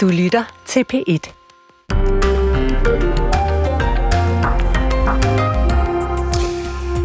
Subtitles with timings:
[0.00, 1.32] Du lytter til P1.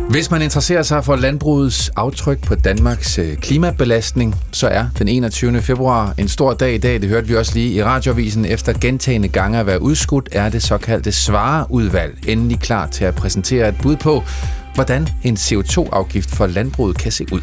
[0.09, 5.61] Hvis man interesserer sig for landbrugets aftryk på Danmarks øh, klimabelastning, så er den 21.
[5.61, 7.01] februar en stor dag i dag.
[7.01, 8.45] Det hørte vi også lige i radioavisen.
[8.45, 13.69] Efter gentagende gange at være udskudt, er det såkaldte svareudvalg endelig klar til at præsentere
[13.69, 14.23] et bud på,
[14.75, 17.41] hvordan en CO2-afgift for landbruget kan se ud.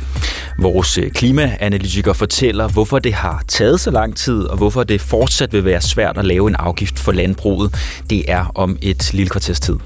[0.58, 5.52] Vores øh, klimaanalytiker fortæller, hvorfor det har taget så lang tid, og hvorfor det fortsat
[5.52, 7.74] vil være svært at lave en afgift for landbruget.
[8.10, 9.76] Det er om et lille kvarters tid.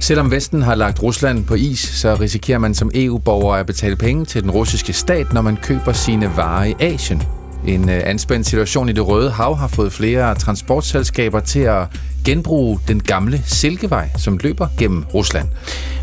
[0.00, 4.24] Selvom Vesten har lagt Rusland på is, så risikerer man som EU-borger at betale penge
[4.24, 7.22] til den russiske stat, når man køber sine varer i Asien.
[7.66, 11.86] En øh, anspændt situation i det Røde Hav har fået flere transportselskaber til at
[12.24, 15.48] genbruge den gamle Silkevej, som løber gennem Rusland.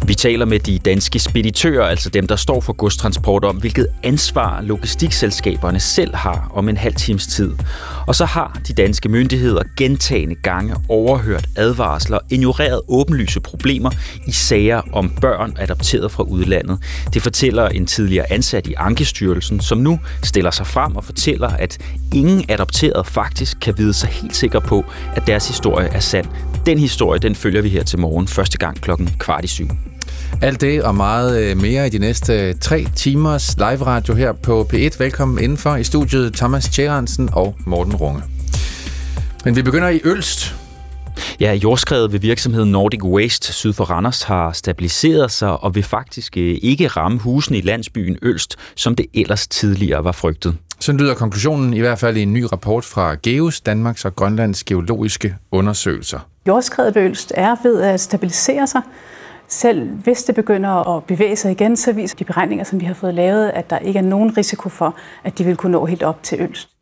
[0.07, 4.61] Vi taler med de danske speditører, altså dem, der står for godstransport, om hvilket ansvar
[4.61, 7.51] logistikselskaberne selv har om en halv times tid.
[8.07, 13.91] Og så har de danske myndigheder gentagende gange overhørt advarsler, ignoreret åbenlyse problemer
[14.27, 16.79] i sager om børn adopteret fra udlandet.
[17.13, 21.77] Det fortæller en tidligere ansat i Ankestyrelsen, som nu stiller sig frem og fortæller, at
[22.13, 24.85] ingen adopteret faktisk kan vide sig helt sikker på,
[25.15, 26.27] at deres historie er sand.
[26.65, 29.67] Den historie, den følger vi her til morgen, første gang klokken kvart i syv.
[30.41, 34.67] Alt det og meget øh, mere i de næste tre timers live radio her på
[34.73, 34.95] P1.
[34.99, 38.21] Velkommen indenfor i studiet Thomas Tjeransen og Morten Runge.
[39.45, 40.55] Men vi begynder i Ølst.
[41.39, 46.37] Ja, jordskredet ved virksomheden Nordic Waste syd for Randers har stabiliseret sig og vil faktisk
[46.37, 50.57] øh, ikke ramme husene i landsbyen Ølst, som det ellers tidligere var frygtet.
[50.79, 54.63] Sådan lyder konklusionen i hvert fald i en ny rapport fra GEOS, Danmarks og Grønlands
[54.63, 56.19] geologiske undersøgelser.
[56.47, 58.81] Jordskredet ved Ølst er ved at stabilisere sig.
[59.47, 62.93] Selv hvis det begynder at bevæge sig igen, så viser de beregninger, som vi har
[62.93, 66.03] fået lavet, at der ikke er nogen risiko for, at de vil kunne nå helt
[66.03, 66.74] op til Ølst.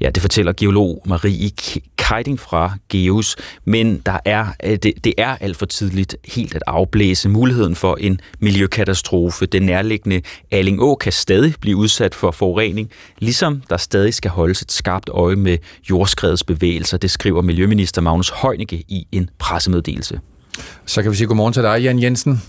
[0.00, 1.50] Ja, det fortæller geolog Marie
[1.96, 6.62] Keiding fra Geos, men der er, øh, det, det er alt for tidligt helt at
[6.66, 9.46] afblæse muligheden for en miljøkatastrofe.
[9.46, 14.72] Den nærliggende Alling kan stadig blive udsat for forurening, ligesom der stadig skal holdes et
[14.72, 15.58] skarpt øje med
[15.90, 16.98] jordskredets bevægelser.
[16.98, 20.20] Det skriver Miljøminister Magnus Heunicke i en pressemeddelelse.
[20.86, 22.42] Så kan vi sige godmorgen til dig, Jan Jensen.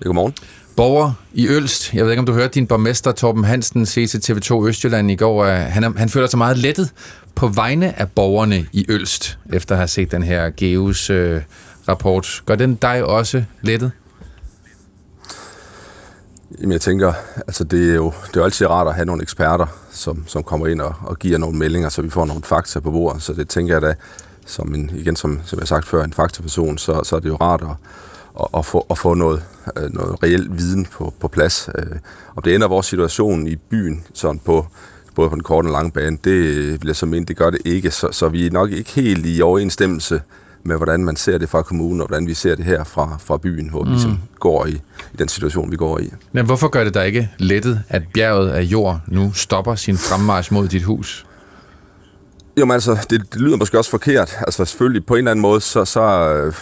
[0.00, 0.34] Godmorgen.
[0.76, 1.94] Borger i Ølst.
[1.94, 5.16] Jeg ved ikke, om du hørte din borgmester Torben Hansen sige til TV2 Østjylland i
[5.16, 6.92] går, at han, han føler sig meget lettet
[7.34, 11.42] på vegne af borgerne i Ølst, efter at have set den her GEUS øh,
[11.88, 12.42] rapport.
[12.46, 13.90] Gør den dig også lettet?
[16.60, 19.66] Jamen jeg tænker, altså det er jo, det er altid rart at have nogle eksperter,
[19.90, 22.90] som, som kommer ind og, og giver nogle meldinger, så vi får nogle fakta på
[22.90, 23.22] bordet.
[23.22, 23.94] Så det tænker jeg da,
[24.46, 27.28] som en, igen som, som jeg har sagt før, en faktaperson, så, så er det
[27.28, 27.76] jo rart at,
[28.40, 29.42] at, at, få, at få noget,
[29.76, 31.68] øh, noget reelt viden på, på plads.
[31.78, 31.96] Øh,
[32.36, 34.66] om det ender vores situation i byen, sådan på,
[35.14, 37.60] både på den korte og lange bane, det vil jeg så mene, det gør det
[37.64, 37.90] ikke.
[37.90, 40.20] Så, så vi er nok ikke helt i overensstemmelse
[40.64, 43.36] med, hvordan man ser det fra kommunen, og hvordan vi ser det her fra, fra
[43.36, 43.88] byen, hvor mm.
[43.88, 44.70] vi ligesom går i,
[45.12, 46.10] i den situation, vi går i.
[46.32, 50.52] Men hvorfor gør det da ikke lettet, at bjerget af jord nu stopper sin fremmarsch
[50.52, 51.26] mod dit hus?
[52.56, 54.36] Jo, men altså, det, det lyder måske også forkert.
[54.40, 56.54] Altså selvfølgelig, på en eller anden måde, så, så øh,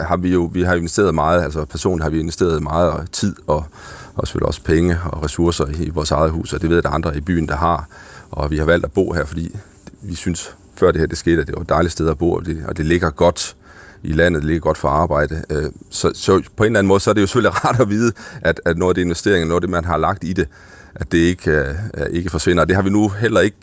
[0.00, 3.64] har vi jo vi har investeret meget, altså personligt har vi investeret meget tid og,
[4.14, 6.90] og selvfølgelig også penge og ressourcer i vores eget hus, og det ved jeg, der
[6.90, 7.88] er andre i byen, der har.
[8.30, 9.56] Og vi har valgt at bo her, fordi
[10.02, 12.32] vi synes, før det her det skete, at det var et dejligt sted at bo,
[12.32, 13.56] og det, og det ligger godt
[14.02, 15.42] i landet, det ligger godt for arbejde.
[15.50, 17.88] Øh, så, så på en eller anden måde, så er det jo selvfølgelig rart at
[17.88, 18.12] vide,
[18.42, 20.48] at, at noget af det investeringer, noget af det, man har lagt i det,
[20.94, 21.74] at det ikke, øh,
[22.10, 22.62] ikke forsvinder.
[22.62, 23.56] Og det har vi nu heller ikke,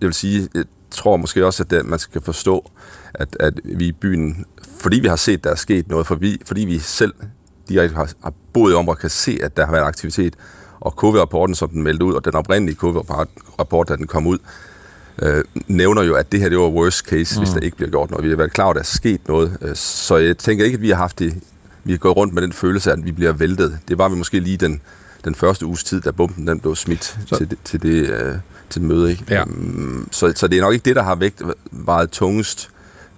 [0.00, 0.48] jeg vil sige,
[0.92, 2.70] tror måske også, at det, man skal forstå,
[3.14, 4.44] at, at vi i byen,
[4.80, 7.14] fordi vi har set, der er sket noget, for vi, fordi vi selv
[7.68, 10.34] direkte har, har boet i området, kan se, at der har været aktivitet,
[10.80, 14.38] og KV-rapporten, som den meldte ud, og den oprindelige KV-rapport, da den kom ud,
[15.22, 17.44] øh, nævner jo, at det her det var worst case, mm.
[17.44, 18.24] hvis der ikke bliver gjort noget.
[18.24, 20.82] Vi har været klar at der er sket noget, øh, så jeg tænker ikke, at
[20.82, 21.42] vi har haft det,
[21.84, 23.78] vi har gået rundt med den følelse at vi bliver væltet.
[23.88, 24.80] Det var vi måske lige den,
[25.24, 27.36] den første uges tid, da bomben den blev smidt så.
[27.36, 28.10] til, til det...
[28.10, 28.34] Øh,
[28.72, 29.10] til møde.
[29.10, 29.24] Ikke?
[29.30, 29.42] Ja.
[29.42, 32.70] Um, så, så det er nok ikke det, der har vægt vejet tungest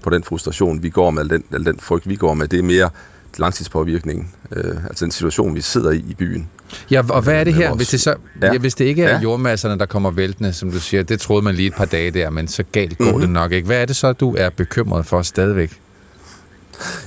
[0.03, 2.49] på den frustration, vi går med, eller den, eller den frygt, vi går med.
[2.49, 2.91] Det er mere
[3.39, 6.49] langtidspåvirkningen, øh, altså den situation, vi sidder i i byen.
[6.91, 8.53] Ja, og hvad er det her, hvis det, så, ja.
[8.53, 9.21] Ja, hvis det ikke er ja.
[9.21, 12.31] jordmasserne, der kommer væltende, som du siger, det troede man lige et par dage der,
[12.31, 13.21] men så galt går mm-hmm.
[13.21, 13.67] det nok ikke.
[13.67, 15.81] Hvad er det så, du er bekymret for stadigvæk?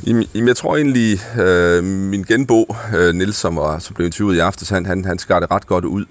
[0.08, 4.40] Jamen, jeg tror egentlig, øh, min genbo, øh, Nils, som, var, som blev interviewet i
[4.40, 6.06] aftes, han, han, han skar det ret godt ud.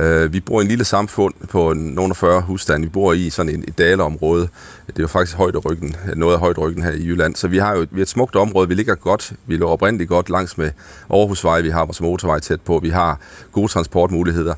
[0.00, 2.86] Øh, vi bor i en lille samfund på nogle af 40 husstande.
[2.86, 4.48] Vi bor i sådan en, et daleområde.
[4.86, 7.36] Det er jo faktisk ryggen, noget af ryggen her i Jylland.
[7.36, 8.68] Så vi har jo vi har et smukt område.
[8.68, 9.32] Vi ligger godt.
[9.46, 10.70] Vi lå oprindeligt godt langs med
[11.10, 11.60] Aarhusvej.
[11.60, 12.78] Vi har vores motorvej tæt på.
[12.82, 13.20] Vi har
[13.52, 14.54] gode transportmuligheder.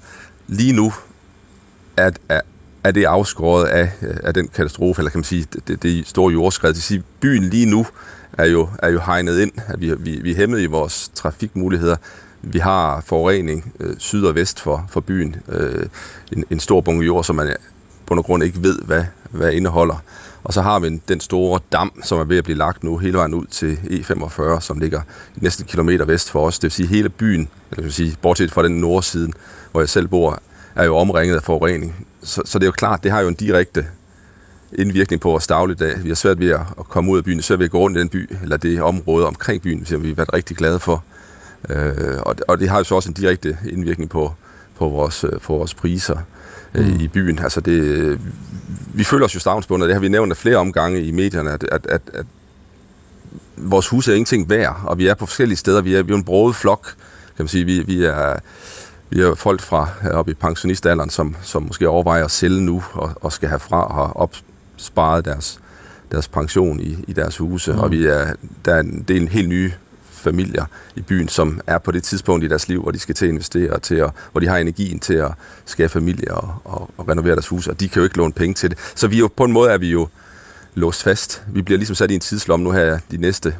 [0.46, 0.92] Lige nu
[1.96, 2.40] er, er,
[2.84, 6.74] er det afskåret af, af den katastrofe, eller kan man sige, det, det store jordskred.
[6.74, 7.86] Det siger, byen lige nu
[8.38, 11.96] er jo, er jo hegnet ind, at vi, vi, vi er hæmmet i vores trafikmuligheder.
[12.42, 15.36] Vi har forurening øh, syd og vest for, for byen.
[15.48, 15.86] Øh,
[16.32, 17.56] en, en stor bunke jord, som man
[18.06, 20.02] på nogen grund ikke ved, hvad, hvad indeholder.
[20.44, 23.18] Og så har vi den store dam, som er ved at blive lagt nu hele
[23.18, 25.00] vejen ud til E45, som ligger
[25.36, 26.58] næsten kilometer vest for os.
[26.58, 29.32] Det vil sige, hele byen, eller vil sige, bortset fra den nordsiden,
[29.72, 30.42] hvor jeg selv bor,
[30.74, 32.06] er jo omringet af forurening.
[32.22, 33.86] Så, så det er jo klart, det har jo en direkte
[34.78, 36.02] indvirkning på vores dagligdag.
[36.02, 38.00] Vi har svært ved at komme ud af byen, svært ved at gå rundt i
[38.00, 41.04] den by, eller det område omkring byen, som vi har været rigtig glade for.
[41.68, 44.34] Øh, og, og det har jo så også en direkte indvirkning på,
[44.78, 46.16] på, vores, på vores priser
[46.74, 47.00] øh, mm.
[47.00, 47.38] i byen.
[47.38, 48.20] Altså det,
[48.94, 51.86] vi føler os jo stavnsbundet, det har vi nævnt flere omgange i medierne, at, at,
[51.86, 52.26] at, at
[53.56, 55.80] vores hus er ingenting værd, og vi er på forskellige steder.
[55.80, 56.84] Vi er, vi er en broget flok,
[57.36, 57.64] kan man sige.
[57.64, 58.38] Vi, vi er
[59.14, 63.10] vi har folk fra oppe i pensionistalderen, som, som måske overvejer at sælge nu og,
[63.20, 64.20] og skal have fra og har
[64.82, 65.60] opsparet deres,
[66.10, 67.72] deres pension i, i deres huse.
[67.72, 67.78] Mm.
[67.78, 68.34] Og vi er,
[68.64, 69.72] der er en, det er en helt nye
[70.10, 70.64] familier
[70.96, 73.30] i byen, som er på det tidspunkt i deres liv, hvor de skal til at
[73.30, 75.32] investere, til at, hvor de har energien til at
[75.64, 78.54] skabe familie og, og, og renovere deres hus, og de kan jo ikke låne penge
[78.54, 78.78] til det.
[78.94, 80.08] Så vi jo, på en måde er vi jo
[80.74, 81.42] låst fast.
[81.48, 83.54] Vi bliver ligesom sat i en tidslomme nu her de næste,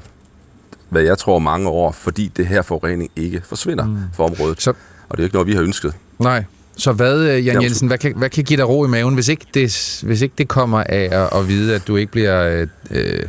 [0.88, 3.98] hvad jeg tror, mange år, fordi det her forurening ikke forsvinder mm.
[4.14, 4.62] for området.
[4.62, 4.70] Så
[5.08, 5.94] og det er ikke noget, vi har ønsket.
[6.18, 6.44] Nej.
[6.76, 9.28] Så hvad, øh, Jan Jensen, hvad kan, hvad kan give dig ro i maven, hvis
[9.28, 12.66] ikke det, hvis ikke det kommer af at, at vide, at du ikke bliver øh,
[12.90, 13.22] øh,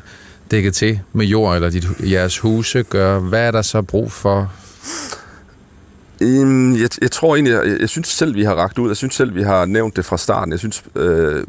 [0.52, 3.20] dækket til med jord, eller dit, jeres huse gør?
[3.20, 4.52] Hvad er der så brug for?
[6.22, 8.88] Um, jeg, jeg tror egentlig, jeg, jeg synes selv, vi har ragt ud.
[8.90, 10.52] Jeg synes selv, vi har nævnt det fra starten.
[10.52, 11.44] Jeg synes, øh,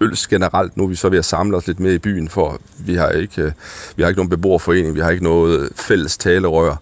[0.00, 2.60] øls generelt, nu er vi så ved at samle os lidt mere i byen, for
[2.78, 3.52] vi har ikke, øh,
[3.96, 6.76] vi har ikke nogen beboerforening, vi har ikke noget fælles talerør.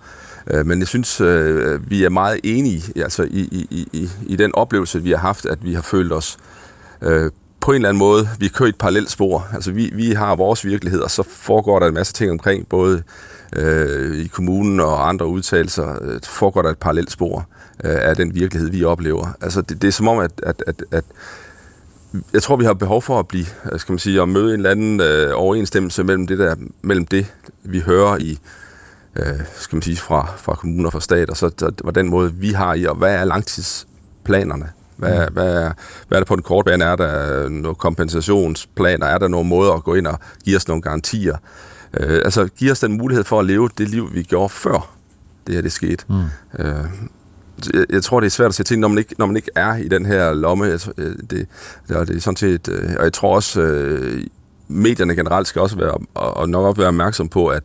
[0.51, 4.55] Øh, men jeg synes, øh, vi er meget enige altså i, i, i, i den
[4.55, 6.37] oplevelse, vi har haft, at vi har følt os
[7.03, 7.31] øh,
[7.61, 9.49] på en eller anden måde, vi kører et parallelt spor.
[9.55, 13.03] Altså vi, vi har vores virkelighed, og så foregår der en masse ting omkring, både
[13.57, 17.47] øh, i kommunen og andre udtalelser, øh, foregår der et parallelt spor
[17.85, 19.27] øh, af den virkelighed, vi oplever.
[19.41, 21.05] Altså det, det er som om, at, at, at, at
[22.33, 24.61] jeg tror, vi har behov for at blive, øh, skal man sige, at møde en
[24.61, 27.27] eller anden øh, overensstemmelse mellem det der, mellem det,
[27.63, 28.39] vi hører i
[29.17, 32.09] øh, skal man sige, fra, fra kommuner og fra stat, og så, så var den
[32.09, 34.69] måde, vi har i, og hvad er langtidsplanerne?
[34.97, 35.35] Hvad, mm.
[35.35, 35.73] hvad, er,
[36.09, 36.85] hvad er der på den korte bane?
[36.85, 39.07] Er der nogle kompensationsplaner?
[39.07, 41.37] Er der nogle måder at gå ind og give os nogle garantier?
[42.01, 44.95] Øh, altså, give os den mulighed for at leve det liv, vi gjorde før
[45.47, 46.05] det her det skete.
[46.09, 46.25] Mm.
[46.59, 46.85] Øh,
[47.75, 49.51] jeg, jeg tror, det er svært at sætte ting, når man ikke, når man ikke
[49.55, 50.65] er i den her lomme.
[50.65, 51.49] Jeg, øh, det, det,
[51.89, 54.25] det er sådan set, øh, og jeg tror også, øh,
[54.69, 57.63] medierne generelt skal også være, og, og nok også være opmærksom på, at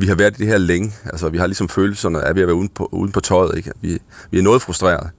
[0.00, 0.92] vi har været i det her længe.
[1.04, 3.56] Altså, vi har ligesom følelserne af, at vi er uden på, uden på tøjet.
[3.56, 3.72] Ikke?
[3.80, 3.98] Vi,
[4.30, 5.10] vi er noget frustreret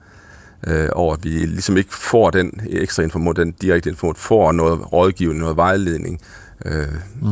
[0.68, 4.94] øh, over, at vi ligesom ikke får den ekstra information, den direkte information, får noget
[4.94, 6.20] rådgivning, noget vejledning.
[6.66, 6.88] Øh,
[7.22, 7.28] mm.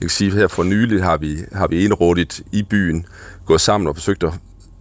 [0.00, 3.06] kan sige, at her for nyligt har vi, har vi indrådigt i byen
[3.46, 4.32] gået sammen og forsøgt at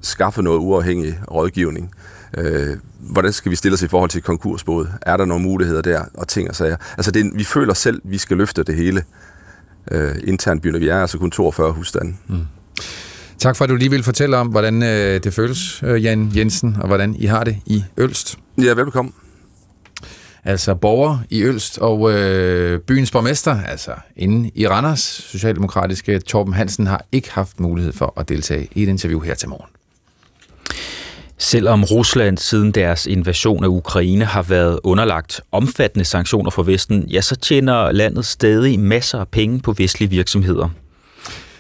[0.02, 1.92] skaffe noget uafhængig rådgivning.
[2.38, 4.88] Øh, hvordan skal vi stille os i forhold til konkursbåd?
[5.02, 6.06] Er der nogle muligheder der?
[6.14, 6.78] Og ting og sager.
[6.98, 9.04] Altså, det, vi føler selv, at vi skal løfte det hele
[9.92, 12.14] øh, internt byen, vi er altså kun 42 husstande.
[12.28, 12.46] Mm.
[13.40, 16.78] Tak for, at du lige vil fortælle om, hvordan øh, det føles, øh, Jan Jensen,
[16.82, 18.40] og hvordan I har det i Ølst.
[18.58, 19.14] Ja, velkommen.
[20.44, 26.88] Altså borger i Ølst og øh, byens borgmester, altså inde i Randers, socialdemokratiske Torben Hansen,
[26.88, 29.75] har ikke haft mulighed for at deltage i et interview her til morgen.
[31.38, 37.22] Selvom Rusland siden deres invasion af Ukraine har været underlagt omfattende sanktioner fra Vesten, ja,
[37.22, 40.70] så tjener landet stadig masser af penge på vestlige virksomheder.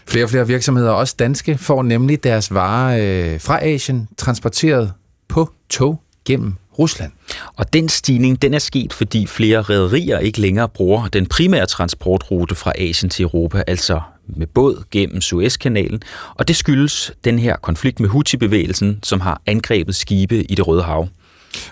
[0.08, 2.98] Flere og flere virksomheder, også danske, får nemlig deres varer
[3.34, 4.94] øh, fra Asien transporteret
[5.28, 7.12] på tog gennem Rusland.
[7.56, 12.56] Og den stigning den er sket, fordi flere rædderier ikke længere bruger den primære transportrute
[12.56, 16.02] fra Asien til Europa, altså med båd gennem Suezkanalen,
[16.36, 20.84] og det skyldes den her konflikt med Houthi-bevægelsen, som har angrebet skibe i det Røde
[20.84, 21.08] Hav.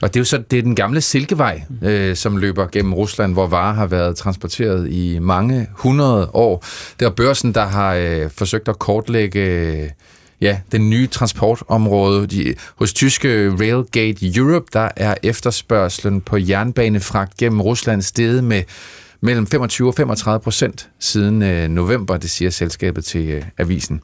[0.01, 3.33] Og det er jo så det er den gamle Silkevej, øh, som løber gennem Rusland,
[3.33, 6.65] hvor varer har været transporteret i mange hundrede år.
[6.99, 9.89] Det er børsen, der har øh, forsøgt at kortlægge øh,
[10.41, 12.27] ja, den nye transportområde.
[12.27, 18.63] De, hos tyske Railgate Europe, der er efterspørgselen på jernbanefragt gennem Rusland steget med
[19.23, 24.01] mellem 25 og 35 procent siden øh, november, det siger selskabet til øh, avisen.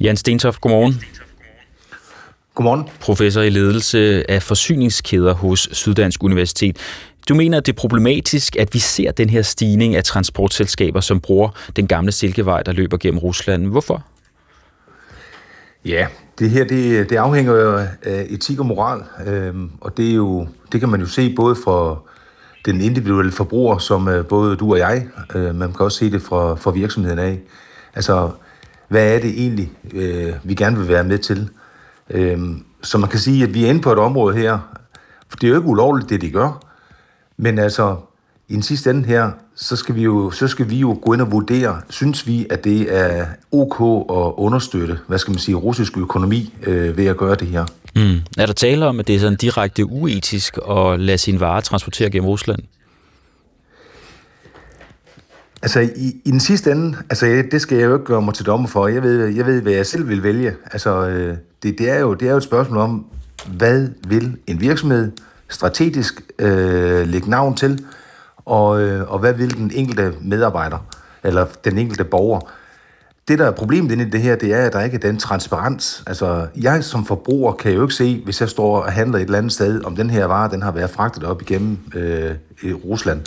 [0.00, 1.00] Jan Stentoft, godmorgen.
[2.54, 2.88] Godmorgen.
[3.00, 6.76] Professor i ledelse af forsyningskæder hos Syddansk Universitet.
[7.28, 11.20] Du mener, at det er problematisk, at vi ser den her stigning af transportselskaber, som
[11.20, 13.66] bruger den gamle Silkevej, der løber gennem Rusland.
[13.66, 14.04] Hvorfor?
[15.84, 16.06] Ja,
[16.38, 20.46] det her det, det afhænger jo af etik og moral, øhm, og det, er jo,
[20.72, 22.06] det kan man jo se både for
[22.66, 26.22] den individuelle forbruger, som øh, både du og jeg, øh, man kan også se det
[26.22, 27.40] fra, fra virksomheden af.
[27.94, 28.30] Altså,
[28.88, 31.50] hvad er det egentlig, øh, vi gerne vil være med til?
[32.10, 32.40] Øh,
[32.82, 34.58] så man kan sige, at vi er inde på et område her,
[35.28, 36.64] for det er jo ikke ulovligt, det de gør,
[37.36, 37.96] men altså,
[38.48, 41.22] i den sidste ende her, så skal vi jo, så skal vi jo gå ind
[41.22, 43.80] og vurdere, synes vi, at det er ok
[44.10, 47.64] at understøtte, hvad skal man sige, russisk økonomi øh, ved at gøre det her.
[47.96, 48.20] Mm.
[48.38, 52.10] Er der tale om, at det er sådan direkte uetisk at lade sin varer transportere
[52.10, 52.62] gennem Rusland?
[55.62, 58.46] Altså, i, i den sidste ende, altså, det skal jeg jo ikke gøre mig til
[58.46, 58.88] dommer for.
[58.88, 60.54] Jeg ved, jeg ved hvad jeg selv vil vælge.
[60.72, 63.06] Altså, øh, det, det, er jo, det er jo et spørgsmål om,
[63.46, 65.12] hvad vil en virksomhed
[65.48, 67.84] strategisk øh, lægge navn til,
[68.44, 70.78] og, øh, og hvad vil den enkelte medarbejder,
[71.24, 72.40] eller den enkelte borger.
[73.28, 75.18] Det, der er problemet inde i det her, det er, at der ikke er den
[75.18, 76.02] transparens.
[76.06, 79.38] Altså, jeg som forbruger kan jo ikke se, hvis jeg står og handler et eller
[79.38, 83.20] andet sted, om den her vare, den har været fragtet op igennem øh, i Rusland.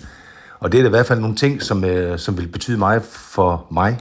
[0.60, 3.66] Og det er i hvert fald nogle ting, som, øh, som vil betyde meget for
[3.72, 4.00] mig,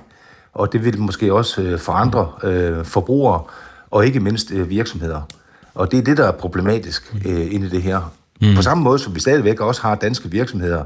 [0.53, 3.43] og det vil måske også øh, for andre øh, forbrugere,
[3.91, 5.21] og ikke mindst øh, virksomheder.
[5.75, 8.13] Og det er det, der er problematisk øh, inde i det her.
[8.41, 8.55] Mm.
[8.57, 10.85] På samme måde, som vi stadigvæk også har danske virksomheder,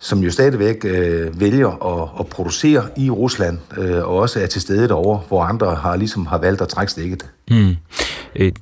[0.00, 4.60] som jo stadigvæk øh, vælger at, at producere i Rusland, øh, og også er til
[4.60, 7.26] stede derovre, hvor andre har ligesom har valgt at trække stikket.
[7.50, 7.76] Mm.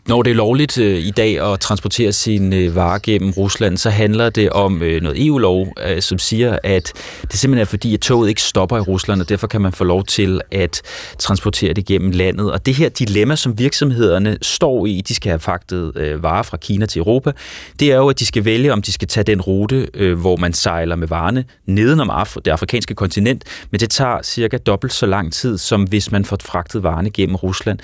[0.07, 3.91] Når det er lovligt øh, i dag at transportere sine øh, varer gennem Rusland, så
[3.91, 8.01] handler det om øh, noget EU-lov, øh, som siger, at det simpelthen er fordi, at
[8.01, 10.83] toget ikke stopper i Rusland, og derfor kan man få lov til at
[11.19, 12.53] transportere det gennem landet.
[12.53, 16.87] Og det her dilemma, som virksomhederne står i, de skal have fragtet varer fra Kina
[16.87, 17.33] til Europa,
[17.81, 20.53] det er jo, at de skal vælge, om de skal tage den rute, hvor man
[20.53, 25.33] sejler med varerne nedenom Af- det afrikanske kontinent, men det tager cirka dobbelt så lang
[25.33, 27.79] tid, som hvis man får fragtet varerne gennem Rusland.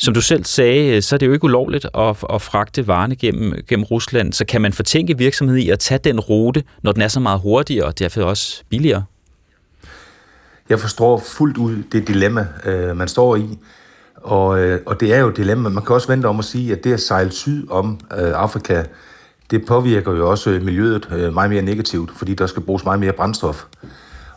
[0.00, 3.16] Som du selv sagde, øh, så er det jo ikke ulovligt at, at fragte varerne
[3.16, 4.32] gennem, gennem Rusland.
[4.32, 7.40] Så kan man fortænke virksomheden i at tage den rute, når den er så meget
[7.40, 9.04] hurtigere og derfor også billigere?
[10.68, 13.58] Jeg forstår fuldt ud det dilemma, øh, man står i.
[14.16, 15.68] Og, øh, og det er jo et dilemma.
[15.68, 18.84] Man kan også vente om at sige, at det at sejle syd om øh, Afrika,
[19.50, 23.12] det påvirker jo også miljøet øh, meget mere negativt, fordi der skal bruges meget mere
[23.12, 23.64] brændstof.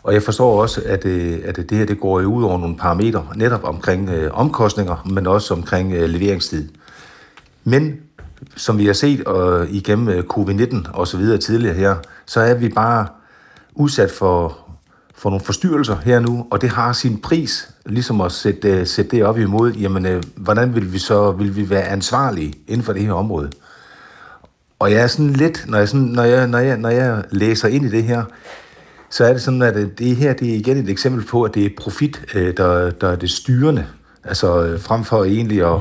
[0.04, 3.26] Og jeg forstår også, at, øh, at det her det går ud over nogle parametre,
[3.36, 6.68] netop omkring øh, omkostninger, men også omkring øh, leveringstid.
[7.64, 7.96] Men
[8.56, 11.96] som vi har set øh, igennem øh, covid-19 og så videre tidligere her,
[12.26, 13.06] så er vi bare
[13.74, 14.58] udsat for,
[15.14, 19.10] for nogle forstyrrelser her nu, og det har sin pris, ligesom at sætte, øh, sætte
[19.10, 22.92] det op imod, jamen, øh, hvordan vil vi så vil vi være ansvarlige inden for
[22.92, 23.50] det her område?
[24.78, 27.68] Og jeg er sådan lidt, når jeg, sådan, når jeg, når jeg, når jeg læser
[27.68, 28.24] ind i det her,
[29.10, 31.54] så er det sådan, at øh, det her det er igen et eksempel på, at
[31.54, 33.86] det er profit, øh, der, der er det styrende,
[34.24, 35.80] altså øh, frem for egentlig at,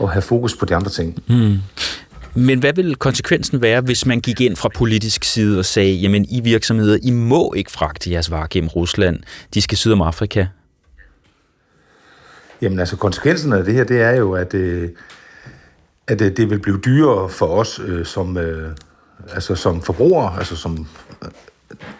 [0.00, 1.22] at have fokus på de andre ting.
[1.28, 1.56] Mm.
[2.34, 6.26] Men hvad vil konsekvensen være, hvis man gik ind fra politisk side og sagde, jamen
[6.30, 9.20] I virksomheder, I må ikke fragte jeres varer gennem Rusland,
[9.54, 10.46] de skal syd om Afrika?
[12.62, 14.54] Jamen altså konsekvensen af det her, det er jo, at,
[16.08, 18.38] at det vil blive dyrere for os som,
[19.32, 20.86] altså som forbrugere, altså som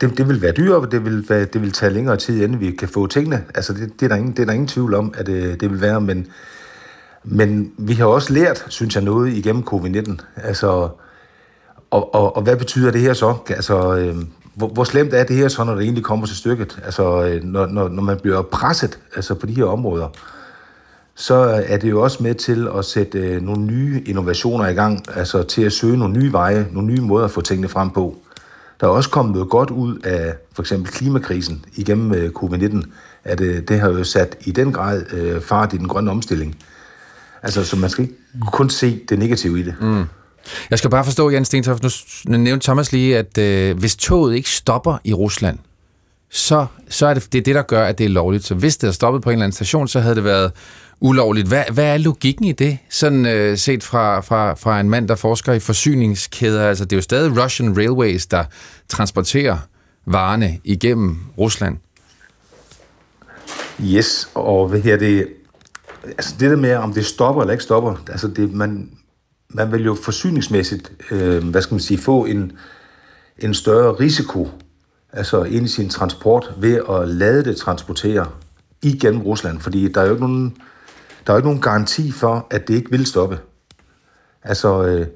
[0.00, 2.88] det, det vil være dyrere, det vil, det vil tage længere tid, inden vi kan
[2.88, 3.44] få tingene.
[3.54, 5.70] Altså, det, det, er, der ingen, det er der ingen tvivl om, at det, det
[5.70, 6.26] vil være, men,
[7.24, 10.16] men vi har også lært, synes jeg, noget igennem covid-19.
[10.36, 10.88] Altså,
[11.90, 13.34] og, og, og hvad betyder det her så?
[13.48, 14.16] Altså, øh,
[14.54, 16.78] hvor, hvor slemt er det her så, når det egentlig kommer til stykket?
[16.84, 20.08] Altså, øh, når, når, når man bliver presset altså på de her områder,
[21.14, 21.34] så
[21.66, 25.42] er det jo også med til at sætte øh, nogle nye innovationer i gang, altså
[25.42, 28.16] til at søge nogle nye veje, nogle nye måder at få tingene frem på.
[28.84, 32.82] Der er også kommet noget godt ud af for eksempel klimakrisen igennem øh, covid-19,
[33.24, 36.56] at øh, det har jo sat i den grad øh, fart i den grønne omstilling.
[37.42, 38.16] Altså, så man skal ikke
[38.52, 39.74] kun se det negative i det.
[39.80, 40.04] Mm.
[40.70, 41.82] Jeg skal bare forstå, Jan Stentoft,
[42.28, 45.58] nu nævnte Thomas lige, at øh, hvis toget ikke stopper i Rusland,
[46.34, 48.44] så, så er det, det er det, der gør, at det er lovligt.
[48.44, 50.52] Så hvis det havde stoppet på en eller anden station, så havde det været
[51.00, 51.48] ulovligt.
[51.48, 55.14] Hvad, hvad er logikken i det, sådan øh, set fra, fra, fra en mand, der
[55.14, 56.68] forsker i forsyningskæder?
[56.68, 58.44] Altså, det er jo stadig Russian Railways, der
[58.88, 59.58] transporterer
[60.06, 61.76] varerne igennem Rusland.
[63.80, 65.28] Yes, og hvad her det...
[66.04, 68.90] Altså det der med, om det stopper eller ikke stopper, altså det, man,
[69.48, 72.52] man vil jo forsyningsmæssigt, øh, hvad skal man sige, få en,
[73.38, 74.48] en større risiko
[75.16, 78.26] altså ind i sin transport ved at lade det transportere
[78.83, 80.56] igennem Rusland, fordi der er jo ikke nogen,
[81.26, 83.38] der er ikke nogen garanti for, at det ikke vil stoppe.
[84.42, 85.06] Altså, øh,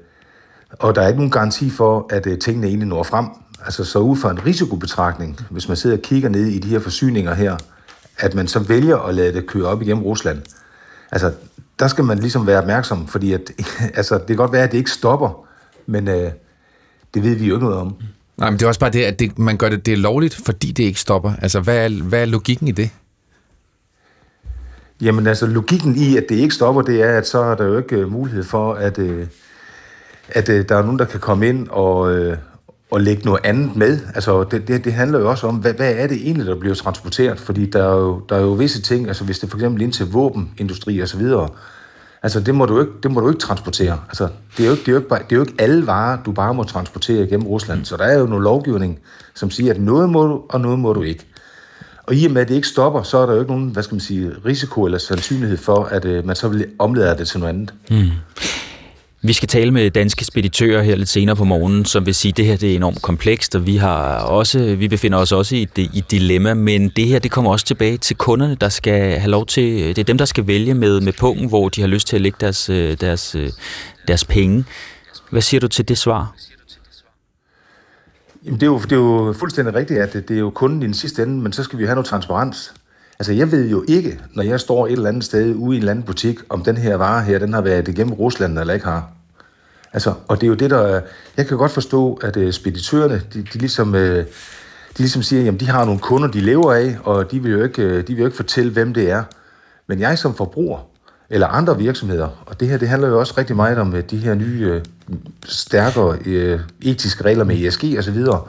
[0.71, 3.25] og der er ikke nogen garanti for, at øh, tingene egentlig når frem.
[3.65, 6.79] Altså, så ud fra en risikobetragtning, hvis man sidder og kigger ned i de her
[6.79, 7.57] forsyninger her,
[8.17, 10.41] at man så vælger at lade det køre op igennem Rusland.
[11.11, 11.33] Altså,
[11.79, 13.51] der skal man ligesom være opmærksom, fordi at,
[13.99, 15.45] altså, det kan godt være, at det ikke stopper,
[15.85, 16.31] men øh,
[17.13, 17.95] det ved vi jo ikke noget om.
[18.39, 20.35] Nej, men det er også bare det, at det, man gør det, det er lovligt,
[20.45, 21.33] fordi det ikke stopper.
[21.41, 22.89] Altså, hvad er, hvad er logikken i det?
[25.01, 27.77] Jamen altså, logikken i, at det ikke stopper, det er, at så er der jo
[27.77, 29.23] ikke uh, mulighed for, at, uh,
[30.29, 32.33] at uh, der er nogen, der kan komme ind og, uh,
[32.91, 33.99] og lægge noget andet med.
[34.15, 36.75] Altså, det, det, det handler jo også om, hvad, hvad er det egentlig, der bliver
[36.75, 37.39] transporteret?
[37.39, 39.93] Fordi der er jo, der er jo visse ting, altså hvis det for eksempel ind
[39.93, 41.49] til våbenindustri og så videre,
[42.23, 43.99] altså det må du ikke, det må du ikke transportere.
[44.07, 46.23] Altså, det er jo ikke, det er jo ikke, det er jo ikke alle varer,
[46.23, 47.85] du bare må transportere igennem Rusland.
[47.85, 48.99] Så der er jo noget lovgivning,
[49.35, 51.25] som siger, at noget må du, og noget må du ikke.
[52.03, 53.83] Og i og med, at det ikke stopper, så er der jo ikke nogen, hvad
[53.83, 57.39] skal man sige, risiko eller sandsynlighed for, at øh, man så vil omlade det til
[57.39, 57.73] noget andet.
[57.89, 58.09] Mm.
[59.21, 62.37] Vi skal tale med danske speditører her lidt senere på morgenen, som vil sige, at
[62.37, 65.61] det her det er enormt komplekst, og vi, har også, vi befinder os også i
[65.61, 69.31] et i dilemma, men det her det kommer også tilbage til kunderne, der skal have
[69.31, 72.07] lov til, det er dem, der skal vælge med, med punkten, hvor de har lyst
[72.07, 73.49] til at lægge deres, øh, deres, øh,
[74.07, 74.65] deres penge.
[75.31, 76.35] Hvad siger du til det svar?
[78.45, 80.81] Jamen, det, er jo, det er jo fuldstændig rigtigt, at det, det er jo kunden
[80.81, 82.73] i den sidste ende, men så skal vi have noget transparens.
[83.19, 85.81] Altså, jeg ved jo ikke, når jeg står et eller andet sted ude i en
[85.81, 88.85] eller anden butik, om den her vare her, den har været igennem Rusland eller ikke
[88.85, 89.09] har.
[89.93, 91.01] Altså, og det er jo det, der...
[91.37, 93.93] Jeg kan godt forstå, at uh, speditørerne, de, de ligesom...
[93.93, 94.23] Uh,
[94.97, 97.63] de ligesom siger, jamen de har nogle kunder, de lever af, og de vil jo
[97.63, 99.23] ikke, de vil jo ikke fortælle, hvem det er.
[99.87, 100.79] Men jeg som forbruger,
[101.29, 104.33] eller andre virksomheder, og det her, det handler jo også rigtig meget om de her
[104.33, 104.81] nye,
[105.45, 106.17] stærkere
[106.81, 108.41] etiske regler med ESG og så videre.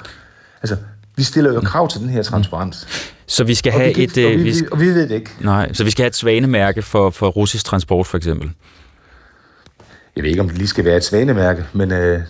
[0.63, 0.77] Altså,
[1.17, 2.87] vi stiller jo krav til den her transparens.
[3.31, 4.19] Så vi skal have vi et...
[4.27, 5.31] Og vi, vi, og vi ved det ikke.
[5.41, 8.51] Nej, så vi skal have et svanemærke for, for russisk transport, for eksempel?
[10.17, 12.21] Jeg ved ikke, om det lige skal være et svanemærke, men øh,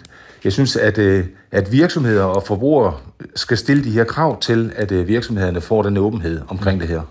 [0.44, 2.96] jeg synes, at, øh, at virksomheder og forbrugere
[3.36, 7.02] skal stille de her krav til, at øh, virksomhederne får den åbenhed omkring det her.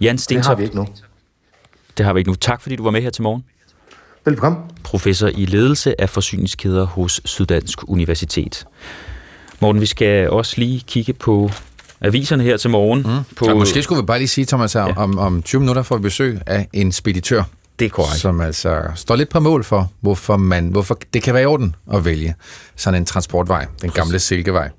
[0.00, 0.86] Jan Stentop, det har vi ikke nu.
[1.98, 2.34] Det har vi ikke nu.
[2.34, 3.44] Tak, fordi du var med her til morgen.
[4.24, 4.62] Velkommen.
[4.82, 8.64] Professor i ledelse af forsyningskæder hos Syddansk Universitet.
[9.60, 11.50] Morten, vi skal også lige kigge på
[12.00, 13.02] aviserne her til morgen.
[13.02, 13.34] Mm.
[13.36, 13.46] På...
[13.46, 14.96] Og måske skulle vi bare lige sige, Thomas, ja.
[14.96, 17.42] om, om 20 minutter får vi besøg af en speditør.
[17.78, 18.20] Det er korrekt.
[18.20, 21.74] Som altså står lidt på mål for, hvorfor, man, hvorfor det kan være i orden
[21.92, 22.34] at vælge
[22.76, 24.70] sådan en transportvej, den gamle Silkevej.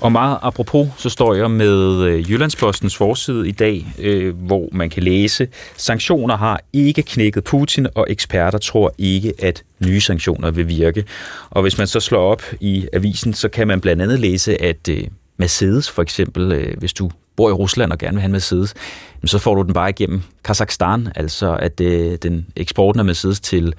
[0.00, 4.90] Og meget apropos, så står jeg med øh, Jyllandspostens forside i dag, øh, hvor man
[4.90, 10.68] kan læse, sanktioner har ikke knækket Putin, og eksperter tror ikke, at nye sanktioner vil
[10.68, 11.04] virke.
[11.50, 14.88] Og hvis man så slår op i avisen, så kan man blandt andet læse, at
[14.88, 15.04] øh,
[15.42, 18.74] Mercedes for eksempel, øh, hvis du bor i Rusland og gerne vil have en Mercedes,
[19.24, 23.74] så får du den bare igennem Kazakhstan, altså at øh, den eksporten af Mercedes til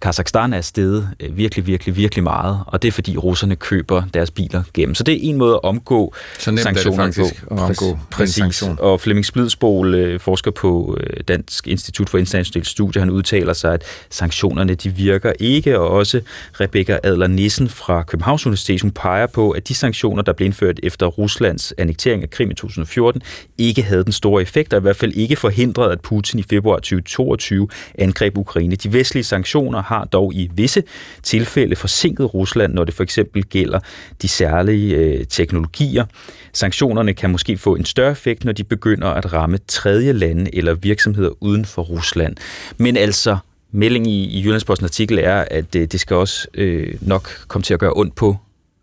[0.00, 4.30] Kazakhstan er steget øh, virkelig, virkelig, virkelig meget, og det er fordi russerne køber deres
[4.30, 4.94] biler gennem.
[4.94, 7.54] Så det er en måde at omgå Så nemt sanktionerne er det faktisk på.
[7.54, 8.34] at omgå Præcis.
[8.34, 8.76] sanktion.
[8.80, 13.74] Og Flemming Splidsbol, øh, forsker på øh, Dansk Institut for Internationale Studier, han udtaler sig,
[13.74, 16.20] at sanktionerne de virker ikke, og også
[16.60, 20.80] Rebecca Adler Nissen fra Københavns Universitet, hun peger på, at de sanktioner, der blev indført
[20.82, 23.22] efter Ruslands annektering af Krim i 2014,
[23.58, 26.76] ikke havde den store effekt, og i hvert fald ikke forhindrede, at Putin i februar
[26.76, 28.76] 2022 angreb Ukraine.
[28.76, 30.82] De vestlige sanktioner har dog i visse
[31.22, 33.80] tilfælde forsinket Rusland, når det for eksempel gælder
[34.22, 36.04] de særlige øh, teknologier.
[36.52, 40.74] Sanktionerne kan måske få en større effekt, når de begynder at ramme tredje lande eller
[40.74, 42.36] virksomheder uden for Rusland.
[42.76, 43.36] Men altså,
[43.72, 47.74] melding i, i Jyllandsposten artikel er, at det, det skal også øh, nok komme til
[47.74, 48.36] at gøre ondt på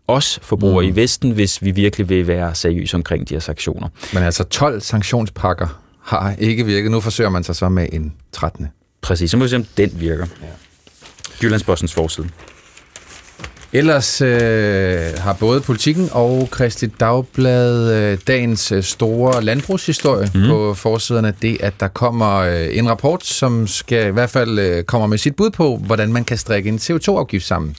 [0.08, 0.88] os forbrugere mm.
[0.88, 3.88] i Vesten, hvis vi virkelig vil være seriøse omkring de her sanktioner.
[4.14, 6.90] Men altså 12 sanktionspakker har ikke virket.
[6.90, 8.68] Nu forsøger man sig så med en 13.
[9.02, 10.26] Præcis, så må vi se, om den virker.
[10.42, 10.46] Ja.
[11.42, 12.28] Jyllandspostens forside.
[13.72, 20.46] Ellers øh, har både Politikken og Christi Dagblad øh, dagens øh, store landbrugshistorie mm.
[20.48, 21.34] på forsiderne.
[21.42, 25.18] Det, at der kommer øh, en rapport, som skal i hvert fald øh, kommer med
[25.18, 27.76] sit bud på, hvordan man kan strikke en CO2-afgift sammen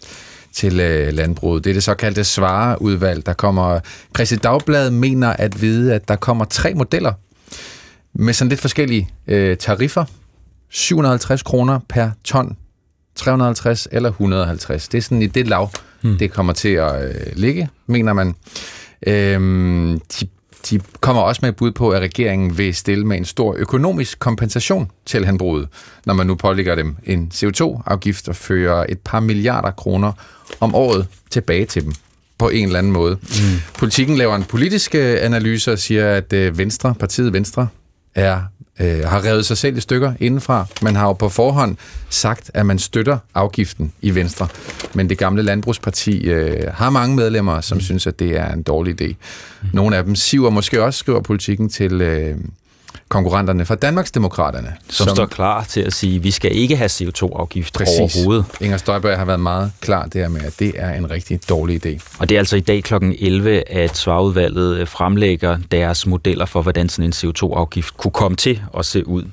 [0.53, 1.63] til øh, landbruget.
[1.63, 3.79] Det er det såkaldte svareudvalg, der kommer.
[4.15, 7.13] Christi Dagblad mener at vide, at der kommer tre modeller
[8.13, 10.05] med sådan lidt forskellige øh, tariffer.
[10.69, 12.57] 750 kroner per ton
[13.17, 14.87] 350 eller 150.
[14.87, 15.69] Det er sådan i det lav,
[16.01, 16.17] hmm.
[16.17, 18.35] det kommer til at øh, ligge, mener man.
[19.07, 20.27] Øhm, de,
[20.69, 24.19] de kommer også med et bud på, at regeringen vil stille med en stor økonomisk
[24.19, 25.67] kompensation til landbruget,
[26.05, 30.11] når man nu pålægger dem en CO2-afgift og fører et par milliarder kroner
[30.59, 31.93] om året tilbage til dem
[32.37, 33.15] på en eller anden måde.
[33.15, 33.59] Mm.
[33.79, 37.67] Politikken laver en politisk analyse og siger, at øh, Venstre, partiet Venstre,
[38.15, 38.41] er
[38.79, 40.65] øh, har revet sig selv i stykker indenfra.
[40.81, 41.77] Man har jo på forhånd
[42.09, 44.47] sagt, at man støtter afgiften i Venstre.
[44.93, 47.81] Men det gamle landbrugsparti øh, har mange medlemmer, som mm.
[47.81, 49.13] synes, at det er en dårlig idé.
[49.73, 52.35] Nogle af dem siver måske også, skriver politikken til, øh,
[53.07, 54.75] konkurrenterne fra Danmarksdemokraterne.
[54.89, 58.45] Som, som står klar til at sige, at vi skal ikke have CO2-afgift overhovedet.
[58.61, 62.17] Inger Støjberg har været meget klar der med, at det er en rigtig dårlig idé.
[62.19, 62.93] Og det er altså i dag kl.
[63.19, 68.61] 11, at Svarudvalget øh, fremlægger deres modeller for, hvordan sådan en CO2-afgift kunne komme til
[68.77, 69.23] at se ud.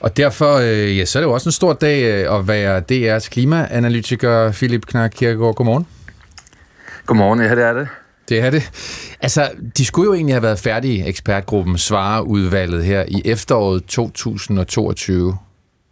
[0.00, 2.82] Og derfor øh, ja, så er det jo også en stor dag øh, at være
[2.92, 5.54] DR's klimaanalytiker, Philip Knak Kirkegaard.
[5.54, 5.86] Godmorgen.
[7.06, 7.88] Godmorgen, ja det er det.
[8.32, 8.70] Det er det.
[9.20, 15.36] Altså, de skulle jo egentlig have været færdige, ekspertgruppen Svareudvalget her i efteråret 2022.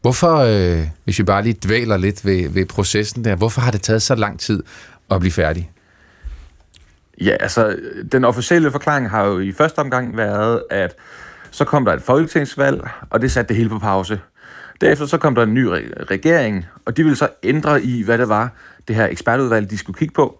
[0.03, 3.83] Hvorfor, øh, hvis vi bare lige dvæler lidt ved, ved processen der, hvorfor har det
[3.83, 4.62] taget så lang tid
[5.11, 5.70] at blive færdig?
[7.20, 7.76] Ja, altså,
[8.12, 10.94] den officielle forklaring har jo i første omgang været, at
[11.50, 14.20] så kom der et folketingsvalg, og det satte det hele på pause.
[14.81, 15.64] Derefter så kom der en ny
[16.11, 18.53] regering, og de ville så ændre i, hvad det var,
[18.88, 20.39] det her ekspertudvalg, de skulle kigge på.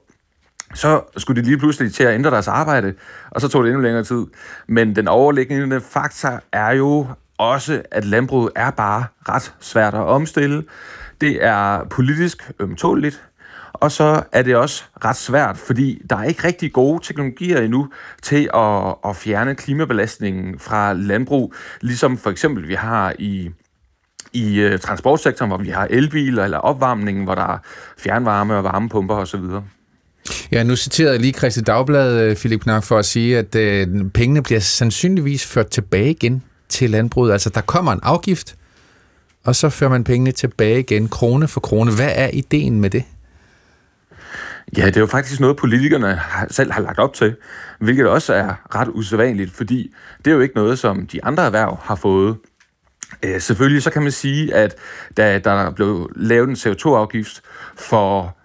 [0.75, 2.95] Så skulle de lige pludselig til at ændre deres arbejde,
[3.31, 4.27] og så tog det endnu længere tid.
[4.69, 7.07] Men den overliggende faktor er jo
[7.39, 10.65] også, at landbruget er bare ret svært at omstille.
[11.21, 13.23] Det er politisk ømtåligt,
[13.73, 17.89] og så er det også ret svært, fordi der er ikke rigtig gode teknologier endnu
[18.23, 23.51] til at, at fjerne klimabelastningen fra landbrug, ligesom for eksempel vi har i
[24.33, 27.59] i øh, transportsektoren, hvor vi har elbiler eller opvarmningen, hvor der er
[27.99, 29.45] fjernvarme og varmepumper osv.
[30.53, 33.89] Ja, nu citerede jeg lige Christi Dagblad, øh, Philip Knack, for at sige, at øh,
[34.15, 37.33] pengene bliver sandsynligvis ført tilbage igen til landbruget.
[37.33, 38.57] Altså, der kommer en afgift,
[39.45, 41.93] og så fører man pengene tilbage igen, krone for krone.
[41.95, 43.05] Hvad er ideen med det?
[44.77, 47.37] Ja, det er jo faktisk noget, politikerne selv har lagt op til,
[47.81, 51.79] hvilket også er ret usædvanligt, fordi det er jo ikke noget, som de andre erhverv
[51.83, 52.37] har fået.
[53.23, 54.75] Øh, selvfølgelig så kan man sige, at
[55.17, 57.41] da der blev lavet en CO2-afgift
[57.77, 58.37] for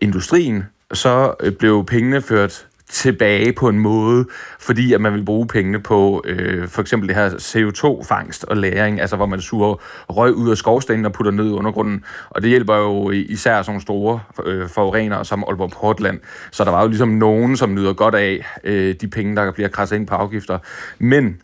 [0.00, 0.64] industrien,
[0.96, 4.26] så øh, blev pengene ført tilbage på en måde,
[4.60, 9.00] fordi at man vil bruge pengene på øh, for eksempel det her CO2-fangst og læring,
[9.00, 9.74] altså hvor man suger
[10.08, 13.72] røg ud af skovstenen og putter ned i undergrunden, og det hjælper jo især sådan
[13.72, 17.92] nogle store øh, forurenere som Aalborg Portland, så der var jo ligesom nogen, som nyder
[17.92, 20.58] godt af øh, de penge, der bliver krasset ind på afgifter.
[20.98, 21.40] Men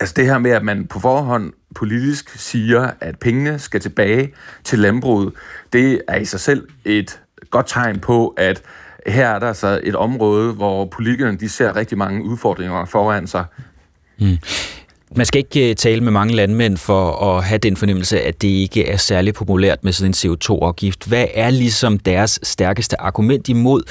[0.00, 4.34] altså det her med, at man på forhånd politisk siger, at pengene skal tilbage
[4.64, 5.32] til landbruget,
[5.72, 8.62] det er i sig selv et godt tegn på, at
[9.06, 13.44] her er der altså et område, hvor politikerne de ser rigtig mange udfordringer foran sig.
[14.18, 14.38] Mm.
[15.16, 18.48] Man skal ikke øh, tale med mange landmænd for at have den fornemmelse, at det
[18.48, 21.08] ikke er særlig populært med sådan en CO2-afgift.
[21.08, 23.82] Hvad er ligesom deres stærkeste argument imod,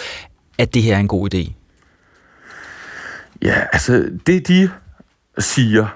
[0.57, 1.53] at det her er en god idé?
[3.41, 4.69] Ja, altså det de
[5.39, 5.87] siger,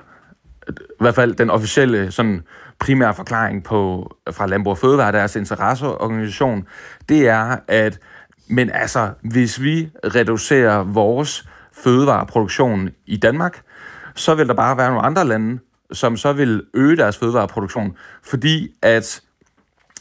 [0.70, 2.42] i hvert fald den officielle sådan
[2.80, 6.68] primære forklaring på fra Landbrug og Fødevare, deres interesseorganisation,
[7.10, 8.00] det er, at
[8.48, 13.62] men altså, hvis vi reducerer vores fødevareproduktion i Danmark,
[14.16, 15.60] så vil der bare være nogle andre lande,
[15.92, 19.22] som så vil øge deres fødevareproduktion, fordi at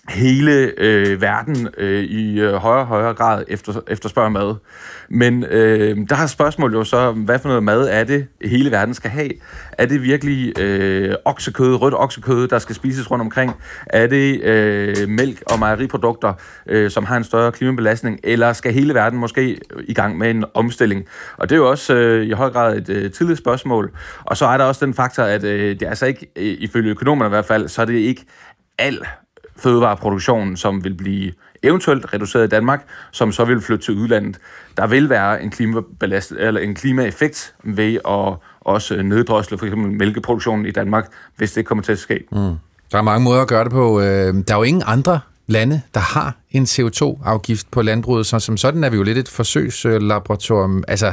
[0.09, 4.55] hele øh, verden øh, i øh, højere og højere grad efter, efterspørger mad.
[5.09, 8.95] Men øh, der er spørgsmålet jo så, hvad for noget mad er det, hele verden
[8.95, 9.31] skal have?
[9.73, 13.53] Er det virkelig øh, oksekød, rødt oksekød, der skal spises rundt omkring?
[13.87, 16.33] Er det øh, mælk og mejeriprodukter,
[16.67, 18.21] øh, som har en større klimabelastning?
[18.25, 21.05] Eller skal hele verden måske i gang med en omstilling?
[21.37, 23.91] Og det er jo også øh, i høj grad et øh, tillidsspørgsmål.
[24.25, 26.91] Og så er der også den faktor, at øh, det er altså ikke, øh, ifølge
[26.91, 28.25] økonomerne i hvert fald, så er det ikke
[28.79, 28.99] al
[29.59, 34.39] fødevareproduktion, som vil blive eventuelt reduceret i Danmark, som så vil flytte til udlandet.
[34.77, 40.67] Der vil være en, klimabelast, eller en klimaeffekt ved at også neddrosle for eksempel mælkeproduktionen
[40.67, 42.25] i Danmark, hvis det kommer til at ske.
[42.33, 42.55] Mm.
[42.93, 44.01] Der er mange måder at gøre det på.
[44.01, 48.57] Øh, der er jo ingen andre lande, der har en CO2-afgift på landbruget, så som
[48.57, 50.85] sådan er vi jo lidt et forsøgslaboratorium.
[50.89, 51.13] Altså,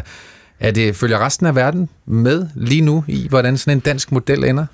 [0.60, 4.44] er det, følger resten af verden med lige nu i, hvordan sådan en dansk model
[4.44, 4.66] ender?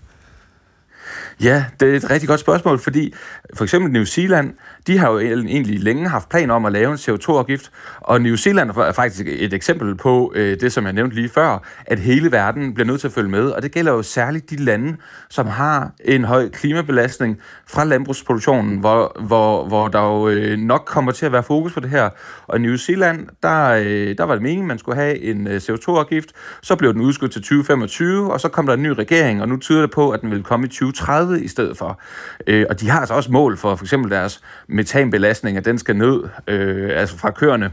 [1.44, 3.14] Ja, det er et rigtig godt spørgsmål, fordi
[3.54, 4.54] for eksempel New Zealand,
[4.90, 7.72] de har jo egentlig længe haft planer om at lave en CO2-afgift,
[8.02, 11.64] og New Zealand er faktisk et eksempel på øh, det, som jeg nævnte lige før,
[11.86, 14.56] at hele verden bliver nødt til at følge med, og det gælder jo særligt de
[14.56, 14.98] lande,
[15.30, 21.12] som har en høj klimabelastning fra landbrugsproduktionen, hvor, hvor, hvor der jo øh, nok kommer
[21.12, 22.10] til at være fokus på det her.
[22.48, 25.48] Og i New Zealand, der, øh, der var det meningen, at man skulle have en
[25.48, 26.30] øh, CO2-afgift,
[26.62, 29.58] så blev den udskudt til 2025, og så kom der en ny regering, og nu
[29.58, 32.02] tyder det på, at den vil komme i 2030 i stedet for.
[32.48, 34.42] Øh, og de har altså også mål for for eksempel deres
[34.80, 37.72] metanbelastning, at den skal ned, øh, altså fra køerne,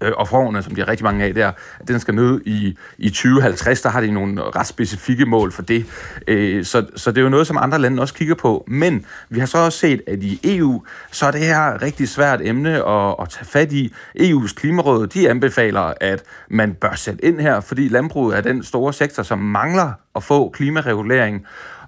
[0.00, 2.76] øh, og frovene, som de har rigtig mange af der, at den skal ned i,
[2.98, 5.86] i 2050, der har de nogle ret specifikke mål for det.
[6.28, 8.64] Øh, så, så det er jo noget, som andre lande også kigger på.
[8.68, 12.40] Men vi har så også set, at i EU, så er det her rigtig svært
[12.42, 13.92] emne at, at tage fat i.
[14.20, 18.92] EU's klimaråd, de anbefaler, at man bør sætte ind her, fordi landbruget er den store
[18.92, 21.46] sektor, som mangler at få klimaregulering.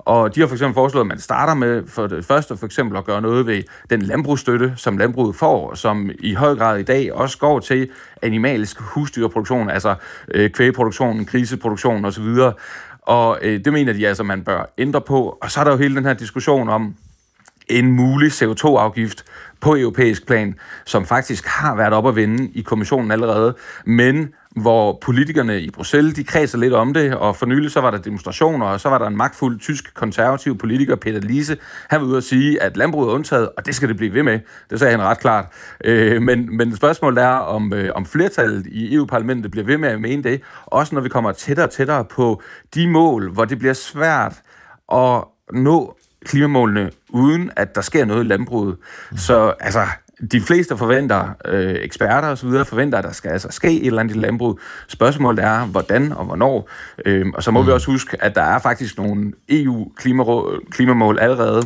[0.08, 2.98] Og de har for eksempel foreslået, at man starter med for det første for eksempel
[2.98, 7.12] at gøre noget ved den landbrugsstøtte, som landbruget får, som i høj grad i dag
[7.12, 7.90] også går til
[8.22, 9.94] animalisk husdyrproduktion, altså
[10.34, 12.24] øh, kvægeproduktion, griseproduktion osv.
[13.02, 15.38] Og øh, det mener de altså, man bør ændre på.
[15.42, 16.94] Og så er der jo hele den her diskussion om
[17.68, 19.24] en mulig CO2-afgift
[19.60, 24.28] på europæisk plan, som faktisk har været op at vende i kommissionen allerede, men
[24.60, 27.98] hvor politikerne i Bruxelles, de kredser lidt om det, og for nylig så var der
[27.98, 31.56] demonstrationer, og så var der en magtfuld tysk konservativ politiker, Peter Lise,
[31.90, 34.22] han var ude at sige, at landbruget er undtaget, og det skal det blive ved
[34.22, 34.40] med.
[34.70, 35.46] Det sagde han ret klart.
[35.84, 40.00] Øh, men, men spørgsmålet er, om, øh, om flertallet i EU-parlamentet bliver ved med at
[40.00, 42.42] mene det, også når vi kommer tættere og tættere på
[42.74, 44.42] de mål, hvor det bliver svært
[44.92, 48.76] at nå klimamålene, uden at der sker noget i landbruget.
[49.16, 49.86] Så altså,
[50.32, 54.16] de fleste forventer, øh, eksperter osv., forventer, at der skal altså ske et eller andet
[54.16, 54.58] i landbruget.
[54.88, 56.70] Spørgsmålet er, hvordan og hvornår.
[57.06, 57.66] Øh, og så må mm.
[57.66, 61.62] vi også huske, at der er faktisk nogle EU-klimamål allerede,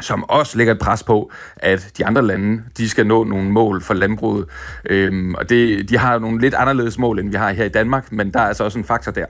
[0.00, 3.82] som også lægger et pres på, at de andre lande, de skal nå nogle mål
[3.82, 4.46] for landbruget.
[4.90, 8.12] Øhm, og det, de har nogle lidt anderledes mål, end vi har her i Danmark,
[8.12, 9.26] men der er altså også en faktor der.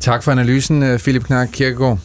[0.00, 1.98] Tak for analysen, øh, Philip Knark Kirkegaard.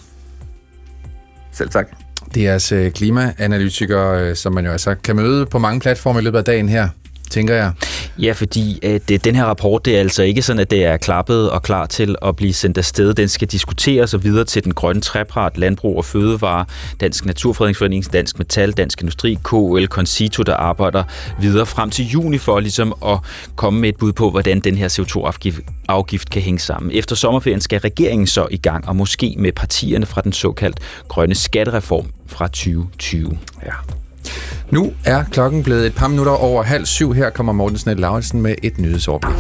[1.52, 2.03] Selv tak.
[2.34, 6.24] Det er altså klimaanalytikere, øh, som man jo altså kan møde på mange platforme i
[6.24, 6.90] løbet af dagen her
[7.34, 7.72] tænker jeg.
[8.20, 10.98] Ja, fordi at øh, den her rapport, det er altså ikke sådan, at det er
[10.98, 13.14] klappet og klar til at blive sendt afsted.
[13.14, 16.66] Den skal diskuteres og videre til den grønne trepart, Landbrug og Fødevare,
[17.00, 21.04] Dansk Naturfredningsforening, Dansk Metal, Dansk Industri, KL, Concito, der arbejder
[21.40, 23.18] videre frem til juni for ligesom at
[23.56, 26.92] komme med et bud på, hvordan den her CO2-afgift kan hænge sammen.
[26.92, 31.36] Efter sommerferien skal regeringen så i gang, og måske med partierne fra den såkaldt grønne
[31.36, 33.38] skattereform fra 2020.
[33.66, 33.72] Ja.
[34.72, 37.14] Nu er klokken blevet et par minutter over halv syv.
[37.14, 39.36] Her kommer Morten Snell Lauritsen med et nyhedsoverblik.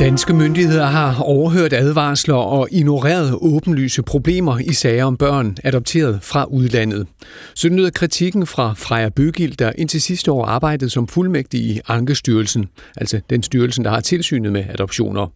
[0.00, 6.44] Danske myndigheder har overhørt advarsler og ignoreret åbenlyse problemer i sager om børn adopteret fra
[6.44, 7.06] udlandet.
[7.54, 12.68] Sådan lyder kritikken fra Freja Bøgild, der indtil sidste år arbejdede som fuldmægtig i Ankestyrelsen,
[12.96, 15.26] altså den styrelsen, der har tilsynet med adoptioner.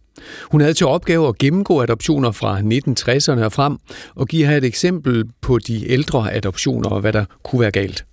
[0.51, 3.77] Hun havde til opgave at gennemgå adoptioner fra 1960'erne og frem
[4.15, 8.05] og give her et eksempel på de ældre adoptioner og hvad der kunne være galt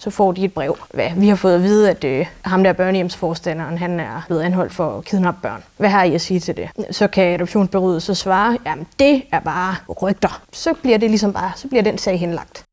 [0.00, 0.78] så får de et brev.
[0.94, 1.10] Hvad?
[1.16, 4.98] Vi har fået at vide, at øh, ham der børnehjemsforstanderen, han er blevet anholdt for
[4.98, 5.62] at kidnappe børn.
[5.76, 6.68] Hvad har I at sige til det?
[6.90, 10.42] Så kan adoptionsbyrået så svare, jamen det er bare rygter.
[10.52, 12.64] Så bliver det ligesom bare, så bliver den sag henlagt.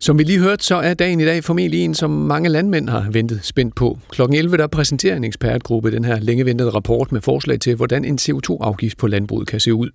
[0.00, 3.06] Som vi lige hørte, så er dagen i dag formentlig en, som mange landmænd har
[3.10, 3.98] ventet spændt på.
[4.10, 8.04] Klokken 11 der præsenterer en ekspertgruppe den her længe ventede rapport med forslag til, hvordan
[8.04, 9.90] en CO2-afgift på landbruget kan se ud.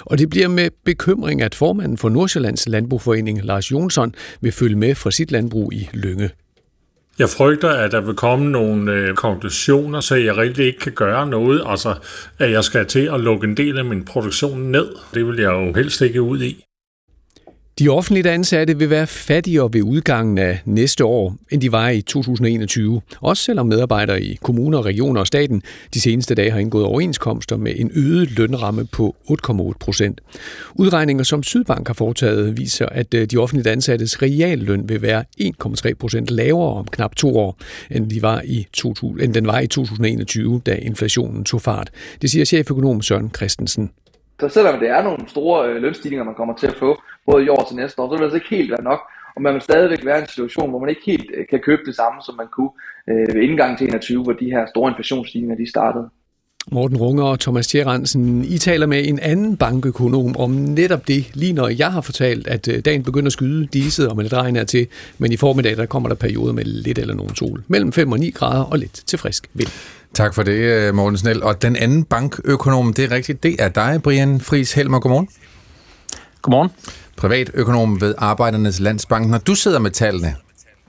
[0.00, 4.94] Og det bliver med bekymring, at formanden for Nordsjællands Landbrugforening, Lars Jonsson, vil følge med
[4.94, 6.30] fra sit landbrug i Lønge.
[7.18, 11.26] Jeg frygter, at der vil komme nogle øh, konklusioner, så jeg rigtig ikke kan gøre
[11.26, 11.62] noget.
[11.66, 11.94] Altså,
[12.38, 14.88] at jeg skal til at lukke en del af min produktion ned.
[15.14, 16.64] Det vil jeg jo helst ikke ud i.
[17.78, 22.02] De offentligt ansatte vil være fattigere ved udgangen af næste år, end de var i
[22.02, 23.00] 2021.
[23.20, 25.62] Også selvom medarbejdere i kommuner, regioner og staten
[25.94, 30.20] de seneste dage har indgået overenskomster med en øget lønramme på 8,8 procent.
[30.74, 35.94] Udregninger, som Sydbank har foretaget, viser, at øh, de offentligt ansattes realløn vil være 1,3
[35.94, 37.58] procent lavere om knap to år,
[37.90, 41.90] end, de var i 2000, end den var i 2021, da inflationen tog fart.
[42.22, 43.90] Det siger cheføkonom Søren Christensen.
[44.42, 46.90] Så selvom det er nogle store øh, lønstigninger, man kommer til at få,
[47.30, 49.00] både i år til næste år, så vil det altså ikke helt være nok.
[49.36, 51.82] Og man vil stadigvæk være i en situation, hvor man ikke helt øh, kan købe
[51.86, 52.72] det samme, som man kunne
[53.10, 56.08] øh, ved indgangen til 21, hvor de her store inflationsstigninger de startede.
[56.72, 61.52] Morten Runger og Thomas Tjerrensen, I taler med en anden bankøkonom om netop det, lige
[61.52, 64.66] når jeg har fortalt, at øh, dagen begynder at skyde diset og med lidt regn
[64.66, 64.86] til,
[65.18, 67.62] men i formiddag der kommer der perioder med lidt eller nogen sol.
[67.68, 69.68] Mellem 5 og 9 grader og lidt til frisk vind.
[70.14, 71.42] Tak for det, øh, Morten Snell.
[71.42, 75.00] Og den anden bankøkonom, det er rigtigt, det er dig, Brian Friis Helmer.
[75.00, 75.28] Godmorgen.
[76.42, 76.70] Godmorgen.
[77.16, 79.28] Privatøkonom ved Arbejdernes Landsbank.
[79.28, 80.34] Når du sidder med tallene,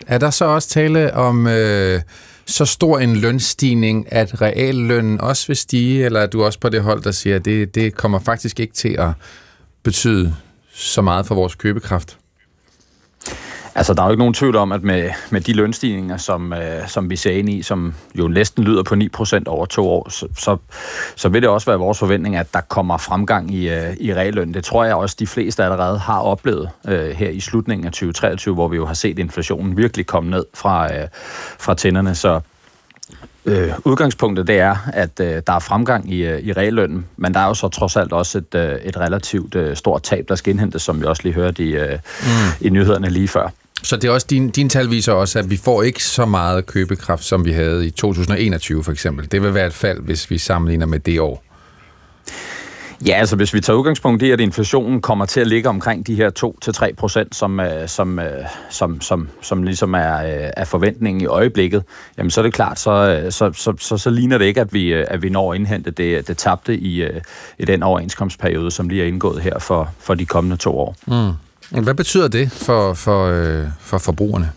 [0.08, 2.02] er der så også tale om øh,
[2.46, 6.82] så stor en lønstigning, at reallønnen også vil stige, eller er du også på det
[6.82, 9.10] hold, der siger, at det, det kommer faktisk ikke til at
[9.84, 10.36] betyde
[10.74, 12.18] så meget for vores købekraft?
[13.76, 16.88] Altså, der er jo ikke nogen tvivl om, at med, med de lønstigninger, som, øh,
[16.88, 20.28] som vi ser ind i, som jo næsten lyder på 9% over to år, så,
[20.38, 20.58] så,
[21.16, 24.54] så vil det også være vores forventning, at der kommer fremgang i, øh, i realløn.
[24.54, 28.54] Det tror jeg også, de fleste allerede har oplevet øh, her i slutningen af 2023,
[28.54, 31.08] hvor vi jo har set inflationen virkelig komme ned fra, øh,
[31.60, 32.16] fra tænderne.
[32.16, 32.40] Så
[33.46, 37.40] Øh, udgangspunktet det er, at øh, der er fremgang i, øh, i reallønnen, men der
[37.40, 40.52] er jo så trods alt også et, øh, et relativt øh, stort tab, der skal
[40.52, 42.28] indhentes, som vi også lige hørte i, øh, mm.
[42.68, 43.50] i nyhederne lige før.
[43.84, 46.66] Så det er også din, din tal viser også, at vi får ikke så meget
[46.66, 49.32] købekraft, som vi havde i 2021 for eksempel.
[49.32, 51.44] Det vil være et fald, hvis vi sammenligner med det år.
[53.06, 56.16] Ja, altså hvis vi tager udgangspunkt i, at inflationen kommer til at ligge omkring de
[56.16, 56.30] her
[56.90, 61.26] 2-3 procent, som, øh, som, øh, som, som, som ligesom er, øh, er forventningen i
[61.26, 61.84] øjeblikket,
[62.18, 64.92] jamen så er det klart, så, så, så, så, så ligner det ikke, at vi,
[64.92, 67.04] at vi når at indhente det, det tabte i,
[67.58, 70.96] i den overenskomstperiode, som lige er indgået her for, for de kommende to år.
[71.08, 71.34] Mm.
[71.82, 73.34] Hvad betyder det for, for,
[73.80, 74.52] for forbrugerne?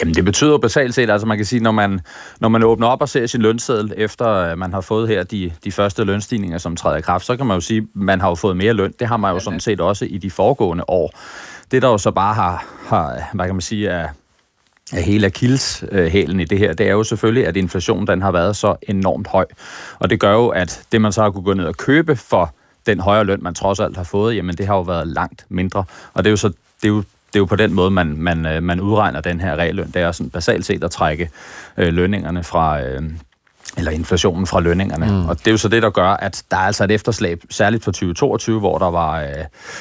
[0.00, 2.00] Jamen, det betyder jo basalt set, altså man kan sige, når man,
[2.40, 5.72] når man åbner op og ser sin lønseddel, efter man har fået her de, de
[5.72, 8.56] første lønstigninger, som træder i kraft, så kan man jo sige, man har jo fået
[8.56, 8.94] mere løn.
[8.98, 11.18] Det har man jo sådan set også i de foregående år.
[11.70, 14.08] Det, der jo så bare har, har hvad kan man sige, er,
[14.92, 18.56] er hele akilshælen i det her, det er jo selvfølgelig, at inflationen den har været
[18.56, 19.46] så enormt høj.
[19.98, 22.54] Og det gør jo, at det man så har kunne gå ned og købe for
[22.90, 25.84] den højere løn, man trods alt har fået, jamen det har jo været langt mindre.
[26.14, 28.16] Og det er jo så det er jo det er jo på den måde, man,
[28.16, 29.90] man, øh, man udregner den her realløn.
[29.90, 31.30] Det er sådan basalt set at trække
[31.76, 32.82] øh, lønningerne fra...
[32.82, 33.02] Øh,
[33.76, 35.06] eller inflationen fra lønningerne.
[35.06, 35.28] Mm.
[35.28, 37.84] Og det er jo så det, der gør, at der er altså et efterslæb, særligt
[37.84, 39.28] for 2022, hvor der var, øh,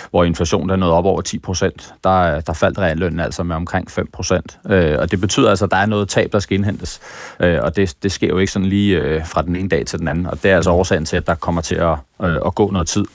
[0.10, 1.94] hvor inflationen er nået op over 10 procent.
[2.04, 4.60] Der, der faldt reallønnen altså med omkring 5 procent.
[4.70, 7.00] Øh, og det betyder altså, at der er noget tab, der skal indhentes.
[7.40, 10.00] Øh, og det, det sker jo ikke sådan lige øh, fra den ene dag til
[10.00, 10.26] den anden.
[10.26, 12.88] Og det er altså årsagen til, at der kommer til at, øh, at gå noget
[12.88, 13.06] tid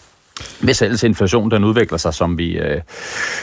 [0.61, 2.81] hvis ellers inflationen den udvikler sig, som vi, øh,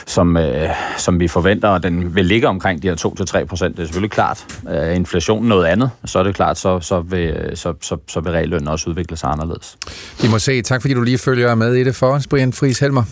[0.05, 3.83] som, øh, som vi forventer, og den vil ligge omkring de her 2-3 procent, det
[3.83, 4.45] er selvfølgelig klart.
[4.67, 8.31] Er inflationen noget andet, så er det klart, så, så, vil, så, så, så vil
[8.31, 9.77] reallønnen også udvikle sig anderledes.
[10.21, 10.61] Vi må se.
[10.61, 13.03] Tak fordi du lige følger med i det for os, Brian Friis Helmer.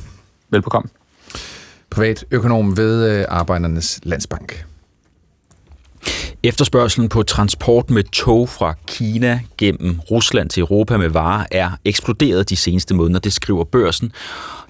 [0.50, 0.89] Velbekomme.
[1.89, 4.69] Privat økonom ved øh, Arbejdernes Landsbank.
[6.44, 12.50] Efterspørgselen på transport med tog fra Kina gennem Rusland til Europa med varer er eksploderet
[12.50, 14.12] de seneste måneder, det skriver børsen.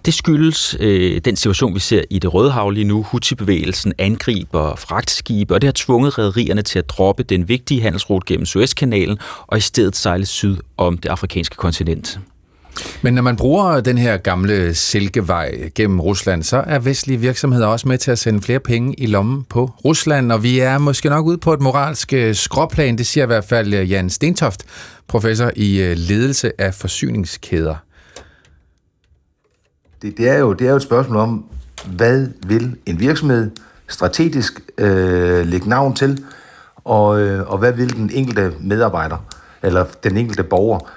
[0.05, 3.03] Det skyldes øh, den situation, vi ser i det Røde Hav lige nu.
[3.03, 8.45] Houthi-bevægelsen angriber fragtskibe, og det har tvunget rædderierne til at droppe den vigtige handelsrute gennem
[8.45, 12.19] Suezkanalen og i stedet sejle syd om det afrikanske kontinent.
[13.01, 17.87] Men når man bruger den her gamle silkevej gennem Rusland, så er vestlige virksomheder også
[17.87, 21.25] med til at sende flere penge i lommen på Rusland, og vi er måske nok
[21.25, 24.63] ude på et moralsk øh, skråplan, det siger i hvert fald øh, Jan Stentoft,
[25.07, 27.75] professor i øh, ledelse af forsyningskæder.
[30.01, 31.45] Det, det, er jo, det er jo et spørgsmål om,
[31.85, 33.51] hvad vil en virksomhed
[33.87, 36.23] strategisk øh, lægge navn til,
[36.83, 39.17] og, øh, og hvad vil den enkelte medarbejder,
[39.63, 40.89] eller den enkelte borger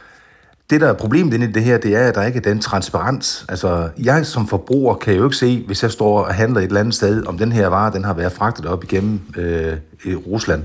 [0.73, 2.61] det, der er problemet inde i det her, det er, at der ikke er den
[2.61, 3.45] transparens.
[3.49, 6.81] Altså, jeg som forbruger kan jo ikke se, hvis jeg står og handler et eller
[6.81, 10.63] andet sted, om den her vare, den har været fragtet op igennem øh, i Rusland.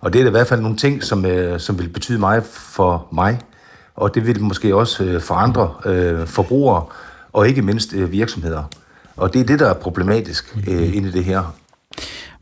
[0.00, 3.06] Og det er i hvert fald nogle ting, som, øh, som vil betyde meget for
[3.12, 3.40] mig,
[3.94, 6.84] og det vil måske også øh, for andre øh, forbrugere,
[7.32, 8.62] og ikke mindst øh, virksomheder.
[9.16, 11.54] Og det er det, der er problematisk øh, inde i det her.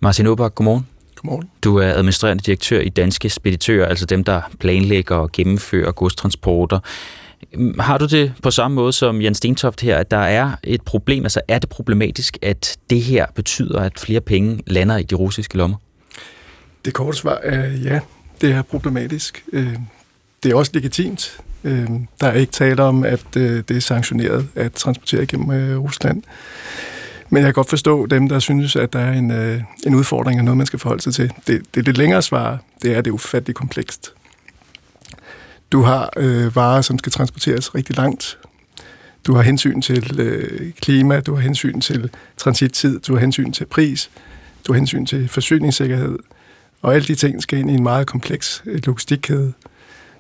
[0.01, 0.92] Martin Aubach, godmorgen.
[1.23, 1.51] Godmorgen.
[1.65, 6.79] Du er administrerende direktør i Danske Speditører, altså dem, der planlægger og gennemfører godstransporter.
[7.81, 11.25] Har du det på samme måde som Jens Stentoft her, at der er et problem,
[11.25, 15.57] altså er det problematisk, at det her betyder, at flere penge lander i de russiske
[15.57, 15.77] lommer?
[16.85, 18.01] Det korte svar er ja,
[18.41, 19.45] det er problematisk.
[19.53, 19.77] Øh,
[20.43, 21.41] det er også legitimt.
[21.65, 21.89] Øh,
[22.21, 26.23] der er ikke tale om, at øh, det er sanktioneret at transportere gennem Rusland.
[27.33, 30.41] Men jeg kan godt forstå dem, der synes, at der er en, øh, en udfordring
[30.41, 31.33] og noget, man skal forholde sig til.
[31.47, 34.13] Det, det, det længere svar, det er, at det er ufatteligt komplekst.
[35.73, 38.39] Du har øh, varer, som skal transporteres rigtig langt.
[39.27, 43.65] Du har hensyn til øh, klima, du har hensyn til transittid, du har hensyn til
[43.65, 44.11] pris,
[44.67, 46.19] du har hensyn til forsyningssikkerhed.
[46.83, 49.53] Og alle de ting skal ind i en meget kompleks øh, logistikkæde.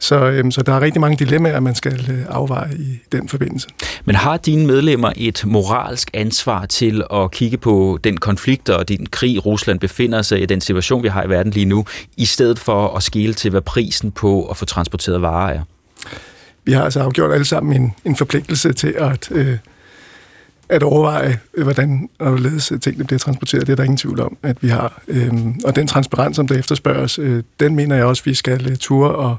[0.03, 3.69] Så, øhm, så der er rigtig mange dilemmaer, man skal øh, afveje i den forbindelse.
[4.05, 9.07] Men har dine medlemmer et moralsk ansvar til at kigge på den konflikt og den
[9.07, 11.85] krig, Rusland befinder sig i, den situation, vi har i verden lige nu,
[12.17, 15.63] i stedet for at skille til, hvad prisen på at få transporteret varer er?
[16.65, 19.57] Vi har altså afgjort alle sammen en, en forpligtelse til at, øh,
[20.69, 23.67] at overveje, hvordan og hvorledes tingene bliver transporteret.
[23.67, 25.03] Det er der ingen tvivl om, at vi har.
[25.09, 28.77] Øhm, og den transparens, som der efterspørges, øh, den mener jeg også, vi skal øh,
[28.77, 29.37] ture og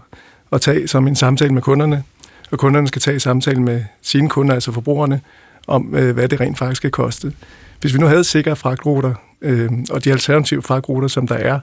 [0.53, 2.03] at tage som en samtale med kunderne,
[2.51, 5.21] og kunderne skal tage samtale med sine kunder, altså forbrugerne,
[5.67, 7.33] om øh, hvad det rent faktisk skal koste.
[7.81, 11.59] Hvis vi nu havde sikre fragtruter, øh, og de alternative fragtruter, som der er,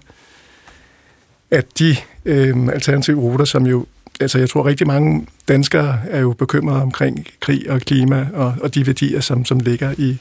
[1.51, 3.87] at de øh, alternative ruter, som jo,
[4.21, 8.75] altså jeg tror rigtig mange danskere er jo bekymrede omkring krig og klima og, og
[8.75, 10.19] de værdier, som, som ligger i,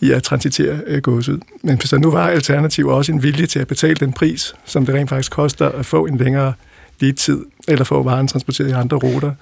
[0.00, 1.42] i at transitere øh, godset.
[1.62, 4.86] Men hvis der nu var alternativ også en vilje til at betale den pris, som
[4.86, 6.52] det rent faktisk koster at få en længere
[7.00, 9.32] lead-tid, eller få varen transporteret i andre ruter,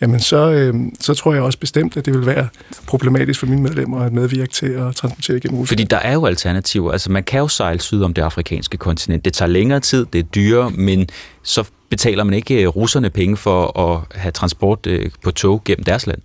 [0.00, 2.48] jamen så, øh, så tror jeg også bestemt, at det vil være
[2.86, 5.68] problematisk for mine medlemmer at medvirke til at transportere gennem Rusland.
[5.68, 6.92] Fordi der er jo alternativer.
[6.92, 9.24] Altså man kan jo sejle syd om det afrikanske kontinent.
[9.24, 11.08] Det tager længere tid, det er dyrere, men
[11.42, 15.84] så betaler man ikke øh, russerne penge for at have transport øh, på tog gennem
[15.84, 16.18] deres land.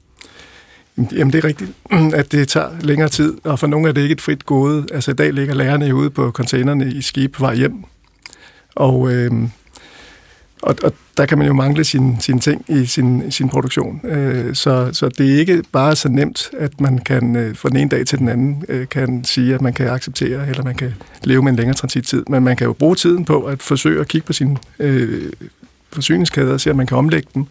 [1.11, 1.71] Jamen det er rigtigt,
[2.19, 4.85] at det tager længere tid, og for nogle er det ikke et frit gode.
[4.93, 7.83] Altså i dag ligger lærerne ude på containerne i skib på vej hjem,
[8.75, 9.31] og, øh,
[10.61, 14.01] og, og der kan man jo mangle sine sin ting i sin, sin produktion.
[14.03, 17.77] Øh, så, så det er ikke bare så nemt, at man kan øh, fra den
[17.77, 20.93] ene dag til den anden øh, kan sige, at man kan acceptere, eller man kan
[21.23, 22.23] leve med en længere transittid.
[22.29, 25.31] Men man kan jo bruge tiden på at forsøge at kigge på sine øh,
[25.91, 27.45] forsyningskæder og se, at man kan omlægge dem.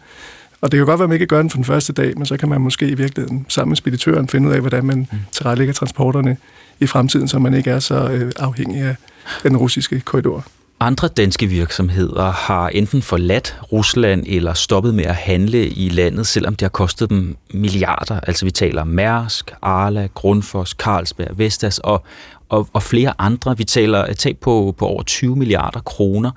[0.61, 2.25] Og det kan godt være, at man ikke gør den for den første dag, men
[2.25, 5.17] så kan man måske i virkeligheden sammen med speditøren finde ud af, hvordan man mm.
[5.31, 6.37] tilrettelægger transporterne
[6.79, 8.95] i fremtiden, så man ikke er så øh, afhængig af
[9.43, 10.45] den russiske korridor.
[10.81, 16.55] Andre danske virksomheder har enten forladt Rusland eller stoppet med at handle i landet, selvom
[16.55, 18.19] det har kostet dem milliarder.
[18.19, 22.03] Altså vi taler Mærsk, Arla, Grundfos, Carlsberg, Vestas og,
[22.49, 23.57] og, og flere andre.
[23.57, 26.31] Vi taler et tab på, på over 20 milliarder kroner.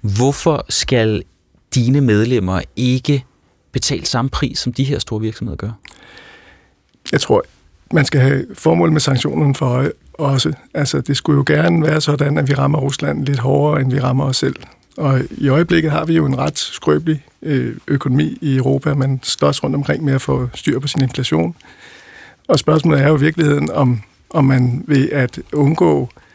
[0.00, 1.22] Hvorfor skal
[1.74, 3.24] dine medlemmer ikke
[3.72, 5.70] betale samme pris, som de her store virksomheder gør?
[7.12, 7.44] Jeg tror,
[7.92, 10.52] man skal have formålet med sanktionerne for øje også.
[10.74, 14.00] Altså, det skulle jo gerne være sådan, at vi rammer Rusland lidt hårdere, end vi
[14.00, 14.56] rammer os selv.
[14.96, 18.94] Og i øjeblikket har vi jo en ret skrøbelig øh, økonomi i Europa.
[18.94, 21.56] Man slås rundt omkring med at få styr på sin inflation.
[22.48, 24.00] Og spørgsmålet er jo i virkeligheden, om,
[24.30, 26.25] om man ved at undgå øh,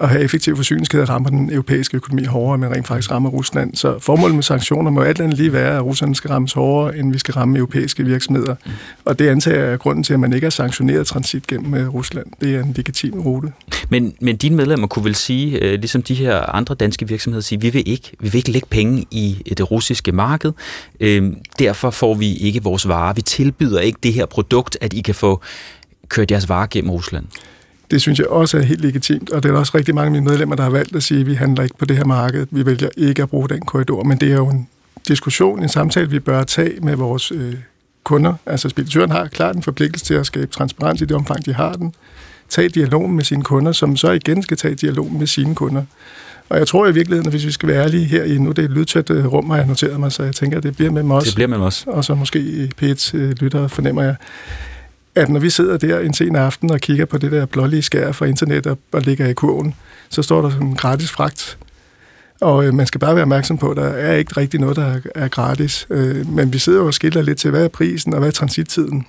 [0.00, 3.74] at have effektive forsyningskæder rammer den europæiske økonomi hårdere, men rent faktisk rammer Rusland.
[3.74, 7.12] Så formålet med sanktioner må alt andet lige være, at Rusland skal rammes hårdere, end
[7.12, 8.54] vi skal ramme europæiske virksomheder.
[8.66, 8.72] Mm.
[9.04, 11.94] Og det antager jeg er grunden til, at man ikke har sanktioneret transit gennem øh,
[11.94, 12.26] Rusland.
[12.40, 13.52] Det er en legitim rute.
[13.88, 17.60] Men, men dine medlemmer kunne vel sige, øh, ligesom de her andre danske virksomheder, sige,
[17.60, 20.52] vi vil ikke, vi vil ikke lægge penge i det russiske marked.
[21.00, 23.12] Øh, derfor får vi ikke vores varer.
[23.12, 25.40] Vi tilbyder ikke det her produkt, at I kan få
[26.08, 27.24] kørt jeres varer gennem Rusland.
[27.90, 30.24] Det synes jeg også er helt legitimt, og det er også rigtig mange af mine
[30.24, 32.66] medlemmer, der har valgt at sige, at vi handler ikke på det her marked, vi
[32.66, 34.68] vælger ikke at bruge den korridor, men det er jo en
[35.08, 37.54] diskussion, en samtale, vi bør tage med vores øh,
[38.04, 38.34] kunder.
[38.46, 41.72] Altså speditøren har klart en forpligtelse til at skabe transparens i det omfang, de har
[41.72, 41.94] den.
[42.48, 45.82] Tag dialogen med sine kunder, som så igen skal tage dialogen med sine kunder.
[46.48, 48.58] Og jeg tror i virkeligheden, at hvis vi skal være ærlige her i nu, det
[48.58, 50.90] er et lydtæt øh, rum, har jeg noteret mig, så jeg tænker, at det bliver
[50.90, 51.26] med også.
[51.26, 51.84] Det bliver med os.
[51.86, 54.16] Og så måske P1 øh, lytter fornemmer jeg,
[55.14, 58.12] at når vi sidder der en sen aften og kigger på det der blålige skær
[58.12, 59.74] fra internet og, og ligger i kurven,
[60.08, 61.58] så står der sådan en gratis fragt.
[62.40, 64.86] Og øh, man skal bare være opmærksom på, at der er ikke rigtig noget, der
[64.86, 65.86] er, er gratis.
[65.90, 68.32] Øh, men vi sidder jo og skiller lidt til, hvad er prisen og hvad er
[68.32, 69.06] transittiden.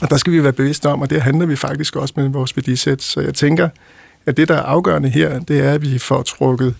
[0.00, 2.56] Og der skal vi være bevidste om, og det handler vi faktisk også med vores
[2.56, 3.02] værdisæt.
[3.02, 3.68] Så jeg tænker,
[4.26, 6.74] at det, der er afgørende her, det er, at vi får trukket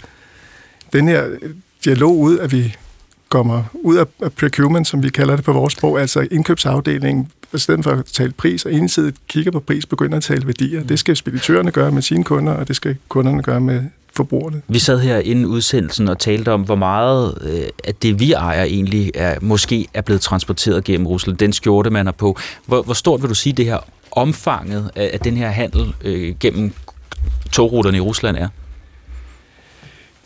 [0.92, 1.50] den her øh,
[1.84, 2.76] dialog ud, at vi
[3.32, 7.84] kommer ud af procurement, som vi kalder det på vores sprog, altså indkøbsafdelingen, i stedet
[7.84, 10.82] for at tale pris, og ensidigt kigger på pris, begynder at tale værdier.
[10.84, 13.82] Det skal speditørerne gøre med sine kunder, og det skal kunderne gøre med
[14.16, 14.62] forbrugerne.
[14.68, 18.64] Vi sad her inden udsendelsen og talte om, hvor meget øh, at det, vi ejer,
[18.64, 21.36] egentlig er, måske er blevet transporteret gennem Rusland.
[21.36, 22.38] Den skjorte, man har på.
[22.66, 23.78] Hvor, hvor stort vil du sige, det her
[24.10, 26.72] omfanget af, af den her handel øh, gennem
[27.52, 28.48] togruterne i Rusland er?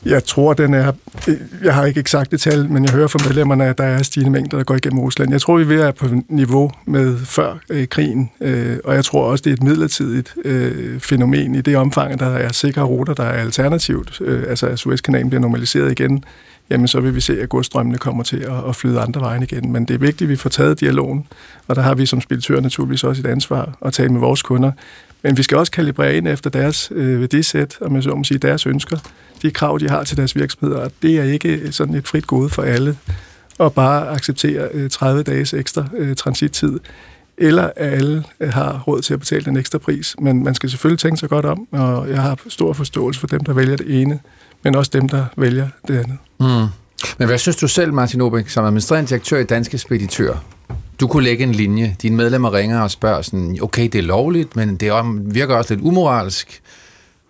[0.06, 0.92] Jeg tror, den er...
[1.28, 1.34] Øh,
[1.64, 4.56] jeg har ikke eksakt tal, men jeg hører fra medlemmerne, at der er stigende mængder,
[4.56, 5.30] der går igennem Rusland.
[5.30, 9.22] Jeg tror, vi er være på niveau med før øh, krigen, øh, og jeg tror
[9.30, 13.14] også, det er et midlertidigt øh, fænomen i det omfang, at der er sikre ruter,
[13.14, 14.20] der er alternativt.
[14.20, 16.24] Øh, altså, at Suezkanalen bliver normaliseret igen,
[16.70, 19.72] jamen så vil vi se, at godstrømmene kommer til at, at flyde andre vejen igen.
[19.72, 21.26] Men det er vigtigt, at vi får taget dialogen,
[21.68, 24.72] og der har vi som speditør naturligvis også et ansvar at tale med vores kunder.
[25.22, 28.38] Men vi skal også kalibrere ind efter deres øh, værdisæt, og man så må sige
[28.38, 28.98] deres ønsker
[29.42, 30.80] de krav, de har til deres virksomheder.
[30.80, 32.96] Og det er ikke øh, sådan et frit gode for alle
[33.60, 36.80] at bare acceptere øh, 30 dages ekstra øh, transittid,
[37.38, 40.16] eller at alle øh, har råd til at betale den ekstra pris.
[40.18, 43.40] Men man skal selvfølgelig tænke sig godt om, og jeg har stor forståelse for dem,
[43.40, 44.20] der vælger det ene,
[44.62, 46.18] men også dem, der vælger det andet.
[46.40, 46.66] Mm.
[47.18, 50.44] Men hvad synes du selv, Martin Obik, som administrerende direktør i Danske Speditør?
[51.00, 51.96] Du kunne lægge en linje.
[52.02, 54.92] Dine medlemmer ringer og spørger sådan, okay, det er lovligt, men det
[55.34, 56.60] virker også lidt umoralsk.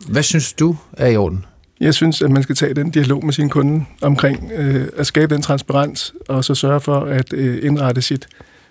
[0.09, 1.45] Hvad synes du er i orden?
[1.81, 5.35] Jeg synes, at man skal tage den dialog med sin kunde omkring øh, at skabe
[5.35, 8.29] den transparens, og så sørge for at øh, indrette sit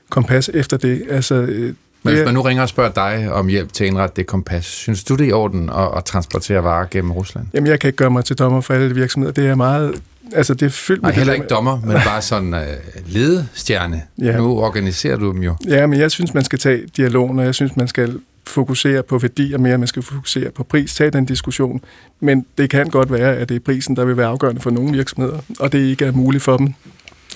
[0.09, 1.03] kompas efter det.
[1.09, 1.73] Altså, øh,
[2.03, 4.65] men hvis man nu ringer og spørger dig om hjælp til at indrette det kompas,
[4.65, 7.47] synes du det er i orden at, at transportere varer gennem Rusland?
[7.53, 9.33] Jamen, jeg kan ikke gøre mig til dommer for alle virksomheder.
[9.33, 10.01] Det er meget...
[10.33, 11.09] Altså, det er fyldt med...
[11.09, 12.59] Nej, heller ikke dommer, men bare sådan uh,
[13.07, 14.01] ledestjerne.
[14.21, 14.37] Ja.
[14.37, 15.55] Nu organiserer du dem jo.
[15.67, 19.17] Ja, men jeg synes, man skal tage dialogen, og jeg synes, man skal fokusere på
[19.17, 20.95] værdier mere, man skal fokusere på pris.
[20.95, 21.81] Tag den diskussion.
[22.19, 24.91] Men det kan godt være, at det er prisen, der vil være afgørende for nogle
[24.91, 26.73] virksomheder, og det ikke er muligt for dem,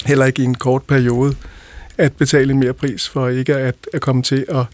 [0.05, 1.35] heller ikke i en kort periode,
[1.97, 4.65] at betale en mere pris for ikke at, at komme til at,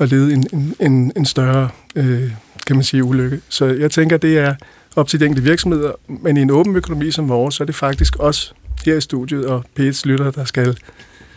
[0.00, 2.30] at lede en, en, en større, øh,
[2.66, 3.40] kan man sige, ulykke.
[3.48, 4.54] Så jeg tænker, det er
[4.96, 7.74] op til de enkelte virksomheder, men i en åben økonomi som vores, så er det
[7.74, 10.78] faktisk os her i studiet og p lytter, der skal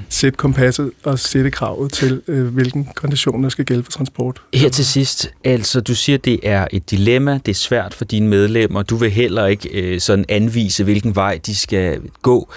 [0.10, 4.42] sætte kompasset og sætte kravet til, øh, hvilken kondition der skal gælde for transport.
[4.54, 8.28] Her til sidst, altså du siger, det er et dilemma, det er svært for dine
[8.28, 12.52] medlemmer, du vil heller ikke øh, sådan anvise, hvilken vej de skal gå.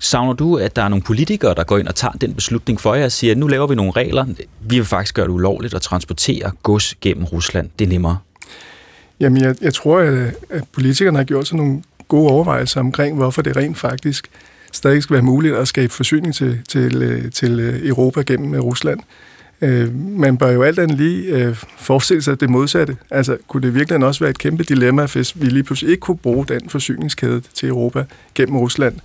[0.00, 2.94] Savner du, at der er nogle politikere, der går ind og tager den beslutning for
[2.94, 4.24] jer og siger, at nu laver vi nogle regler,
[4.60, 8.18] vi vil faktisk gøre det ulovligt at transportere gods gennem Rusland, det er nemmere?
[9.20, 13.42] Jamen, jeg, jeg tror, at, at politikerne har gjort sig nogle gode overvejelser omkring, hvorfor
[13.42, 14.30] det rent faktisk
[14.72, 18.60] stadig skal være muligt at skabe forsyning til, til, øh, til øh, Europa gennem øh,
[18.60, 19.00] Rusland.
[19.60, 22.96] Øh, man bør jo alt andet lige forestille sig det modsatte.
[23.10, 26.18] Altså, kunne det virkelig også være et kæmpe dilemma, hvis vi lige pludselig ikke kunne
[26.18, 28.04] bruge den forsyningskæde til Europa
[28.34, 28.96] gennem Rusland?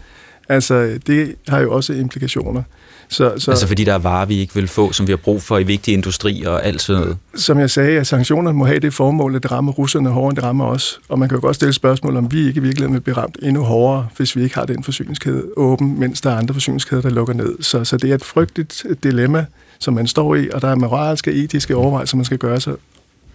[0.50, 2.64] Altså, det har jo også implikationer.
[3.10, 5.42] Så, så, altså fordi der er varer, vi ikke vil få, som vi har brug
[5.42, 7.18] for i vigtige industri og alt sådan noget?
[7.36, 10.36] Som jeg sagde, at sanktionerne må have det formål, at det rammer russerne hårdere, end
[10.36, 11.00] det rammer os.
[11.10, 13.38] Og man kan jo godt stille spørgsmål, om vi ikke i virkeligheden vil blive ramt
[13.44, 17.10] endnu hårdere, hvis vi ikke har den forsyningskæde åben, mens der er andre forsyningskæder, der
[17.10, 17.56] lukker ned.
[17.62, 19.46] Så, så det er et frygteligt dilemma,
[19.80, 22.74] som man står i, og der er moralske og etiske overvejelser, man skal gøre sig.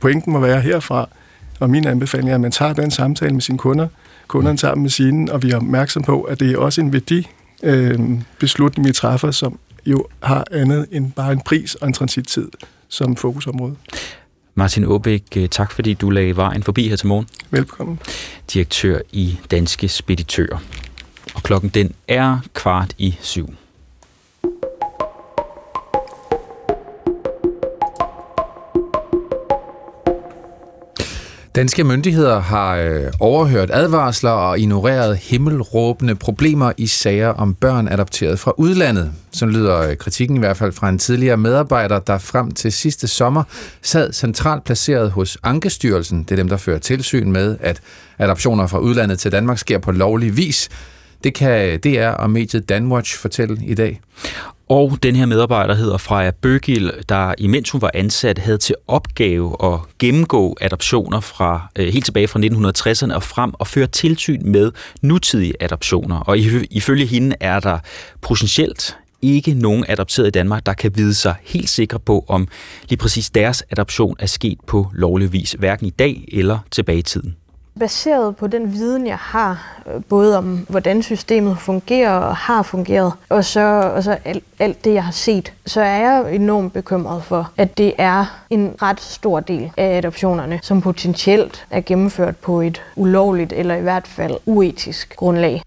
[0.00, 1.08] Pointen må være herfra,
[1.60, 3.88] og min anbefaling er, at man tager den samtale med sine kunder,
[4.28, 6.92] kunderne tager dem med sine, og vi er opmærksom på, at det er også en
[6.92, 7.28] værdi,
[7.62, 8.00] øh,
[8.38, 12.48] beslutning, vi træffer, som jo har andet end bare en pris og en transittid
[12.88, 13.76] som fokusområde.
[14.54, 17.26] Martin Åbæk, øh, tak fordi du lagde vejen forbi her til morgen.
[17.50, 17.98] Velkommen.
[18.52, 20.58] Direktør i Danske Speditører.
[21.34, 23.54] Og klokken den er kvart i syv.
[31.60, 38.38] Danske myndigheder har øh, overhørt advarsler og ignoreret himmelråbende problemer i sager om børn adopteret
[38.38, 39.12] fra udlandet.
[39.32, 43.08] Så lyder øh, kritikken i hvert fald fra en tidligere medarbejder, der frem til sidste
[43.08, 43.42] sommer
[43.82, 46.22] sad centralt placeret hos Ankestyrelsen.
[46.22, 47.80] Det er dem, der fører tilsyn med, at
[48.18, 50.68] adoptioner fra udlandet til Danmark sker på lovlig vis.
[51.24, 54.00] Det kan DR og mediet Danwatch fortælle i dag.
[54.70, 59.56] Og den her medarbejder hedder Freja Bøgil, der imens hun var ansat, havde til opgave
[59.64, 64.72] at gennemgå adoptioner fra øh, helt tilbage fra 1960'erne og frem og føre tilsyn med
[65.02, 66.20] nutidige adoptioner.
[66.20, 66.38] Og
[66.70, 67.78] ifølge hende er der
[68.20, 72.48] potentielt ikke nogen adopteret i Danmark, der kan vide sig helt sikre på, om
[72.88, 77.02] lige præcis deres adoption er sket på lovlig vis, hverken i dag eller tilbage i
[77.02, 77.36] tiden.
[77.78, 83.12] Baseret på den viden, jeg har, øh, både om hvordan systemet fungerer og har fungeret,
[83.28, 83.60] og så,
[83.94, 87.78] og så alt, alt det, jeg har set, så er jeg enormt bekymret for, at
[87.78, 93.52] det er en ret stor del af adoptionerne, som potentielt er gennemført på et ulovligt
[93.52, 95.62] eller i hvert fald uetisk grundlag.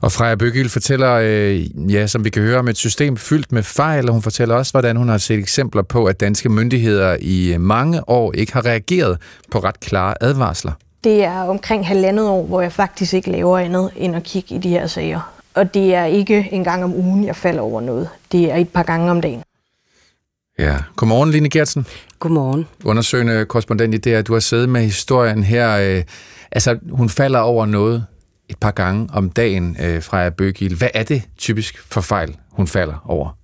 [0.00, 3.62] Og Freja Bøgel fortæller, øh, ja, som vi kan høre, om et system fyldt med
[3.62, 7.54] fejl, og hun fortæller også, hvordan hun har set eksempler på, at danske myndigheder i
[7.54, 9.18] øh, mange år ikke har reageret
[9.50, 10.72] på ret klare advarsler.
[11.08, 14.58] Det er omkring halvandet år, hvor jeg faktisk ikke laver andet end at kigge i
[14.58, 15.32] de her sager.
[15.54, 18.08] Og det er ikke en gang om ugen, jeg falder over noget.
[18.32, 19.42] Det er et par gange om dagen.
[20.58, 20.76] Ja.
[20.96, 21.86] Godmorgen, Line Gertsen.
[22.18, 22.66] Godmorgen.
[22.84, 25.78] Undersøgende korrespondent i det, du har siddet med historien her.
[25.78, 26.04] Øh,
[26.52, 28.06] altså, hun falder over noget
[28.48, 30.74] et par gange om dagen øh, fra Bøgil.
[30.74, 33.38] Hvad er det typisk for fejl, hun falder over?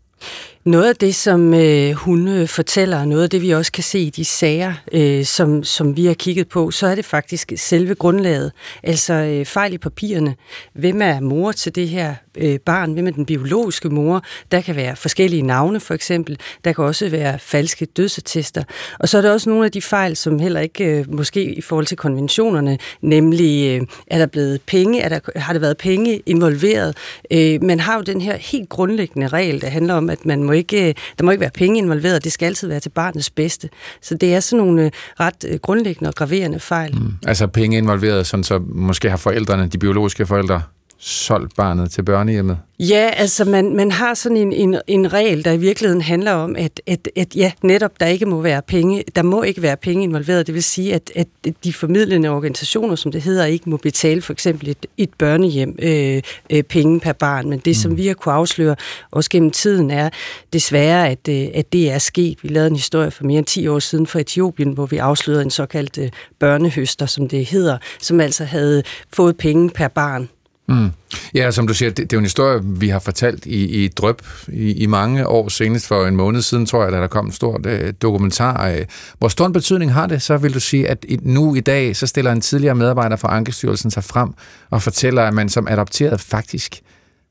[0.64, 3.82] Noget af det, som øh, hun øh, fortæller, fortæller, noget af det, vi også kan
[3.82, 7.52] se i de sager, øh, som, som vi har kigget på, så er det faktisk
[7.56, 8.52] selve grundlaget.
[8.82, 10.34] Altså øh, fejl i papirerne.
[10.72, 12.92] Hvem er mor til det her øh, barn?
[12.92, 14.22] Hvem er den biologiske mor?
[14.52, 16.38] Der kan være forskellige navne, for eksempel.
[16.64, 18.64] Der kan også være falske dødsattester.
[18.98, 21.60] Og så er der også nogle af de fejl, som heller ikke, øh, måske i
[21.60, 25.00] forhold til konventionerne, nemlig, øh, er der blevet penge?
[25.00, 26.96] Er der, har der været penge involveret?
[27.30, 30.53] Øh, man har jo den her helt grundlæggende regel, der handler om, at man må
[30.54, 33.68] ikke, øh, der må ikke være penge involveret, det skal altid være til barnets bedste.
[34.02, 34.90] Så det er sådan nogle øh,
[35.20, 36.94] ret øh, grundlæggende og graverende fejl.
[36.94, 37.14] Mm.
[37.26, 40.62] Altså penge involveret, sådan så måske har forældrene, de biologiske forældre,
[40.98, 42.58] solgt barnet til børnehjemmet?
[42.78, 46.56] Ja, altså man, man har sådan en, en, en regel, der i virkeligheden handler om,
[46.56, 50.04] at, at, at ja, netop der ikke må være penge, der må ikke være penge
[50.04, 50.46] involveret.
[50.46, 51.26] Det vil sige, at, at
[51.64, 56.22] de formidlende organisationer, som det hedder, ikke må betale for eksempel et, et børnehjem øh,
[56.50, 57.48] øh, penge per barn.
[57.48, 57.74] Men det, mm.
[57.74, 58.76] som vi har kunne afsløre
[59.10, 60.10] også gennem tiden, er
[60.52, 62.38] desværre, at, øh, at det er sket.
[62.42, 65.42] Vi lavede en historie for mere end 10 år siden fra Etiopien, hvor vi afslørede
[65.42, 68.82] en såkaldt øh, børnehøster, som det hedder, som altså havde
[69.12, 70.28] fået penge per barn
[70.68, 70.90] Mm.
[71.34, 73.88] Ja, som du siger, det, det er jo en historie, vi har fortalt i, i
[73.88, 75.48] drøb i, i mange år.
[75.48, 78.68] Senest for en måned siden, tror jeg, da der kom en stor øh, dokumentar.
[78.68, 78.84] Øh.
[79.18, 81.96] hvor stor en betydning har det, så vil du sige, at i, nu i dag,
[81.96, 84.32] så stiller en tidligere medarbejder fra Ankestyrelsen sig frem
[84.70, 86.80] og fortæller, at man som adopteret faktisk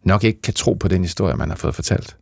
[0.06, 2.16] nok ikke kan tro på den historie, man har fået fortalt.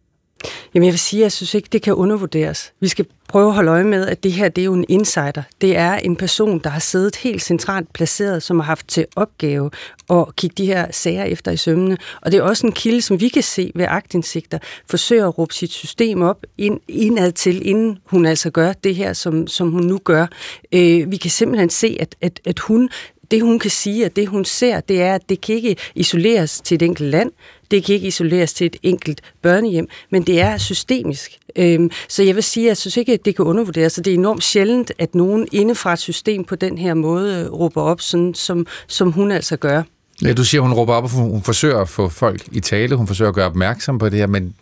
[0.73, 2.73] Jamen jeg vil sige, at jeg synes ikke, det kan undervurderes.
[2.79, 5.43] Vi skal prøve at holde øje med, at det her det er jo en insider.
[5.61, 9.71] Det er en person, der har siddet helt centralt placeret, som har haft til opgave
[10.09, 11.97] at kigge de her sager efter i sømmene.
[12.21, 15.53] Og det er også en kilde, som vi kan se ved agtindsigter, forsøger at råbe
[15.53, 19.83] sit system op ind, indad til, inden hun altså gør det her, som, som hun
[19.83, 20.27] nu gør.
[20.71, 22.89] Øh, vi kan simpelthen se, at, at, at hun
[23.31, 26.61] det hun kan sige, og det hun ser, det er, at det kan ikke isoleres
[26.61, 27.31] til et enkelt land,
[27.71, 31.31] det kan ikke isoleres til et enkelt børnehjem, men det er systemisk.
[31.55, 34.11] Øhm, så jeg vil sige, at jeg synes ikke, at det kan undervurderes, så det
[34.11, 37.81] er enormt sjældent, at nogen inde fra et system på den her måde øh, råber
[37.81, 39.83] op, sådan, som, som hun altså gør.
[40.23, 43.07] Ja, du siger, hun råber op, og hun forsøger at få folk i tale, hun
[43.07, 44.55] forsøger at gøre opmærksom på det her, men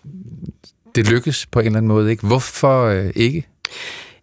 [0.96, 2.28] det lykkes på en eller anden måde ikke.
[2.28, 3.48] Hvorfor øh, ikke?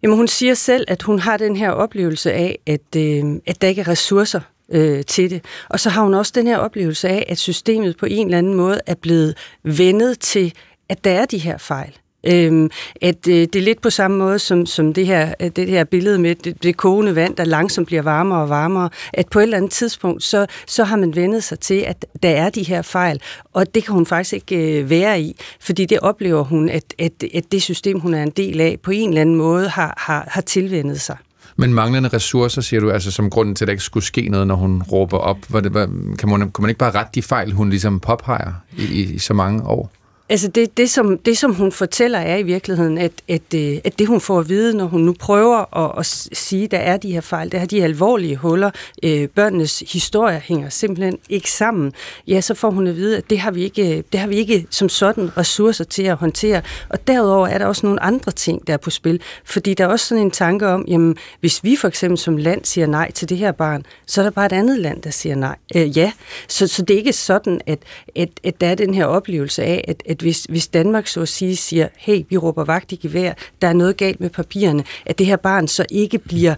[0.03, 3.67] Jamen, hun siger selv, at hun har den her oplevelse af, at, øh, at der
[3.67, 5.45] ikke er ressourcer øh, til det.
[5.69, 8.53] Og så har hun også den her oplevelse af, at systemet på en eller anden
[8.53, 10.53] måde er blevet vendet til,
[10.89, 11.97] at der er de her fejl.
[12.23, 12.69] Øhm,
[13.01, 15.83] at øh, det er lidt på samme måde som, som det, her, øh, det her
[15.83, 19.43] billede med det, det kogende vand, der langsomt bliver varmere og varmere, at på et
[19.43, 22.81] eller andet tidspunkt, så, så har man vendet sig til, at der er de her
[22.81, 23.21] fejl,
[23.53, 27.23] og det kan hun faktisk ikke øh, være i, fordi det oplever hun, at, at,
[27.33, 30.27] at det system, hun er en del af, på en eller anden måde har, har,
[30.31, 31.17] har tilvendet sig.
[31.59, 34.47] Men manglende ressourcer, siger du, altså som grunden til, at der ikke skulle ske noget,
[34.47, 35.37] når hun råber op.
[35.49, 35.71] Var det,
[36.19, 39.19] kan, man, kan man ikke bare rette de fejl, hun ligesom påpeger i, i, i
[39.19, 39.91] så mange år?
[40.29, 43.99] Altså det, det, som, det, som hun fortæller, er i virkeligheden, at, at, øh, at
[43.99, 46.05] det, hun får at vide, når hun nu prøver at, at
[46.37, 48.71] sige, at der er de her fejl, der er de alvorlige huller,
[49.03, 51.93] øh, børnenes historie hænger simpelthen ikke sammen,
[52.27, 54.35] ja, så får hun at vide, at det har, vi ikke, øh, det har vi
[54.35, 56.61] ikke som sådan ressourcer til at håndtere.
[56.89, 59.87] Og derudover er der også nogle andre ting, der er på spil, fordi der er
[59.87, 63.29] også sådan en tanke om, jamen, hvis vi for eksempel som land siger nej til
[63.29, 65.55] det her barn, så er der bare et andet land, der siger nej.
[65.75, 66.11] Øh, ja,
[66.47, 67.79] så, så det er ikke sådan, at,
[68.15, 71.21] at, at der er den her oplevelse af, at, at at hvis, hvis Danmark så
[71.21, 74.83] at sige siger, hey, vi råber vagt i gevær, der er noget galt med papirerne,
[75.05, 76.55] at det her barn så ikke bliver,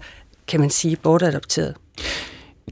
[0.48, 1.74] kan man sige, bortadopteret.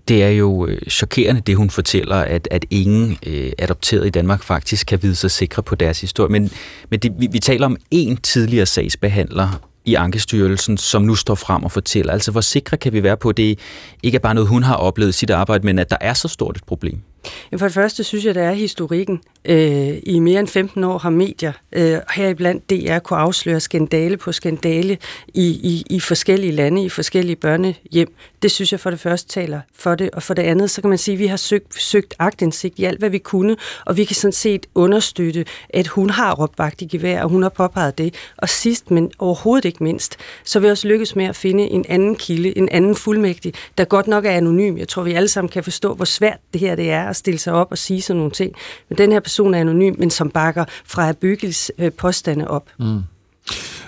[0.09, 4.43] Det er jo øh, chokerende, det hun fortæller, at, at ingen øh, adopteret i Danmark
[4.43, 6.32] faktisk kan vide sig sikre på deres historie.
[6.32, 6.51] Men,
[6.91, 11.64] men det, vi, vi taler om en tidligere sagsbehandler i Ankestyrelsen, som nu står frem
[11.64, 12.12] og fortæller.
[12.12, 13.59] Altså, hvor sikre kan vi være på, at det
[14.03, 16.28] ikke er bare noget, hun har oplevet i sit arbejde, men at der er så
[16.28, 17.01] stort et problem?
[17.59, 19.21] For det første synes jeg, der er historikken.
[19.45, 24.33] Øh, I mere end 15 år har medier, øh, heriblandt DR, kunne afsløre skandale på
[24.33, 24.99] skandale
[25.35, 28.14] i, i, i forskellige lande, i forskellige børnehjem.
[28.43, 30.89] Det synes jeg for det første taler for det, og for det andet, så kan
[30.89, 33.57] man sige, at vi har søgt, søgt agtindsigt i alt, hvad vi kunne,
[33.87, 37.43] og vi kan sådan set understøtte, at hun har råbt vagt i gevær, og hun
[37.43, 38.14] har påpeget det.
[38.37, 41.85] Og sidst, men overhovedet ikke mindst, så vil vi også lykkes med at finde en
[41.89, 44.79] anden kilde, en anden fuldmægtig, der godt nok er anonym.
[44.79, 47.39] Jeg tror, vi alle sammen kan forstå, hvor svært det her det er at stille
[47.39, 48.53] sig op og sige sådan nogle ting.
[48.89, 52.67] Men den her person er anonym, men som bakker fra Byggels øh, påstande op.
[52.79, 53.01] Mm.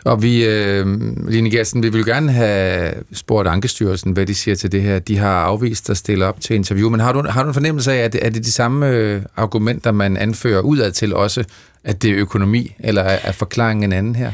[0.05, 0.87] Og vi, øh,
[1.29, 4.99] Line Gersten, vi vil gerne have spurgt Ankestyrelsen, hvad de siger til det her.
[4.99, 7.93] De har afvist at stille op til interview, men har du, har du en fornemmelse
[7.93, 11.45] af, at det, er det de samme øh, argumenter, man anfører udad til også,
[11.85, 14.33] at det er økonomi, eller er, er forklaringen en anden her?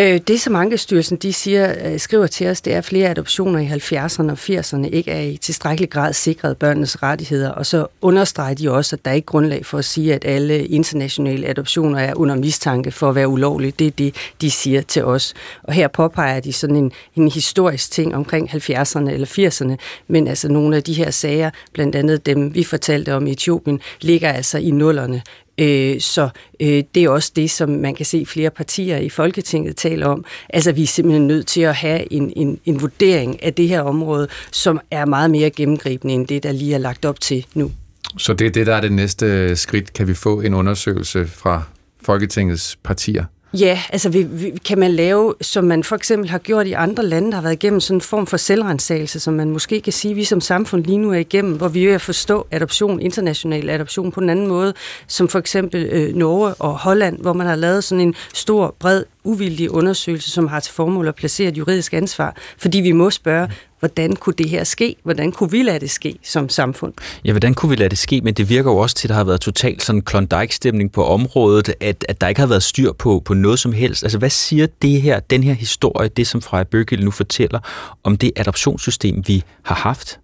[0.00, 3.58] Øh, det, som Ankestyrelsen de siger, øh, skriver til os, det er, at flere adoptioner
[3.58, 8.54] i 70'erne og 80'erne ikke er i tilstrækkelig grad sikret børnenes rettigheder, og så understreger
[8.54, 12.14] de også, at der er ikke grundlag for at sige, at alle internationale adoptioner er
[12.14, 13.72] under mistanke for at være ulovlige.
[13.78, 15.34] Det er det, de siger til os.
[15.62, 19.76] Og her påpeger de sådan en, en historisk ting omkring 70'erne eller 80'erne,
[20.08, 23.80] men altså nogle af de her sager, blandt andet dem, vi fortalte om i Etiopien,
[24.00, 25.22] ligger altså i nullerne.
[25.58, 26.28] Øh, så
[26.60, 30.24] øh, det er også det, som man kan se flere partier i Folketinget tale om.
[30.48, 33.80] Altså, vi er simpelthen nødt til at have en, en, en vurdering af det her
[33.80, 37.70] område, som er meget mere gennemgribende end det, der lige er lagt op til nu.
[38.18, 39.92] Så det er det, der er det næste skridt.
[39.92, 41.62] Kan vi få en undersøgelse fra
[42.02, 43.24] Folketingets partier?
[43.60, 47.02] Ja, altså vi, vi, kan man lave, som man for eksempel har gjort i andre
[47.06, 50.10] lande, der har været igennem sådan en form for selvrensagelse, som man måske kan sige,
[50.10, 53.70] at vi som samfund lige nu er igennem, hvor vi er at forstå adoption, international
[53.70, 54.74] adoption på en anden måde,
[55.06, 59.04] som for eksempel øh, Norge og Holland, hvor man har lavet sådan en stor, bred
[59.26, 63.48] uvildig undersøgelse, som har til formål at placere et juridisk ansvar, fordi vi må spørge,
[63.78, 64.96] hvordan kunne det her ske?
[65.02, 66.92] Hvordan kunne vi lade det ske som samfund?
[67.24, 68.20] Ja, hvordan kunne vi lade det ske?
[68.20, 71.74] Men det virker jo også til, at der har været totalt sådan Klondike-stemning på området,
[71.80, 74.02] at, at der ikke har været styr på, på noget som helst.
[74.02, 77.60] Altså, hvad siger det her, den her historie, det som Freja Bøgel nu fortæller,
[78.04, 80.18] om det adoptionssystem, vi har haft?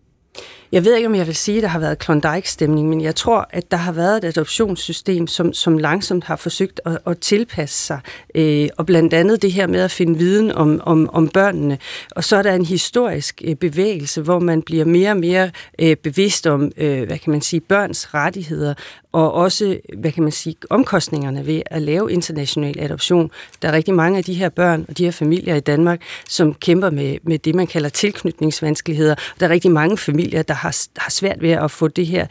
[0.72, 3.48] Jeg ved ikke, om jeg vil sige, at der har været Klondike-stemning, men jeg tror,
[3.50, 8.00] at der har været et adoptionssystem, som, som langsomt har forsøgt at, at tilpasse sig.
[8.34, 11.78] Øh, og blandt andet det her med at finde viden om, om, om børnene.
[12.10, 15.96] Og så er der en historisk øh, bevægelse, hvor man bliver mere og mere øh,
[15.96, 18.74] bevidst om, øh, hvad kan man sige, børns rettigheder,
[19.12, 23.30] og også, hvad kan man sige, omkostningerne ved at lave international adoption.
[23.62, 26.54] Der er rigtig mange af de her børn og de her familier i Danmark, som
[26.54, 29.14] kæmper med, med det, man kalder tilknytningsvanskeligheder.
[29.40, 32.26] Der er rigtig mange familier, der har, har svært ved at få det her,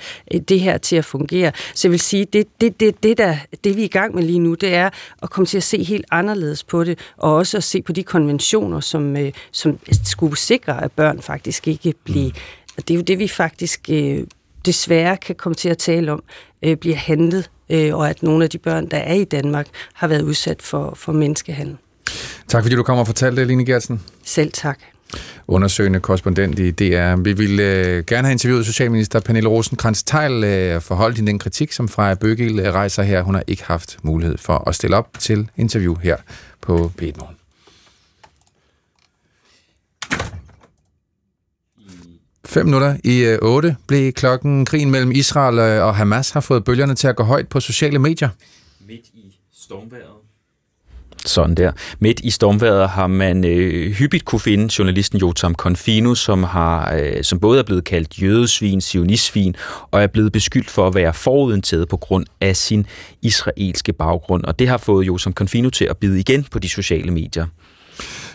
[0.48, 1.52] det her til at fungere.
[1.76, 4.24] Så jeg vil sige, det, det, det, det, der, det vi er i gang med
[4.24, 4.90] lige nu, det er
[5.24, 8.04] at komme til at se helt anderledes på det, og også at se på de
[8.04, 12.32] konventioner, som, øh, som skulle sikre, at børn faktisk ikke bliver...
[12.78, 14.24] Og det er jo det, vi faktisk øh,
[14.66, 16.24] desværre kan komme til at tale om,
[16.64, 20.08] øh, bliver handlet, øh, og at nogle af de børn, der er i Danmark, har
[20.08, 21.78] været udsat for, for menneskehandel.
[22.48, 24.02] Tak fordi du kom og fortalte det, Line Gertsen.
[24.24, 24.80] Selv tak.
[25.48, 27.16] Undersøgende korrespondent i DR.
[27.16, 31.72] Vi ville øh, gerne have interviewet Socialminister Pernille rosenkrantz teil øh, forholdt i den kritik,
[31.72, 33.22] som Freja Bøgel øh, rejser her.
[33.22, 36.16] Hun har ikke haft mulighed for at stille op til interview her
[36.62, 37.04] på p
[42.52, 44.66] 5 minutter i 8 øh, blev klokken.
[44.66, 48.00] Krigen mellem Israel øh, og Hamas har fået bølgerne til at gå højt på sociale
[48.00, 48.30] medier.
[48.88, 50.04] Midt i stormværet.
[51.26, 51.72] Sådan der.
[52.00, 57.24] Midt i stormværet har man øh, hyppigt kunne finde journalisten Jotam Confino, som, har, øh,
[57.24, 59.56] som både er blevet kaldt jødesvin, sionistsvin,
[59.92, 62.88] og er blevet beskyldt for at være forudentædet på grund af sin
[63.22, 64.44] israelske baggrund.
[64.44, 67.46] Og det har fået Jotam Confino til at bide igen på de sociale medier.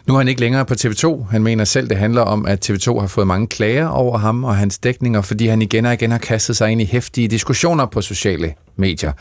[0.07, 1.31] Nu er han ikke længere på TV2.
[1.31, 4.57] Han mener selv, det handler om, at TV2 har fået mange klager over ham og
[4.57, 8.01] hans dækninger, fordi han igen og igen har kastet sig ind i hæftige diskussioner på
[8.01, 9.13] sociale medier.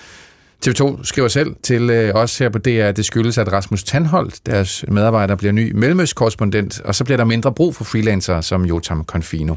[0.68, 4.40] TV2 skriver selv til øh, os her på DR, at det skyldes, at Rasmus Tandholt,
[4.46, 9.04] deres medarbejder, bliver ny mellemøstkorrespondent, og så bliver der mindre brug for freelancere som Jotam
[9.06, 9.56] Confino.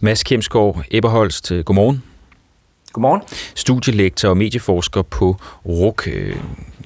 [0.00, 2.02] Mads Kemsgaard Eberholst, øh, godmorgen.
[2.96, 3.22] Godmorgen.
[3.54, 5.36] Studielektor og medieforsker på
[5.66, 6.08] RUK.
[6.12, 6.36] Øh,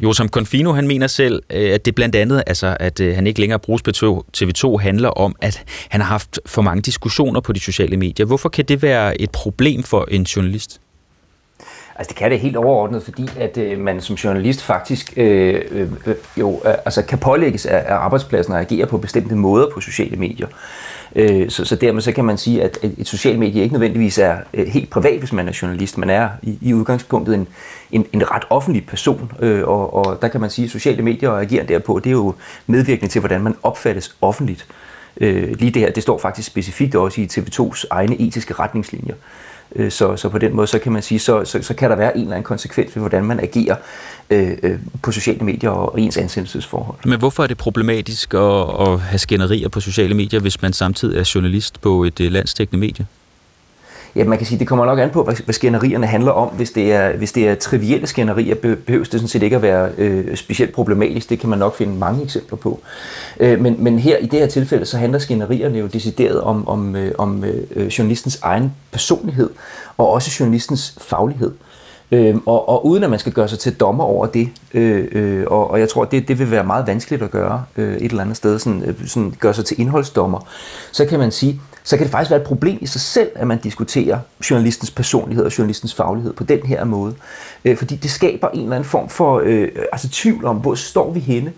[0.03, 3.41] Josam Confino, han mener selv, øh, at det blandt andet, altså, at øh, han ikke
[3.41, 3.91] længere bruges på
[4.37, 8.27] TV2, handler om, at han har haft for mange diskussioner på de sociale medier.
[8.27, 10.81] Hvorfor kan det være et problem for en journalist?
[12.01, 15.89] Altså det kan det helt overordnet, fordi at øh, man som journalist faktisk øh, øh,
[16.37, 20.17] jo øh, altså kan pålægges af, af arbejdspladsen at agere på bestemte måder på sociale
[20.17, 20.47] medier.
[21.17, 24.37] Øh, så, så dermed så kan man sige, at et socialt medie ikke nødvendigvis er
[24.55, 25.99] øh, helt privat, hvis man er journalist.
[25.99, 27.49] Man er i, i udgangspunktet en,
[27.93, 31.29] en, en ret offentlig person, øh, og, og der kan man sige, at sociale medier
[31.29, 32.35] og ageren derpå, det er jo
[32.67, 34.67] medvirkende til, hvordan man opfattes offentligt.
[35.17, 39.15] Øh, lige det her, det står faktisk specifikt også i TV2's egne etiske retningslinjer.
[39.77, 41.97] Øh, så, så på den måde, så kan man sige, så, så, så kan der
[41.97, 43.77] være en eller anden konsekvens ved, hvordan man agerer
[44.31, 46.99] øh, øh på sociale medier og ens ansættelsesforhold.
[47.05, 48.41] Men hvorfor er det problematisk at,
[48.81, 52.81] at have skænderier på sociale medier, hvis man samtidig er journalist på et øh, landstækkende
[52.81, 53.07] medie?
[54.17, 56.49] Ja, man kan sige, det kommer nok an på, hvad skænderierne handler om.
[56.49, 58.55] Hvis det er, hvis det er trivielle skænderier,
[58.87, 61.31] behøves det sådan set ikke at være øh, specielt problematisk.
[61.31, 62.81] Det kan man nok finde mange eksempler på.
[63.41, 66.97] Øh, men, men her i det her tilfælde, så handler skænderierne jo decideret om, om,
[66.97, 67.45] øh, om
[67.77, 69.51] øh, journalistens egen personlighed,
[69.99, 71.53] og også journalistens faglighed.
[72.13, 75.45] Øh, og, og uden at man skal gøre sig til dommer over det, øh, øh,
[75.47, 78.23] og, og jeg tror, det, det vil være meget vanskeligt at gøre øh, et eller
[78.23, 80.47] andet sted, sådan, øh, sådan gøre sig til indholdsdommer,
[80.93, 83.47] så kan man sige, så kan det faktisk være et problem i sig selv, at
[83.47, 84.19] man diskuterer
[84.51, 87.15] journalistens personlighed og journalistens faglighed på den her måde.
[87.65, 91.13] Øh, fordi det skaber en eller anden form for øh, altså tvivl om, hvor står
[91.13, 91.53] vi henne.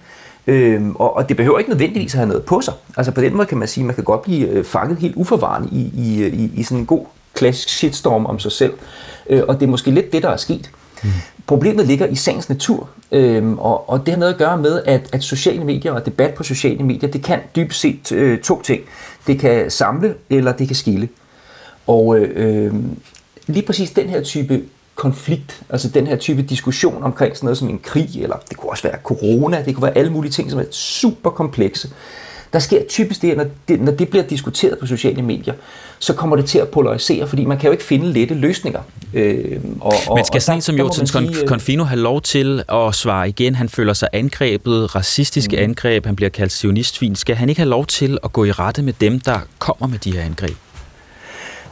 [0.47, 2.75] Øhm, og, og det behøver ikke nødvendigvis at have noget på sig.
[2.97, 5.16] Altså på den måde kan man sige, at man kan godt blive øh, fanget helt
[5.16, 8.73] uforvarende i, i, i, i sådan en god klassisk shitstorm om sig selv.
[9.31, 10.70] Øh, og det er måske lidt det, der er sket.
[11.03, 11.11] Mm.
[11.47, 15.09] Problemet ligger i sagens natur, øhm, og, og det har noget at gøre med, at,
[15.12, 18.83] at sociale medier og debat på sociale medier, det kan dybest set øh, to ting.
[19.27, 21.09] Det kan samle, eller det kan skille.
[21.87, 22.75] Og øh, øh,
[23.47, 24.62] lige præcis den her type
[24.95, 28.70] konflikt, altså den her type diskussion omkring sådan noget som en krig, eller det kunne
[28.70, 31.91] også være corona, det kunne være alle mulige ting, som er super komplekse.
[32.53, 35.55] Der sker typisk det, når det, når det bliver diskuteret på sociale medier,
[35.98, 38.80] så kommer det til at polarisere, fordi man kan jo ikke finde lette løsninger.
[39.14, 42.94] Øh, og, og, Men skal sådan en som Jotens øh, Confino have lov til at
[42.94, 43.55] svare igen?
[43.55, 45.62] Han føler sig angrebet, racistiske mm.
[45.62, 47.16] angreb, han bliver kaldt sionistvin.
[47.16, 49.98] Skal han ikke have lov til at gå i rette med dem, der kommer med
[49.98, 50.57] de her angreb?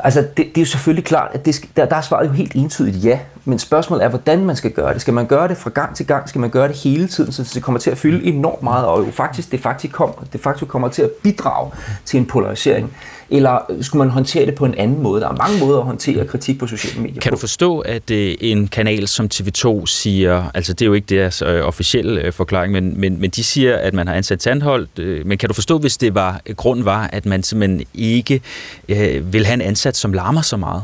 [0.04, 2.32] Altså, det, det er jo selvfølgelig klart, at det skal, der, der er svaret jo
[2.32, 5.00] helt entydigt ja, men spørgsmålet er, hvordan man skal gøre det.
[5.00, 6.28] Skal man gøre det fra gang til gang?
[6.28, 9.06] Skal man gøre det hele tiden, så det kommer til at fylde enormt meget, og
[9.06, 11.70] jo faktisk, det faktisk, kommer, det faktisk kommer til at bidrage
[12.04, 12.96] til en polarisering?
[13.32, 15.20] Eller skulle man håndtere det på en anden måde?
[15.20, 17.34] Der er mange måder at håndtere kritik på sociale medier Kan på.
[17.34, 21.42] du forstå, at øh, en kanal som TV2 siger, altså det er jo ikke deres
[21.42, 25.26] øh, officielle øh, forklaring, men, men, men de siger, at man har ansat Sandholdt, øh,
[25.26, 28.40] men kan du forstå, hvis det var, grunden var, at man simpelthen ikke
[28.88, 30.82] øh, vil have en ansat, som larmer så meget?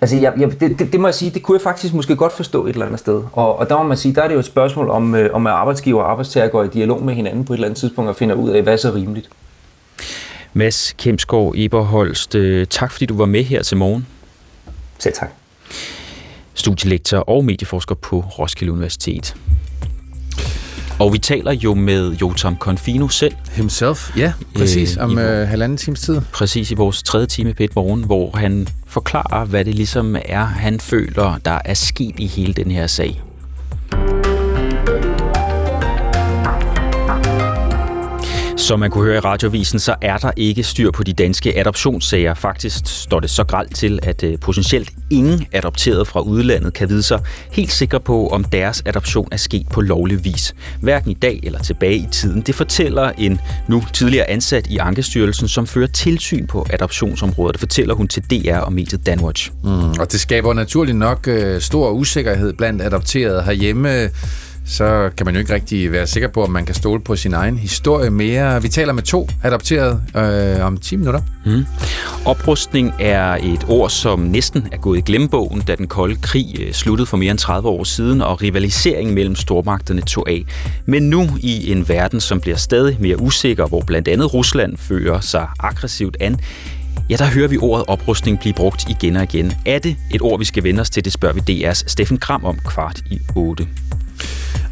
[0.00, 2.32] Altså, jeg, jeg, det, det, det må jeg sige, det kunne jeg faktisk måske godt
[2.32, 3.22] forstå et eller andet sted.
[3.32, 5.46] Og, og der må man sige, der er det jo et spørgsmål om, øh, om
[5.46, 8.16] at arbejdsgiver og arbejdstager går i dialog med hinanden på et eller andet tidspunkt og
[8.16, 9.30] finder ud af, hvad er så rimeligt.
[10.52, 14.06] Mads Kemsgaard Eberholst, øh, tak fordi du var med her til morgen.
[14.98, 15.30] Selv tak.
[16.54, 19.36] Studielektor og medieforsker på Roskilde Universitet.
[20.98, 23.34] Og vi taler jo med Jotam Confino selv.
[23.50, 26.20] Himself, ja, præcis, om i, øh, halvanden times tid.
[26.32, 30.44] Præcis i vores tredje time på et morgen, hvor han forklarer, hvad det ligesom er,
[30.44, 33.22] han føler, der er sket i hele den her sag.
[38.70, 42.34] Som man kunne høre i radiovisen, så er der ikke styr på de danske adoptionssager.
[42.34, 47.02] Faktisk står det så gralt til, at øh, potentielt ingen adopterede fra udlandet kan vide
[47.02, 47.20] sig
[47.52, 50.54] helt sikre på, om deres adoption er sket på lovlig vis.
[50.80, 52.40] Hverken i dag eller tilbage i tiden.
[52.40, 57.54] Det fortæller en nu tidligere ansat i Ankestyrelsen, som fører tilsyn på adoptionsområdet.
[57.54, 59.50] Det fortæller hun til DR og mediet Danwatch.
[59.64, 64.10] Mm, og det skaber naturligt nok øh, stor usikkerhed blandt adopterede herhjemme.
[64.70, 67.34] Så kan man jo ikke rigtig være sikker på, om man kan stole på sin
[67.34, 68.62] egen historie mere.
[68.62, 71.20] Vi taler med to adopterede øh, om 10 minutter.
[71.46, 71.64] Mm.
[72.24, 76.72] Oprustning er et ord, som næsten er gået i glemmebogen, da den kolde krig øh,
[76.72, 80.44] sluttede for mere end 30 år siden, og rivaliseringen mellem stormagterne tog af.
[80.86, 85.20] Men nu i en verden, som bliver stadig mere usikker, hvor blandt andet Rusland fører
[85.20, 86.40] sig aggressivt an,
[87.10, 89.52] Ja, der hører vi ordet oprustning blive brugt igen og igen.
[89.66, 91.04] Er det et ord, vi skal vende os til?
[91.04, 93.68] Det spørger vi DR's Steffen Kram om kvart i 8.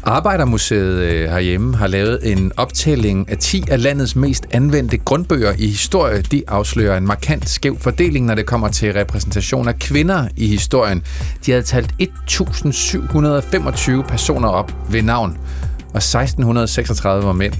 [0.03, 5.67] Arbejdermuseet øh, herhjemme har lavet en optælling af 10 af landets mest anvendte grundbøger i
[5.67, 6.21] historie.
[6.21, 11.03] De afslører en markant skæv fordeling, når det kommer til repræsentation af kvinder i historien.
[11.45, 15.37] De havde talt 1.725 personer op ved navn,
[15.93, 17.53] og 1.636 var mænd.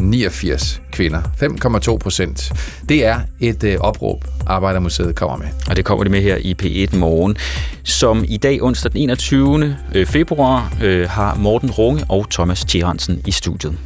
[0.00, 1.22] 89 kvinder.
[1.22, 2.52] 5,2 procent.
[2.88, 5.46] Det er et øh, opråb, Arbejdermuseet kommer med.
[5.70, 7.36] Og det kommer det med her i P1 Morgen,
[7.84, 9.76] som i dag onsdag den 21.
[10.06, 13.78] februar øh, har Morten Runge og Thomas Tjeransen i studiet.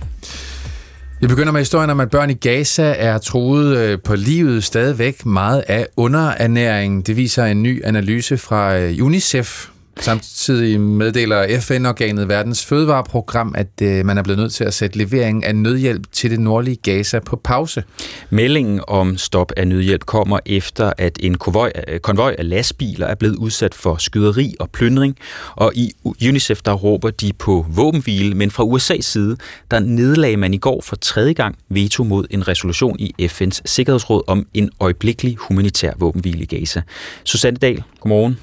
[1.20, 5.26] Vi begynder med historien om, at børn i Gaza er truet øh, på livet stadigvæk
[5.26, 7.07] meget af underernæring.
[7.07, 9.68] Det viser en ny analyse fra øh, UNICEF,
[10.01, 15.44] Samtidig meddeler FN-organet Verdens Fødevareprogram, at øh, man er blevet nødt til at sætte leveringen
[15.44, 17.84] af nødhjælp til det nordlige Gaza på pause.
[18.30, 23.14] Meldingen om stop af nødhjælp kommer efter, at en konvoj, øh, konvoj af lastbiler er
[23.14, 25.16] blevet udsat for skyderi og plyndring,
[25.55, 29.36] og i UNICEF der råber de på våbenhvile, men fra USA's side,
[29.70, 34.22] der nedlagde man i går for tredje gang veto mod en resolution i FN's Sikkerhedsråd
[34.26, 36.82] om en øjeblikkelig humanitær våbenhvile i Gaza.
[37.24, 38.38] Susanne Dahl, godmorgen.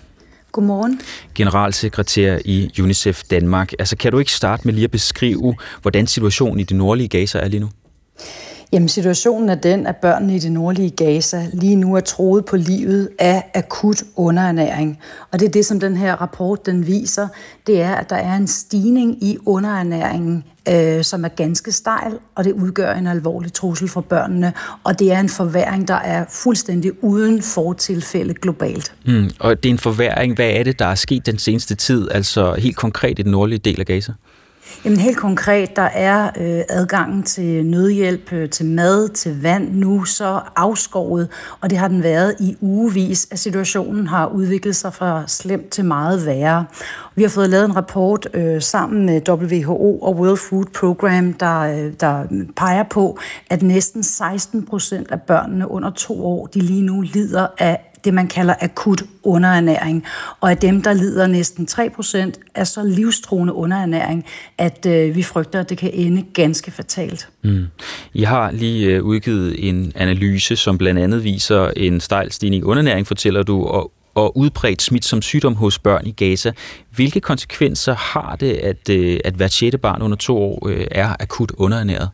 [0.53, 1.01] Godmorgen.
[1.35, 3.71] Generalsekretær i UNICEF Danmark.
[3.79, 7.39] Altså, kan du ikke starte med lige at beskrive, hvordan situationen i det nordlige Gaza
[7.39, 7.69] er lige nu?
[8.73, 12.57] Jamen, situationen er den, at børnene i det nordlige Gaza lige nu er troet på
[12.57, 14.99] livet af akut underernæring.
[15.31, 17.27] Og det er det, som den her rapport den viser.
[17.67, 22.43] Det er, at der er en stigning i underernæringen, øh, som er ganske stejl, og
[22.43, 24.53] det udgør en alvorlig trussel for børnene.
[24.83, 28.93] Og det er en forværing, der er fuldstændig uden fortilfælde globalt.
[29.05, 30.35] Mm, og det er en forværing.
[30.35, 33.59] Hvad er det, der er sket den seneste tid, altså helt konkret i den nordlige
[33.59, 34.13] del af Gaza?
[34.85, 40.03] Jamen helt konkret, der er øh, adgangen til nødhjælp, øh, til mad, til vand nu
[40.03, 41.29] så afskåret,
[41.61, 45.85] og det har den været i ugevis, at situationen har udviklet sig fra slemt til
[45.85, 46.65] meget værre.
[47.15, 51.59] Vi har fået lavet en rapport øh, sammen med WHO og World Food Program, der,
[51.59, 52.23] øh, der
[52.55, 53.19] peger på,
[53.49, 58.13] at næsten 16 procent af børnene under to år, de lige nu lider af det,
[58.13, 60.05] man kalder akut underernæring.
[60.41, 64.25] Og af dem, der lider næsten 3%, er så livstruende underernæring,
[64.57, 67.29] at øh, vi frygter, at det kan ende ganske fatalt.
[67.43, 67.65] Mm.
[68.13, 72.63] I har lige øh, udgivet en analyse, som blandt andet viser en stejl stigning i
[72.63, 76.51] underernæring, fortæller du, og og udbredt smitsom sygdom hos børn i Gaza.
[76.95, 81.15] Hvilke konsekvenser har det, at, øh, at hvert sjette barn under to år øh, er
[81.19, 82.09] akut underernæret?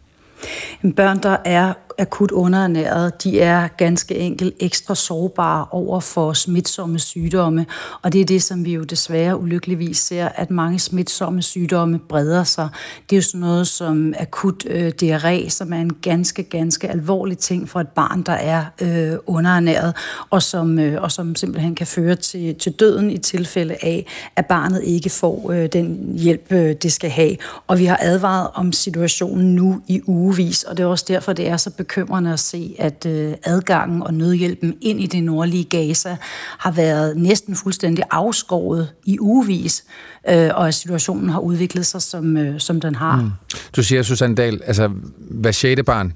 [0.95, 7.65] Børn, der er akut underernæret, de er ganske enkelt ekstra sårbare over for smitsomme sygdomme.
[8.01, 12.43] Og det er det, som vi jo desværre ulykkeligvis ser, at mange smitsomme sygdomme breder
[12.43, 12.69] sig.
[13.09, 17.37] Det er jo sådan noget som akut øh, diarré, som er en ganske, ganske alvorlig
[17.37, 19.95] ting for et barn, der er øh, underernæret,
[20.29, 24.45] og som, øh, og som simpelthen kan føre til, til døden i tilfælde af, at
[24.45, 27.35] barnet ikke får øh, den hjælp, øh, det skal have.
[27.67, 31.47] Og vi har advaret om situationen nu i ugevis, og det er også derfor, det
[31.47, 35.63] er så begyndt bekymrende at se, at øh, adgangen og nødhjælpen ind i det nordlige
[35.63, 36.17] Gaza
[36.57, 39.83] har været næsten fuldstændig afskåret i ugevis,
[40.29, 43.15] øh, og at situationen har udviklet sig, som, øh, som den har.
[43.15, 43.31] Mm.
[43.75, 46.13] Du siger, Susanne Dahl, altså hver sjette barn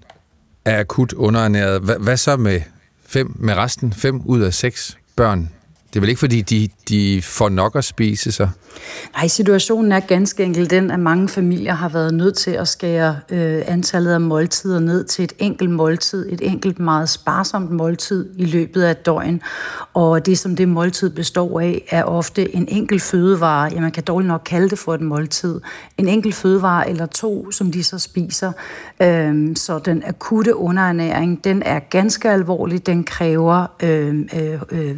[0.66, 1.82] er akut underernæret.
[1.82, 2.62] Hvad, hvad så med
[3.06, 3.94] fem med resten?
[3.94, 5.50] Fem ud af seks børn
[5.94, 8.48] det er vel ikke, fordi de, de får nok at spise så?
[9.16, 13.20] Nej, situationen er ganske enkelt den, at mange familier har været nødt til at skære
[13.30, 18.46] øh, antallet af måltider ned til et enkelt måltid, et enkelt meget sparsomt måltid i
[18.46, 19.42] løbet af et døgn.
[19.94, 23.72] Og det, som det måltid består af, er ofte en enkelt fødevare.
[23.74, 25.62] Ja, man kan dårligt nok kalde det for et måltid.
[25.98, 28.52] En enkelt fødevare eller to, som de så spiser.
[29.02, 32.86] Øh, så den akutte underernæring, den er ganske alvorlig.
[32.86, 34.98] Den kræver øh, øh, øh,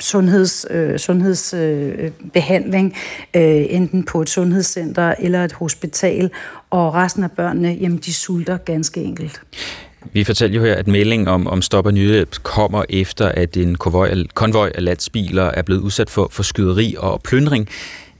[0.00, 2.96] sundhed sundheds, øh, sundhedsbehandling,
[3.36, 6.30] øh, enten på et sundhedscenter eller et hospital,
[6.70, 9.40] og resten af børnene, jamen de sulter ganske enkelt.
[10.12, 13.74] Vi fortæller jo her, at meldingen om, om stop og nyhjælp kommer efter, at en
[13.74, 17.68] konvoj, konvoj af lastbiler er blevet udsat for, for skyderi og plyndring.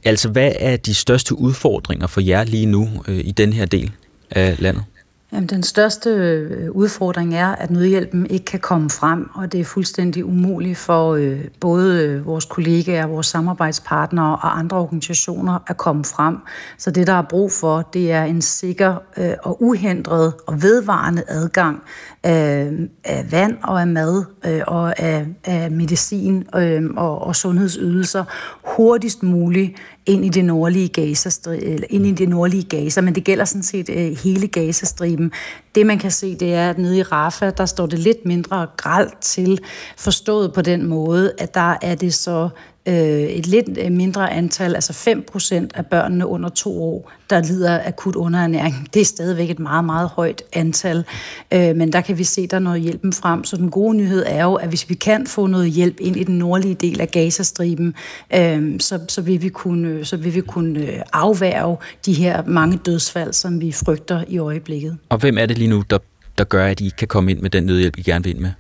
[0.05, 3.91] Altså, hvad er de største udfordringer for jer lige nu øh, i den her del
[4.31, 4.85] af landet?
[5.33, 9.65] Jamen, den største øh, udfordring er, at nødhjælpen ikke kan komme frem, og det er
[9.65, 16.05] fuldstændig umuligt for øh, både øh, vores kollegaer, vores samarbejdspartnere og andre organisationer at komme
[16.05, 16.37] frem.
[16.79, 21.23] Så det, der er brug for, det er en sikker øh, og uhindret og vedvarende
[21.29, 21.83] adgang
[22.23, 22.71] af,
[23.05, 28.25] af vand og af mad øh, og af, af medicin øh, og, og sundhedsydelser
[28.65, 29.73] hurtigst muligt
[30.07, 33.63] ind i det nordlige Gaza, eller ind i det nordlige Gaza, men det gælder sådan
[33.63, 35.33] set øh, hele Gazastriben.
[35.75, 38.67] Det man kan se, det er, at nede i Rafa, der står det lidt mindre
[38.77, 39.59] gralt til,
[39.97, 42.49] forstået på den måde, at der er det så
[42.87, 47.43] øh, et lidt øh, mindre antal, altså 5 procent af børnene under to år, der
[47.43, 48.75] lider akut underernæring.
[48.95, 51.05] Det er stadigvæk et meget, meget højt antal,
[51.53, 53.45] øh, men der kan vi se, der er noget hjælpen frem.
[53.45, 56.25] Så den gode nyhed er jo, at hvis vi kan få noget hjælp ind i
[56.25, 57.95] den nordlige del af Gazastriben,
[58.35, 61.77] øh, så, så vil vi kunne, øh, så vil vi kunne øh, afværge
[62.07, 64.97] de her mange dødsfald, som vi frygter i øjeblikket.
[65.09, 65.99] Og hvem er det lige nu, der,
[66.39, 68.51] der gør, at I kan komme ind med den nødhjælp, I gerne vil ind med?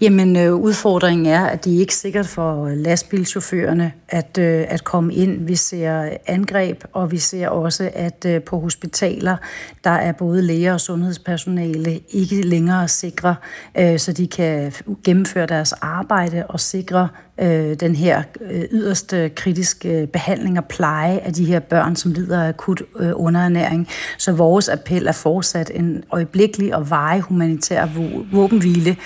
[0.00, 4.84] Jamen, øh, udfordringen er, at det er ikke sikkert for øh, lastbilchaufførerne at, øh, at
[4.84, 5.46] komme ind.
[5.46, 9.36] Vi ser øh, angreb, og vi ser også, at øh, på hospitaler,
[9.84, 13.34] der er både læger og sundhedspersonale ikke længere sikre,
[13.78, 14.72] øh, så de kan
[15.04, 17.08] gennemføre deres arbejde og sikre
[17.40, 18.64] øh, den her øh,
[19.12, 23.88] øh kritiske behandling og pleje af de her børn, som lider af akut øh, underernæring.
[24.18, 27.88] Så vores appel er fortsat en øjeblikkelig og veje humanitær
[28.32, 28.96] våbenhvile,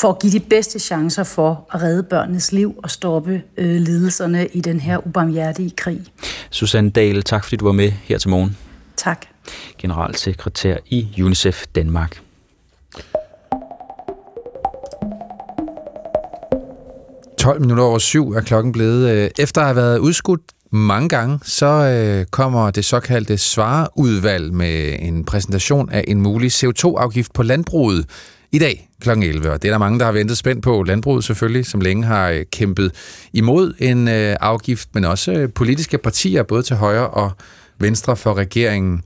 [0.00, 4.46] for at give de bedste chancer for at redde børnenes liv og stoppe øh, lidelserne
[4.46, 6.00] i den her ubarmhjertige krig.
[6.50, 8.56] Susanne Dahl, tak fordi du var med her til morgen.
[8.96, 9.26] Tak.
[9.78, 12.20] Generalsekretær i UNICEF Danmark.
[17.58, 19.10] minutter over syv er klokken blevet.
[19.10, 20.40] Øh, efter at have været udskudt
[20.70, 27.32] mange gange, så øh, kommer det såkaldte svareudvalg med en præsentation af en mulig CO2-afgift
[27.32, 28.06] på landbruget
[28.52, 29.10] i dag kl.
[29.10, 29.50] 11.
[29.50, 30.82] Og det er der mange, der har ventet spændt på.
[30.82, 32.92] Landbruget selvfølgelig, som længe har øh, kæmpet
[33.32, 37.30] imod en øh, afgift, men også øh, politiske partier, både til højre og
[37.78, 39.02] venstre for regeringen.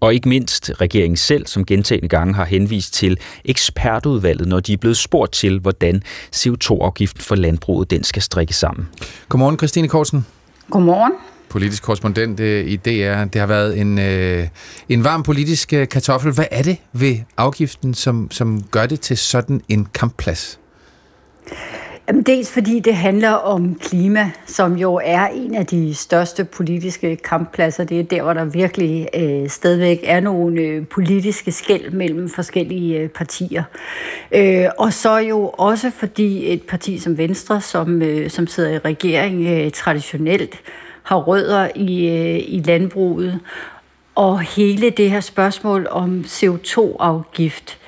[0.00, 4.76] Og ikke mindst regeringen selv, som gentagende gange har henvist til ekspertudvalget, når de er
[4.76, 6.02] blevet spurgt til, hvordan
[6.36, 8.88] CO2-afgiften for landbruget den skal strikke sammen.
[9.28, 10.26] Godmorgen, Christine Korsen.
[10.70, 11.12] Godmorgen
[11.48, 13.24] politisk korrespondent øh, i DR.
[13.24, 14.48] Det har været en, øh,
[14.88, 16.32] en varm politisk øh, kartoffel.
[16.32, 20.60] Hvad er det ved afgiften, som, som gør det til sådan en kampplads?
[22.08, 27.16] Jamen, dels fordi det handler om klima, som jo er en af de største politiske
[27.16, 27.84] kamppladser.
[27.84, 32.98] Det er der, hvor der virkelig øh, stadigvæk er nogle øh, politiske skæld mellem forskellige
[32.98, 33.62] øh, partier.
[34.32, 38.78] Øh, og så jo også fordi et parti som Venstre, som, øh, som sidder i
[38.78, 40.60] regering øh, traditionelt,
[41.02, 43.40] har rødder i, øh, i landbruget.
[44.14, 47.78] Og hele det her spørgsmål om CO2-afgift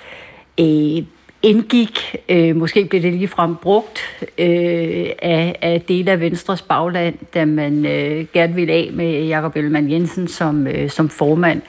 [0.60, 1.02] øh,
[1.42, 4.00] indgik, øh, måske blev det ligefrem brugt
[4.38, 9.56] øh, af, af dele af Venstres bagland, da man øh, gerne ville af med Jakob
[9.56, 11.62] Ellemann Jensen som, øh, som formand.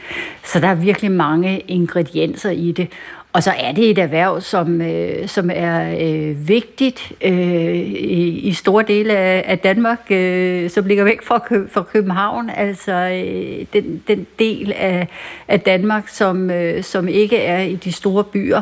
[0.43, 2.87] Så der er virkelig mange ingredienser i det.
[3.33, 8.53] Og så er det et erhverv, som, øh, som er øh, vigtigt øh, i, i
[8.53, 12.49] store dele af, af Danmark, øh, som ligger væk fra, Kø, fra København.
[12.55, 15.07] Altså øh, den, den del af,
[15.47, 18.61] af Danmark, som, øh, som ikke er i de store byer.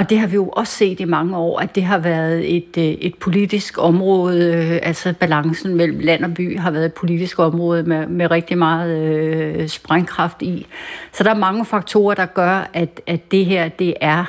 [0.00, 2.76] Og det har vi jo også set i mange år, at det har været et,
[2.78, 7.38] øh, et politisk område, øh, altså balancen mellem land og by har været et politisk
[7.38, 10.66] område med, med rigtig meget øh, sprængkraft i.
[11.12, 14.24] Så der er mange faktorer, der gør, at, at det her det er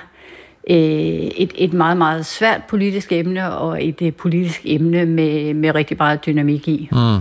[0.69, 5.75] øh, et, et meget, meget svært politisk emne, og et, øh, politisk emne med, med
[5.75, 6.89] rigtig meget dynamik i.
[6.91, 7.17] Mm.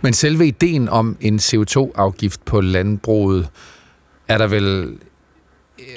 [0.00, 3.48] Men selve ideen om en CO2-afgift på landbruget,
[4.28, 4.96] er der vel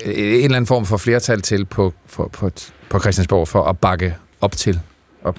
[0.06, 2.50] en eller anden form for flertal til på, på, på,
[2.90, 4.80] på Christiansborg for at bakke op til?
[5.24, 5.38] Op.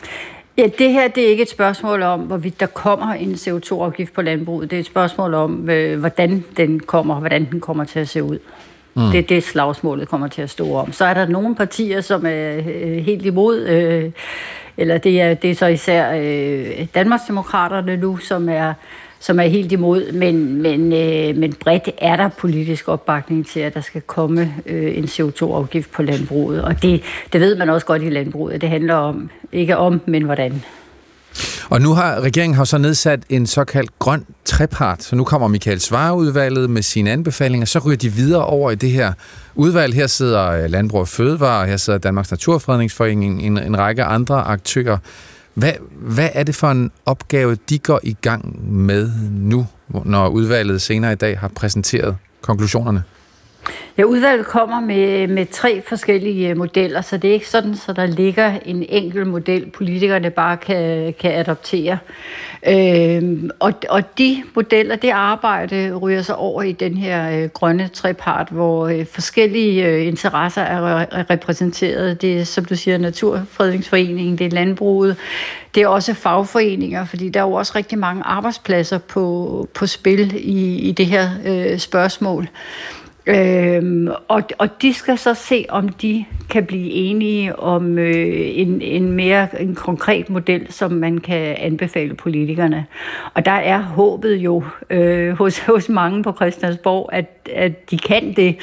[0.59, 4.23] Ja, det her det er ikke et spørgsmål om, hvorvidt der kommer en CO2-afgift på
[4.23, 4.71] landbruget.
[4.71, 8.23] Det er et spørgsmål om, øh, hvordan den kommer, hvordan den kommer til at se
[8.23, 8.39] ud.
[8.95, 9.03] Mm.
[9.03, 10.93] Det er det, slagsmålet kommer til at stå om.
[10.93, 14.11] Så er der nogle partier, som er øh, helt imod, øh,
[14.77, 18.75] eller det er, det er så især øh, Danmarksdemokraterne nu, som er
[19.21, 23.75] som er helt imod, men, men, øh, men bredt er der politisk opbakning til, at
[23.75, 26.63] der skal komme øh, en CO2-afgift på landbruget.
[26.63, 27.03] Og det,
[27.33, 28.61] det ved man også godt i landbruget.
[28.61, 30.63] Det handler om, ikke om, men hvordan.
[31.71, 35.81] Og nu har regeringen har så nedsat en såkaldt grøn trepart, så nu kommer Michael
[35.81, 39.13] Svareudvalget med sine anbefalinger, så ryger de videre over i det her
[39.55, 39.95] udvalg.
[39.95, 44.99] Her sidder øh, Landbrug og Fødevare, her sidder Danmarks Naturfredningsforening, en, en række andre aktører.
[45.57, 49.67] Hvad, hvad er det for en opgave, de går i gang med nu,
[50.05, 53.03] når udvalget senere i dag har præsenteret konklusionerne?
[53.99, 57.93] Ja, udvalget kommer med, med tre forskellige øh, modeller, så det er ikke sådan, så
[57.93, 61.99] der ligger en enkelt model, politikerne bare kan, kan adoptere.
[62.69, 67.89] Øhm, og, og de modeller, det arbejde ryger sig over i den her øh, grønne
[67.89, 72.23] trepart, hvor øh, forskellige øh, interesser er, er repræsenteret.
[72.23, 75.17] Det er, som du siger, Naturfredningsforeningen, det er landbruget,
[75.75, 80.35] det er også fagforeninger, fordi der er jo også rigtig mange arbejdspladser på, på spil
[80.35, 82.49] i, i det her øh, spørgsmål.
[83.27, 88.83] Øhm, og, og de skal så se, om de kan blive enige om øh, en,
[88.83, 92.87] en mere en konkret model, som man kan anbefale politikerne.
[93.35, 98.33] Og der er håbet jo øh, hos, hos mange på Christiansborg, at, at de kan
[98.37, 98.57] det.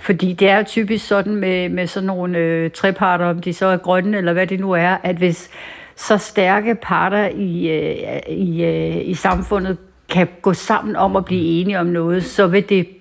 [0.00, 3.66] Fordi det er jo typisk sådan med, med sådan nogle øh, treparter, om de så
[3.66, 5.50] er grønne eller hvad det nu er, at hvis
[5.96, 9.76] så stærke parter i, øh, i, øh, i samfundet
[10.08, 12.97] kan gå sammen om at blive enige om noget, så vil det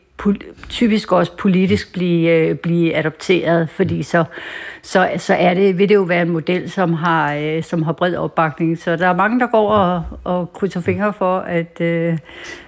[0.70, 4.24] typisk også politisk blive, øh, blive adopteret, fordi så,
[4.82, 7.92] så, så er det, vil det jo være en model, som har, øh, som har
[7.92, 8.78] bred opbakning.
[8.78, 12.18] Så der er mange, der går og, og krydser fingre for, at, øh,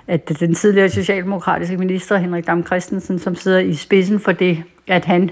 [0.07, 5.05] at den tidligere socialdemokratiske minister, Henrik Dam Christensen, som sidder i spidsen for det, at
[5.05, 5.31] han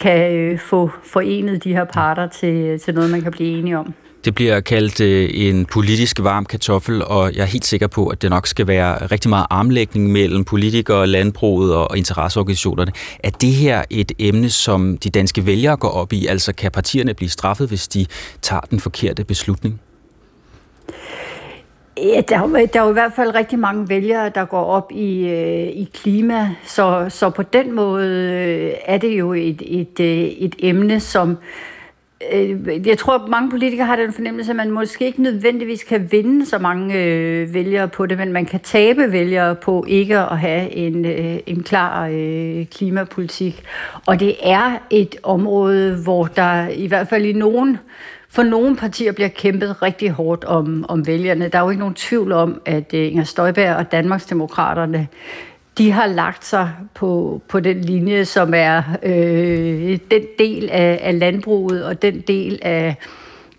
[0.00, 3.94] kan få forenet de her parter til, til noget, man kan blive enige om.
[4.24, 8.22] Det bliver kaldt øh, en politisk varm kartoffel, og jeg er helt sikker på, at
[8.22, 12.92] det nok skal være rigtig meget armlægning mellem politikere, landbruget og interesseorganisationerne.
[13.24, 16.26] Er det her et emne, som de danske vælgere går op i?
[16.26, 18.06] Altså kan partierne blive straffet, hvis de
[18.42, 19.80] tager den forkerte beslutning?
[21.96, 25.28] Ja, der, der er jo i hvert fald rigtig mange vælgere, der går op i,
[25.28, 30.24] øh, i klima, så, så på den måde øh, er det jo et, et, øh,
[30.24, 31.36] et emne, som, Øh,
[32.32, 36.08] Øh, jeg tror, at mange politikere har den fornemmelse, at man måske ikke nødvendigvis kan
[36.12, 40.38] vinde så mange øh, vælgere på det, men man kan tabe vælgere på ikke at
[40.38, 43.62] have en, øh, en klar øh, klimapolitik.
[44.06, 47.78] Og det er et område, hvor der i hvert fald i nogen
[48.28, 51.48] for nogle partier bliver kæmpet rigtig hårdt om, om vælgerne.
[51.48, 55.08] Der er jo ikke nogen tvivl om, at øh, Inger Støjberg og Danmarksdemokraterne
[55.80, 61.18] de har lagt sig på, på den linje, som er øh, den del af, af
[61.18, 62.96] landbruget og den del af,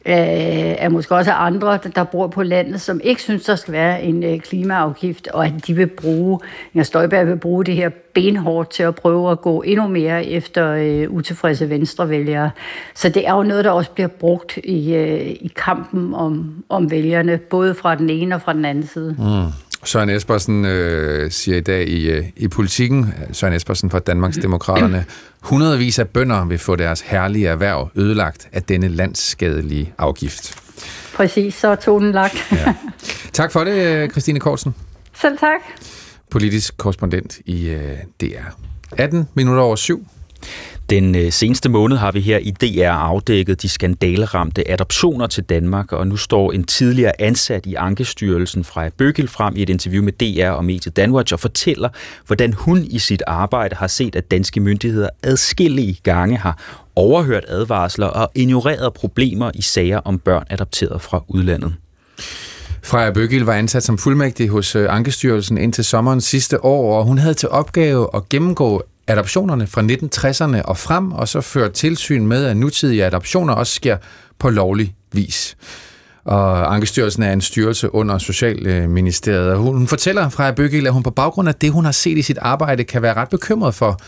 [0.05, 4.03] af, af måske også andre, der bor på landet, som ikke synes, der skal være
[4.03, 6.39] en øh, klimaafgift, og at de vil bruge,
[6.73, 10.71] Inger Støjberg vil bruge det her benhårdt til at prøve at gå endnu mere efter
[10.71, 12.51] øh, utilfredse venstrevælgere.
[12.95, 16.91] Så det er jo noget, der også bliver brugt i, øh, i kampen om, om
[16.91, 19.15] vælgerne, både fra den ene og fra den anden side.
[19.19, 19.70] Mm.
[19.83, 25.05] Søren Espersen øh, siger i dag i, øh, i politikken, Søren Espersen fra Danmarks Demokraterne,
[25.41, 30.55] hundredvis af bønder vil få deres herlige erhverv ødelagt af denne landsskadelige afgift.
[31.13, 32.47] Præcis, så er tonen lagt.
[32.51, 32.73] ja.
[33.33, 34.75] Tak for det, Christine Kortsen.
[35.21, 35.59] Selv tak.
[36.29, 38.43] Politisk korrespondent i øh, DR.
[38.97, 40.05] 18 minutter over syv.
[40.91, 45.91] Den øh, seneste måned har vi her i DR afdækket de skandaleramte adoptioner til Danmark,
[45.91, 50.13] og nu står en tidligere ansat i Ankestyrelsen fra Bøgel frem i et interview med
[50.13, 51.89] DR og Mediet Danwatch og fortæller,
[52.27, 58.07] hvordan hun i sit arbejde har set, at danske myndigheder adskillige gange har overhørt advarsler
[58.07, 61.73] og ignoreret problemer i sager om børn adopteret fra udlandet.
[62.83, 67.17] Freja Bøgel var ansat som fuldmægtig hos øh, Ankestyrelsen indtil sommeren sidste år, og hun
[67.17, 72.45] havde til opgave at gennemgå adoptionerne fra 1960'erne og frem, og så fører tilsyn med,
[72.45, 73.97] at nutidige adoptioner også sker
[74.39, 75.57] på lovlig vis.
[76.25, 79.57] Og Ankestyrelsen er en styrelse under Socialministeriet.
[79.57, 82.37] Hun fortæller fra Bøgel, at hun på baggrund af det, hun har set i sit
[82.37, 83.99] arbejde, kan være ret bekymret for,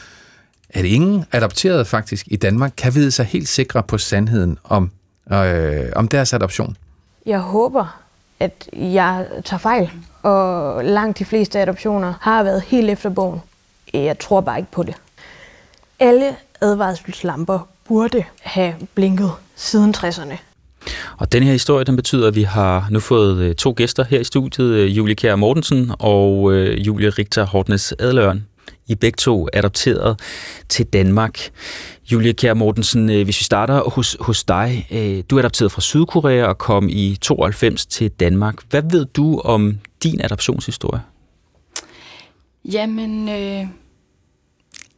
[0.69, 4.91] at ingen adopterede faktisk i Danmark kan vide sig helt sikre på sandheden om,
[5.31, 6.77] øh, om deres adoption.
[7.25, 8.01] Jeg håber,
[8.39, 9.91] at jeg tager fejl,
[10.23, 13.41] og langt de fleste adoptioner har været helt efter bogen.
[13.93, 14.95] Jeg tror bare ikke på det.
[15.99, 20.37] Alle advarselslamper burde have blinket siden 60'erne.
[21.17, 24.19] Og den her historie, den betyder, at vi har nu fået øh, to gæster her
[24.19, 28.47] i studiet, øh, Julie Kjær Mortensen og øh, Julie Richter Hortnes Adløren.
[28.87, 30.19] I begge to adopteret
[30.69, 31.39] til Danmark.
[32.11, 34.87] Julie Kjær Mortensen, hvis vi starter hos, hos dig.
[35.29, 38.55] Du er adopteret fra Sydkorea og kom i 92 til Danmark.
[38.69, 41.01] Hvad ved du om din adoptionshistorie?
[42.65, 43.67] Jamen, øh,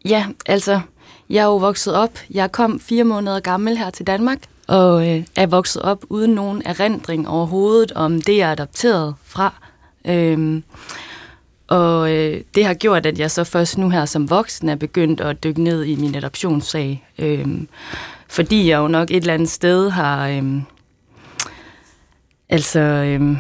[0.06, 0.80] ja, altså,
[1.30, 2.20] jeg er jo vokset op.
[2.30, 6.62] Jeg kom fire måneder gammel her til Danmark, og øh, er vokset op uden nogen
[6.66, 9.54] erindring overhovedet om det, jeg er adopteret fra.
[10.08, 10.64] Øhm,
[11.68, 15.22] og øh, det har gjort, at jeg så først nu her som voksen er begyndt
[15.22, 17.08] at dykke ned i min adoptionssag.
[17.20, 17.68] Øhm,
[18.30, 20.28] fordi jeg jo nok et eller andet sted har...
[20.28, 20.62] Øhm,
[22.50, 22.80] altså...
[22.80, 23.38] Øhm,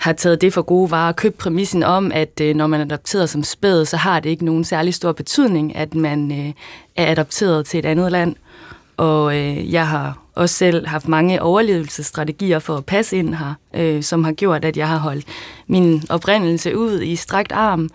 [0.00, 2.84] har taget det for gode varer og købt præmissen om, at øh, når man er
[2.84, 6.52] adopteret som spæd, så har det ikke nogen særlig stor betydning, at man øh,
[6.96, 8.36] er adopteret til et andet land.
[8.96, 14.02] Og øh, jeg har også selv haft mange overlevelsesstrategier for at passe ind her, øh,
[14.02, 15.24] som har gjort, at jeg har holdt
[15.66, 17.88] min oprindelse ud i strakt arm.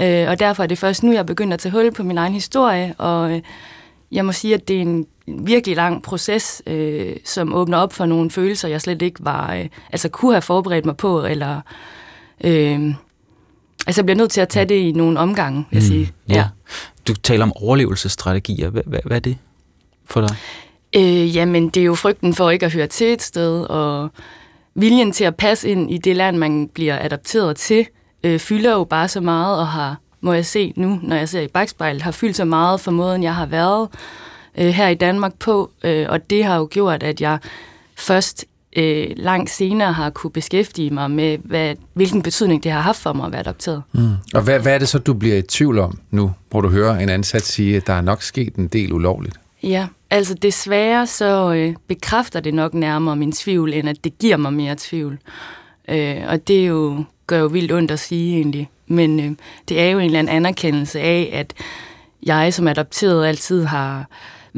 [0.00, 2.34] Øh, og derfor er det først nu, jeg begynder at tage hul på min egen
[2.34, 3.40] historie, og øh,
[4.12, 8.06] jeg må sige, at det er en virkelig lang proces, øh, som åbner op for
[8.06, 11.60] nogle følelser, jeg slet ikke var, øh, altså kunne have forberedt mig på, eller
[12.44, 12.94] øh,
[13.86, 16.12] altså jeg bliver nødt til at tage det i nogle omgange, vil jeg mm, sige.
[16.28, 16.34] Ja.
[16.34, 16.44] ja.
[17.08, 18.70] Du taler om overlevelsesstrategier.
[18.70, 19.38] Hvad, hvad, hvad er det
[20.04, 20.36] for dig?
[20.96, 24.10] Øh, jamen, det er jo frygten for ikke at høre til et sted, og
[24.74, 27.86] viljen til at passe ind i det land, man bliver adopteret til,
[28.24, 31.40] øh, fylder jo bare så meget, og har, må jeg se nu, når jeg ser
[31.40, 33.88] i bagspejlet, har fyldt så meget for måden, jeg har været
[34.58, 37.38] øh, her i Danmark på, øh, og det har jo gjort, at jeg
[37.96, 38.44] først
[38.76, 43.12] øh, langt senere har kunne beskæftige mig med, hvad, hvilken betydning det har haft for
[43.12, 43.82] mig at være adopteret.
[43.92, 44.10] Mm.
[44.34, 46.98] Og hvad, hvad er det så, du bliver i tvivl om nu, hvor du hører
[46.98, 49.36] en ansat sige, at der er nok sket en del ulovligt?
[49.62, 54.36] Ja, altså desværre så øh, bekræfter det nok nærmere min tvivl, end at det giver
[54.36, 55.18] mig mere tvivl.
[55.88, 58.70] Øh, og det er jo, gør jo vildt ondt at sige egentlig.
[58.86, 59.30] Men øh,
[59.68, 61.54] det er jo en eller anden anerkendelse af, at
[62.26, 64.06] jeg som adopteret altid har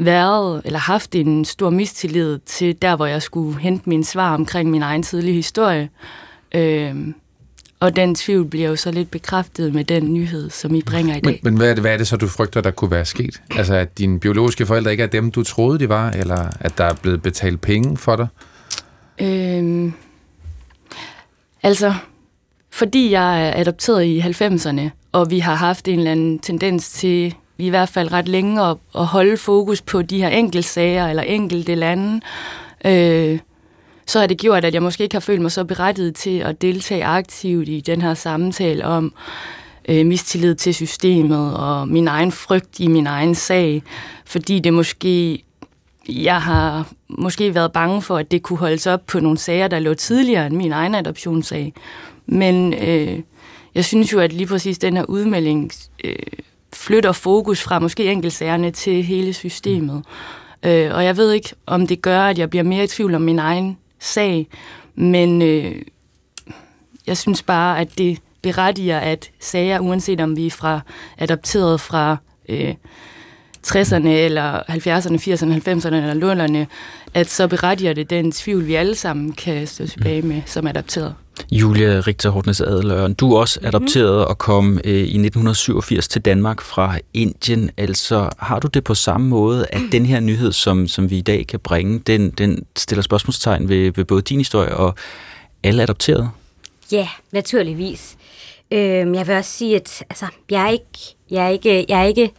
[0.05, 4.69] været eller haft en stor mistillid til der, hvor jeg skulle hente min svar omkring
[4.69, 5.89] min egen tidlige historie.
[6.55, 6.95] Øh,
[7.79, 11.19] og den tvivl bliver jo så lidt bekræftet med den nyhed, som I bringer i
[11.19, 11.39] dag.
[11.43, 13.41] Men, men hvad, er det, hvad er det så, du frygter, der kunne være sket?
[13.55, 16.83] Altså, at dine biologiske forældre ikke er dem, du troede, de var, eller at der
[16.83, 18.27] er blevet betalt penge for dig?
[19.21, 19.93] Øhm,
[21.63, 21.93] altså,
[22.71, 24.81] fordi jeg er adopteret i 90'erne,
[25.11, 28.77] og vi har haft en eller anden tendens til, i hvert fald ret længe, at,
[28.95, 32.21] at holde fokus på de her enkeltsager eller enkelte lande,
[32.85, 33.39] øh,
[34.05, 36.61] så har det gjort, at jeg måske ikke har følt mig så berettiget til at
[36.61, 39.13] deltage aktivt i den her samtale om
[39.89, 43.83] øh, mistillid til systemet og min egen frygt i min egen sag,
[44.25, 45.43] fordi det måske
[46.09, 49.79] jeg har måske været bange for, at det kunne holdes op på nogle sager, der
[49.79, 51.73] lå tidligere end min egen adoptionssag.
[52.25, 53.19] Men øh,
[53.75, 55.71] jeg synes jo, at lige præcis den her udmelding
[56.03, 56.15] øh,
[56.73, 60.03] flytter fokus fra måske enkeltsagerne til hele systemet.
[60.63, 60.69] Mm.
[60.69, 63.21] Øh, og jeg ved ikke, om det gør, at jeg bliver mere i tvivl om
[63.21, 64.47] min egen sag,
[64.95, 65.75] men øh,
[67.07, 70.79] jeg synes bare, at det berettiger, at sager, uanset om vi er fra
[71.17, 72.17] adopteret fra
[72.49, 72.75] øh,
[73.67, 76.67] 60'erne eller 70'erne, 80'erne, 90'erne eller 0'erne,
[77.13, 81.15] at så berettiger det den tvivl, vi alle sammen kan stå tilbage med som adopteret.
[81.51, 83.67] Julia Richter Hortnes Adløren, du er også mhm.
[83.67, 84.29] adopteret mm-hmm.
[84.29, 87.71] og kom øh, i 1987 til Danmark fra Indien.
[87.77, 91.21] Altså, har du det på samme måde, at den her nyhed, som, som vi i
[91.21, 94.95] dag kan bringe, den, den stiller spørgsmålstegn ved, ved både din historie og
[95.63, 96.29] alle adopterede?
[96.91, 98.17] Ja, naturligvis.
[98.71, 102.05] Øhm, jeg vil også sige, at altså, jeg, er ikke, jeg, er ikke, jeg er
[102.05, 102.31] ikke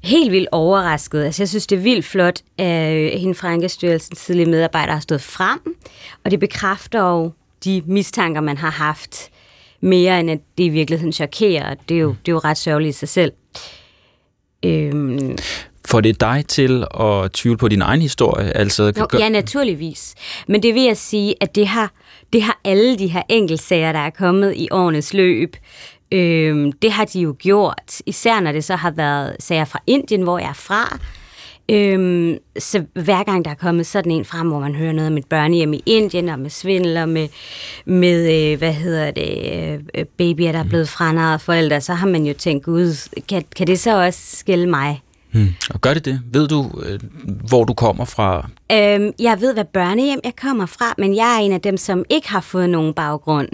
[0.00, 1.24] helt vildt overrasket.
[1.24, 5.00] Altså, jeg synes, det er vildt flot, at øh, hende fra Ankestyrelsens tidlige medarbejdere har
[5.00, 5.60] stået frem,
[6.24, 7.32] og det bekræfter jo
[7.64, 9.30] de mistanker, man har haft,
[9.80, 11.74] mere end at det i virkeligheden chokerer.
[11.88, 13.32] Det er jo, det er jo ret sørgeligt i sig selv.
[14.64, 15.38] Øhm.
[15.88, 18.56] Får det dig til at tvivle på din egen historie?
[18.56, 20.14] Altså, Nå, ja, naturligvis.
[20.48, 21.92] Men det vil jeg sige, at det har,
[22.32, 25.56] det har alle de her enkeltsager, der er kommet i årenes løb,
[26.12, 30.22] Øh, det har de jo gjort, især når det så har været sager fra Indien,
[30.22, 30.98] hvor jeg er fra.
[31.70, 35.16] Øhm, så hver gang der er kommet sådan en frem, hvor man hører noget om
[35.16, 37.28] et børnehjem i Indien, og med svindel, og med,
[37.84, 42.26] med øh, hvad hedder det, øh, babyer, der er blevet franarret forældre, så har man
[42.26, 45.02] jo tænkt, gud, kan, kan det så også skille mig?
[45.32, 45.54] Hmm.
[45.70, 46.20] Og gør det det?
[46.32, 47.00] Ved du, øh,
[47.48, 48.48] hvor du kommer fra?
[48.72, 52.04] Øhm, jeg ved, hvad børnehjem jeg kommer fra, men jeg er en af dem, som
[52.10, 53.48] ikke har fået nogen baggrund.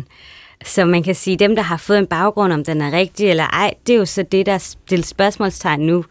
[0.65, 3.45] Så man kan sige, dem, der har fået en baggrund, om den er rigtig eller
[3.45, 6.05] ej, det er jo så det, der stiller spørgsmålstegn nu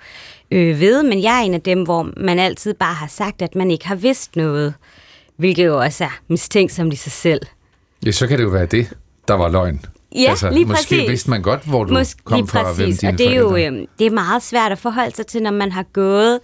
[0.53, 3.55] øh, ved, men jeg er en af dem, hvor man altid bare har sagt, at
[3.55, 4.73] man ikke har vidst noget,
[5.37, 7.41] hvilket jo også er mistænksomt i sig selv.
[8.05, 8.93] Ja, så kan det jo være det,
[9.27, 9.85] der var løgn.
[10.15, 11.09] Ja, altså, lige måske præcis.
[11.09, 12.99] vidste man godt, hvor du Måske, kom lige fra, og hvem præcis.
[12.99, 15.51] dine Og det er jo øh, det er meget svært at forholde sig til, når
[15.51, 16.39] man har gået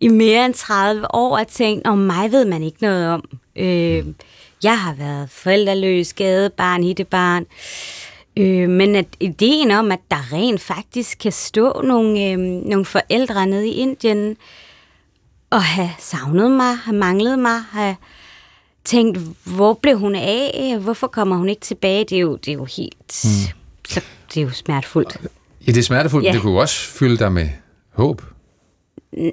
[0.00, 3.24] i mere end 30 år og tænkt, om mig ved man ikke noget om.
[3.56, 4.04] Øh,
[4.62, 7.46] jeg har været forældreløs, gadebarn, hittebarn.
[8.36, 13.46] Øh, men at ideen om, at der rent faktisk kan stå nogle, øh, nogle forældre
[13.46, 14.36] nede i Indien
[15.50, 17.96] og have savnet mig, have manglet mig, have
[18.84, 22.52] tænkt, hvor blev hun af, hvorfor kommer hun ikke tilbage, det er jo, det er
[22.56, 23.58] jo helt, Hmm.
[23.88, 24.00] så
[24.34, 25.16] det er jo smertefuldt.
[25.66, 26.30] Ja, det er smertefuldt, Ja.
[26.30, 27.48] men det kunne jo også fylde dig med
[27.92, 28.22] håb.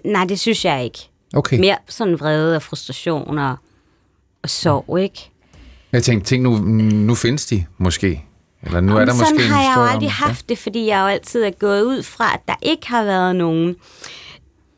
[0.06, 1.00] Nej, det synes jeg ikke.
[1.36, 1.60] Okay.
[1.60, 3.56] Mere sådan vrede og frustration og,
[4.44, 5.30] og sorg, ikke?
[5.92, 6.58] Jeg tænkte, tænk nu,
[6.92, 8.24] nu findes de måske.
[8.64, 10.88] Eller nu er der måske sådan en har jeg jo aldrig om, haft det, fordi
[10.88, 13.76] jeg jo altid er gået ud fra, at der ikke har været nogen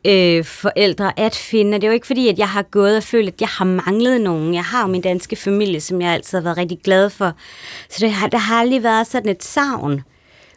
[0.05, 1.75] øh, forældre at finde.
[1.75, 3.65] Og det er jo ikke fordi, at jeg har gået og følt, at jeg har
[3.65, 4.53] manglet nogen.
[4.53, 7.33] Jeg har jo min danske familie, som jeg altid har været rigtig glad for.
[7.89, 10.01] Så det har, der har aldrig været sådan et savn.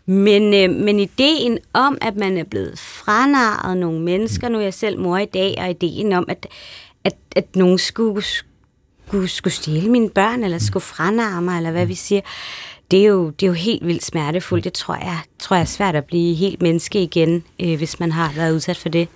[0.06, 4.74] Men, øh, men ideen om, at man er blevet franarret nogle mennesker, nu er jeg
[4.74, 6.46] selv mor i dag, og ideen om, at,
[7.04, 11.86] at, at nogen skulle, skulle, skulle stjæle mine børn, eller skulle franarre mig, eller hvad
[11.86, 12.20] vi siger,
[12.90, 14.64] det er jo, det er jo helt vildt smertefuldt.
[14.64, 18.12] Det tror jeg, tror jeg er svært at blive helt menneske igen, øh, hvis man
[18.12, 19.08] har været udsat for det.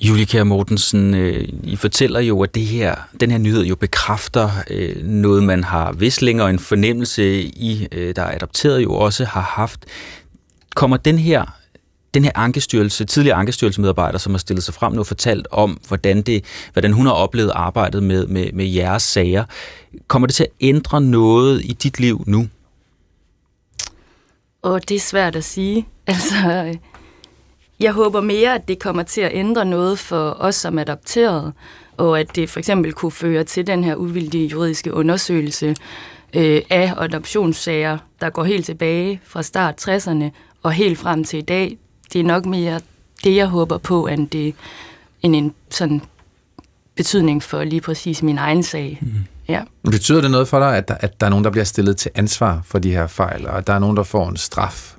[0.00, 4.50] Julie Kjær Mortensen, øh, I fortæller jo, at det her, den her nyhed jo bekræfter
[4.70, 8.94] øh, noget, man har vidst længere, og en fornemmelse, I, øh, der er adopteret, jo
[8.94, 9.86] også har haft.
[10.74, 11.44] Kommer den her,
[12.14, 16.22] den her ankestyrelse, tidligere ankestyrelsemedarbejder, som har stillet sig frem nu og fortalt om, hvordan,
[16.22, 19.44] det, hvordan hun har oplevet arbejdet med, med, med jeres sager,
[20.08, 22.48] kommer det til at ændre noget i dit liv nu?
[24.62, 25.86] Og det er svært at sige.
[26.06, 26.76] Altså, øh,
[27.80, 31.52] jeg håber mere, at det kommer til at ændre noget for os som adopterede,
[31.96, 35.76] og at det for eksempel kunne føre til den her uvildige juridiske undersøgelse
[36.34, 40.24] øh, af adoptionssager, der går helt tilbage fra start 60'erne
[40.62, 41.78] og helt frem til i dag.
[42.12, 42.80] Det er nok mere
[43.24, 44.54] det, jeg håber på, end, det,
[45.22, 46.02] end en sådan
[46.96, 48.98] betydning for lige præcis min egen sag.
[49.00, 49.08] Mm.
[49.50, 49.62] Ja.
[49.84, 52.10] Betyder det noget for dig, at der, at der er nogen, der bliver stillet til
[52.14, 54.96] ansvar for de her fejl, og at der er nogen, der får en straf?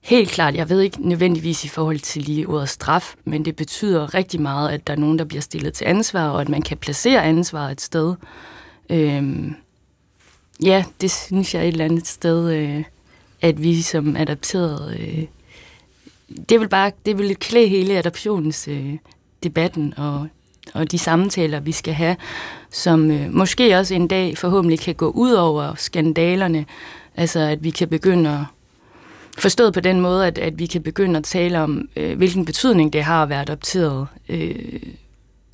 [0.00, 4.14] Helt klart, jeg ved ikke nødvendigvis i forhold til lige ordet straf, men det betyder
[4.14, 6.76] rigtig meget, at der er nogen, der bliver stillet til ansvar, og at man kan
[6.76, 8.14] placere ansvar et sted.
[8.90, 9.54] Øhm,
[10.64, 12.84] ja, det synes jeg et eller andet sted, øh,
[13.40, 15.24] at vi som adopterede, øh,
[16.48, 18.98] det vil bare, det vil klæde hele adoptionsdebatten øh,
[19.42, 20.28] debatten og,
[20.74, 22.16] og de samtaler, vi skal have,
[22.70, 26.64] som øh, måske også en dag forhåbentlig kan gå ud over skandalerne,
[27.16, 28.44] altså at vi kan begynde at
[29.38, 32.92] Forstået på den måde, at, at vi kan begynde at tale om, øh, hvilken betydning
[32.92, 34.54] det har at være adopteret, øh,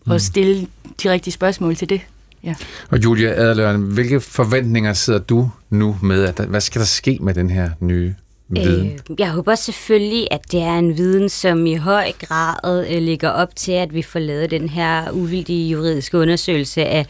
[0.07, 0.67] og stille
[1.03, 2.01] de rigtige spørgsmål til det.
[2.45, 2.55] Ja.
[2.91, 6.25] Og Julia Adeløren, hvilke forventninger sidder du nu med?
[6.25, 8.15] At hvad skal der ske med den her nye
[8.49, 9.01] viden?
[9.11, 13.31] Øh, jeg håber selvfølgelig, at det er en viden, som i høj grad øh, ligger
[13.31, 17.07] op til, at vi får lavet den her uvildige juridiske undersøgelse af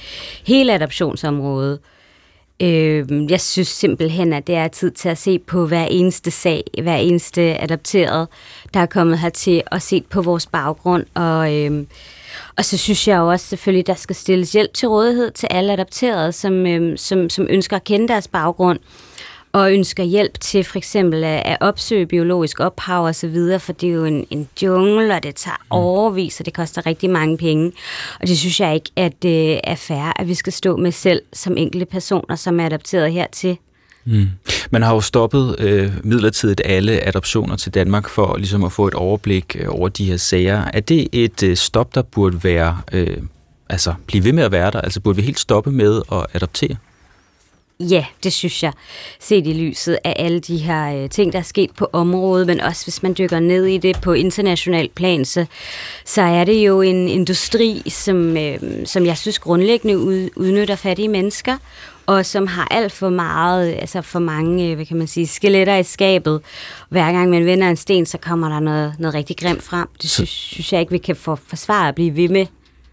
[0.46, 1.78] hele adoptionsområdet.
[2.62, 6.64] Øh, jeg synes simpelthen, at det er tid til at se på hver eneste sag,
[6.82, 8.28] hver eneste adopteret,
[8.74, 11.04] der er kommet hertil, og set på vores baggrund.
[11.14, 11.84] Og, øh,
[12.56, 15.72] og så synes jeg jo også selvfølgelig, der skal stilles hjælp til rådighed til alle
[15.72, 18.78] adopterede, som, øh, som, som ønsker at kende deres baggrund
[19.58, 23.88] og ønsker hjælp til for eksempel at, opsøge biologisk ophav og så videre, for det
[23.88, 27.72] er jo en, en jungle, og det tager overvis, og det koster rigtig mange penge.
[28.20, 31.22] Og det synes jeg ikke, at det er fair, at vi skal stå med selv
[31.32, 33.56] som enkelte personer, som er adopteret hertil.
[34.04, 34.26] Mm.
[34.70, 38.94] Man har jo stoppet øh, midlertidigt alle adoptioner til Danmark for ligesom at få et
[38.94, 40.64] overblik øh, over de her sager.
[40.74, 43.16] Er det et øh, stop, der burde være, øh,
[43.68, 44.80] altså blive ved med at være der?
[44.80, 46.76] Altså burde vi helt stoppe med at adoptere?
[47.80, 48.72] Ja, det synes jeg.
[49.20, 52.60] Set i lyset af alle de her øh, ting, der er sket på området, men
[52.60, 55.46] også hvis man dykker ned i det på international plan, så,
[56.04, 61.08] så er det jo en industri, som, øh, som jeg synes grundlæggende ud, udnytter fattige
[61.08, 61.56] mennesker,
[62.06, 65.76] og som har alt for meget, altså for mange, øh, hvad kan man sige, skeletter
[65.76, 66.40] i skabet.
[66.88, 69.88] Hver gang man vender en sten, så kommer der noget, noget rigtig grimt frem.
[70.02, 72.46] Det synes, synes jeg ikke, vi kan for, forsvare at blive ved med.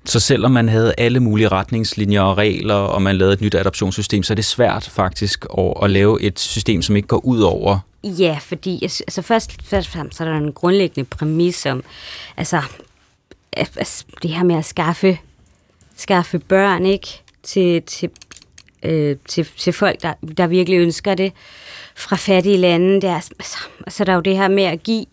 [0.06, 4.24] Så selvom man havde alle mulige retningslinjer og regler, og man lavede et nyt adoptionssystem,
[4.24, 7.80] så er det svært faktisk at, at lave et system, som ikke går ud over
[8.06, 11.84] Ja, fordi altså først, først og fremmest så er der en grundlæggende præmis om,
[12.38, 12.62] altså,
[13.54, 15.18] altså det her med at skaffe,
[15.96, 17.08] skaffe børn, ikke?
[17.44, 18.10] Til, til,
[18.84, 21.34] øh, til, til folk, der, der virkelig ønsker det
[21.96, 23.02] fra fattige lande.
[23.02, 23.58] Der, altså,
[23.88, 25.06] så er der jo det her med at give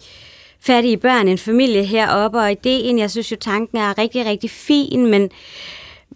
[0.66, 5.06] fattige børn en familie heroppe, og ideen, jeg synes jo, tanken er rigtig, rigtig fin,
[5.10, 5.30] men,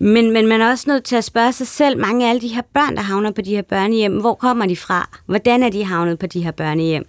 [0.01, 2.48] men, men man er også nødt til at spørge sig selv, mange af alle de
[2.48, 5.09] her børn, der havner på de her børnehjem, hvor kommer de fra?
[5.27, 7.06] Hvordan er de havnet på de her børnehjem?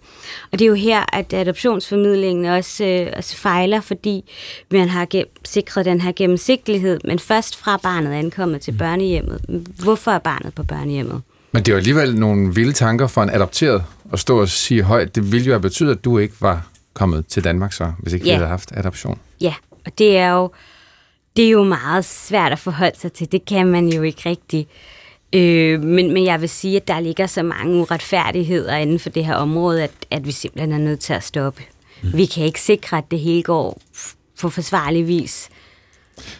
[0.51, 4.31] Og det er jo her, at adoptionsformidlingen også, øh, også fejler, fordi
[4.71, 5.07] man har
[5.45, 9.41] sikret den her gennemsigtighed, men først fra barnet er ankommet til børnehjemmet.
[9.83, 11.21] Hvorfor er barnet på børnehjemmet?
[11.51, 13.83] Men det er jo alligevel nogle vilde tanker for en adopteret
[14.13, 15.15] at stå og sige højt.
[15.15, 16.67] Det ville jo have betydet, at du ikke var
[16.97, 18.31] kommet til Danmark så, hvis ikke ja.
[18.31, 19.19] vi havde haft adoption.
[19.41, 19.53] Ja,
[19.85, 20.51] og det er jo
[21.35, 23.31] det er jo meget svært at forholde sig til.
[23.31, 24.67] Det kan man jo ikke rigtig.
[25.33, 29.25] Øh, men, men jeg vil sige, at der ligger så mange uretfærdigheder inden for det
[29.25, 31.63] her område, at, at vi simpelthen er nødt til at stoppe.
[32.03, 32.13] Mm.
[32.13, 33.81] Vi kan ikke sikre, at det hele går
[34.41, 35.49] på forsvarlig vis.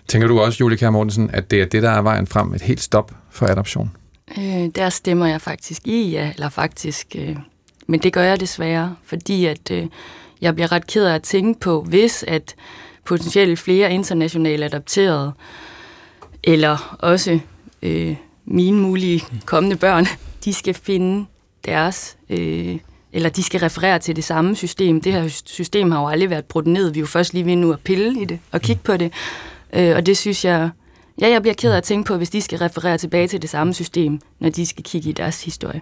[0.07, 2.61] Tænker du også, Julie Kjær Mortensen, at det er det, der er vejen frem, et
[2.61, 3.91] helt stop for adoption?
[4.37, 6.31] Øh, der stemmer jeg faktisk i, ja.
[6.33, 7.15] Eller faktisk...
[7.15, 7.35] Øh,
[7.87, 9.87] men det gør jeg desværre, fordi at øh,
[10.41, 12.55] jeg bliver ret ked af at tænke på, hvis at
[13.05, 15.33] potentielt flere internationale adopterede,
[16.43, 17.39] eller også
[17.81, 18.15] øh,
[18.45, 20.05] mine mulige kommende børn,
[20.45, 21.25] de skal finde
[21.65, 22.77] deres, øh,
[23.13, 25.01] eller de skal referere til det samme system.
[25.01, 26.89] Det her system har jo aldrig været brudt ned.
[26.89, 29.13] Vi er jo først lige ved nu at pille i det og kigge på det.
[29.73, 30.69] Øh, og det synes jeg,
[31.21, 33.49] ja, jeg bliver ked af at tænke på, hvis de skal referere tilbage til det
[33.49, 35.81] samme system, når de skal kigge i deres historie.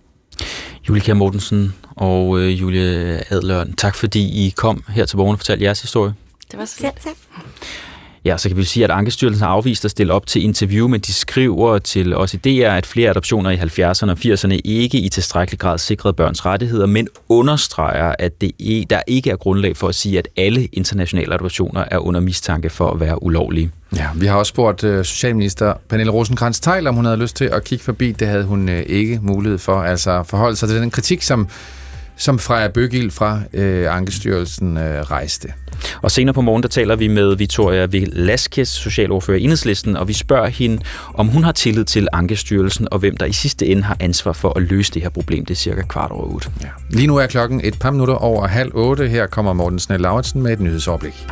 [0.89, 5.39] Julie Kjær Mortensen og øh, Julie Adlørn, tak fordi I kom her til Borgen og
[5.39, 6.13] fortalte jeres historie.
[6.51, 7.15] Det var så Selv tak.
[8.25, 10.99] Ja, så kan vi sige, at Ankestyrelsen har afvist at stille op til interview, men
[10.99, 15.09] de skriver til os i DR, at flere adoptioner i 70'erne og 80'erne ikke i
[15.09, 18.51] tilstrækkelig grad sikrede børns rettigheder, men understreger, at det,
[18.89, 22.91] der ikke er grundlag for at sige, at alle internationale adoptioner er under mistanke for
[22.91, 23.71] at være ulovlige.
[23.95, 27.45] Ja, vi har også spurgt uh, Socialminister Pernille rosenkrantz teil om hun havde lyst til
[27.45, 28.11] at kigge forbi.
[28.11, 29.81] Det havde hun uh, ikke mulighed for.
[29.81, 31.47] Altså forholde sig til den kritik, som
[32.17, 35.53] som Freja Bøgild fra øh, Ankestyrelsen øh, rejste.
[36.01, 40.13] Og senere på morgen, der taler vi med Victoria Velasquez, socialordfører i Enhedslisten, og vi
[40.13, 40.81] spørger hende,
[41.13, 44.57] om hun har tillid til Ankestyrelsen, og hvem der i sidste ende har ansvar for
[44.57, 45.45] at løse det her problem.
[45.45, 46.49] Det er cirka kvart over otte.
[46.63, 46.67] Ja.
[46.89, 49.07] Lige nu er klokken et par minutter over halv otte.
[49.07, 51.27] Her kommer Morten Snell Lauritsen med et nyhedsoverblik.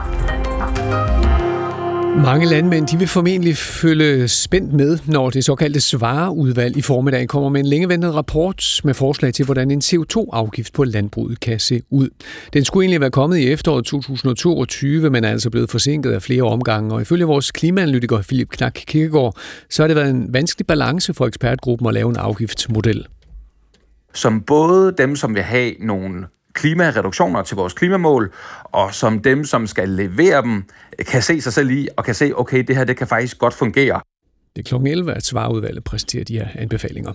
[2.18, 7.49] Mange landmænd de vil formentlig følge spændt med, når det såkaldte svareudvalg i formiddag kommer
[7.49, 12.10] med en længeventet rapport med forslag til, hvordan en CO2-afgift på landbruget kan se ud.
[12.53, 16.44] Den skulle egentlig være kommet i efteråret 2022, men er altså blevet forsinket af flere
[16.44, 19.35] omgange, og ifølge vores klimaanalytiker Philip Knak Kirkegaard,
[19.69, 23.06] så har det været en vanskelig balance for ekspertgruppen at lave en afgiftsmodel.
[24.14, 29.68] Som både dem, som vil have nogle klimareduktioner til vores klimamål, og som dem, som
[29.68, 30.64] skal levere dem,
[31.08, 33.54] kan se sig selv i, og kan se, okay, det her det kan faktisk godt
[33.54, 34.02] fungere.
[34.56, 34.88] Det er kl.
[34.88, 37.14] 11, at svarudvalget præsenterer de her anbefalinger.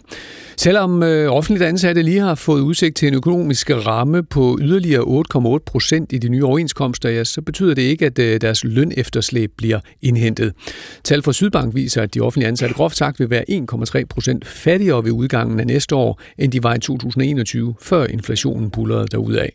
[0.57, 5.23] Selvom øh, offentligt ansatte lige har fået udsigt til en økonomisk ramme på yderligere
[5.57, 8.93] 8,8 procent i de nye overenskomster, ja, så betyder det ikke, at øh, deres løn
[8.97, 10.53] efterslæb bliver indhentet.
[11.05, 15.05] Tal fra Sydbank viser, at de offentlige ansatte groft sagt vil være 1,3 procent fattigere
[15.05, 19.49] ved udgangen af næste år, end de var i 2021, før inflationen bullerede derudad.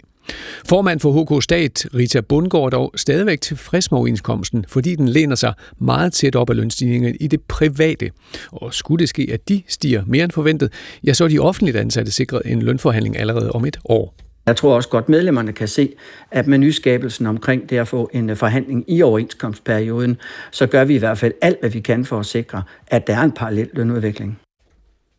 [0.70, 5.54] Formand for HK Stat, Rita Bundgaard, dog stadigvæk tilfreds med overenskomsten, fordi den læner sig
[5.80, 8.12] meget tæt op af lønstigningen i det private.
[8.52, 10.74] Og skulle det ske, at de stiger mere end forventet,
[11.04, 14.16] ja, så er de offentligt ansatte sikret en lønforhandling allerede om et år.
[14.46, 15.94] Jeg tror også godt, medlemmerne kan se,
[16.32, 20.18] at med nyskabelsen omkring det at få en øh, forhandling i overenskomstperioden,
[20.52, 23.18] så gør vi i hvert fald alt, hvad vi kan for at sikre, at der
[23.18, 24.40] er en parallel lønudvikling.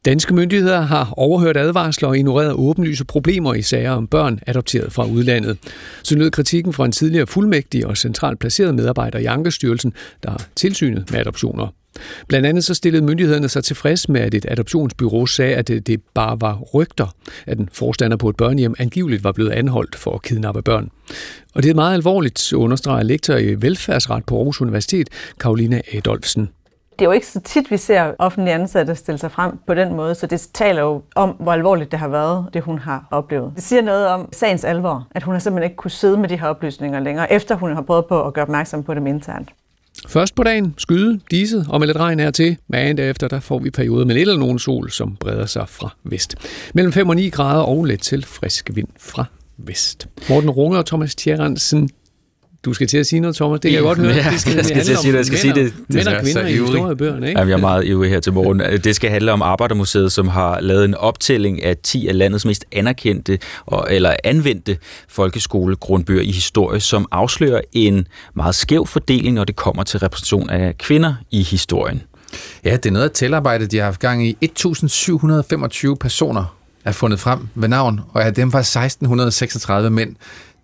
[0.04, 5.06] Danske myndigheder har overhørt advarsler og ignoreret åbenlyse problemer i sager om børn adopteret fra
[5.06, 5.58] udlandet.
[6.02, 10.46] Så lød kritikken fra en tidligere fuldmægtig og centralt placeret medarbejder i Ankestyrelsen, der har
[10.56, 11.68] tilsynet med adoptioner.
[12.28, 16.40] Blandt andet så stillede myndighederne sig tilfreds med, at et adoptionsbyrå sagde, at det bare
[16.40, 17.14] var rygter,
[17.46, 20.90] at en forstander på et børnehjem angiveligt var blevet anholdt for at kidnappe børn.
[21.54, 25.08] Og det er meget alvorligt, understreger lektor i velfærdsret på Aarhus Universitet,
[25.40, 26.48] Karolina Adolfsen.
[26.98, 29.94] Det er jo ikke så tit, vi ser offentlige ansatte stille sig frem på den
[29.94, 33.52] måde, så det taler jo om, hvor alvorligt det har været, det hun har oplevet.
[33.56, 36.40] Det siger noget om sagens alvor, at hun har simpelthen ikke kunne sidde med de
[36.40, 39.48] her oplysninger længere, efter hun har prøvet på at gøre opmærksom på dem internt.
[40.08, 43.70] Først på dagen skyde, diset og med lidt regn hertil, men derefter der får vi
[43.70, 46.36] perioder med lidt eller nogen sol, som breder sig fra vest.
[46.74, 49.24] Mellem 5 og 9 grader og let til frisk vind fra
[49.56, 50.08] vest.
[50.28, 51.90] Morten Runge og Thomas Tjerrensen,
[52.64, 53.60] du skal til at sige noget, Thomas.
[53.60, 54.14] Det kan jeg godt høre.
[54.14, 55.18] Ja, det skal, jeg skal til at sige det.
[55.18, 55.74] Jeg skal sige det.
[55.88, 57.40] Mænd og kvinder i historiebøgerne, ikke?
[57.40, 58.60] Ja, vi er meget ivrig her til morgen.
[58.84, 62.64] Det skal handle om Arbejdermuseet, som har lavet en optælling af 10 af landets mest
[62.72, 64.76] anerkendte og, eller anvendte
[65.08, 70.78] folkeskolegrundbøger i historie, som afslører en meget skæv fordeling, når det kommer til repræsentation af
[70.78, 72.02] kvinder i historien.
[72.64, 74.36] Ja, det er noget af tælarbejde, de har haft gang i.
[74.44, 78.62] 1.725 personer er fundet frem ved navn, og af dem var
[79.84, 80.16] 1.636 mænd.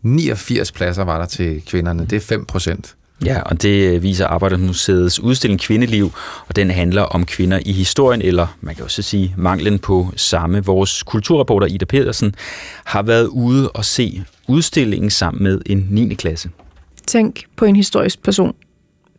[0.03, 2.07] 89 pladser var der til kvinderne.
[2.07, 2.97] Det er 5 procent.
[3.25, 6.13] Ja, og det viser Arbejdermuseets udstilling Kvindeliv,
[6.49, 10.65] og den handler om kvinder i historien, eller man kan også sige manglen på samme.
[10.65, 12.35] Vores kulturreporter Ida Pedersen
[12.85, 16.15] har været ude og se udstillingen sammen med en 9.
[16.15, 16.51] klasse.
[17.07, 18.55] Tænk på en historisk person.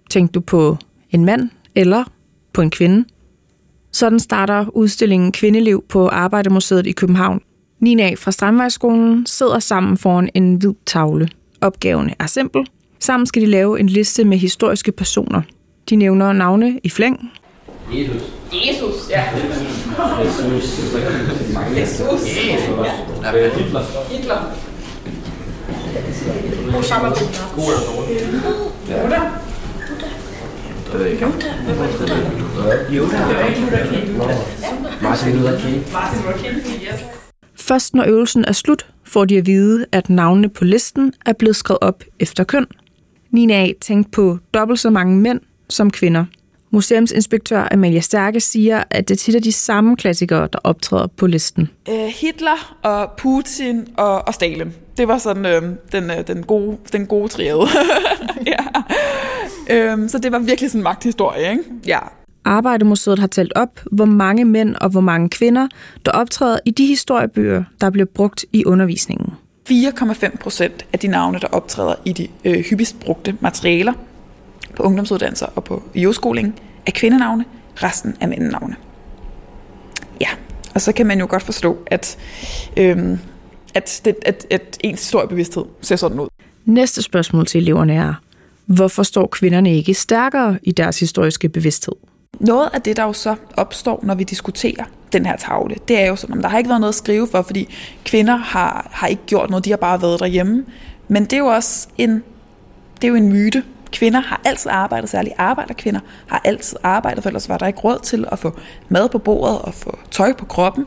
[0.09, 0.77] Tænk du på
[1.11, 2.03] en mand eller
[2.53, 3.05] på en kvinde.
[3.91, 7.41] Sådan starter udstillingen Kvindeliv på Arbejdermuseet i København.
[7.81, 11.29] Nina fra Strandvejsskolen sidder sammen foran en hvid tavle.
[11.61, 12.67] Opgaven er simpel.
[12.99, 15.41] Sammen skal de lave en liste med historiske personer.
[15.89, 17.31] De nævner navne i flæng.
[17.93, 18.21] Jesus.
[18.53, 19.23] Jesus, ja.
[21.77, 22.03] Jesus.
[22.21, 22.27] Jesus.
[23.23, 23.49] Ja.
[23.57, 23.83] Hitler.
[24.11, 24.55] Hitler.
[26.79, 29.01] Osama bin Laden.
[29.01, 29.21] Buddha.
[30.91, 31.25] Jeg ved ikke.
[35.01, 35.85] Martin Luther King.
[35.93, 37.20] Martin Luther King, yes.
[37.55, 41.55] Først når øvelsen er slut, får de at vide, at navnene på listen er blevet
[41.55, 42.67] skrevet op efter køn.
[43.31, 43.71] Nina A.
[43.81, 46.25] tænkte på dobbelt så mange mænd som kvinder.
[46.71, 51.69] Museumsinspektør Amalia Stærke siger, at det tit er de samme klassikere, der optræder på listen.
[51.89, 54.73] Øh, Hitler og Putin og, og Stalin.
[54.97, 55.61] Det var sådan øh,
[55.91, 57.67] den, øh, den, gode, den gode triade.
[58.53, 58.57] ja.
[59.69, 61.63] øhm, så det var virkelig sådan en magthistorie, ikke?
[61.87, 61.99] Ja.
[62.45, 65.67] Arbejdermuseet har talt op, hvor mange mænd og hvor mange kvinder,
[66.05, 69.33] der optræder i de historiebøger, der bliver brugt i undervisningen.
[69.69, 73.93] 4,5 procent af de navne, der optræder i de øh, hyppigst brugte materialer
[74.75, 77.45] på ungdomsuddannelser og på jordskoling, er kvindenavne,
[77.83, 78.75] resten er mændenavne.
[80.21, 80.27] Ja,
[80.75, 82.17] og så kan man jo godt forstå, at,
[82.77, 83.19] øhm,
[83.73, 86.27] at, det, at, at ens historiebevidsthed ser sådan ud.
[86.65, 88.13] Næste spørgsmål til eleverne er,
[88.65, 91.93] hvorfor står kvinderne ikke stærkere i deres historiske bevidsthed?
[92.39, 94.83] Noget af det, der jo så opstår, når vi diskuterer
[95.13, 97.27] den her tavle, det er jo sådan, at der har ikke været noget at skrive
[97.31, 97.75] for, fordi
[98.05, 100.65] kvinder har, har ikke gjort noget, de har bare været derhjemme.
[101.07, 102.23] Men det er jo også en,
[102.95, 103.63] det er jo en myte.
[103.91, 107.99] Kvinder har altid arbejdet, særligt arbejderkvinder har altid arbejdet, for ellers var der ikke råd
[108.03, 108.57] til at få
[108.89, 110.85] mad på bordet og få tøj på kroppen.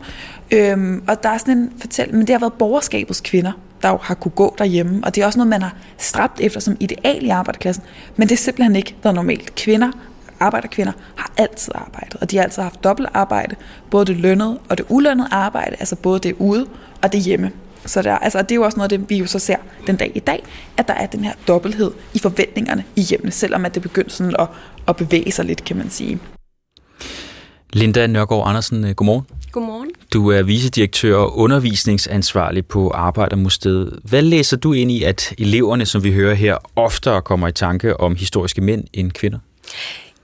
[0.50, 3.52] Øhm, og der er sådan en fortælling, men det har været borgerskabets kvinder,
[3.82, 6.60] der jo har kunne gå derhjemme, og det er også noget, man har stræbt efter
[6.60, 7.84] som ideal i arbejderklassen,
[8.16, 9.54] men det er simpelthen ikke været normalt.
[9.54, 9.90] Kvinder
[10.44, 13.56] arbejderkvinder har altid arbejdet, og de har altid haft dobbelt arbejde,
[13.90, 16.66] både det lønnede og det ulønnede arbejde, altså både det ude
[17.02, 17.50] og det hjemme.
[17.86, 19.56] Så der, altså, det er jo også noget, det vi jo så ser
[19.86, 20.44] den dag i dag,
[20.76, 24.36] at der er den her dobbelthed i forventningerne i hjemmene, selvom at det begynder sådan
[24.38, 24.48] at,
[24.88, 26.18] at bevæge sig lidt, kan man sige.
[27.72, 29.26] Linda Nørgaard Andersen, øh, godmorgen.
[29.52, 29.90] Godmorgen.
[30.12, 33.98] Du er vicedirektør og undervisningsansvarlig på Arbejdermuseet.
[34.04, 38.00] Hvad læser du ind i, at eleverne, som vi hører her, oftere kommer i tanke
[38.00, 39.38] om historiske mænd end kvinder?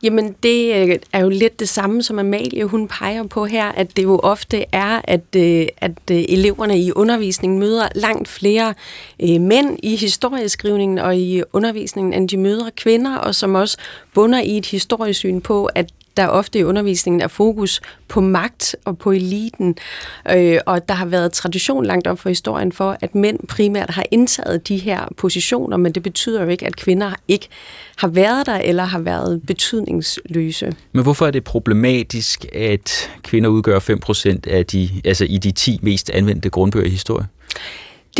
[0.03, 3.97] Jamen, det øh, er jo lidt det samme, som Amalie hun peger på her, at
[3.97, 8.75] det jo ofte er, at, øh, at øh, eleverne i undervisningen møder langt flere
[9.21, 13.77] mænd i historieskrivningen og i undervisningen, end de møder kvinder, og som også
[14.15, 18.99] bunder i et historiesyn på, at der ofte i undervisningen er fokus på magt og
[18.99, 19.77] på eliten,
[20.35, 24.05] øh, og der har været tradition langt op for historien for, at mænd primært har
[24.11, 27.49] indtaget de her positioner, men det betyder jo ikke, at kvinder ikke
[27.97, 30.73] har været der eller har været betydningsløse.
[30.93, 35.79] Men hvorfor er det problematisk, at kvinder udgør 5% af de, altså i de 10
[35.83, 37.27] mest anvendte grundbøger i historie?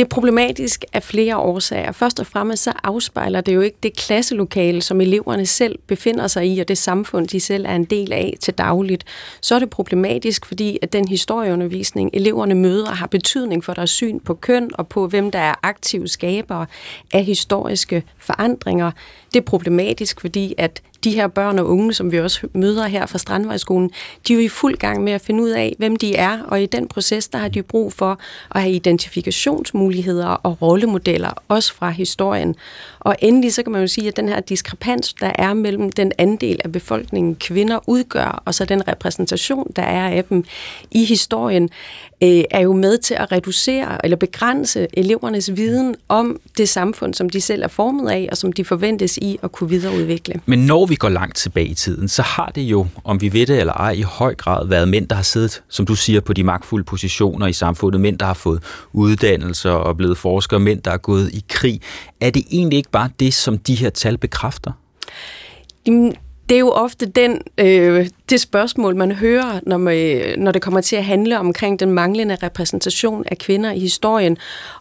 [0.01, 1.93] Det er problematisk af flere årsager.
[1.93, 6.47] Først og fremmest så afspejler det jo ikke det klasselokale, som eleverne selv befinder sig
[6.47, 9.05] i, og det samfund, de selv er en del af til dagligt.
[9.41, 14.21] Så er det problematisk, fordi at den historieundervisning, eleverne møder, har betydning for deres syn
[14.21, 16.67] på køn og på, hvem der er aktive skabere
[17.13, 18.91] af historiske forandringer.
[19.35, 23.07] Det er problematisk, fordi at de her børn og unge, som vi også møder her
[23.07, 23.91] fra Strandvejskolen,
[24.29, 26.63] de er jo i fuld gang med at finde ud af, hvem de er, og
[26.63, 28.21] i den proces, der har de brug for
[28.51, 32.55] at have identifikationsmuligheder og rollemodeller, også fra historien.
[33.01, 36.13] Og endelig så kan man jo sige, at den her diskrepans, der er mellem den
[36.19, 40.45] andel af befolkningen, kvinder udgør, og så den repræsentation, der er af dem
[40.91, 41.71] i historien,
[42.23, 47.31] øh, er jo med til at reducere eller begrænse elevernes viden om det samfund, som
[47.31, 50.41] de selv er formet af, og som de forventes i at kunne videreudvikle.
[50.47, 53.47] Men når vi går langt tilbage i tiden, så har det jo, om vi ved
[53.47, 56.33] det eller ej, i høj grad været mænd, der har siddet, som du siger, på
[56.33, 58.01] de magtfulde positioner i samfundet.
[58.01, 60.61] Mænd, der har fået uddannelser og blevet forskere.
[60.61, 61.81] Mænd, der er gået i krig.
[62.21, 64.73] Er det egentlig ikke bare det, som de her tal bekræfter?
[65.87, 66.15] Jamen,
[66.51, 70.63] det er jo ofte den, øh, det spørgsmål, man hører, når, man, øh, når det
[70.63, 74.37] kommer til at handle omkring den manglende repræsentation af kvinder i historien.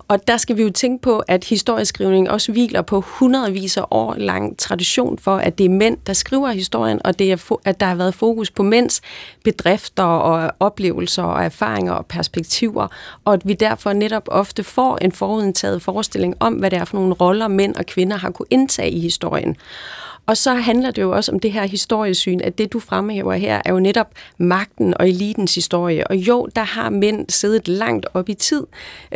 [0.08, 4.16] Og der skal vi jo tænke på, at historieskrivning også hviler på hundredvis af år
[4.18, 7.86] lang tradition for, at det er mænd, der skriver historien, og det er, at der
[7.86, 9.02] har været fokus på mænds
[9.44, 12.88] bedrifter og oplevelser og erfaringer og perspektiver,
[13.26, 16.98] og at vi derfor netop ofte får en forudindtaget forestilling om, hvad det er for
[16.98, 19.56] nogle roller mænd og kvinder har kunne indtage i historien.
[20.30, 23.62] Og så handler det jo også om det her historiesyn, at det du fremhæver her
[23.66, 24.08] er jo netop
[24.38, 26.08] magten og elitens historie.
[26.08, 28.64] Og jo, der har mænd siddet langt op i tid,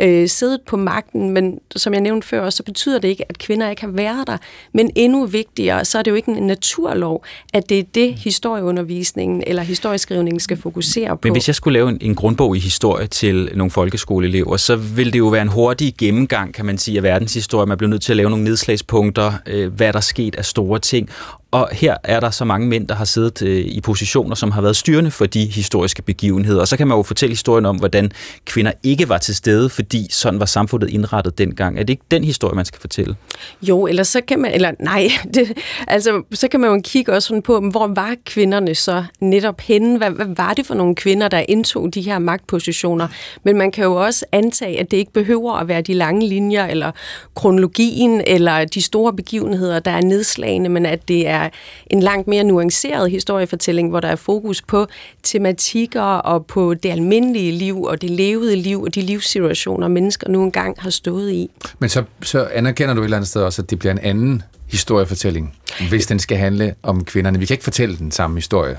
[0.00, 3.70] øh, siddet på magten, men som jeg nævnte før, så betyder det ikke, at kvinder
[3.70, 4.36] ikke har været der.
[4.72, 9.42] Men endnu vigtigere, så er det jo ikke en naturlov, at det er det, historieundervisningen
[9.46, 11.20] eller historieskrivningen skal fokusere på.
[11.24, 15.12] Men hvis jeg skulle lave en, en grundbog i historie til nogle folkeskoleelever, så vil
[15.12, 17.66] det jo være en hurtig gennemgang, kan man sige, af verdenshistorie.
[17.66, 20.78] Man bliver nødt til at lave nogle nedslagspunkter, øh, hvad der er sket af store
[20.78, 24.34] ting, think og her er der så mange mænd, der har siddet øh, i positioner,
[24.34, 26.60] som har været styrende for de historiske begivenheder.
[26.60, 28.10] Og så kan man jo fortælle historien om, hvordan
[28.44, 31.78] kvinder ikke var til stede, fordi sådan var samfundet indrettet dengang.
[31.78, 33.16] Er det ikke den historie, man skal fortælle?
[33.62, 35.58] Jo, eller så kan man, eller nej, det,
[35.88, 39.98] altså, så kan man jo kigge også sådan på, hvor var kvinderne så netop henne?
[39.98, 43.08] Hvad, hvad var det for nogle kvinder, der indtog de her magtpositioner?
[43.44, 46.66] Men man kan jo også antage, at det ikke behøver at være de lange linjer,
[46.66, 46.90] eller
[47.34, 51.43] kronologien, eller de store begivenheder, der er nedslagende, men at det er
[51.86, 54.86] en langt mere nuanceret historiefortælling, hvor der er fokus på
[55.22, 60.42] tematikker og på det almindelige liv og det levede liv og de livssituationer, mennesker nu
[60.42, 61.50] engang har stået i.
[61.78, 64.42] Men så, så anerkender du et eller andet sted også, at det bliver en anden
[64.70, 65.56] historiefortælling,
[65.88, 67.38] hvis den skal handle om kvinderne.
[67.38, 68.78] Vi kan ikke fortælle den samme historie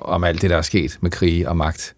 [0.00, 1.94] om alt det, der er sket med krig og magt.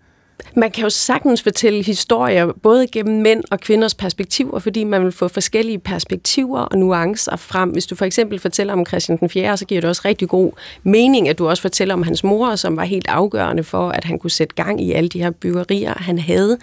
[0.56, 5.12] Man kan jo sagtens fortælle historier, både gennem mænd og kvinders perspektiver, fordi man vil
[5.12, 7.70] få forskellige perspektiver og nuancer frem.
[7.70, 10.52] Hvis du for eksempel fortæller om Christian den 4., så giver det også rigtig god
[10.82, 14.18] mening, at du også fortæller om hans mor, som var helt afgørende for, at han
[14.18, 16.58] kunne sætte gang i alle de her byggerier, han havde.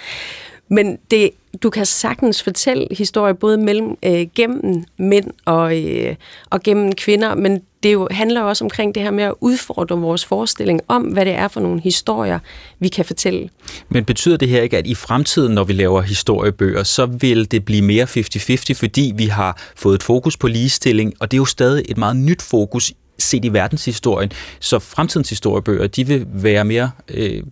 [0.68, 1.32] Men det,
[1.64, 6.16] du kan sagtens fortælle historier både mellem øh, gennem mænd og, øh,
[6.50, 10.26] og gennem kvinder, men det jo handler også omkring det her med at udfordre vores
[10.26, 12.40] forestilling om, hvad det er for nogle historier,
[12.80, 13.50] vi kan fortælle.
[13.90, 17.66] Men betyder det her ikke, at i fremtiden, når vi laver historiebøger, så vil det
[17.66, 21.46] blive mere 50-50, fordi vi har fået et fokus på ligestilling, og det er jo
[21.46, 24.32] stadig et meget nyt fokus set i verdenshistorien.
[24.60, 27.44] Så fremtidens historiebøger, de vil være mere øh,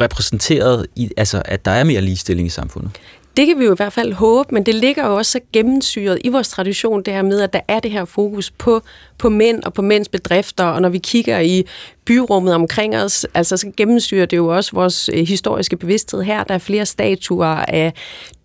[0.00, 2.90] repræsenteret i, altså at der er mere ligestilling i samfundet?
[3.38, 6.18] Det kan vi jo i hvert fald håbe, men det ligger jo også så gennemsyret
[6.24, 8.80] i vores tradition, det her med, at der er det her fokus på,
[9.18, 11.64] på mænd og på mænds bedrifter, og når vi kigger i
[12.08, 16.44] byrummet omkring os, altså så gennemsyrer det jo også vores øh, historiske bevidsthed her.
[16.44, 17.92] Der er flere statuer af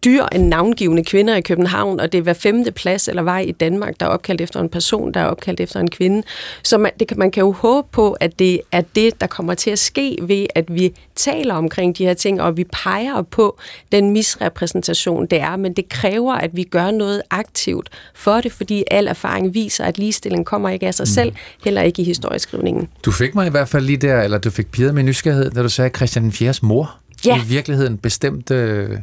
[0.06, 3.52] dyr end navngivende kvinder i København, og det er hver femte plads eller vej i
[3.52, 6.24] Danmark, der er opkaldt efter en person, der er opkaldt efter en kvinde.
[6.64, 9.72] Så man, det, man kan jo håbe på, at det er det, der kommer til
[9.72, 13.58] at ske ved, at vi taler omkring de her ting, og vi peger på
[13.92, 15.56] den misrepræsentation, det er.
[15.56, 19.98] Men det kræver, at vi gør noget aktivt for det, fordi al erfaring viser, at
[19.98, 21.34] ligestilling kommer ikke af sig selv,
[21.64, 22.90] heller ikke i historieskrivningen.
[23.06, 25.70] Du fik mig hvert fald lige der, eller du fik piret med nysgerrighed, da du
[25.70, 26.54] sagde Christian 4.
[26.62, 26.96] mor.
[27.26, 27.38] Ja.
[27.38, 29.00] I virkeligheden bestemt øh,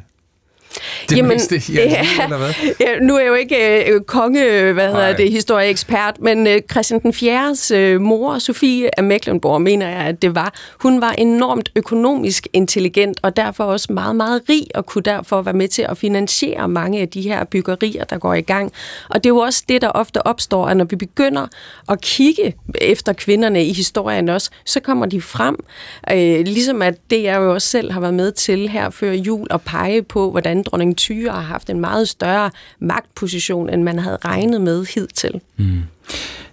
[1.09, 1.81] det Jamen, mindste i liv,
[2.23, 2.55] eller hvad?
[2.81, 7.01] Ja, nu er jeg jo ikke øh, konge, hvad hedder det, historieekspert, men øh, Christian
[7.01, 7.57] den 4.
[7.75, 10.55] Øh, mor, Sofie af Mecklenburg, mener jeg, at det var.
[10.81, 15.55] Hun var enormt økonomisk intelligent, og derfor også meget, meget rig, og kunne derfor være
[15.55, 18.73] med til at finansiere mange af de her byggerier, der går i gang.
[19.09, 21.47] Og det er jo også det, der ofte opstår, at når vi begynder
[21.89, 25.57] at kigge efter kvinderne i historien også, så kommer de frem.
[26.13, 29.47] Øh, ligesom at det, jeg jo også selv har været med til her før jul,
[29.51, 34.19] at pege på, hvordan dronning Tyre har haft en meget større magtposition, end man havde
[34.25, 35.41] regnet med hidtil.
[35.57, 35.83] Mm.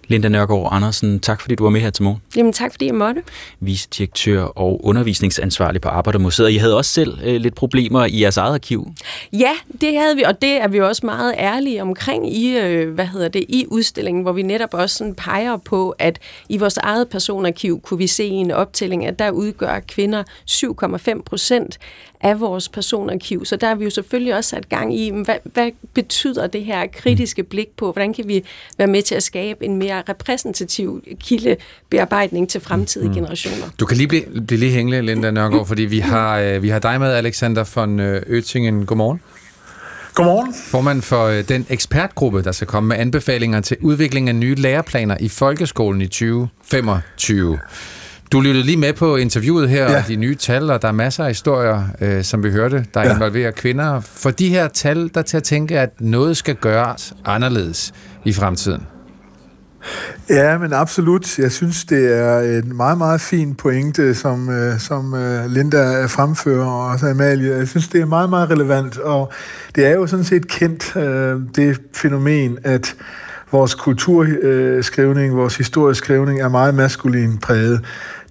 [0.08, 2.20] Linda Nørgaard Andersen, tak fordi du var med her til morgen.
[2.36, 3.22] Jamen tak fordi jeg måtte.
[3.60, 6.50] Vicedirektør og undervisningsansvarlig på Arbejdermuseet.
[6.50, 8.88] I havde også selv øh, lidt problemer i jeres eget arkiv.
[9.32, 13.06] Ja, det havde vi, og det er vi også meget ærlige omkring i, øh, hvad
[13.06, 16.18] hedder det, i udstillingen, hvor vi netop også sådan peger på, at
[16.48, 21.22] i vores eget personarkiv kunne vi se i en optælling, at der udgør kvinder 7,5
[21.22, 21.78] procent
[22.20, 23.44] af vores personarkiv.
[23.44, 26.86] Så der har vi jo selvfølgelig også sat gang i, hvad, hvad betyder det her
[26.86, 27.92] kritiske blik på?
[27.92, 28.44] Hvordan kan vi
[28.78, 33.14] være med til at skabe en mere repræsentativ kildebearbejdning til fremtidige mm.
[33.14, 33.66] generationer?
[33.80, 36.78] Du kan lige blive, blive lige hængende, Linda Nørgaard, fordi vi har, øh, vi har
[36.78, 38.86] dig med, Alexander von Øtingen.
[38.86, 39.20] Godmorgen.
[40.14, 40.54] Godmorgen.
[40.70, 45.16] Formand for øh, den ekspertgruppe, der skal komme med anbefalinger til udvikling af nye læreplaner
[45.20, 47.58] i folkeskolen i 2025.
[48.32, 49.98] Du lyttede lige med på interviewet her, ja.
[49.98, 53.00] og de nye tal, og der er masser af historier, øh, som vi hørte, der
[53.00, 53.14] ja.
[53.14, 54.00] involverer kvinder.
[54.00, 57.92] For de her tal, der til at tænke, at noget skal gøres anderledes
[58.24, 58.82] i fremtiden.
[60.30, 61.38] Ja, men absolut.
[61.38, 66.66] Jeg synes, det er en meget, meget fin pointe, som, øh, som øh, Linda fremfører,
[66.66, 67.56] og også Amalie.
[67.56, 69.32] Jeg synes, det er meget, meget relevant, og
[69.74, 72.96] det er jo sådan set kendt, øh, det fænomen, at
[73.52, 77.84] vores kulturskrivning, vores historieskrivning er meget maskulin præget.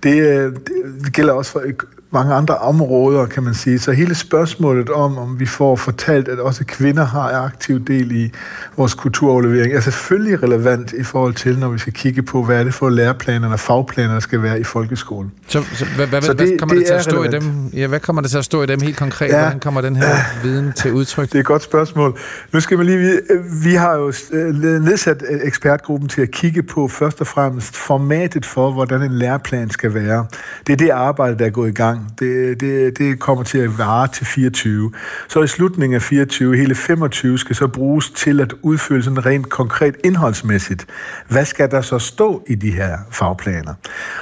[0.06, 0.64] Øh, det,
[1.04, 1.74] det gælder også for øh,
[2.12, 3.80] mange andre områder, kan man sige.
[3.80, 8.32] Så hele spørgsmålet om, om vi får fortalt, at også kvinder har aktiv del i
[8.78, 12.64] vores kulturoverlevering, er selvfølgelig relevant i forhold til, når vi skal kigge på, hvad er
[12.64, 15.32] det for læreplanerne og fagplaner, der skal være i folkeskolen.
[15.48, 17.44] Så, så hvad, hvad, så det, hvad kommer det, det til at stå relevant.
[17.44, 17.70] i dem?
[17.74, 19.30] Ja, hvad kommer det til at stå i dem helt konkret?
[19.30, 21.28] Ja, Hvordan kommer den her ja, viden til udtryk?
[21.28, 22.20] Det er et godt spørgsmål.
[22.54, 23.22] Nu skal man lige vide,
[23.64, 28.72] vi har jo øh, nedsat ekspertgruppen til at kigge på først og fremmest formatet for,
[28.72, 30.26] hvordan en læreplan skal være.
[30.68, 32.20] Det er det arbejde, der er gået i gang gang.
[32.20, 34.92] Det, det, det kommer til at vare til 24.
[35.28, 39.50] Så i slutningen af 24, hele 25, skal så bruges til at udfylde sådan rent
[39.50, 40.86] konkret indholdsmæssigt.
[41.30, 43.74] Hvad skal der så stå i de her fagplaner?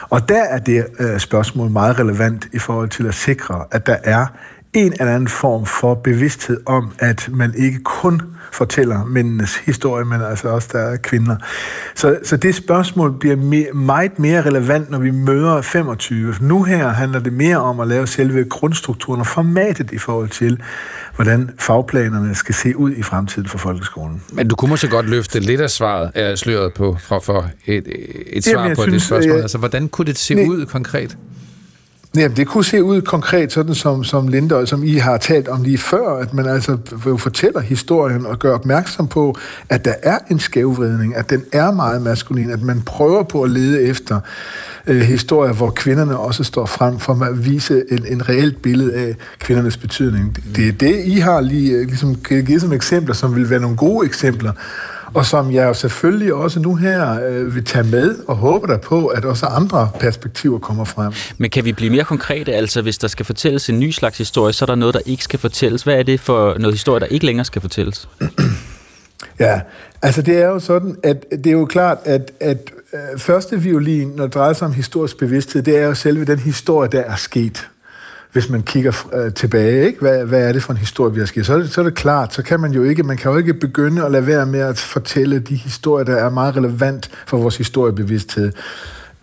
[0.10, 3.98] Og der er det øh, spørgsmål meget relevant i forhold til at sikre, at der
[4.04, 4.26] er
[4.76, 8.22] en eller anden form for bevidsthed om, at man ikke kun
[8.52, 11.36] fortæller mændenes historie, men altså også der er kvinder.
[11.96, 16.36] Så, så det spørgsmål bliver me, meget mere relevant, når vi møder 25.
[16.42, 20.62] Nu her handler det mere om at lave selve grundstrukturen og formatet i forhold til,
[21.16, 24.24] hvordan fagplanerne skal se ud i fremtiden for folkeskolen.
[24.34, 27.84] Men du kunne måske godt løfte lidt af svaret, er sløret på, fra for et,
[28.28, 29.38] et svar Jamen, på synes, det spørgsmål.
[29.42, 31.18] Altså, hvordan kunne det se nej, ud konkret?
[32.16, 35.64] Jamen, det kunne se ud konkret, sådan som, som Linda, som I har talt om
[35.64, 36.78] lige før, at man altså
[37.18, 39.36] fortæller historien og gør opmærksom på,
[39.70, 43.50] at der er en skævvridning, at den er meget maskulin, at man prøver på at
[43.50, 44.20] lede efter
[44.88, 49.16] øh, historier, hvor kvinderne også står frem for at vise en, en reelt billede af
[49.40, 50.38] kvindernes betydning.
[50.56, 53.78] Det er det, I har lige øh, ligesom, givet som eksempler, som vil være nogle
[53.78, 54.52] gode eksempler,
[55.16, 58.78] og som jeg jo selvfølgelig også nu her øh, vil tage med og håber der
[58.78, 61.14] på, at også andre perspektiver kommer frem.
[61.38, 62.54] Men kan vi blive mere konkrete?
[62.54, 65.24] Altså, hvis der skal fortælles en ny slags historie, så er der noget, der ikke
[65.24, 65.84] skal fortælles.
[65.84, 68.08] Hvad er det for noget historie, der ikke længere skal fortælles?
[69.40, 69.62] Ja,
[70.02, 72.58] altså det er jo sådan, at det er jo klart, at, at
[72.94, 76.40] øh, første violin, når det drejer sig om historisk bevidsthed, det er jo selve den
[76.40, 77.68] historie, der er sket
[78.36, 79.99] hvis man kigger øh, tilbage, ikke?
[79.99, 81.86] Hvad, hvad er det for en historie, vi har skrevet, så er, det, så er
[81.86, 84.45] det klart, så kan man jo ikke, man kan jo ikke begynde at lade være
[84.45, 88.52] med at fortælle de historier, der er meget relevant for vores historiebevidsthed.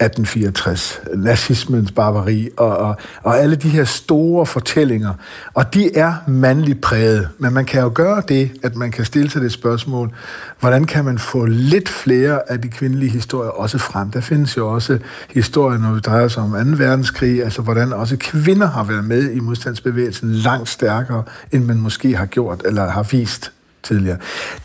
[0.04, 5.14] 1864, nazismens barbari og, og, og alle de her store fortællinger.
[5.54, 9.30] Og de er mandligt præget, men man kan jo gøre det, at man kan stille
[9.30, 10.14] sig det spørgsmål,
[10.60, 14.10] hvordan kan man få lidt flere af de kvindelige historier også frem?
[14.10, 14.98] Der findes jo også
[15.30, 16.56] historier, når det drejer sig om 2.
[16.84, 21.22] verdenskrig, altså hvordan også kvinder har været med i modstandsbevægelsen langt stærkere,
[21.52, 23.52] end man måske har gjort eller har vist
[23.82, 24.16] tidligere.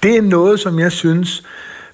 [0.04, 1.44] Det er noget, som jeg synes,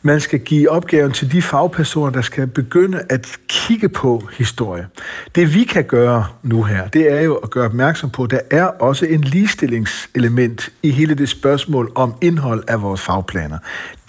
[0.05, 4.87] man skal give opgaven til de fagpersoner, der skal begynde at kigge på historie.
[5.35, 8.39] Det vi kan gøre nu her, det er jo at gøre opmærksom på, at der
[8.51, 13.57] er også en ligestillingselement i hele det spørgsmål om indhold af vores fagplaner.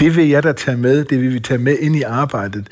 [0.00, 2.68] Det vil jeg da tage med, det vil vi tage med ind i arbejdet.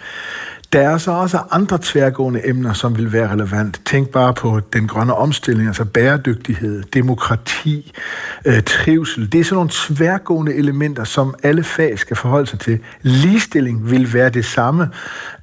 [0.72, 3.80] Der er så også andre tværgående emner, som vil være relevant.
[3.84, 7.92] Tænk bare på den grønne omstilling, altså bæredygtighed, demokrati,
[8.44, 9.32] øh, trivsel.
[9.32, 12.78] Det er sådan nogle tværgående elementer, som alle fag skal forholde sig til.
[13.02, 14.88] Ligestilling vil være det samme,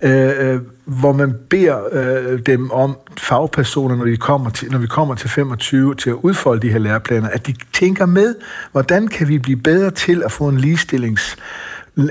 [0.01, 4.87] øh, øh hvor man beder øh, dem om, fagpersoner, når, de kommer til, når vi
[4.87, 8.35] kommer til 25, til at udfolde de her læreplaner, at de tænker med,
[8.71, 11.37] hvordan kan vi blive bedre til at få en ligestillings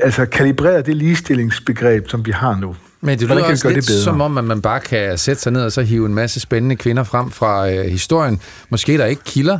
[0.03, 2.74] altså kalibrere det ligestillingsbegreb, som vi har nu.
[3.01, 5.62] Men det lyder også lidt det som om, at man bare kan sætte sig ned
[5.62, 8.41] og så hive en masse spændende kvinder frem fra øh, historien.
[8.70, 9.59] Måske der ikke kilder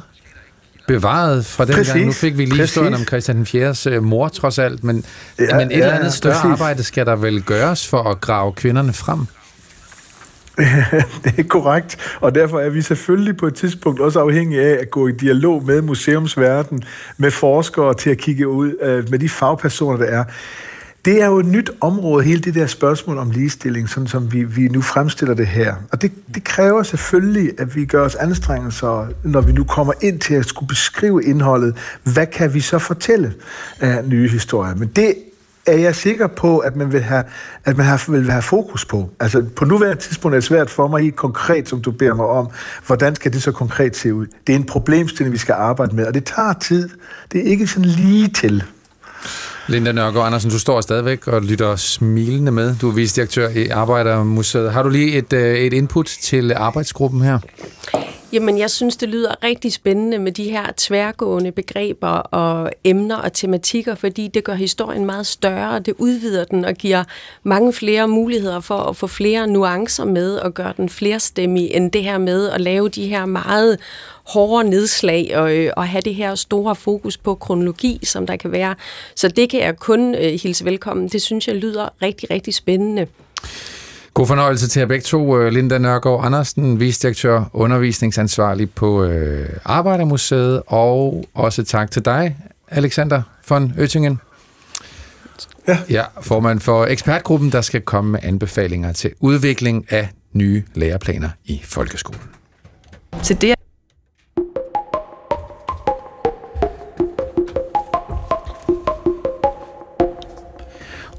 [0.89, 2.07] bevaret fra den Præcis, gang.
[2.07, 2.71] Nu fik vi lige præcis.
[2.71, 4.01] historien om Christian den 4.
[4.01, 5.05] mor, trods alt, men,
[5.39, 6.61] Ja, men et ja, eller andet større præcis.
[6.61, 9.27] arbejde skal der vel gøres for at grave kvinderne frem?
[11.25, 14.91] det er korrekt, og derfor er vi selvfølgelig på et tidspunkt også afhængige af at
[14.91, 16.83] gå i dialog med museumsverden,
[17.17, 20.25] med forskere til at kigge ud øh, med de fagpersoner, der er.
[21.09, 24.45] Det er jo et nyt område, hele det der spørgsmål om ligestilling, sådan som vi,
[24.45, 25.75] vi nu fremstiller det her.
[25.93, 30.21] Og det, det kræver selvfølgelig, at vi gør os anstrengelser, når vi nu kommer ind
[30.21, 31.77] til at skulle beskrive indholdet.
[32.03, 33.35] Hvad kan vi så fortælle
[33.81, 34.75] af nye historier?
[34.75, 35.15] Men det
[35.67, 37.25] er jeg sikker på, at man vil have,
[37.65, 39.11] at man har, vil have fokus på.
[39.21, 42.27] Altså, på nuværende tidspunkt er det svært for mig helt konkret, som du beder mig
[42.27, 42.49] om,
[42.87, 44.27] hvordan skal det så konkret se ud?
[44.47, 46.89] Det er en problemstilling, vi skal arbejde med, og det tager tid.
[47.33, 48.65] Det er ikke sådan lige til.
[49.69, 52.77] Linda Nørgaard Andersen, du står stadigvæk og lytter smilende med.
[52.81, 54.73] Du er visdirektør i Arbejdermuseet.
[54.73, 57.39] Har du lige et, øh, et input til arbejdsgruppen her?
[58.33, 63.33] Jamen, jeg synes, det lyder rigtig spændende med de her tværgående begreber og emner og
[63.33, 67.05] tematikker, fordi det gør historien meget større, det udvider den og giver
[67.43, 72.05] mange flere muligheder for at få flere nuancer med og gøre den flerstemmig, end det
[72.05, 73.79] her med at lave de her meget
[74.25, 78.53] hårde nedslag og, øh, og have det her store fokus på kronologi, som der kan
[78.53, 78.75] være.
[79.15, 81.09] Så det kan jeg kun øh, hilse velkommen.
[81.09, 83.07] Det synes jeg lyder rigtig, rigtig spændende.
[84.19, 85.39] God fornøjelse til jer begge to.
[85.39, 92.37] Øh, Linda Nørgaard Andersen, vicedirektør, undervisningsansvarlig på øh, Arbejdermuseet, og også tak til dig,
[92.69, 94.21] Alexander von Oettingen.
[95.69, 95.79] Ja.
[95.91, 101.61] ja, formand for ekspertgruppen, der skal komme med anbefalinger til udvikling af nye læreplaner i
[101.65, 102.21] folkeskolen.
[103.23, 103.58] Til det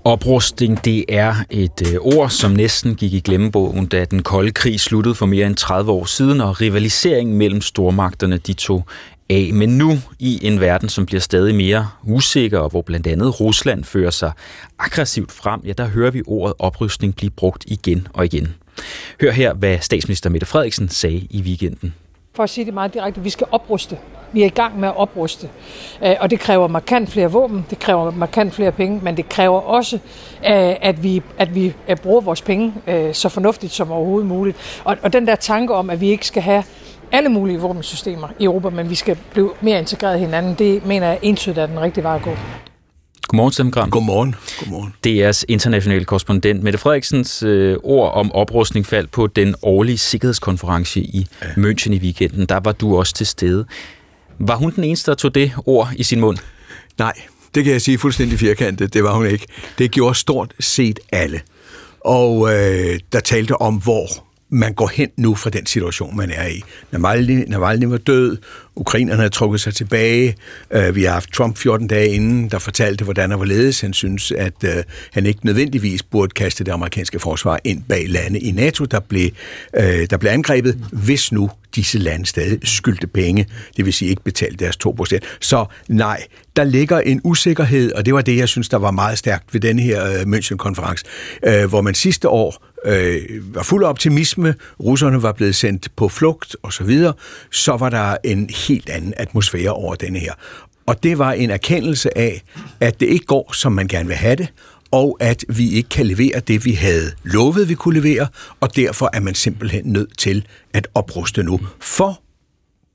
[0.10, 4.80] Oprustning, det er et øh, ord, som næsten gik i glemmebogen, da den kolde krig
[4.80, 8.86] sluttede for mere end 30 år siden, og rivaliseringen mellem stormagterne, de tog
[9.30, 9.50] af.
[9.54, 13.84] Men nu i en verden, som bliver stadig mere usikker, og hvor blandt andet Rusland
[13.84, 14.32] fører sig
[14.80, 18.56] aggressivt frem, ja, der hører vi ordet oprustning blive brugt igen og igen.
[19.22, 21.94] Hør her, hvad statsminister Mette Frederiksen sagde i weekenden.
[22.40, 23.98] For at sige det meget direkte, vi skal opruste.
[24.32, 25.50] Vi er i gang med at opruste.
[26.04, 29.60] Øh, og det kræver markant flere våben, det kræver markant flere penge, men det kræver
[29.60, 32.74] også, øh, at vi, at vi øh, bruger vores penge
[33.14, 34.82] så fornuftigt som overhovedet muligt.
[34.84, 36.64] Og, og den der tanke om, at vi ikke skal have
[37.12, 41.08] alle mulige våbensystemer i Europa, men vi skal blive mere integreret i hinanden, det mener
[41.08, 42.32] jeg entydigt er den rigtige vej at gå.
[43.30, 43.90] Godmorgen, Stemgram.
[43.92, 44.36] Godmorgen.
[44.60, 44.94] Godmorgen.
[45.08, 51.28] DR's internationale korrespondent Mette Frederiksens øh, ord om oprustning faldt på den årlige sikkerhedskonference i
[51.42, 51.48] ja.
[51.48, 52.46] München i weekenden.
[52.46, 53.66] Der var du også til stede.
[54.40, 56.38] Var hun den eneste, der tog det ord i sin mund?
[56.98, 57.14] Nej,
[57.56, 58.94] det kan jeg sige fuldstændig firkantet.
[58.94, 59.46] Det var hun ikke.
[59.78, 61.42] Det gjorde stort set alle.
[62.06, 64.08] Og øh, der talte om, hvor
[64.50, 66.62] man går hen nu fra den situation, man er i.
[66.92, 68.38] Navalny, Navalny var død,
[68.80, 70.36] ukrainerne havde trukket sig tilbage,
[70.72, 73.82] øh, vi har haft Trump 14 dage inden, der fortalte, hvordan han var.
[73.82, 74.84] Han synes, at øh,
[75.14, 79.30] han ikke nødvendigvis burde kaste det amerikanske forsvar ind bag lande i NATO, der blev,
[79.78, 83.46] øh, der blev angrebet, hvis nu disse lande stadig skyldte penge,
[83.78, 85.20] det vil sige ikke betalte deres 2%.
[85.40, 86.24] Så nej,
[86.56, 89.62] der ligger en usikkerhed, og det var det, jeg synes, der var meget stærkt ved
[89.62, 91.04] denne her øh, München-konference,
[91.44, 96.10] øh, hvor man sidste år øh, var fuld af optimisme, russerne var blevet sendt på
[96.10, 97.14] flugt osv., så,
[97.52, 100.34] så var der en helt anden atmosfære over denne her.
[100.86, 102.44] Og det var en erkendelse af,
[102.80, 104.48] at det ikke går, som man gerne vil have det,
[104.92, 108.28] og at vi ikke kan levere det, vi havde lovet, vi kunne levere,
[108.60, 112.22] og derfor er man simpelthen nødt til at opruste nu, for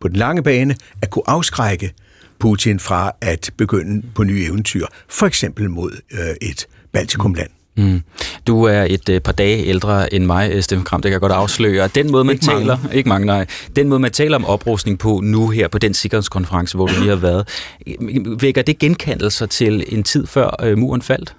[0.01, 1.93] på den lange bane at kunne afskrække
[2.39, 7.51] Putin fra at begynde på nye eventyr, for eksempel mod øh, et Baltikumland.
[7.77, 8.01] Mm.
[8.47, 11.21] Du er et øh, par dage ældre end mig, øh, Steffen Kram, det kan jeg
[11.21, 11.89] godt afsløre.
[11.89, 12.97] Den måde, man Ikke taler, mange.
[12.97, 13.47] ikke mange, nej.
[13.77, 17.09] Den måde, man taler om oprustning på nu her på den sikkerhedskonference, hvor du lige
[17.09, 17.49] har været,
[17.87, 21.35] øh, vækker det genkendelser til en tid før øh, muren faldt?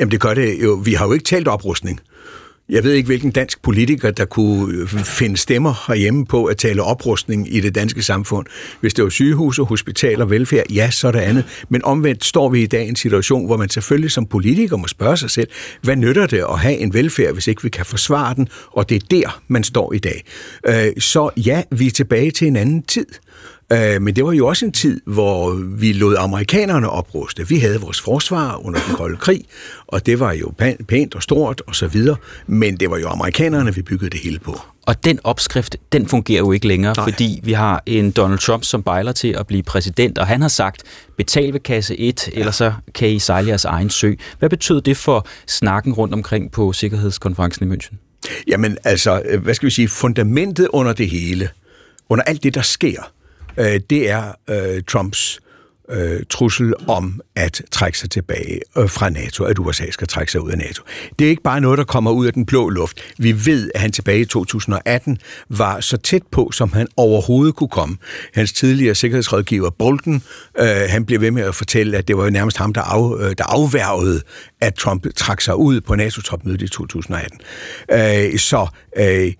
[0.00, 0.72] Jamen det gør det jo.
[0.84, 2.00] Vi har jo ikke talt oprustning.
[2.68, 6.82] Jeg ved ikke, hvilken dansk politiker, der kunne øh, finde stemmer herhjemme på at tale
[6.82, 8.46] oprustning i det danske samfund.
[8.80, 11.44] Hvis det var sygehuse, hospitaler, velfærd, ja, så er det andet.
[11.68, 14.86] Men omvendt står vi i dag i en situation, hvor man selvfølgelig som politiker må
[14.86, 15.48] spørge sig selv,
[15.82, 18.48] hvad nytter det at have en velfærd, hvis ikke vi kan forsvare den?
[18.72, 20.24] Og det er der, man står i dag.
[20.68, 23.06] Øh, så ja, vi er tilbage til en anden tid.
[23.72, 27.48] Øh, Men det var jo også en tid, hvor vi lod amerikanerne opruste.
[27.48, 29.44] Vi havde vores forsvar under den kolde krig,
[29.86, 32.16] og det var jo pæ- pænt og stort og så videre.
[32.46, 34.60] Men det var jo amerikanerne, vi byggede det hele på.
[34.86, 37.10] Og den opskrift, den fungerer jo ikke længere, Nej.
[37.10, 40.48] fordi vi har en Donald Trump, som bejler til at blive præsident, og han har
[40.48, 40.82] sagt,
[41.16, 42.38] betal ved kasse 1, ja.
[42.40, 44.12] eller så kan I sejle jeres egen sø.
[44.38, 47.94] Hvad betød det for snakken rundt omkring på Sikkerhedskonferencen i München?
[48.48, 51.48] Jamen altså, øh, hvad skal vi sige, fundamentet under det hele,
[52.08, 53.12] under alt det, der sker,
[53.58, 55.40] øh, det er øh, Trumps
[55.90, 60.40] øh, trussel om at trække sig tilbage øh, fra NATO, at USA skal trække sig
[60.40, 60.82] ud af NATO.
[61.18, 63.00] Det er ikke bare noget, der kommer ud af den blå luft.
[63.18, 65.18] Vi ved, at han tilbage i 2018
[65.48, 67.96] var så tæt på, som han overhovedet kunne komme.
[68.34, 70.22] Hans tidligere sikkerhedsrådgiver Bolton,
[70.58, 73.18] øh, han blev ved med at fortælle, at det var jo nærmest ham, der, af,
[73.20, 74.20] øh, der afværgede,
[74.60, 77.40] at Trump trak sig ud på NATO-topmødet i 2018.
[77.92, 78.66] Øh, så
[78.98, 79.32] øh,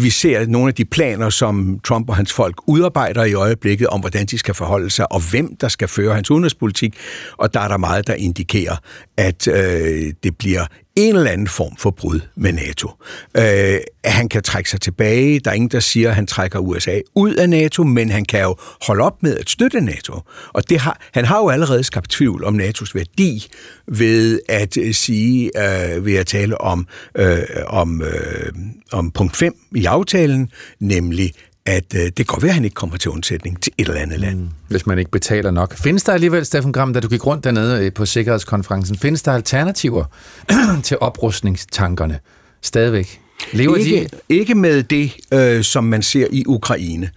[0.00, 4.00] vi ser nogle af de planer, som Trump og hans folk udarbejder i øjeblikket om,
[4.00, 6.96] hvordan de skal forholde sig, og hvem der skal føre hans udenrigspolitik.
[7.36, 8.76] Og der er der meget, der indikerer,
[9.16, 10.66] at øh, det bliver
[10.98, 12.90] en eller anden form for brud med NATO.
[13.36, 15.40] Øh, han kan trække sig tilbage.
[15.40, 18.42] Der er ingen, der siger, at han trækker USA ud af NATO, men han kan
[18.42, 20.20] jo holde op med at støtte NATO.
[20.52, 23.46] Og det har, han har jo allerede skabt tvivl om NATO's værdi
[23.88, 28.52] ved at øh, sige, øh, ved at tale om, øh, om, øh,
[28.92, 30.50] om punkt 5 i aftalen,
[30.80, 31.32] nemlig
[31.66, 34.00] at øh, det kan godt være, at han ikke kommer til undsætning til et eller
[34.00, 34.38] andet land.
[34.38, 34.48] Mm.
[34.68, 35.76] Hvis man ikke betaler nok.
[35.76, 39.32] Findes der alligevel, Steffen Gram, da du gik rundt dernede øh, på Sikkerhedskonferencen, findes der
[39.32, 40.04] alternativer
[40.84, 42.18] til oprustningstankerne
[42.62, 43.20] stadigvæk?
[43.52, 44.34] Lever ikke, de?
[44.34, 47.10] ikke med det, øh, som man ser i Ukraine.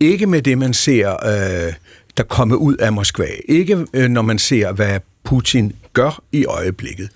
[0.00, 1.72] Ikke med det, man ser, øh,
[2.16, 3.26] der kommer ud af Moskva.
[3.48, 7.08] Ikke øh, når man ser, hvad Putin gør i øjeblikket.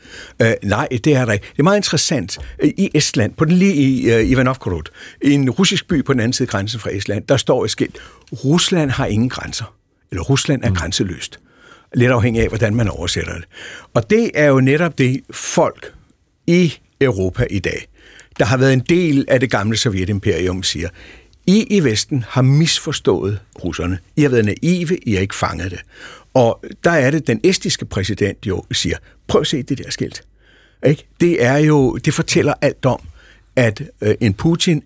[0.42, 1.46] Øh, nej, det er der ikke.
[1.52, 2.38] Det er meget interessant.
[2.62, 4.82] I Estland, på den lige i uh, Ivanovkorod,
[5.20, 7.98] en russisk by på den anden side af grænsen fra Estland, der står et skilt.
[8.44, 9.74] Rusland har ingen grænser.
[10.10, 10.76] Eller Rusland er mm.
[10.76, 11.40] grænseløst.
[11.94, 13.44] Lidt afhængig af, hvordan man oversætter det.
[13.94, 15.92] Og det er jo netop det folk
[16.46, 17.88] i Europa i dag,
[18.38, 20.88] der har været en del af det gamle Sovjetimperium, siger,
[21.46, 23.98] I i Vesten har misforstået russerne.
[24.16, 25.80] I har været naive, I har ikke fanget det.
[26.34, 28.96] Og der er det, den estiske præsident jo siger,
[29.28, 30.22] prøv at se det der skilt.
[30.86, 31.08] Ikke?
[31.20, 33.00] Det er jo, det fortæller alt om,
[33.56, 34.82] at øh, en Putin,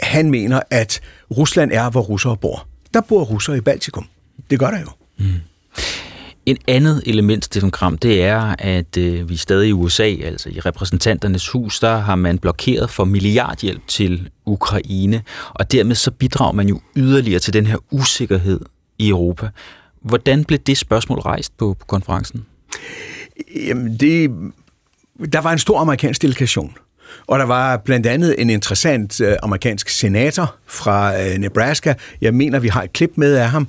[0.00, 1.00] han mener, at
[1.36, 2.68] Rusland er, hvor russere bor.
[2.94, 4.06] Der bor russere i Baltikum.
[4.50, 4.88] Det gør der jo.
[5.18, 5.34] Mm.
[6.46, 10.48] En andet element, Stefan Kram, det er, at øh, vi er stadig i USA, altså
[10.48, 16.52] i repræsentanternes hus, der har man blokeret for milliardhjælp til Ukraine, og dermed så bidrager
[16.52, 18.60] man jo yderligere til den her usikkerhed
[18.98, 19.48] i Europa.
[20.00, 22.46] Hvordan blev det spørgsmål rejst på, på konferencen?
[23.66, 24.30] Jamen, det,
[25.32, 26.76] der var en stor amerikansk delegation.
[27.26, 31.94] Og der var blandt andet en interessant uh, amerikansk senator fra uh, Nebraska.
[32.20, 33.68] Jeg mener, vi har et klip med af ham.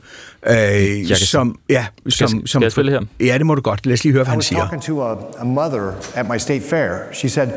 [0.49, 3.25] Uh, jeg som, ja, som, skal, som, skal jeg her?
[3.25, 3.85] Ja, det må du godt.
[3.85, 4.59] Lad os lige høre, hvad han siger.
[4.59, 7.13] I was talking to a, a mother at my state fair.
[7.13, 7.47] She said,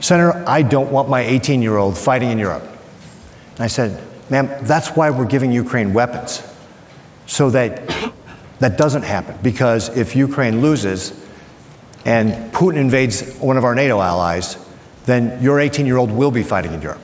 [0.00, 2.64] Senator, I don't want my 18-year-old fighting in Europe.
[3.58, 3.90] And I said,
[4.28, 6.42] ma'am, that's why we're giving Ukraine weapons.
[7.28, 7.70] So that
[8.58, 9.34] that doesn't happen.
[9.42, 11.12] Because if Ukraine loses
[12.04, 14.56] and Putin invades one of our NATO allies,
[15.06, 17.00] then your 18 year old will be fighting in Europe.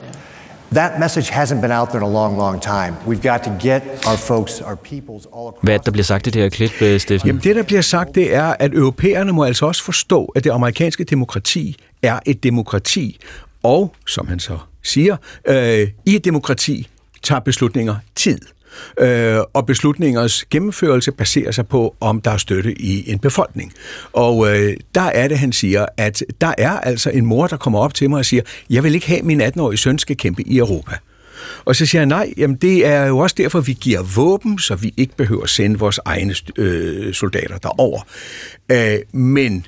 [0.73, 2.95] That message hasn't been out there in a long, long time.
[3.07, 5.63] We've got to get our folks, our peoples all across.
[5.63, 7.27] Hvad der bliver sagt i det her klip, øh, Steffen?
[7.27, 10.49] Jamen det, der bliver sagt, det er, at europæerne må altså også forstå, at det
[10.49, 13.19] amerikanske demokrati er et demokrati.
[13.63, 16.87] Og, som han så siger, øh, i et demokrati
[17.23, 18.39] tager beslutninger tid.
[18.99, 23.73] Øh, og beslutningers gennemførelse baserer sig på, om der er støtte i en befolkning.
[24.13, 27.79] Og øh, der er det, han siger, at der er altså en mor, der kommer
[27.79, 30.41] op til mig og siger, jeg vil ikke have, at min 18-årige søn skal kæmpe
[30.47, 30.95] i Europa.
[31.65, 34.75] Og så siger jeg, nej, jamen det er jo også derfor, vi giver våben, så
[34.75, 38.01] vi ikke behøver at sende vores egne øh, soldater derover.
[38.71, 39.65] Øh, men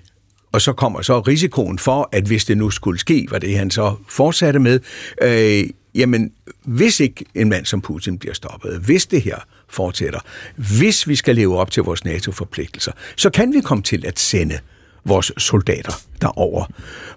[0.51, 3.71] og så kommer så risikoen for, at hvis det nu skulle ske, var det han
[3.71, 4.79] så fortsatte med,
[5.21, 6.31] øh, jamen
[6.63, 9.37] hvis ikke en mand som Putin bliver stoppet, hvis det her
[9.69, 10.19] fortsætter,
[10.55, 14.59] hvis vi skal leve op til vores NATO-forpligtelser, så kan vi komme til at sende
[15.05, 16.65] vores soldater derover.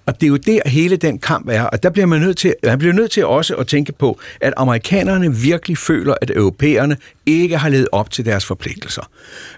[0.07, 2.55] Og det er jo der hele den kamp er, og der bliver man nødt til,
[2.65, 6.97] man bliver nødt til også at tænke på, at amerikanerne virkelig føler, at europæerne
[7.27, 9.11] ikke har levet op til deres forpligtelser.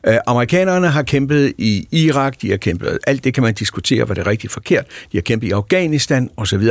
[0.08, 4.16] Uh, amerikanerne har kæmpet i Irak, de har kæmpet, alt det kan man diskutere, hvad
[4.16, 6.68] det er rigtigt forkert, de har kæmpet i Afghanistan osv.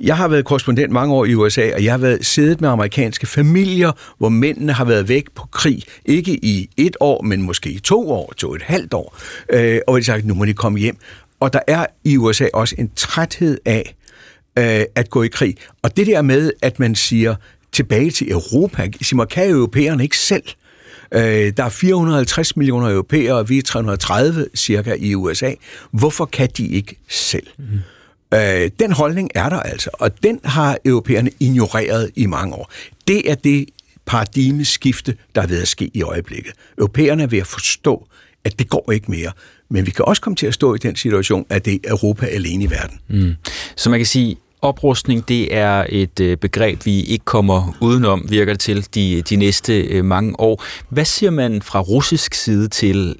[0.00, 3.26] Jeg har været korrespondent mange år i USA, og jeg har været siddet med amerikanske
[3.26, 7.78] familier, hvor mændene har været væk på krig, ikke i et år, men måske i
[7.78, 9.18] to år, to et halvt år,
[9.54, 10.98] uh, og de sagt, nu må de komme hjem.
[11.40, 13.94] Og der er i USA også en træthed af
[14.58, 15.56] øh, at gå i krig.
[15.82, 17.34] Og det der med, at man siger
[17.72, 20.42] tilbage til Europa, siger, kan europæerne ikke selv?
[21.14, 25.52] Øh, der er 450 millioner europæere, og vi er 330 cirka i USA.
[25.90, 27.46] Hvorfor kan de ikke selv?
[27.58, 27.64] Mm.
[28.34, 32.72] Øh, den holdning er der altså, og den har europæerne ignoreret i mange år.
[33.08, 33.68] Det er det
[34.06, 36.52] paradigmeskifte, der er ved at ske i øjeblikket.
[36.78, 38.08] Europæerne er ved at forstå,
[38.44, 39.32] at det går ikke mere.
[39.70, 42.26] Men vi kan også komme til at stå i den situation, at det er Europa
[42.26, 43.00] alene i verden.
[43.08, 43.34] Mm.
[43.76, 48.52] Så man kan sige, Oprustning, det er et øh, begreb, vi ikke kommer udenom, virker
[48.52, 50.64] det til, de, de næste øh, mange år.
[50.88, 53.16] Hvad siger man fra russisk side til,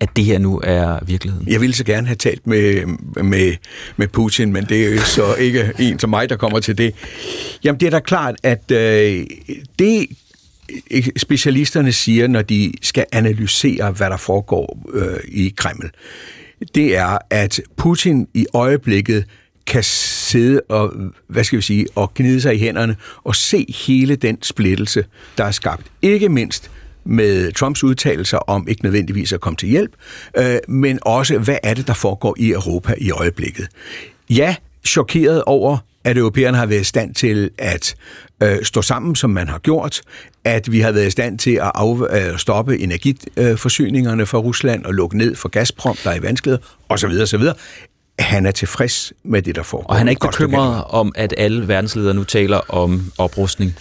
[0.00, 1.48] at det her nu er virkeligheden?
[1.48, 2.86] Jeg ville så gerne have talt med,
[3.22, 3.54] med,
[3.96, 6.94] med Putin, men det er jo så ikke en som mig, der kommer til det.
[7.64, 9.26] Jamen, det er da klart, at øh,
[9.78, 10.06] det
[11.16, 15.90] specialisterne siger, når de skal analysere, hvad der foregår øh, i Kreml,
[16.74, 19.24] det er, at Putin i øjeblikket
[19.66, 20.92] kan sidde og,
[21.28, 25.04] hvad skal vi sige, og gnide sig i hænderne og se hele den splittelse,
[25.38, 25.86] der er skabt.
[26.02, 26.70] Ikke mindst
[27.04, 29.92] med Trumps udtalelser om ikke nødvendigvis at komme til hjælp,
[30.38, 33.68] øh, men også, hvad er det, der foregår i Europa i øjeblikket.
[34.30, 34.56] Ja,
[34.86, 37.94] chokeret over, at europæerne har været i stand til at
[38.42, 40.00] øh, stå sammen, som man har gjort,
[40.44, 44.94] at vi har været i stand til at af, øh, stoppe energiforsyningerne fra Rusland og
[44.94, 47.10] lukke ned for Gazprom, der er i vanskeligheder, osv.
[47.22, 47.42] osv.
[48.18, 49.88] Han er tilfreds med det, der foregår.
[49.88, 53.78] Og han er ikke bekymret om, at alle verdensledere nu taler om oprustning?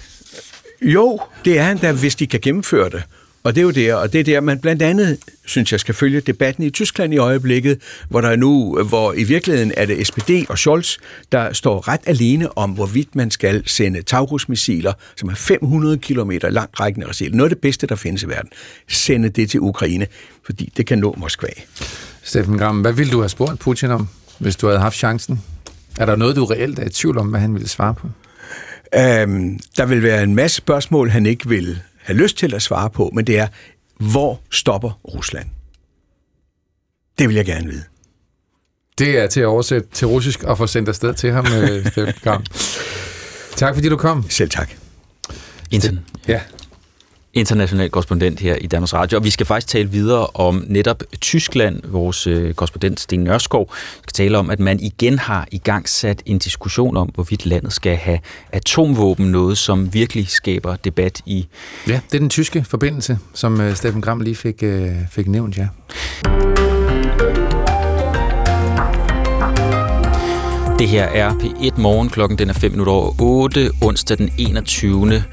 [0.82, 3.04] Jo, det er han da, hvis de kan gennemføre det.
[3.46, 5.96] Og det er jo der, og det er der, man blandt andet, synes jeg, skal
[5.96, 10.08] følge debatten i Tyskland i øjeblikket, hvor der er nu, hvor i virkeligheden er det
[10.08, 10.98] SPD og Scholz,
[11.32, 16.80] der står ret alene om, hvorvidt man skal sende Taurus-missiler, som er 500 km langt
[16.80, 18.50] rækkende missiler, noget af det bedste, der findes i verden,
[18.88, 20.08] sende det til Ukraine,
[20.46, 21.48] fordi det kan nå Moskva.
[22.24, 24.08] Steffen Gram, hvad ville du have spurgt Putin om,
[24.40, 25.42] hvis du havde haft chancen?
[26.00, 28.08] Er der noget, du reelt er i tvivl om, hvad han ville svare på?
[28.96, 32.90] Øhm, der vil være en masse spørgsmål, han ikke vil have lyst til at svare
[32.90, 33.48] på, men det er,
[34.00, 35.48] hvor stopper Rusland?
[37.20, 37.84] Det vil jeg gerne vide.
[38.98, 42.46] Det er til at oversætte til russisk og få sendt afsted til ham, øh, Steffen.
[43.56, 44.30] Tak fordi du kom.
[44.30, 44.70] Selv tak.
[45.72, 46.06] Inten.
[46.28, 46.42] Ja
[47.36, 51.82] international korrespondent her i Danmarks Radio, og vi skal faktisk tale videre om netop Tyskland.
[51.84, 56.24] Vores øh, korrespondent Sten Nørskov skal tale om, at man igen har i gang sat
[56.26, 58.20] en diskussion om, hvorvidt landet skal have
[58.52, 61.48] atomvåben, noget som virkelig skaber debat i...
[61.88, 65.58] Ja, det er den tyske forbindelse, som øh, Steffen Gram lige fik, øh, fik nævnt,
[65.58, 65.68] ja.
[70.80, 75.24] Det her er P1 Morgen, klokken den er 5 minutter over 8, onsdag den 21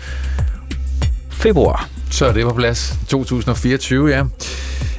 [1.43, 1.89] februar.
[2.11, 2.99] Så er det på plads.
[3.09, 4.25] 2024, ja.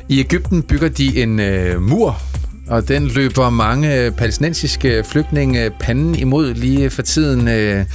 [0.10, 2.22] I Ægypten bygger de en øh, mur,
[2.68, 7.48] og den løber mange øh, palæstinensiske flygtninge panden imod lige for tiden.
[7.48, 7.86] Øh,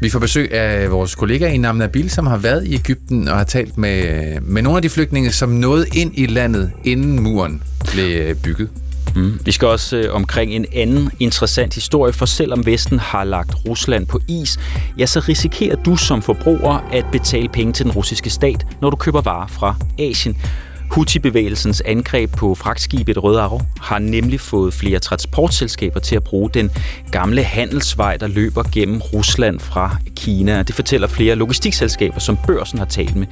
[0.00, 3.44] vi får besøg af vores kollega i Nabil, som har været i Ægypten og har
[3.44, 7.62] talt med, øh, med nogle af de flygtninge, som nåede ind i landet, inden muren
[7.92, 8.68] blev øh, bygget.
[9.14, 9.40] Mm.
[9.44, 14.06] Vi skal også øh, omkring en anden interessant historie, for selvom Vesten har lagt Rusland
[14.06, 14.58] på is,
[14.98, 18.96] ja, så risikerer du som forbruger at betale penge til den russiske stat, når du
[18.96, 20.36] køber varer fra Asien.
[20.90, 26.70] Houthi-bevægelsens angreb på fragtskibet Røde Arv har nemlig fået flere transportselskaber til at bruge den
[27.10, 30.62] gamle handelsvej, der løber gennem Rusland fra Kina.
[30.62, 33.26] Det fortæller flere logistikselskaber, som børsen har talt med.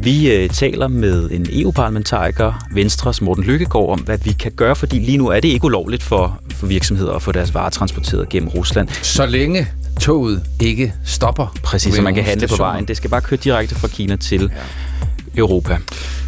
[0.00, 4.98] Vi øh, taler med en EU-parlamentariker, Venstres Morten Lykkegaard, om hvad vi kan gøre, fordi
[4.98, 8.48] lige nu er det ikke ulovligt for, for virksomheder at få deres varer transporteret gennem
[8.48, 8.88] Rusland.
[8.88, 9.68] Så længe
[10.00, 11.56] toget ikke stopper.
[11.62, 12.88] Præcis, så man kan handle på vejen.
[12.88, 14.62] Det skal bare køre direkte fra Kina til ja.
[15.36, 15.78] Europa.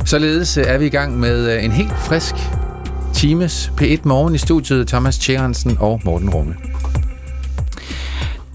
[0.06, 2.34] Således øh, er vi i gang med øh, en helt frisk
[3.14, 4.88] times P1 Morgen i studiet.
[4.88, 6.54] Thomas Tjerensen og Morten Runge.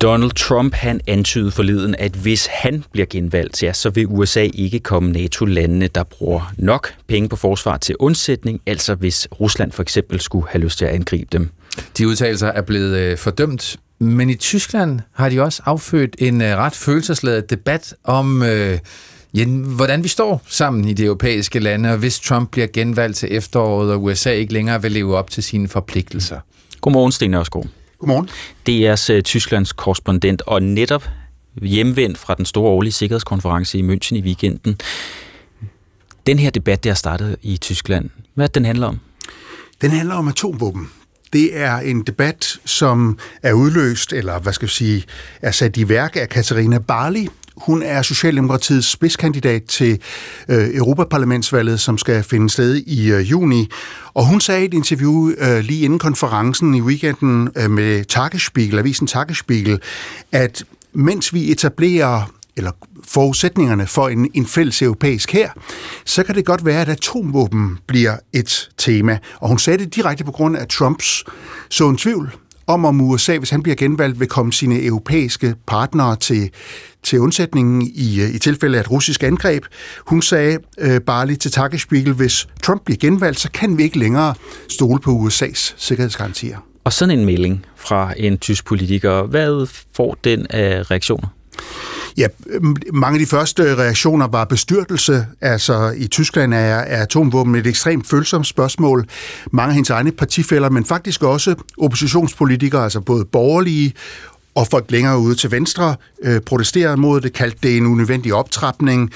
[0.02, 4.80] Donald Trump han antydede forleden, at hvis han bliver genvalgt, ja, så vil USA ikke
[4.80, 10.20] komme NATO-landene, der bruger nok penge på forsvar til undsætning, altså hvis Rusland for eksempel
[10.20, 11.50] skulle have lyst til at angribe dem.
[11.98, 16.76] De udtalelser er blevet øh, fordømt, men i Tyskland har de også affødt en ret
[16.76, 18.80] følelsesladet debat om øh,
[19.34, 23.36] Ja, hvordan vi står sammen i de europæiske lande, og hvis Trump bliver genvalgt til
[23.36, 26.40] efteråret, og USA ikke længere vil leve op til sine forpligtelser.
[26.82, 27.66] Godmorgen, Sten Ørskov.
[28.00, 28.30] Godmorgen.
[28.70, 31.10] DR's uh, Tysklands korrespondent, og netop
[31.62, 34.78] hjemvendt fra den store årlige sikkerhedskonference i München i weekenden.
[36.28, 39.00] Den her debat, der er startet i Tyskland, hvad den handler om?
[39.82, 40.90] Den handler om atomvåben.
[41.34, 45.04] Det er en debat, som er udløst, eller hvad skal vi sige,
[45.42, 47.28] er sat i værk af Katarina Barley,
[47.58, 50.00] hun er Socialdemokratiets spidskandidat til
[50.50, 53.70] øh, Europaparlamentsvalget, som skal finde sted i øh, juni.
[54.14, 58.80] Og hun sagde i et interview øh, lige inden konferencen i weekenden øh, med Tagesspiegel,
[58.80, 59.80] avisen Tagesspiegel,
[60.32, 60.64] at
[60.94, 62.72] mens vi etablerer eller
[63.08, 65.50] forudsætningerne for en, en fælles europæisk her,
[66.06, 69.20] så kan det godt være, at atomvåben bliver et tema.
[69.40, 71.24] Og hun sagde det direkte på grund af Trumps
[71.70, 72.36] så en tvivl
[72.68, 76.50] om, om USA, hvis han bliver genvalgt, vil komme sine europæiske partnere til,
[77.04, 79.66] til undsætningen i, øh, i tilfælde af et russisk angreb.
[80.08, 84.00] Hun sagde øh, bare lige til Tagesspiegel, hvis Trump bliver genvalgt, så kan vi ikke
[84.00, 84.34] længere
[84.70, 86.58] stole på USA's sikkerhedsgarantier.
[86.84, 91.28] Og sådan en melding fra en tysk politiker, hvad får den af reaktioner?
[92.18, 95.26] Ja, øhm, mange af de første reaktioner var bestyrtelse.
[95.42, 99.06] Altså i Tyskland er, er atomvåben et ekstremt følsomt spørgsmål.
[99.52, 103.94] Mange af hendes egne partifælder, men faktisk også oppositionspolitikere, altså både borgerlige
[104.56, 109.12] og folk længere ude til venstre øh, protesterede mod det, kaldte det en unødvendig optrapning.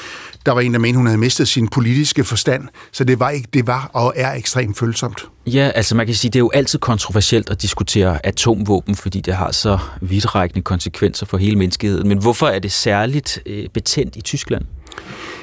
[0.45, 3.47] Der var en, der mente, hun havde mistet sin politiske forstand, så det var, ikke,
[3.53, 5.25] det var og er ekstremt følsomt.
[5.45, 9.33] Ja, altså man kan sige, det er jo altid kontroversielt at diskutere atomvåben, fordi det
[9.33, 12.07] har så vidtrækkende konsekvenser for hele menneskeheden.
[12.07, 14.65] Men hvorfor er det særligt øh, betændt i Tyskland?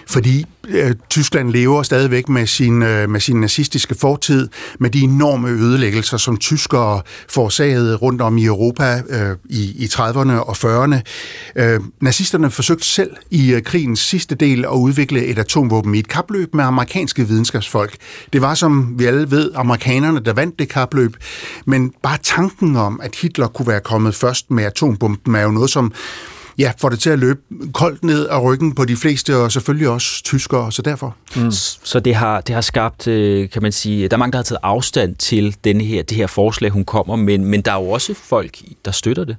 [0.06, 4.48] Fordi øh, Tyskland lever stadigvæk med sin, øh, med sin nazistiske fortid,
[4.80, 10.32] med de enorme ødelæggelser, som tyskere forårsagede rundt om i Europa øh, i, i 30'erne
[10.32, 11.00] og 40'erne.
[11.56, 16.08] Øh, nazisterne forsøgte selv i øh, krigens sidste del at udvikle et atomvåben i et
[16.08, 17.96] kapløb med amerikanske videnskabsfolk.
[18.32, 21.16] Det var, som vi alle ved, amerikanerne, der vandt det kapløb,
[21.66, 25.70] men bare tanken om, at Hitler kunne være kommet først med atombomben, er jo noget,
[25.70, 25.92] som
[26.58, 27.40] ja, får det til at løbe
[27.72, 31.16] koldt ned af ryggen på de fleste, og selvfølgelig også tyskere, så derfor.
[31.36, 31.50] Mm.
[31.84, 34.42] Så det har, det har skabt, øh, kan man sige, der er mange, der har
[34.42, 37.90] taget afstand til denne her, det her forslag, hun kommer, men, men der er jo
[37.90, 39.36] også folk, der støtter det.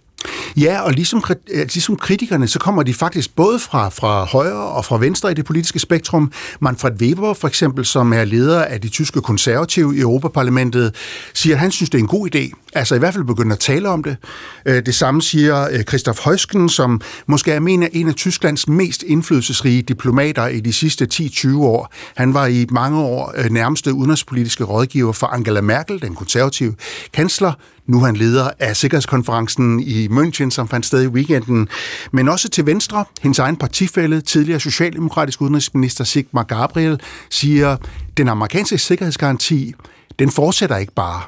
[0.57, 4.97] Ja, og ligesom, ligesom kritikerne, så kommer de faktisk både fra, fra højre og fra
[4.97, 6.31] venstre i det politiske spektrum.
[6.59, 10.95] Manfred Weber for eksempel, som er leder af de tyske konservative i Europaparlamentet,
[11.33, 12.71] siger, at han synes, det er en god idé.
[12.75, 14.17] Altså i hvert fald begynder at tale om det.
[14.65, 18.67] Øh, det samme siger øh, Christoph Højsken, som måske er en af, en af Tysklands
[18.67, 21.93] mest indflydelsesrige diplomater i de sidste 10-20 år.
[22.15, 26.75] Han var i mange år øh, nærmeste udenrigspolitiske rådgiver for Angela Merkel, den konservative
[27.13, 27.53] kansler,
[27.87, 31.67] nu er han leder af Sikkerhedskonferencen i München, som fandt sted i weekenden.
[32.11, 36.99] Men også til venstre, hendes egen partifælde, tidligere socialdemokratisk udenrigsminister Sigmar Gabriel,
[37.29, 37.77] siger,
[38.17, 39.73] den amerikanske sikkerhedsgaranti,
[40.19, 41.21] den fortsætter ikke bare.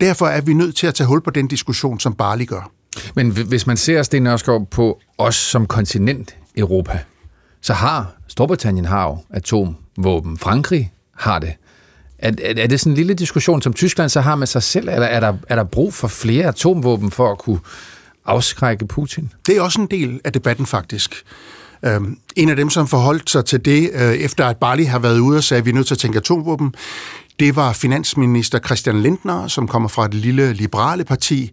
[0.00, 2.70] Derfor er vi nødt til at tage hul på den diskussion, som Barley gør.
[3.14, 6.98] Men hvis man ser, Sten Nørskov på os som kontinent Europa,
[7.60, 10.38] så har Storbritannien har jo atomvåben.
[10.38, 11.54] Frankrig har det.
[12.22, 14.88] Er, er, er det sådan en lille diskussion, som Tyskland så har med sig selv,
[14.88, 17.58] eller er der, er der brug for flere atomvåben for at kunne
[18.26, 19.32] afskrække Putin?
[19.46, 21.24] Det er også en del af debatten faktisk.
[21.96, 25.18] Um, en af dem, som forholdt sig til det, uh, efter at Bali har været
[25.18, 26.74] ude og sagde, at vi er nødt til at tænke atomvåben,
[27.40, 31.50] det var finansminister Christian Lindner, som kommer fra det lille liberale parti.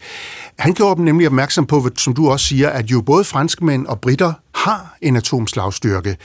[0.59, 4.01] Han gjorde dem nemlig opmærksom på, som du også siger, at jo både franskmænd og
[4.01, 6.17] britter har en atomslagstyrke.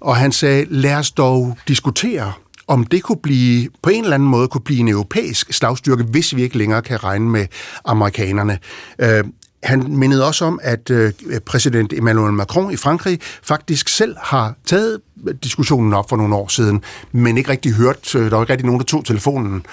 [0.00, 2.32] Og han sagde, lad os dog diskutere,
[2.66, 6.36] om det kunne blive, på en eller anden måde kunne blive en europæisk slagstyrke, hvis
[6.36, 7.46] vi ikke længere kan regne med
[7.84, 8.58] amerikanerne.
[8.98, 9.24] Øh,
[9.62, 11.12] han mindede også om, at øh,
[11.46, 15.00] præsident Emmanuel Macron i Frankrig faktisk selv har taget
[15.42, 16.82] diskussionen op for nogle år siden,
[17.12, 19.66] men ikke rigtig hørt, øh, der var ikke rigtig nogen, der tog telefonen.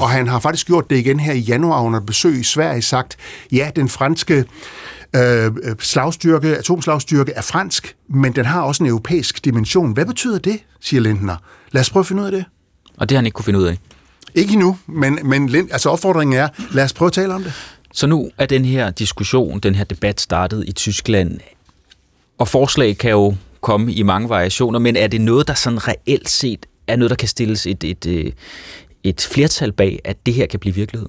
[0.00, 3.16] Og han har faktisk gjort det igen her i januar under besøg i Sverige, sagt,
[3.52, 4.44] ja, den franske øh,
[5.78, 9.92] slagstyrke, atomslagstyrke er fransk, men den har også en europæisk dimension.
[9.92, 11.36] Hvad betyder det, siger Lindner?
[11.72, 12.44] Lad os prøve at finde ud af det.
[12.96, 13.78] Og det har han ikke kunne finde ud af?
[14.34, 17.52] Ikke endnu, men, men altså opfordringen er, lad os prøve at tale om det.
[17.92, 21.40] Så nu er den her diskussion, den her debat startet i Tyskland,
[22.38, 26.28] og forslag kan jo komme i mange variationer, men er det noget, der sådan reelt
[26.28, 28.34] set er noget, der kan stilles et, et,
[29.08, 31.08] et, flertal bag, at det her kan blive virkelighed?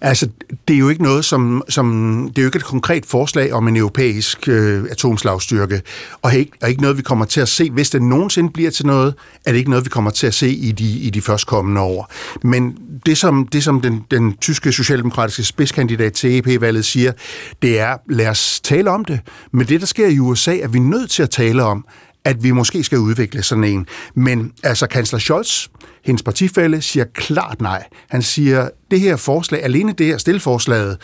[0.00, 0.28] Altså,
[0.68, 3.68] det er jo ikke noget, som, som det er jo ikke et konkret forslag om
[3.68, 5.82] en europæisk øh, atomslagstyrke,
[6.22, 7.70] og ikke, og ikke noget, vi kommer til at se.
[7.70, 10.48] Hvis det nogensinde bliver til noget, er det ikke noget, vi kommer til at se
[10.48, 12.12] i de, i de førstkommende år.
[12.42, 17.12] Men det, som, det, som den, den tyske socialdemokratiske spidskandidat til EP-valget siger,
[17.62, 19.20] det er, lad os tale om det.
[19.52, 21.84] Men det, der sker i USA, er vi nødt til at tale om,
[22.26, 23.86] at vi måske skal udvikle sådan en.
[24.14, 25.68] Men altså, kansler Scholz,
[26.06, 27.84] hendes partifælde, siger klart nej.
[28.08, 30.98] Han siger, det her forslag, alene det her stilleforslaget,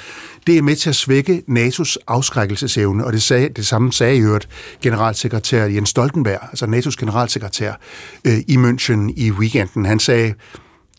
[0.46, 4.20] det er med til at svække NATO's afskrækkelsesevne, og det, sagde, det samme sagde i
[4.20, 4.48] øvrigt
[4.82, 7.72] generalsekretær Jens Stoltenberg, altså NATO's generalsekretær,
[8.24, 9.86] øh, i München i weekenden.
[9.86, 10.34] Han sagde,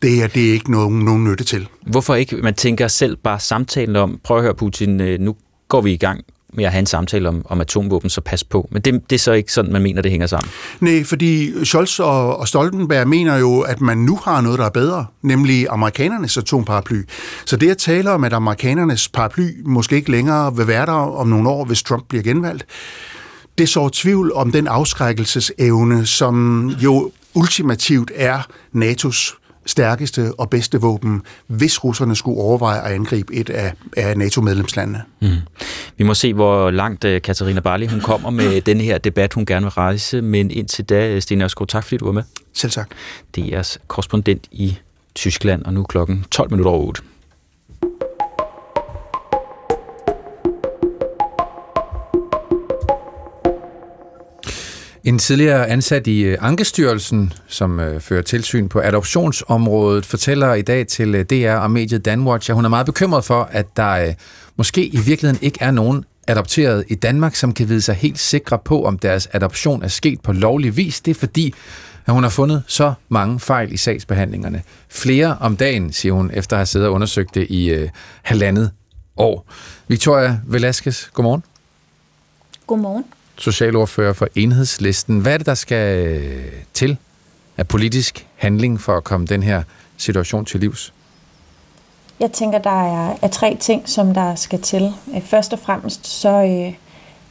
[0.02, 1.68] det her det er ikke nogen, nogen nytte til.
[1.86, 2.36] Hvorfor ikke?
[2.36, 5.36] Man tænker selv bare samtalen om, prøv at høre Putin, øh, nu
[5.68, 6.20] går vi i gang
[6.54, 8.68] med at have en samtale om, om atomvåben, så pas på.
[8.70, 10.50] Men det, det er så ikke sådan, man mener, det hænger sammen.
[10.80, 14.70] Nej, fordi Scholz og, og Stoltenberg mener jo, at man nu har noget, der er
[14.70, 17.02] bedre, nemlig amerikanernes atomparaply.
[17.44, 21.28] Så det at tale om, at amerikanernes paraply måske ikke længere vil være der om
[21.28, 22.66] nogle år, hvis Trump bliver genvalgt,
[23.58, 28.38] det så tvivl om den afskrækkelsesevne, som jo ultimativt er
[28.74, 35.02] NATO's stærkeste og bedste våben, hvis russerne skulle overveje at angribe et af, af NATO-medlemslandene.
[35.20, 35.28] Mm.
[35.96, 39.46] Vi må se, hvor langt uh, Katarina Barley hun kommer med den her debat, hun
[39.46, 40.22] gerne vil rejse.
[40.22, 42.22] Men indtil da, Sten Ørskov, tak fordi du var med.
[42.52, 42.90] Selv tak.
[43.34, 44.78] Det er jeres korrespondent i
[45.14, 47.02] Tyskland, og nu klokken 12 minutter over 8.
[55.04, 60.86] En tidligere ansat i øh, Ankestyrelsen, som øh, fører tilsyn på adoptionsområdet, fortæller i dag
[60.86, 64.14] til øh, DR og mediet Danwatch, at hun er meget bekymret for, at der øh,
[64.56, 68.58] måske i virkeligheden ikke er nogen adopteret i Danmark, som kan vide sig helt sikre
[68.58, 71.00] på, om deres adoption er sket på lovlig vis.
[71.00, 71.54] Det er fordi,
[72.06, 74.62] at hun har fundet så mange fejl i sagsbehandlingerne.
[74.88, 77.88] Flere om dagen, siger hun, efter at have siddet og undersøgt det i øh,
[78.22, 78.70] halvandet
[79.16, 79.46] år.
[79.88, 81.42] Victoria Velasquez, godmorgen.
[82.66, 83.04] Godmorgen.
[83.36, 85.20] Socialordfører for Enhedslisten.
[85.20, 86.96] Hvad er det, der skal øh, til
[87.56, 89.62] af politisk handling for at komme den her
[89.96, 90.92] situation til livs?
[92.20, 94.92] Jeg tænker, der er, er tre ting, som der skal til.
[95.14, 96.74] Øh, først og fremmest så øh,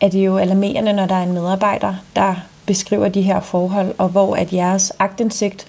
[0.01, 2.35] er det jo alarmerende, når der er en medarbejder, der
[2.65, 5.67] beskriver de her forhold, og hvor at jeres agtindsigt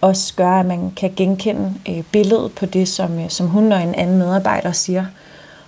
[0.00, 3.82] også gør, at man kan genkende øh, billedet på det, som, øh, som hun og
[3.82, 5.06] en anden medarbejder siger.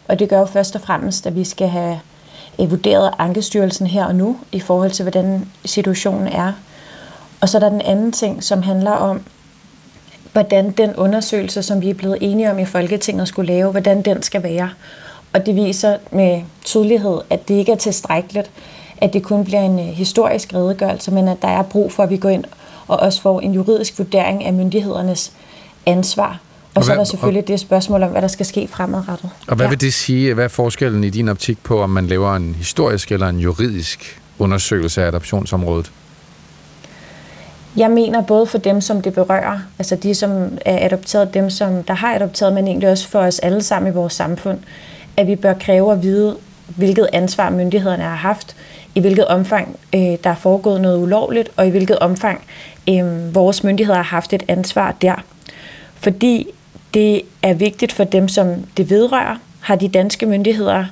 [0.09, 2.01] Og det gør jo først og fremmest, at vi skal have
[2.59, 6.53] vurderet Ankestyrelsen her og nu, i forhold til, hvordan situationen er.
[7.41, 9.23] Og så er der den anden ting, som handler om,
[10.33, 14.23] hvordan den undersøgelse, som vi er blevet enige om i Folketinget skulle lave, hvordan den
[14.23, 14.71] skal være.
[15.33, 18.51] Og det viser med tydelighed, at det ikke er tilstrækkeligt,
[18.97, 22.11] at det kun bliver en øh, historisk redegørelse, men at der er brug for, at
[22.11, 22.45] vi går ind
[22.89, 25.33] og også får en juridisk vurdering af myndighedernes
[25.87, 26.41] ansvar.
[26.75, 29.31] Og, så er der selvfølgelig og, det spørgsmål om, hvad der skal ske fremadrettet.
[29.47, 29.71] Og hvad ja.
[29.71, 30.35] vil det sige?
[30.35, 34.21] Hvad er forskellen i din optik på, om man laver en historisk eller en juridisk
[34.39, 35.93] undersøgelse af adoptionsområdet?
[37.77, 41.83] Jeg mener både for dem, som det berører, altså de, som er adopteret, dem, som
[41.83, 44.59] der har adopteret, men egentlig også for os alle sammen i vores samfund,
[45.17, 46.37] at vi bør kræve at vide,
[46.77, 48.57] hvilket ansvar myndighederne har haft,
[48.95, 52.41] i hvilket omfang øh, der er foregået noget ulovligt, og i hvilket omfang
[52.89, 55.15] øh, vores myndigheder har haft et ansvar der.
[55.95, 56.47] Fordi
[56.95, 60.85] det er vigtigt for dem, som det vedrører, har de danske myndigheder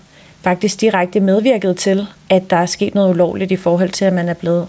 [0.42, 4.28] faktisk direkte medvirket til, at der er sket noget ulovligt i forhold til, at man
[4.28, 4.66] er blevet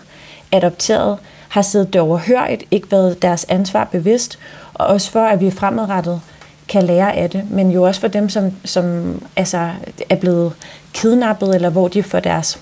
[0.52, 1.18] adopteret,
[1.50, 4.40] har siddet det overhørigt, ikke været deres ansvar bevidst,
[4.74, 6.22] og også for, at vi fremadrettet
[6.68, 9.70] kan lære af det, men jo også for dem, som, som altså,
[10.10, 10.54] er blevet
[10.94, 12.60] kidnappet, eller hvor de for deres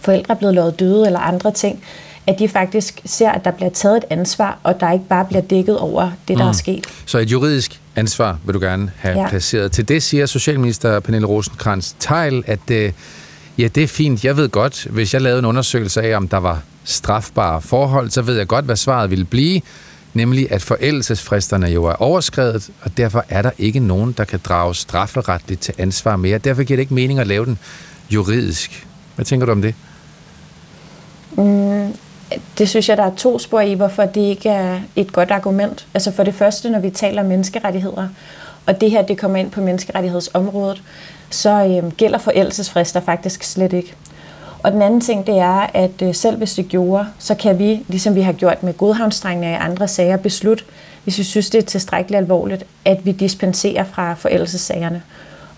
[0.00, 1.82] forældre er blevet lovet døde, eller andre ting,
[2.26, 5.42] at de faktisk ser, at der bliver taget et ansvar, og der ikke bare bliver
[5.42, 6.48] dækket over det, der mm.
[6.48, 6.86] er sket.
[7.06, 9.28] Så et juridisk ansvar vil du gerne have ja.
[9.28, 9.72] placeret.
[9.72, 12.92] Til det siger Socialminister Pernille rosenkrantz teil at øh,
[13.58, 14.24] ja, det er fint.
[14.24, 18.22] Jeg ved godt, hvis jeg lavede en undersøgelse af, om der var strafbare forhold, så
[18.22, 19.60] ved jeg godt, hvad svaret ville blive,
[20.14, 24.74] nemlig at forældelsesfristerne jo er overskrevet, og derfor er der ikke nogen, der kan drage
[24.74, 26.38] strafferetligt til ansvar mere.
[26.38, 27.58] Derfor giver det ikke mening at lave den
[28.10, 28.86] juridisk.
[29.14, 29.74] Hvad tænker du om det?
[31.36, 31.94] Mm,
[32.58, 35.86] det synes jeg, der er to spor i, hvorfor det ikke er et godt argument.
[35.94, 38.08] Altså for det første, når vi taler om menneskerettigheder,
[38.66, 40.82] og det her det kommer ind på menneskerettighedsområdet,
[41.30, 43.94] så øhm, gælder forældelsesfrister faktisk slet ikke.
[44.62, 47.84] Og den anden ting, det er, at øh, selv hvis det gjorde, så kan vi,
[47.88, 50.64] ligesom vi har gjort med godhavnstrengene i andre sager, beslutte,
[51.04, 55.02] hvis vi synes, det er tilstrækkeligt alvorligt, at vi dispenserer fra forældelsessagerne.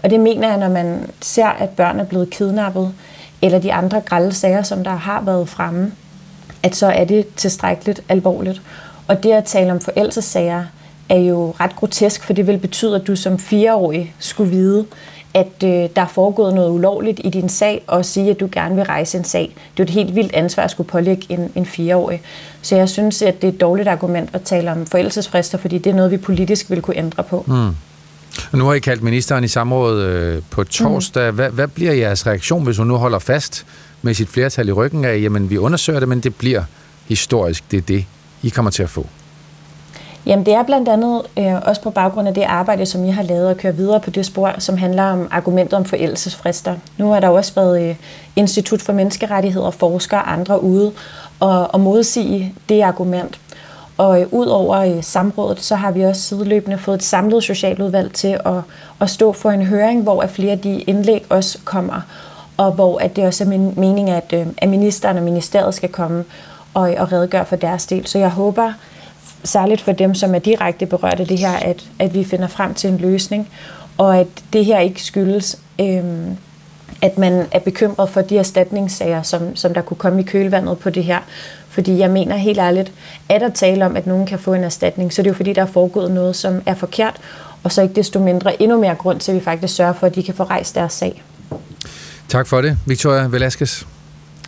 [0.03, 2.94] Og det mener jeg, når man ser, at børn er blevet kidnappet,
[3.43, 5.93] eller de andre grælde sager, som der har været fremme,
[6.62, 8.62] at så er det tilstrækkeligt alvorligt.
[9.08, 10.64] Og det at tale om forældelsessager
[11.08, 14.86] er jo ret grotesk, for det vil betyde, at du som fireårig skulle vide,
[15.34, 18.74] at øh, der er foregået noget ulovligt i din sag, og sige, at du gerne
[18.74, 19.56] vil rejse en sag.
[19.76, 22.22] Det er et helt vildt ansvar at skulle pålægge en, en fireårig.
[22.62, 25.90] Så jeg synes, at det er et dårligt argument at tale om forældelsesfrister, fordi det
[25.90, 27.44] er noget, vi politisk vil kunne ændre på.
[27.46, 27.68] Mm.
[28.52, 31.30] Og nu har I kaldt ministeren i samråd øh, på torsdag.
[31.30, 33.66] Hvad, hvad bliver jeres reaktion, hvis hun nu holder fast
[34.02, 36.62] med sit flertal i ryggen af, jamen vi undersøger det, men det bliver
[37.09, 38.05] historisk, det er det,
[38.43, 39.06] I kommer til at få?
[40.27, 43.23] Jamen det er blandt andet øh, også på baggrund af det arbejde, som I har
[43.23, 46.74] lavet og kører videre på det spor, som handler om argumentet om forældelsesfrister.
[46.98, 47.97] Nu har der også været øh,
[48.36, 50.93] Institut for Menneskerettigheder, forskere og andre ude
[51.40, 53.40] og, og modsige det argument.
[53.97, 58.12] Og øh, ud over øh, samrådet, så har vi også sideløbende fået et samlet socialudvalg
[58.12, 58.60] til at,
[59.01, 62.01] at stå for en høring, hvor at flere af de indlæg også kommer,
[62.56, 65.88] og hvor at det også er min mening, at, øh, at ministeren og ministeriet skal
[65.88, 66.24] komme
[66.74, 68.06] og, og redegøre for deres del.
[68.06, 68.72] Så jeg håber,
[69.44, 72.74] særligt for dem, som er direkte berørt af det her, at, at vi finder frem
[72.74, 73.48] til en løsning,
[73.98, 76.04] og at det her ikke skyldes, øh,
[77.02, 80.90] at man er bekymret for de erstatningssager, som, som der kunne komme i kølvandet på
[80.90, 81.18] det her.
[81.68, 82.92] Fordi jeg mener helt ærligt,
[83.28, 85.52] at der tale om, at nogen kan få en erstatning, så det er jo fordi,
[85.52, 87.16] der er foregået noget, som er forkert,
[87.62, 90.14] og så ikke desto mindre endnu mere grund til, at vi faktisk sørger for, at
[90.14, 91.22] de kan få rejst deres sag.
[92.28, 93.85] Tak for det, Victoria Velasquez.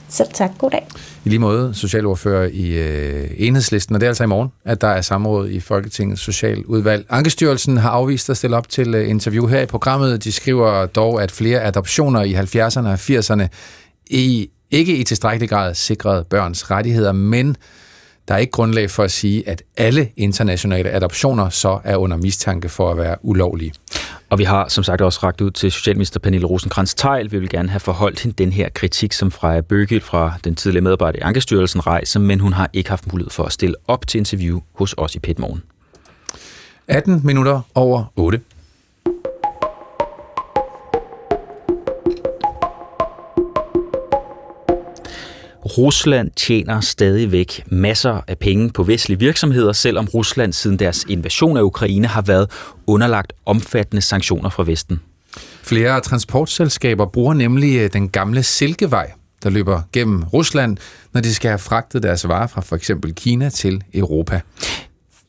[0.09, 0.51] Selv tak.
[0.59, 0.87] God dag.
[1.25, 4.89] I lige måde socialordfører i øh, enhedslisten, og det er altså i morgen, at der
[4.89, 7.07] er samråd i Folketingets Socialudvalg.
[7.09, 10.25] Ankestyrelsen har afvist at stille op til øh, interview her i programmet.
[10.25, 13.47] De skriver dog, at flere adoptioner i 70'erne og 80'erne
[14.07, 17.57] i ikke i tilstrækkelig grad sikret børns rettigheder, men
[18.29, 22.69] der er ikke grundlag for at sige, at alle internationale adoptioner så er under mistanke
[22.69, 23.73] for at være ulovlige.
[24.31, 27.49] Og vi har som sagt også ragt ud til Socialminister Pernille rosenkrantz teil Vi vil
[27.49, 31.23] gerne have forholdt hende den her kritik, som Freja Bøgel fra den tidligere medarbejder i
[31.23, 34.95] Ankestyrelsen rejser, men hun har ikke haft mulighed for at stille op til interview hos
[34.99, 35.63] os i Pet Morgen.
[36.89, 38.41] 18 minutter over 8.
[45.69, 51.63] Rusland tjener stadigvæk masser af penge på vestlige virksomheder, selvom Rusland siden deres invasion af
[51.63, 52.51] Ukraine har været
[52.87, 55.01] underlagt omfattende sanktioner fra Vesten.
[55.63, 59.11] Flere transportselskaber bruger nemlig øh, den gamle Silkevej,
[59.43, 60.77] der løber gennem Rusland,
[61.13, 64.41] når de skal have fragtet deres varer fra for eksempel Kina til Europa.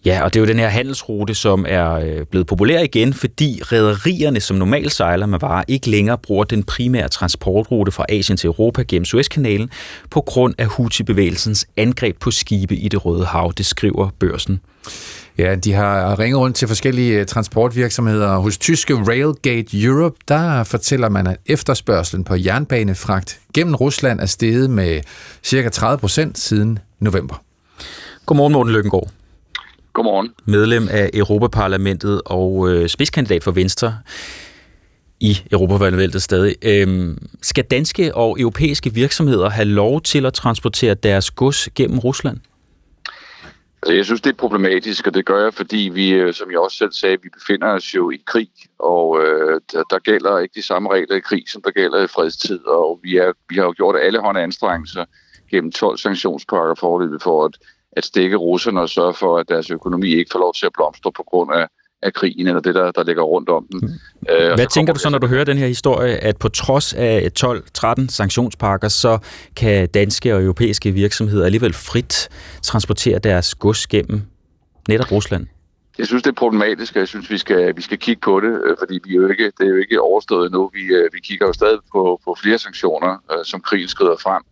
[0.05, 3.61] Ja, og det er jo den her handelsrute, som er øh, blevet populær igen, fordi
[3.63, 8.47] rædderierne, som normalt sejler med varer, ikke længere bruger den primære transportrute fra Asien til
[8.47, 9.69] Europa gennem Suezkanalen
[10.09, 14.59] på grund af Houthi-bevægelsens angreb på skibe i det Røde Hav, det skriver børsen.
[15.37, 18.37] Ja, de har ringet rundt til forskellige øh, transportvirksomheder.
[18.37, 24.69] Hos tyske Railgate Europe, der fortæller man, at efterspørgselen på jernbanefragt gennem Rusland er steget
[24.69, 25.01] med
[25.43, 27.41] cirka 30 procent siden november.
[28.25, 29.09] Godmorgen, Morten Lykkengård.
[29.99, 30.33] Godmorgen.
[30.45, 33.97] Medlem af Europaparlamentet og øh, spidskandidat for Venstre
[35.19, 36.55] i Europaparlamentet stadig.
[36.65, 42.37] Øhm, skal danske og europæiske virksomheder have lov til at transportere deres gods gennem Rusland?
[43.81, 46.59] Altså, jeg synes, det er problematisk, og det gør jeg, fordi vi, øh, som jeg
[46.59, 48.49] også selv sagde, vi befinder os jo i krig,
[48.79, 52.07] og øh, der, der gælder ikke de samme regler i krig, som der gælder i
[52.07, 55.05] fredstid, og vi, er, vi har jo gjort alle hånde anstrengelser
[55.51, 57.57] gennem 12 sanktionspakker forløbet for at
[57.99, 61.11] at stikke russerne og sørge for, at deres økonomi ikke får lov til at blomstre
[61.11, 61.65] på grund af,
[62.01, 63.79] af krigen eller det, der, der ligger rundt om den.
[63.83, 64.33] Mm.
[64.33, 67.29] Øh, Hvad tænker du så, når du hører den her historie, at på trods af
[67.39, 69.17] 12-13 sanktionspakker, så
[69.55, 72.29] kan danske og europæiske virksomheder alligevel frit
[72.61, 74.21] transportere deres gods gennem
[74.89, 75.47] netop Rusland?
[75.97, 78.53] Jeg synes, det er problematisk, og jeg synes, vi skal, vi skal kigge på det,
[78.65, 80.71] øh, fordi vi jo ikke, det er jo ikke overstået nu.
[80.73, 84.43] Vi, øh, vi kigger jo stadig på, på flere sanktioner, øh, som krigen skrider frem.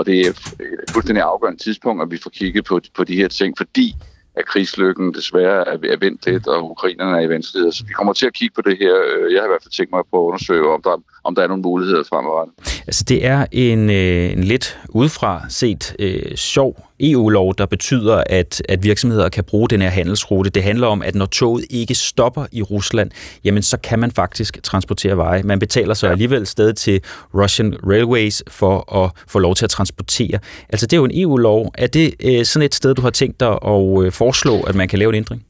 [0.00, 3.28] Og det er et fuldstændig afgørende tidspunkt, at vi får kigget på, på de her
[3.28, 3.94] ting, fordi
[4.36, 7.72] at krigslykken desværre er, er vendt lidt, og ukrainerne er i vanskeligheder.
[7.72, 8.94] Så vi kommer til at kigge på det her.
[8.94, 11.42] Øh, jeg har i hvert fald tænkt mig på at undersøge, om der, om der
[11.42, 12.82] er nogle muligheder fremadrettet.
[12.86, 18.62] Altså, det er en, øh, en lidt udefra set øh, sjov EU-lov, der betyder, at,
[18.68, 20.50] at virksomheder kan bruge den her handelsrute.
[20.50, 23.10] Det handler om, at når toget ikke stopper i Rusland,
[23.44, 25.42] jamen så kan man faktisk transportere veje.
[25.42, 27.00] Man betaler så alligevel stadig til
[27.34, 30.38] Russian Railways for at få lov til at transportere.
[30.68, 31.72] Altså det er jo en EU-lov.
[31.78, 34.88] Er det øh, sådan et sted, du har tænkt dig at øh, foreslå, at man
[34.88, 35.44] kan lave en ændring?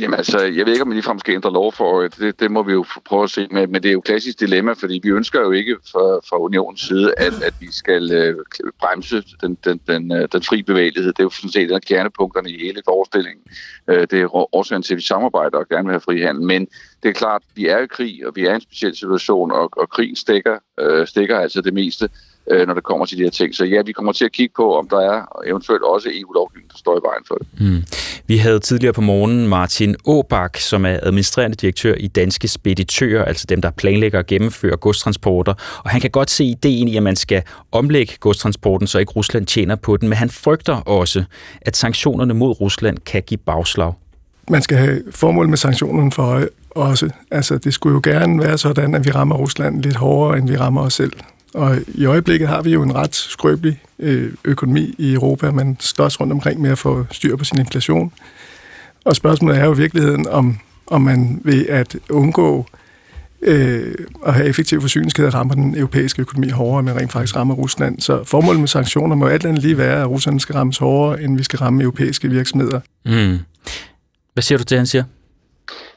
[0.00, 2.40] Jamen altså, jeg ved ikke, om vi ligefrem skal ændre lov for øh, det.
[2.40, 3.48] Det må vi jo prøve at se.
[3.50, 6.38] Men, men det er jo et klassisk dilemma, fordi vi ønsker jo ikke fra, fra
[6.38, 8.36] unionens side, at, at vi skal øh,
[8.80, 11.12] bremse den, den, den, øh, den fri bevægelighed.
[11.12, 13.44] Det er jo sådan set en af kernepunkterne i hele forestillingen.
[13.88, 16.42] Øh, det er årsagen til, at vi samarbejder og gerne vil have frihandel.
[16.42, 16.68] Men
[17.02, 19.70] det er klart, vi er i krig, og vi er i en speciel situation, og,
[19.76, 22.08] og krigen stikker, øh, stikker altså det meste
[22.50, 23.54] øh, når det kommer til de her ting.
[23.54, 26.78] Så ja, vi kommer til at kigge på, om der er eventuelt også EU-lovgivning, der
[26.78, 27.46] står i vejen for det.
[27.60, 27.82] Mm.
[28.30, 33.46] Vi havde tidligere på morgen Martin Åbak, som er administrerende direktør i Danske Speditører, altså
[33.48, 35.54] dem, der planlægger og gennemfører godstransporter.
[35.84, 37.42] Og han kan godt se ideen i, at man skal
[37.72, 41.24] omlægge godstransporten, så ikke Rusland tjener på den, men han frygter også,
[41.60, 43.92] at sanktionerne mod Rusland kan give bagslag.
[44.50, 47.10] Man skal have formål med sanktionerne for øje også.
[47.30, 50.56] Altså, det skulle jo gerne være sådan, at vi rammer Rusland lidt hårdere, end vi
[50.56, 51.12] rammer os selv.
[51.54, 55.50] Og i øjeblikket har vi jo en ret skrøbelig øh, økonomi i Europa.
[55.50, 58.12] Man står rundt omkring med at få styr på sin inflation.
[59.04, 62.66] Og spørgsmålet er jo i virkeligheden, om, om man ved at undgå
[63.42, 63.94] øh,
[64.26, 68.00] at have effektive forsyningskæder rammer den europæiske økonomi hårdere, men rent faktisk rammer Rusland.
[68.00, 71.36] Så formålet med sanktioner må alt andet lige være, at Rusland skal rammes hårdere, end
[71.36, 72.80] vi skal ramme europæiske virksomheder.
[73.04, 73.38] Mm.
[74.32, 75.04] Hvad siger du til, han siger?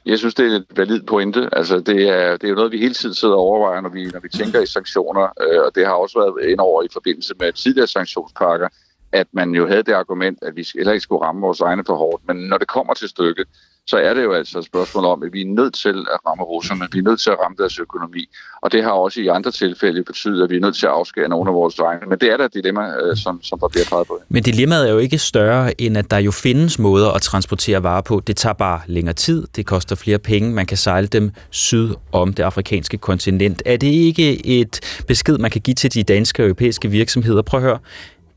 [0.06, 1.50] Jeg synes, det er et validt pointe.
[1.52, 4.06] Altså, det er, det er jo noget, vi hele tiden sidder og overvejer, når vi,
[4.06, 7.34] når vi tænker i sanktioner, øh, og det har også været ind over i forbindelse
[7.40, 8.68] med tidligere sanktionspakker,
[9.12, 11.96] at man jo havde det argument, at vi heller ikke skulle ramme vores egne for
[11.96, 12.28] hårdt.
[12.28, 13.48] Men når det kommer til stykket,
[13.88, 16.44] så er det jo altså et spørgsmål om, at vi er nødt til at ramme
[16.44, 18.26] russerne, vi er nødt til at ramme deres økonomi.
[18.62, 21.30] Og det har også i andre tilfælde betydet, at vi er nødt til at afskære
[21.30, 23.86] nogle af vores drenge, Men det er da et dilemma, øh, som, som der bliver
[23.90, 24.20] peget på.
[24.30, 28.02] Men dilemmaet er jo ikke større, end at der jo findes måder at transportere varer
[28.02, 28.22] på.
[28.28, 32.34] Det tager bare længere tid, det koster flere penge, man kan sejle dem syd om
[32.34, 33.62] det afrikanske kontinent.
[33.66, 37.42] Er det ikke et besked, man kan give til de danske og europæiske virksomheder?
[37.42, 37.80] Prøv at høre,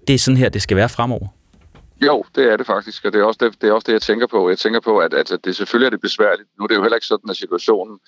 [0.08, 1.35] det er sådan her, det skal være fremover.
[2.02, 4.02] Jo, det er det faktisk, og det er også det, det, er også det jeg
[4.02, 4.48] tænker på.
[4.48, 6.48] Jeg tænker på, at, altså, at det selvfølgelig er det besværligt.
[6.58, 7.98] Nu er det jo heller ikke sådan, at situationen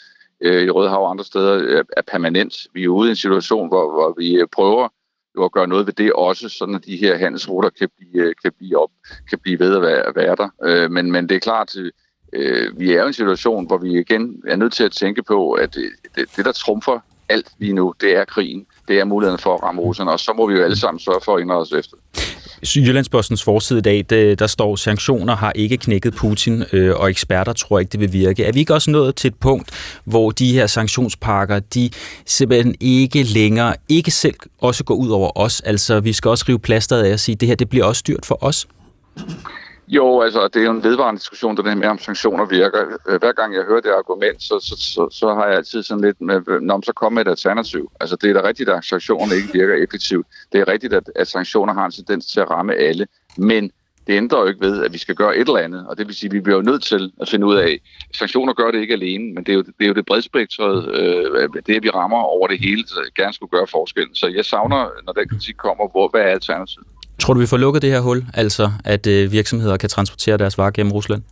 [0.40, 2.54] øh, i Rødehav og andre steder er, permanent.
[2.74, 4.88] Vi er ude i en situation, hvor, hvor vi øh, prøver
[5.36, 8.34] jo at gøre noget ved det også, sådan at de her handelsruter kan blive, øh,
[8.42, 8.90] kan blive, op,
[9.28, 10.48] kan blive ved at være, at være der.
[10.64, 11.76] Øh, men, men det er klart,
[12.32, 15.22] øh, vi er jo i en situation, hvor vi igen er nødt til at tænke
[15.22, 18.66] på, at det, det, det der trumfer alt lige nu, det er krigen.
[18.88, 21.20] Det er muligheden for at ramme russerne, og så må vi jo alle sammen sørge
[21.24, 21.96] for at indrette os efter.
[22.62, 27.52] Jyllandspostens forside i dag, det, der står, sanktioner har ikke knækket Putin, øh, og eksperter
[27.52, 28.44] tror ikke, det vil virke.
[28.44, 29.70] Er vi ikke også nået til et punkt,
[30.04, 31.90] hvor de her sanktionspakker, de
[32.26, 35.60] simpelthen ikke længere, ikke selv også går ud over os?
[35.60, 38.26] Altså, vi skal også rive plasteret af og sige, det her, det bliver også dyrt
[38.26, 38.66] for os?
[39.90, 42.98] Jo, altså det er jo en vedvarende diskussion, der det med, om sanktioner virker.
[43.08, 46.04] Øh, hver gang jeg hører det argument, så, så, så, så har jeg altid sådan
[46.04, 47.90] lidt med, øh, når så kommer et alternativ.
[48.00, 50.26] Altså det er da rigtigt, at sanktioner ikke virker effektivt.
[50.52, 53.06] Det er rigtigt, at, at sanktioner har en tendens til at ramme alle.
[53.36, 53.72] Men
[54.06, 55.86] det ændrer jo ikke ved, at vi skal gøre et eller andet.
[55.86, 58.16] Og det vil sige, at vi bliver jo nødt til at finde ud af, at
[58.16, 61.48] sanktioner gør det ikke alene, men det er jo det, er jo det bredspektrede, øh,
[61.66, 64.14] det at vi rammer over det hele, der gerne skulle gøre forskellen.
[64.14, 66.86] Så jeg savner, når den kritik kommer, hvor, hvad er alternativet?
[67.18, 70.58] Tror du, vi får lukket det her hul, altså at øh, virksomheder kan transportere deres
[70.58, 71.22] varer gennem Rusland?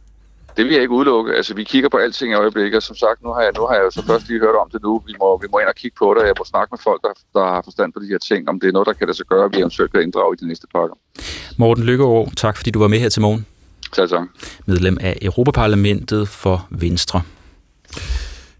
[0.57, 1.35] Det vil jeg ikke udelukke.
[1.35, 3.75] Altså, vi kigger på alting i øjeblikket, og som sagt, nu har jeg, nu har
[3.75, 5.03] jeg jo så først lige hørt om det nu.
[5.07, 7.03] Vi må, vi må ind og kigge på det, og jeg må snakke med folk,
[7.03, 9.17] der, der har forstand på de her ting, om det er noget, der kan lade
[9.17, 10.97] sig gøre, vi eventuelt kan inddrage i de næste pakker.
[11.57, 13.47] Morten Lykkeård, tak fordi du var med her til morgen.
[13.93, 14.27] Tak, tak.
[14.67, 17.23] Medlem af Europaparlamentet for Venstre.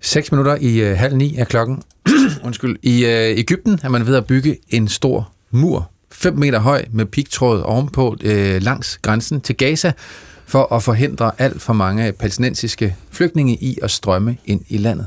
[0.01, 1.83] 6 minutter i øh, halv ni er klokken.
[2.47, 2.77] Undskyld.
[2.83, 7.07] I øh, Ægypten er man ved at bygge en stor mur 5 meter høj med
[7.07, 9.93] pigtråd ovenpå øh, langs grænsen til Gaza
[10.47, 15.07] for at forhindre alt for mange palæstinensiske flygtninge i at strømme ind i landet.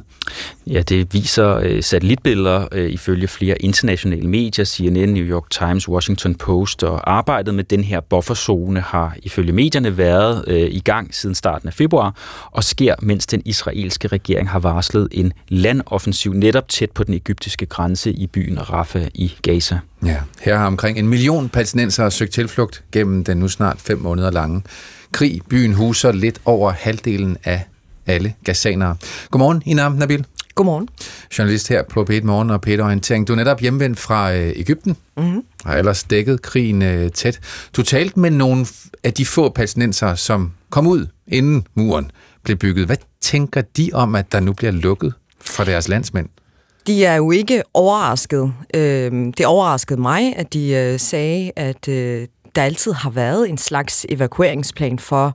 [0.67, 6.35] Ja, det viser øh, satellitbilleder øh, ifølge flere internationale medier, CNN, New York Times, Washington
[6.35, 11.35] Post, og arbejdet med den her bufferzone har ifølge medierne været øh, i gang siden
[11.35, 12.15] starten af februar,
[12.51, 17.65] og sker, mens den israelske regering har varslet en landoffensiv netop tæt på den egyptiske
[17.65, 19.79] grænse i byen Rafah i Gaza.
[20.05, 24.31] Ja, her har omkring en million palæstinensere søgt tilflugt gennem den nu snart fem måneder
[24.31, 24.61] lange
[25.11, 25.41] krig.
[25.49, 27.63] Byen huser lidt over halvdelen af
[28.07, 28.95] alle gazanere.
[29.31, 30.25] Godmorgen, Ina Nabil.
[30.55, 30.89] Godmorgen.
[31.37, 33.27] Journalist her på P1 Morgen og Peter Orientering.
[33.27, 34.97] Du er netop hjemvendt fra øh, Ægypten.
[35.17, 35.43] Mm-hmm.
[35.65, 37.39] Har ellers dækket krigen øh, tæt.
[37.75, 38.65] Du talte med nogle
[39.03, 42.11] af de få palæstinenser, som kom ud inden muren
[42.43, 42.85] blev bygget.
[42.85, 46.29] Hvad tænker de om, at der nu bliver lukket for deres landsmænd?
[46.87, 48.53] De er jo ikke overrasket.
[48.73, 52.27] Øh, det overraskede mig, at de øh, sagde, at øh,
[52.59, 55.33] der altid har været en slags evakueringsplan for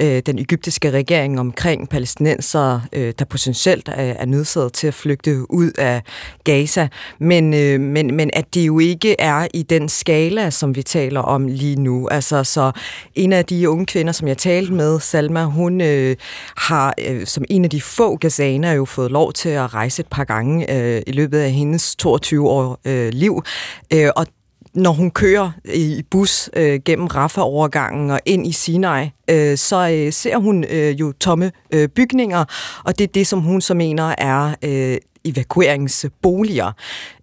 [0.00, 5.50] øh, den egyptiske regering omkring palæstinenser, øh, der potentielt er, er nødsaget til at flygte
[5.52, 6.02] ud af
[6.44, 6.88] Gaza,
[7.18, 11.20] men, øh, men, men at det jo ikke er i den skala, som vi taler
[11.20, 12.08] om lige nu.
[12.08, 12.72] Altså, så
[13.14, 16.16] en af de unge kvinder, som jeg talte med, Salma, hun øh,
[16.56, 20.08] har øh, som en af de få gazaner jo fået lov til at rejse et
[20.10, 23.42] par gange øh, i løbet af hendes 22 år øh, liv,
[23.94, 24.26] øh, og
[24.74, 30.12] når hun kører i bus øh, gennem Rafah-overgangen og ind i Sinai, øh, så øh,
[30.12, 32.44] ser hun øh, jo tomme øh, bygninger,
[32.84, 36.72] og det er det, som hun så mener er øh, evakueringsboliger.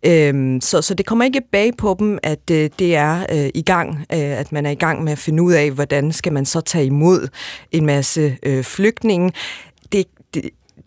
[0.06, 3.62] Øhm, så, så det kommer ikke bag på dem, at øh, det er øh, i
[3.62, 6.46] gang, øh, at man er i gang med at finde ud af, hvordan skal man
[6.46, 7.28] så tage imod
[7.72, 9.32] en masse øh, flygtninge.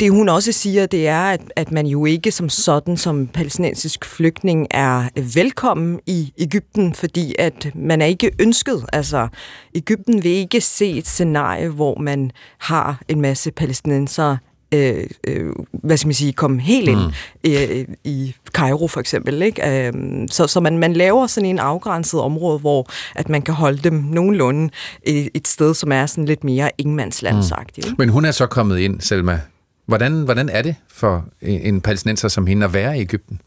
[0.00, 4.04] Det, hun også siger, det er, at, at man jo ikke som sådan, som palæstinensisk
[4.04, 8.84] flygtning, er velkommen i Ægypten, fordi at man er ikke ønsket.
[8.92, 9.28] Altså,
[9.74, 14.36] Ægypten vil ikke se et scenarie, hvor man har en masse palæstinenser
[14.72, 17.50] øh, øh, hvad skal man sige, komme helt ind mm.
[17.50, 19.42] øh, i Cairo for eksempel.
[19.42, 19.86] Ikke?
[19.86, 19.92] Øh,
[20.30, 23.92] så så man, man laver sådan en afgrænset område, hvor at man kan holde dem
[23.92, 24.70] nogenlunde
[25.02, 27.86] et, et sted, som er sådan lidt mere ingenmandslandsagtigt.
[27.86, 27.94] Mm.
[27.98, 29.40] Men hun er så kommet ind, Selma,
[29.86, 33.40] Hvordan, hvordan er det for en palæstinenser som hende at være i Ægypten?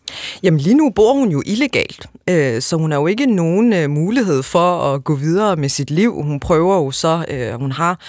[0.44, 3.90] Jamen lige nu bor hun jo illegalt, øh, så hun har jo ikke nogen øh,
[3.90, 6.22] mulighed for at gå videre med sit liv.
[6.22, 8.00] Hun prøver jo så, øh, hun har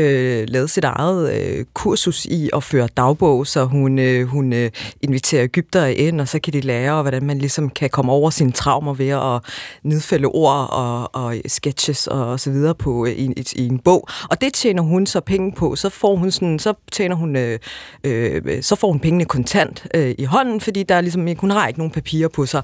[0.00, 4.70] øh, lavet sit eget øh, kursus i at føre dagbog, så hun, øh, hun øh,
[5.02, 8.52] inviterer Ægypter ind, og så kan de lære, hvordan man ligesom kan komme over sine
[8.52, 9.52] traumer ved at
[9.82, 14.08] nedfælde ord og, og sketches og, og så videre på øh, i, i, en bog.
[14.30, 15.76] Og det tjener hun så penge på.
[15.76, 17.58] Så får hun sådan, så tjener hun, øh,
[18.04, 21.68] øh, så får hun pengene kontant øh, i hånden, fordi der er ligesom, hun har
[21.68, 22.62] ikke nogen papirer på sig.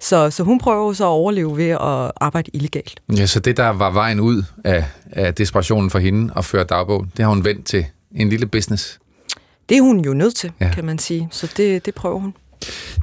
[0.00, 3.00] Så, så hun prøver så at overleve ved at arbejde illegalt.
[3.16, 7.06] Ja, så det der var vejen ud af, af desperationen for hende at føre dagbog.
[7.16, 8.98] Det har hun vendt til en lille business.
[9.68, 10.70] Det er hun jo nødt til, ja.
[10.74, 11.28] kan man sige.
[11.30, 12.34] Så det, det prøver hun.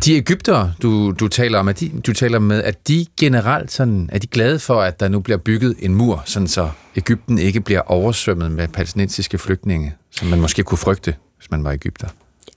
[0.06, 4.10] De Ægypter, du, du taler om, at de, du taler med, at de generelt sådan,
[4.12, 7.62] er de glade for, at der nu bliver bygget en mur, sådan så Ægypten ikke
[7.62, 12.08] bliver oversvømmet med palæstinensiske flygtninge, som man måske kunne frygte, hvis man var Ægypter?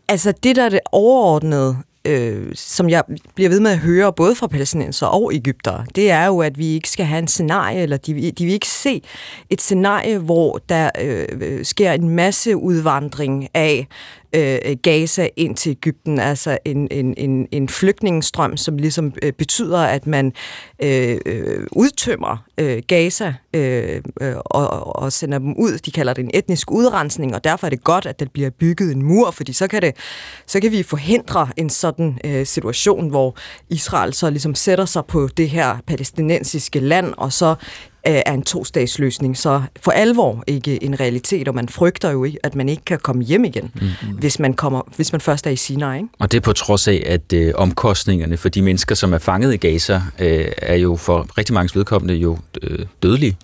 [0.08, 1.76] Altså det, der er det overordnede
[2.06, 3.02] øh, som jeg
[3.34, 6.66] bliver ved med at høre, både fra palæstinenser og Ægypter, det er jo, at vi
[6.66, 9.02] ikke skal have en scenarie, eller de, de vil ikke se
[9.50, 13.86] et scenarie, hvor der øh, øh sker en masse udvandring af
[14.32, 19.78] øh, Gaza ind til Ægypten, altså en, en, en, en flygtningestrøm, som ligesom øh, betyder,
[19.78, 20.32] at man
[20.82, 25.78] øh, øh udtømmer øh, Gaza øh, øh og, og sender dem ud.
[25.78, 28.92] De kalder det en etnisk udrensning, og derfor er det godt, at der bliver bygget
[28.92, 29.96] en mur, fordi så kan, det,
[30.46, 33.36] så kan vi forhindre en sådan øh, situation, hvor
[33.68, 37.54] Israel så ligesom sætter sig på det her palæstinensiske land, og så
[38.06, 42.54] er en to-statsløsning så for alvor ikke en realitet, og man frygter jo ikke, at
[42.54, 44.18] man ikke kan komme hjem igen, mm-hmm.
[44.18, 45.96] hvis, man kommer, hvis man først er i Sinai.
[45.96, 46.08] Ikke?
[46.18, 49.54] Og det er på trods af, at øh, omkostningerne for de mennesker, som er fanget
[49.54, 53.36] i Gaza, øh, er jo for rigtig mange vedkommende jo øh, dødelige.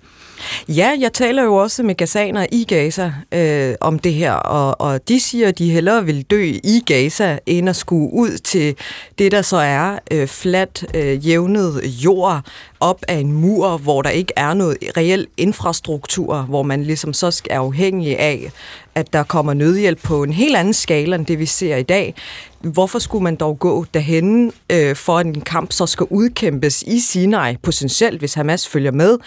[0.67, 5.07] Ja, jeg taler jo også med gazaner i Gaza øh, om det her, og, og
[5.07, 8.75] de siger, at de hellere vil dø i Gaza, end at skulle ud til
[9.17, 12.41] det, der så er øh, fladt, øh, jævnet jord
[12.79, 17.41] op af en mur, hvor der ikke er noget reel infrastruktur, hvor man ligesom så
[17.49, 18.51] er afhængig af,
[18.95, 22.15] at der kommer nødhjælp på en helt anden skala, end det vi ser i dag.
[22.61, 26.99] Hvorfor skulle man dog gå derhen, øh, for at en kamp så skal udkæmpes i
[26.99, 29.17] Sinai, potentielt, hvis Hamas følger med,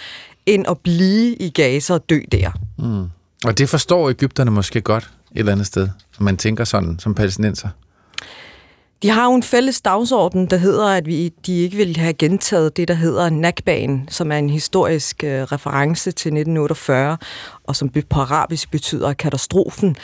[0.46, 2.50] end at blive i Gaza og dø der.
[2.78, 3.10] Mm.
[3.44, 7.14] Og det forstår Ægypterne måske godt et eller andet sted, når man tænker sådan som
[7.14, 7.68] palæstinenser.
[9.02, 12.76] De har jo en fælles dagsorden, der hedder, at vi, de ikke vil have gentaget
[12.76, 17.18] det, der hedder Nakbanen, som er en historisk øh, reference til 1948,
[17.64, 19.96] og som på arabisk betyder katastrofen.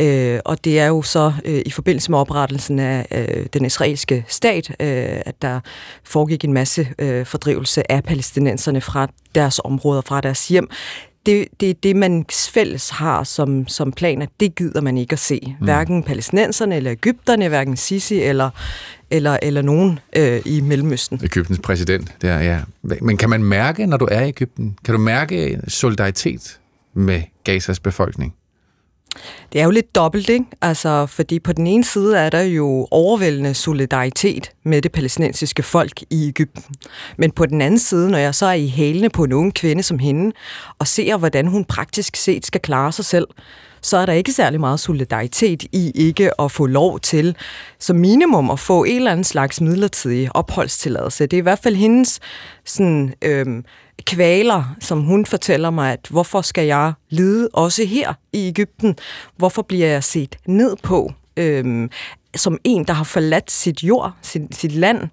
[0.00, 4.24] Øh, og det er jo så øh, i forbindelse med oprettelsen af øh, den israelske
[4.28, 5.60] stat, øh, at der
[6.04, 10.70] foregik en masse øh, fordrivelse af palæstinenserne fra deres områder, fra deres hjem
[11.26, 14.26] det, det er det, man fælles har som, som planer.
[14.40, 15.40] Det gider man ikke at se.
[15.60, 15.64] Mm.
[15.64, 18.50] Hverken palæstinenserne eller Ægypterne, hverken Sisi eller,
[19.10, 21.20] eller, eller nogen øh, i Mellemøsten.
[21.24, 22.60] Ægyptens præsident, der, ja.
[23.00, 26.60] Men kan man mærke, når du er i Ægypten, kan du mærke solidaritet
[26.94, 28.34] med Gazas befolkning?
[29.52, 30.44] Det er jo lidt dobbelt, ikke?
[30.62, 36.02] Altså, fordi på den ene side er der jo overvældende solidaritet med det palæstinensiske folk
[36.10, 36.74] i Ægypten.
[37.16, 39.82] Men på den anden side, når jeg så er i hælene på en ung kvinde
[39.82, 40.32] som hende,
[40.78, 43.26] og ser, hvordan hun praktisk set skal klare sig selv,
[43.82, 47.36] så er der ikke særlig meget solidaritet i ikke at få lov til,
[47.78, 51.26] som minimum, at få en eller anden slags midlertidig opholdstilladelse.
[51.26, 52.20] Det er i hvert fald hendes
[52.64, 53.64] sådan, øhm,
[54.06, 58.96] kvaler, som hun fortæller mig, at hvorfor skal jeg lide også her i Ægypten?
[59.36, 61.90] Hvorfor bliver jeg set ned på øhm,
[62.36, 65.08] som en, der har forladt sit jord, sit, sit land?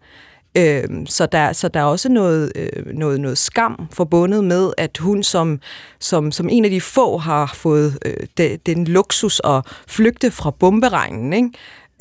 [0.57, 4.97] Øhm, så, der, så der er også noget, øh, noget, noget skam forbundet med, at
[4.97, 5.59] hun som,
[5.99, 10.51] som, som en af de få har fået øh, de, den luksus at flygte fra
[10.51, 11.33] bomberegnen.
[11.33, 11.49] Ikke?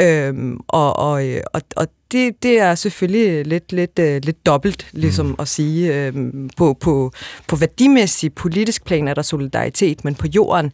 [0.00, 4.88] Øhm, og, og, øh, og, og det, det er selvfølgelig lidt, lidt, uh, lidt dobbelt,
[4.92, 5.34] ligesom mm.
[5.38, 6.08] at sige.
[6.08, 7.12] Uh, på, på,
[7.48, 10.72] på værdimæssig politisk plan er der solidaritet, men på jorden,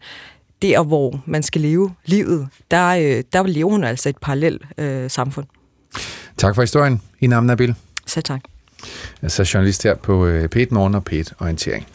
[0.62, 5.08] der hvor man skal leve livet, der, uh, der lever hun altså et parallelt uh,
[5.08, 5.46] samfund.
[6.36, 7.74] Tak for historien, Inam Nabil.
[8.06, 8.40] Så tak.
[9.22, 11.86] Jeg er journalist her på P1 Morgen og P1 Orientering.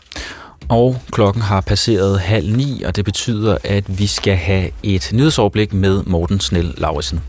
[0.69, 5.73] Og klokken har passeret halv ni, og det betyder, at vi skal have et nyhedsoverblik
[5.73, 7.21] med Morten Snell Lauritsen.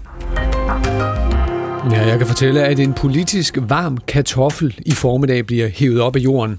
[1.85, 6.21] Ja, jeg kan fortælle, at en politisk varm kartoffel i formiddag bliver hævet op af
[6.21, 6.59] jorden.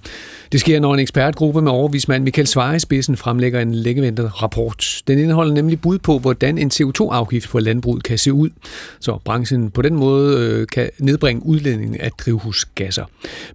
[0.52, 5.02] Det sker, når en ekspertgruppe med overvismand Michael Svare i spidsen fremlægger en længeventet rapport.
[5.08, 8.50] Den indeholder nemlig bud på, hvordan en CO2-afgift på landbruget kan se ud,
[9.00, 13.06] så branchen på den måde øh, kan nedbringe udledningen af drivhusgasser.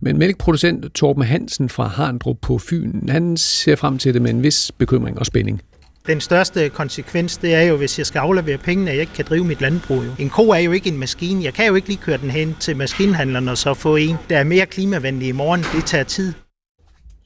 [0.00, 4.42] Men mælkproducent Torben Hansen fra Harndrup på Fyn, han ser frem til det med en
[4.42, 5.62] vis bekymring og spænding.
[6.06, 9.24] Den største konsekvens, det er jo, hvis jeg skal aflevere pengene, at jeg ikke kan
[9.28, 10.04] drive mit landbrug.
[10.04, 10.10] Jo.
[10.18, 11.44] En ko er jo ikke en maskine.
[11.44, 14.38] Jeg kan jo ikke lige køre den hen til maskinhandleren og så få en, der
[14.38, 15.64] er mere klimavenlig i morgen.
[15.74, 16.32] Det tager tid.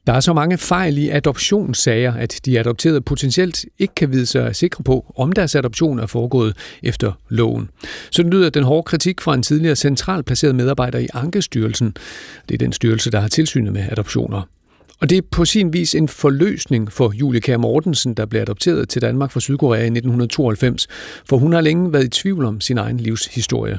[0.07, 4.57] Der er så mange fejl i adoptionssager, at de adopterede potentielt ikke kan vide sig
[4.57, 7.71] sikre på, om deres adoption er foregået efter loven.
[8.11, 11.95] Så lyder den hårde kritik fra en tidligere centralt placeret medarbejder i Ankestyrelsen.
[12.49, 14.43] Det er den styrelse, der har tilsynet med adoptioner.
[15.01, 18.89] Og det er på sin vis en forløsning for Julie Kær Mortensen, der blev adopteret
[18.89, 20.89] til Danmark fra Sydkorea i 1992,
[21.29, 23.79] for hun har længe været i tvivl om sin egen livshistorie.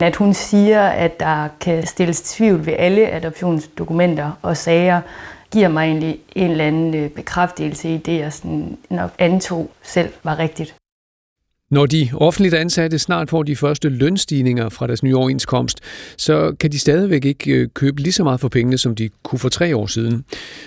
[0.00, 5.00] At hun siger, at der kan stilles tvivl ved alle adoptionsdokumenter og sager,
[5.52, 10.08] giver mig egentlig en eller anden øh, bekræftelse i det, jeg sådan nok antog selv
[10.24, 10.74] var rigtigt.
[11.72, 15.80] Når de offentligt ansatte snart får de første lønstigninger fra deres nye overenskomst,
[16.16, 19.38] så kan de stadigvæk ikke øh, købe lige så meget for pengene, som de kunne
[19.38, 20.24] for tre år siden.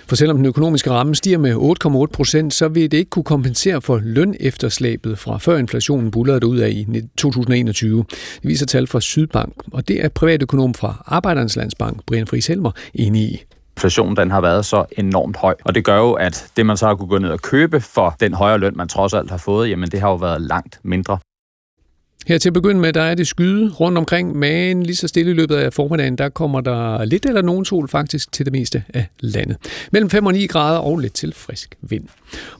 [0.08, 3.82] For selvom den økonomiske ramme stiger med 8,8 procent, så vil det ikke kunne kompensere
[3.82, 6.86] for lønefterslæbet fra før inflationen bullerede ud af i
[7.18, 8.06] 2021.
[8.42, 12.72] Det viser tal fra Sydbank, og det er privatøkonom fra Arbejdernes Landsbank, Brian Friis Helmer,
[12.94, 15.56] enig i inflationen den har været så enormt høj.
[15.64, 18.16] Og det gør jo, at det man så har kunne gå ned og købe for
[18.20, 21.18] den højere løn, man trods alt har fået, jamen det har jo været langt mindre.
[22.28, 25.32] Her til at begynde med, der er det skyde rundt omkring, men lige så stille
[25.32, 28.84] i løbet af formiddagen, der kommer der lidt eller nogen sol faktisk til det meste
[28.94, 29.58] af landet.
[29.92, 32.04] Mellem 5 og 9 grader og lidt til frisk vind.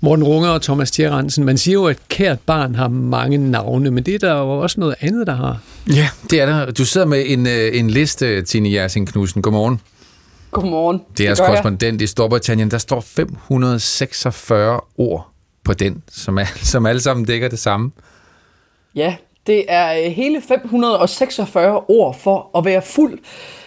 [0.02, 4.04] Morten Runger og Thomas Thierensen, man siger jo, at kært barn har mange navne, men
[4.04, 5.60] det er der jo også noget andet, der har.
[5.90, 6.72] Ja, det er der.
[6.72, 9.42] Du sidder med en, øh, en liste, Tine Jersing Knudsen.
[9.42, 9.80] Godmorgen.
[10.62, 11.02] Godmorgen.
[11.18, 12.72] Det er jeres korrespondent i Storbritannien.
[12.72, 15.28] Der står 546 ord
[15.64, 17.92] på den, som, er, som alle sammen dækker det samme.
[18.96, 19.16] Ja,
[19.48, 23.20] det er øh, hele 546 ord for at være fuld,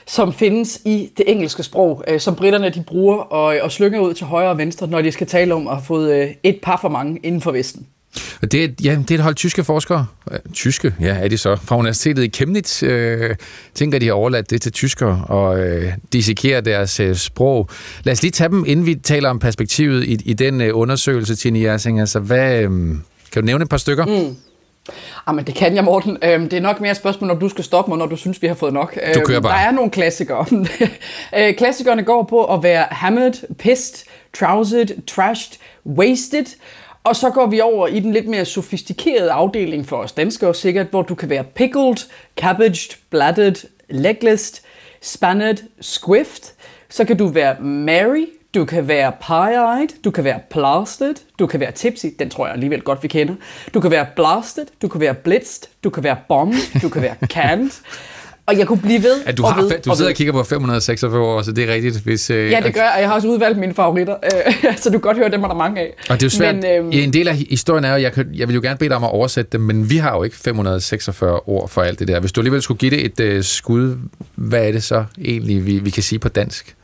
[0.07, 4.15] som findes i det engelske sprog, øh, som britterne de bruger og, og slynger ud
[4.15, 6.79] til højre og venstre, når de skal tale om at have fået øh, et par
[6.81, 7.87] for mange inden for Vesten.
[8.43, 10.07] Og det, er, ja, det er et hold tyske forskere,
[10.53, 13.37] tyske, ja, er de så, fra universitetet i Chemnitz, øh,
[13.75, 17.69] tænker, de har overladt det til tyskere og øh, dissekerer deres øh, sprog.
[18.05, 21.37] Lad os lige tage dem, inden vi taler om perspektivet i, i den øh, undersøgelse,
[21.37, 22.01] Tine Jersing.
[22.01, 22.71] Altså, hvad, øh,
[23.33, 24.07] kan du nævne et par stykker?
[24.07, 24.37] Mm.
[25.29, 26.19] Jamen, det kan jeg, Morten.
[26.23, 28.43] Øhm, det er nok mere et spørgsmål, når du skal stoppe mig, når du synes,
[28.43, 28.99] vi har fået nok.
[29.15, 29.53] Du kører bare.
[29.53, 30.47] Der er nogle klassikere.
[31.39, 34.07] Øh, klassikerne går på at være hammered, pissed,
[34.39, 36.47] trousered, trashed, wasted,
[37.05, 40.87] og så går vi over i den lidt mere sofistikerede afdeling for os danskere sikkert,
[40.87, 41.97] hvor du kan være pickled,
[42.37, 43.55] cabbaged, blatted,
[43.89, 44.63] legless,
[45.03, 46.55] spanned, squiffed.
[46.89, 51.61] Så kan du være Mary, du kan være pie-eyed, du kan være plastered, du kan
[51.61, 53.35] være tipsy, den tror jeg alligevel godt, vi kender.
[53.75, 57.17] Du kan være blasted, du kan være blitzed, du kan være bombed, du kan være
[57.27, 57.71] canned.
[58.49, 60.15] Og jeg kunne blive ved ja, du, og har, ved, du og sidder ved.
[60.15, 61.97] og kigger på 546 år, så det er rigtigt.
[61.97, 64.93] Hvis, øh, Ja, det gør og jeg har også udvalgt mine favoritter, øh, så du
[64.93, 65.95] kan godt høre, dem er der mange af.
[66.11, 66.55] Og det er jo svært.
[66.55, 68.79] Men, øhm, ja, en del af historien er jo, jeg, kan, jeg vil jo gerne
[68.79, 71.99] bede dig om at oversætte dem, men vi har jo ikke 546 ord for alt
[71.99, 72.21] det der.
[72.21, 73.97] Hvis du alligevel skulle give det et øh, skud,
[74.35, 76.75] hvad er det så egentlig, vi, vi kan sige på dansk?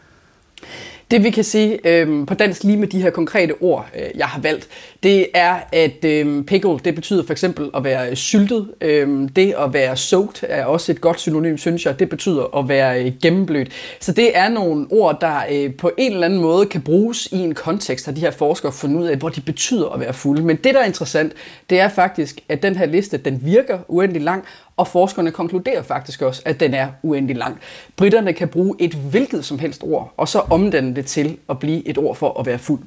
[1.11, 4.27] Det vi kan sige øh, på dansk lige med de her konkrete ord, øh, jeg
[4.27, 4.69] har valgt,
[5.05, 8.69] det er, at øh, pickle, det betyder for eksempel at være syltet.
[8.81, 11.99] Øh, det at være soaked er også et godt synonym, synes jeg.
[11.99, 13.73] Det betyder at være øh, gennemblødt.
[14.01, 17.37] Så det er nogle ord, der øh, på en eller anden måde kan bruges i
[17.37, 20.43] en kontekst, har de her forskere fundet ud af, hvor de betyder at være fulde.
[20.43, 21.33] Men det, der er interessant,
[21.71, 24.45] det er faktisk, at den her liste, den virker uendelig lang,
[24.77, 27.59] og forskerne konkluderer faktisk også, at den er uendelig lang.
[27.97, 31.89] Britterne kan bruge et hvilket som helst ord, og så omdanne det til at blive
[31.89, 32.81] et ord for at være fuld.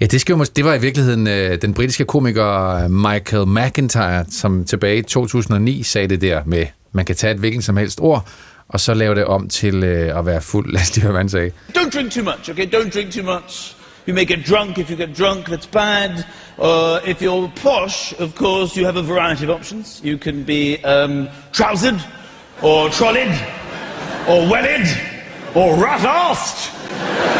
[0.00, 4.64] Ja, det, skal jo, det var i virkeligheden øh, den britiske komiker Michael McIntyre, som
[4.64, 8.28] tilbage i 2009 sagde det der med, man kan tage et hvilket som helst ord,
[8.68, 10.70] og så lave det om til øh, at være fuld.
[10.72, 11.50] Lad os lige høre, hvad han sagde.
[11.78, 12.66] Don't drink too much, okay?
[12.66, 13.76] Don't drink too much.
[14.08, 14.78] You may get drunk.
[14.78, 16.24] If you get drunk, that's bad.
[16.58, 20.00] Uh, if you're posh, of course, you have a variety of options.
[20.02, 22.00] You can be um, trousered,
[22.62, 23.34] or trolled,
[24.28, 24.88] or wellied,
[25.54, 26.81] or rat-assed.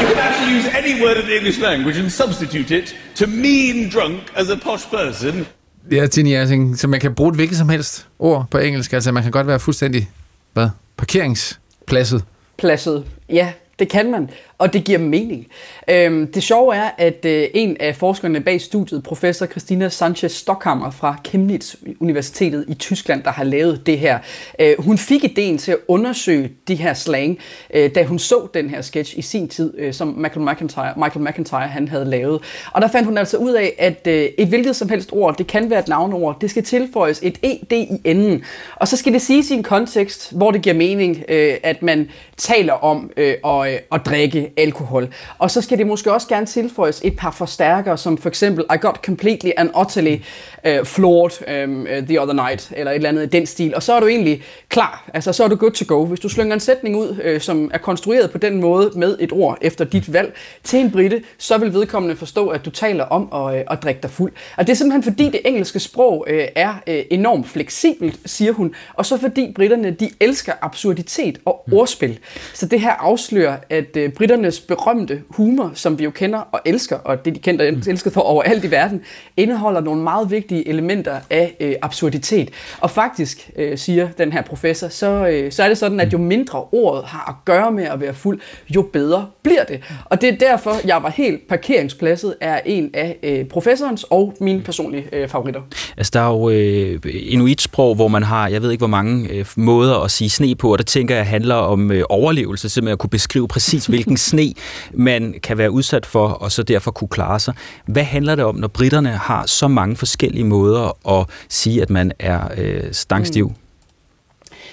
[0.00, 3.90] You can actually use any word in the English language and substitute it to mean
[3.90, 5.46] drunk as a posh person.
[5.90, 8.92] Ja, Tine Jersing, så man kan bruge et hvilket som helst ord på engelsk.
[8.92, 10.10] Altså, man kan godt være fuldstændig,
[10.52, 12.24] hvad, parkeringspladset.
[12.58, 14.30] Pladset, ja, det kan man,
[14.62, 15.46] og det giver mening.
[15.90, 20.90] Øhm, det sjove er, at øh, en af forskerne bag studiet, professor Christina Sanchez Stockhammer
[20.90, 24.18] fra Chemnitz Universitetet i Tyskland, der har lavet det her,
[24.58, 27.38] øh, hun fik ideen til at undersøge de her slang,
[27.74, 31.24] øh, da hun så den her sketch i sin tid, øh, som Michael McIntyre, Michael
[31.24, 32.42] McIntyre han havde lavet.
[32.72, 35.46] Og der fandt hun altså ud af, at øh, et hvilket som helst ord, det
[35.46, 38.44] kan være et navnord, det skal tilføjes et ed i enden.
[38.76, 42.08] Og så skal det siges i en kontekst, hvor det giver mening, øh, at man
[42.36, 45.08] taler om øh, at, øh, at drikke alkohol.
[45.38, 48.76] Og så skal det måske også gerne tilføjes et par forstærkere, som for eksempel, I
[48.80, 50.20] got completely and utterly uh,
[50.64, 53.74] øh, floored um, øhm, øh, the other night, eller et eller andet i den stil.
[53.74, 56.04] Og så er du egentlig klar, altså så er du good to go.
[56.04, 59.32] Hvis du slynger en sætning ud, uh, som er konstrueret på den måde med et
[59.32, 63.28] ord efter dit valg til en brite, så vil vedkommende forstå, at du taler om
[63.32, 64.32] at, uh, at drikke dig fuld.
[64.56, 68.74] Og det er simpelthen fordi det engelske sprog uh, er uh, enormt fleksibelt, siger hun,
[68.94, 72.18] og så fordi britterne, de elsker absurditet og ordspil.
[72.54, 76.60] Så det her afslører, at uh, britterne britternes berømte humor, som vi jo kender og
[76.64, 79.00] elsker, og det de kender og elsket for overalt i verden,
[79.36, 82.50] indeholder nogle meget vigtige elementer af øh, absurditet.
[82.80, 86.18] Og faktisk, øh, siger den her professor, så, øh, så er det sådan, at jo
[86.18, 88.40] mindre ordet har at gøre med at være fuld,
[88.74, 89.80] jo bedre bliver det.
[90.04, 94.62] Og det er derfor, jeg var helt parkeringspladset, er en af øh, professorens og mine
[94.62, 95.60] personlige øh, favoritter.
[95.96, 99.46] Altså, der er jo øh, inuitsprog, hvor man har, jeg ved ikke hvor mange øh,
[99.56, 102.98] måder at sige sne på, og der tænker jeg handler om øh, overlevelse, simpelthen at
[102.98, 104.54] kunne beskrive præcis, hvilken sne
[104.94, 107.54] man kan være udsat for, og så derfor kunne klare sig.
[107.86, 112.12] Hvad handler det om, når britterne har så mange forskellige måder at sige, at man
[112.18, 113.48] er øh, stangstiv?
[113.48, 113.61] Mm.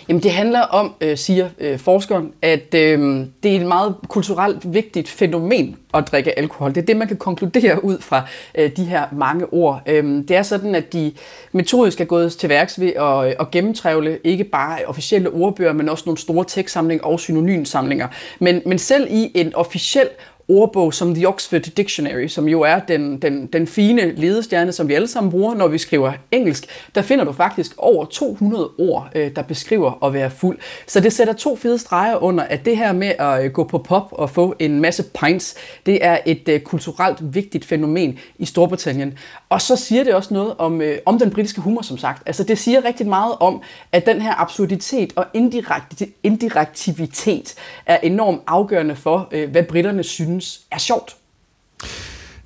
[0.09, 4.73] Jamen det handler om, øh, siger øh, forskeren, at øh, det er et meget kulturelt
[4.73, 6.75] vigtigt fænomen at drikke alkohol.
[6.75, 9.81] Det er det, man kan konkludere ud fra øh, de her mange ord.
[9.85, 11.11] Øh, det er sådan, at de
[11.51, 15.89] metodisk er gået til værks ved at, øh, at gennemtrævle ikke bare officielle ordbøger, men
[15.89, 18.07] også nogle store tekstsamlinger og synonymsamlinger.
[18.39, 20.09] Men, men selv i en officiel
[20.49, 24.93] ordbog som The Oxford Dictionary, som jo er den, den, den fine ledestjerne, som vi
[24.93, 29.35] alle sammen bruger, når vi skriver engelsk, der finder du faktisk over 200 ord, øh,
[29.35, 30.57] der beskriver at være fuld.
[30.87, 33.77] Så det sætter to fede streger under, at det her med at øh, gå på
[33.77, 35.55] pop og få en masse pints,
[35.85, 39.17] det er et øh, kulturelt vigtigt fænomen i Storbritannien.
[39.49, 42.23] Og så siger det også noget om, øh, om den britiske humor, som sagt.
[42.25, 43.61] Altså det siger rigtig meget om,
[43.91, 47.55] at den her absurditet og indirekt, indirektivitet
[47.85, 51.15] er enormt afgørende for, øh, hvad britterne synes synes er sjovt.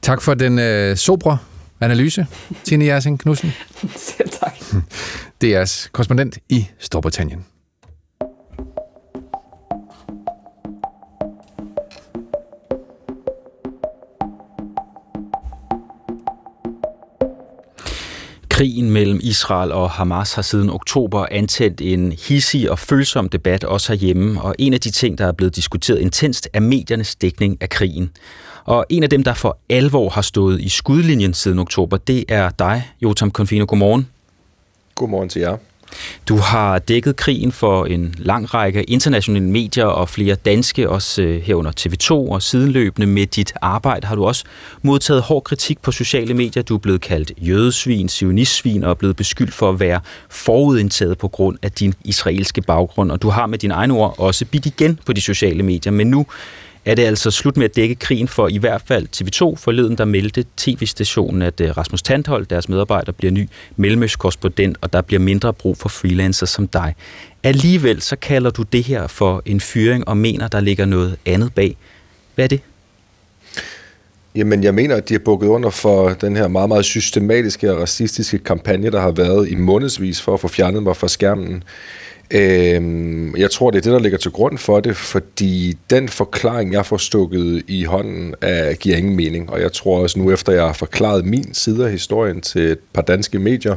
[0.01, 1.37] Tak for den øh, sobre
[1.81, 2.27] analyse,
[2.63, 3.53] Tine Jersing Knudsen.
[4.17, 4.55] Selv tak.
[5.43, 7.45] DR's korrespondent i Storbritannien.
[18.53, 23.93] Krigen mellem Israel og Hamas har siden oktober antændt en hissig og følsom debat også
[23.93, 27.69] herhjemme, og en af de ting, der er blevet diskuteret intenst, er mediernes dækning af
[27.69, 28.11] krigen.
[28.65, 32.49] Og en af dem, der for alvor har stået i skudlinjen siden oktober, det er
[32.49, 33.65] dig, Jotam Konfino.
[33.67, 34.07] Godmorgen.
[34.95, 35.57] Godmorgen til jer.
[36.29, 41.41] Du har dækket krigen for en lang række internationale medier og flere danske, også øh,
[41.41, 44.43] herunder TV2, og sideløbende med dit arbejde har du også
[44.81, 46.63] modtaget hård kritik på sociale medier.
[46.63, 49.99] Du er blevet kaldt jødesvin, sionistsvin og er blevet beskyldt for at være
[50.29, 53.11] forudindtaget på grund af din israelske baggrund.
[53.11, 56.07] Og du har med dine egne ord også bidt igen på de sociale medier, men
[56.07, 56.25] nu
[56.85, 59.55] er det altså slut med at dække krigen for i hvert fald TV2.
[59.55, 65.01] Forleden der meldte tv-stationen, at øh, Rasmus Tandhold, deres medarbejder, bliver ny mellemøstkorrespondent, og der
[65.01, 66.95] bliver mindre brug for freelancer som dig.
[67.43, 71.53] Alligevel så kalder du det her for en fyring og mener, der ligger noget andet
[71.53, 71.77] bag.
[72.35, 72.61] Hvad er det?
[74.35, 77.81] Jamen, jeg mener, at de har bukket under for den her meget, meget systematiske og
[77.81, 81.63] racistiske kampagne, der har været i månedsvis for at få fjernet mig fra skærmen.
[82.33, 86.73] Øhm, jeg tror, det er det, der ligger til grund for det, fordi den forklaring,
[86.73, 89.49] jeg får stukket i hånden, er, giver ingen mening.
[89.49, 92.79] Og jeg tror også nu, efter jeg har forklaret min side af historien til et
[92.93, 93.75] par danske medier,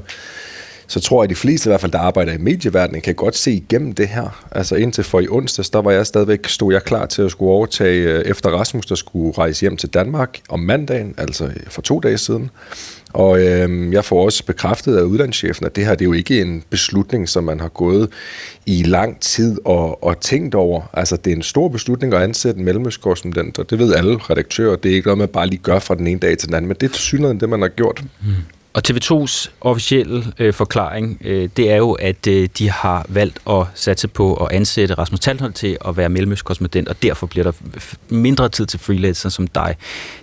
[0.87, 3.37] så tror jeg, at de fleste, i hvert fald der arbejder i medieverdenen, kan godt
[3.37, 4.47] se igennem det her.
[4.51, 7.53] Altså indtil for i onsdags, der var jeg stadigvæk, stod jeg klar til at skulle
[7.53, 12.01] overtage øh, efter Rasmus, der skulle rejse hjem til Danmark om mandagen, altså for to
[12.01, 12.51] dage siden.
[13.17, 16.41] Og øh, jeg får også bekræftet af udlandschefen, at det her det er jo ikke
[16.41, 18.09] en beslutning, som man har gået
[18.67, 20.83] i lang tid og, og tænkt over.
[20.93, 24.77] Altså, det er en stor beslutning at ansætte en mellemøstkorrespondent, og det ved alle redaktører.
[24.77, 26.69] Det er ikke noget, man bare lige gør fra den ene dag til den anden,
[26.69, 28.05] men det er synligheden det, man har gjort.
[28.21, 28.29] Mm.
[28.77, 33.67] Og TV2's officielle øh, forklaring, øh, det er jo, at øh, de har valgt at
[33.75, 37.53] satse på at ansætte Rasmus Talhold til at være mellemøstkorrespondent, og derfor bliver der
[38.09, 39.77] mindre tid til freelancer som dig.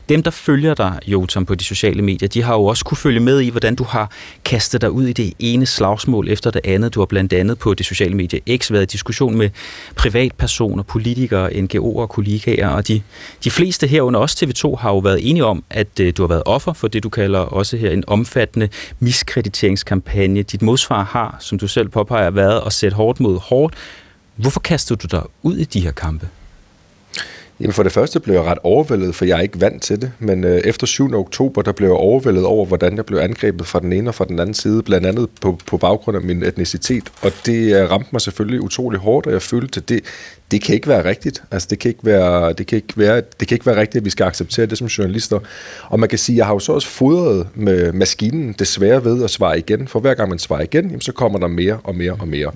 [0.09, 3.19] Dem, der følger dig, Jotam, på de sociale medier, de har jo også kunne følge
[3.19, 4.11] med i, hvordan du har
[4.45, 6.93] kastet dig ud i det ene slagsmål efter det andet.
[6.93, 9.49] Du har blandt andet på det sociale medie X været i diskussion med
[9.95, 13.01] privatpersoner, politikere, NGO'er og kollegaer, og de,
[13.43, 16.43] de fleste herunder også TV2 har jo været enige om, at øh, du har været
[16.45, 18.42] offer for det, du kalder også her en omfattende
[18.99, 20.43] miskrediteringskampagne.
[20.43, 23.75] Dit modsvar har, som du selv påpeger, været at sætte hårdt mod hårdt.
[24.35, 26.27] Hvorfor kaster du dig ud i de her kampe?
[27.59, 30.11] Jamen for det første blev jeg ret overvældet, for jeg er ikke vant til det.
[30.19, 31.13] Men øh, efter 7.
[31.13, 34.25] oktober, der blev jeg overvældet over, hvordan jeg blev angrebet fra den ene og fra
[34.25, 37.03] den anden side, blandt andet på, på baggrund af min etnicitet.
[37.21, 40.01] Og det øh, ramte mig selvfølgelig utrolig hårdt, og jeg følte, det,
[40.51, 41.43] det kan ikke være rigtigt.
[41.51, 44.05] Altså, det kan ikke være, det kan ikke være, det kan ikke være rigtigt, at
[44.05, 45.39] vi skal acceptere det som journalister.
[45.83, 49.23] Og man kan sige, at jeg har jo så også fodret med maskinen desværre ved
[49.23, 49.87] at svare igen.
[49.87, 52.51] For hver gang man svarer igen, jamen, så kommer der mere og mere og mere.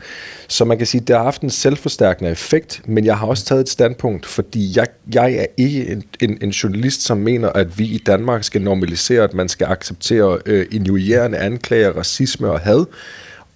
[0.47, 3.45] Så man kan sige, at det har haft en selvforstærkende effekt, men jeg har også
[3.45, 7.79] taget et standpunkt, fordi jeg, jeg er ikke en, en, en journalist, som mener, at
[7.79, 12.85] vi i Danmark skal normalisere, at man skal acceptere øh, injurierende anklager, racisme og had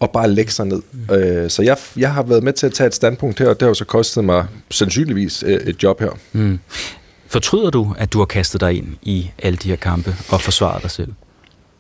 [0.02, 0.82] og bare lægge sig ned.
[0.92, 1.16] Mm.
[1.16, 3.62] Øh, så jeg, jeg har været med til at tage et standpunkt her, og det
[3.62, 6.10] har jo så kostet mig sandsynligvis øh, et job her.
[6.34, 6.60] Mm.
[7.28, 10.84] Fortryder du, at du har kastet dig ind i alle de her kampe og forsvaret
[10.84, 11.14] dig selv?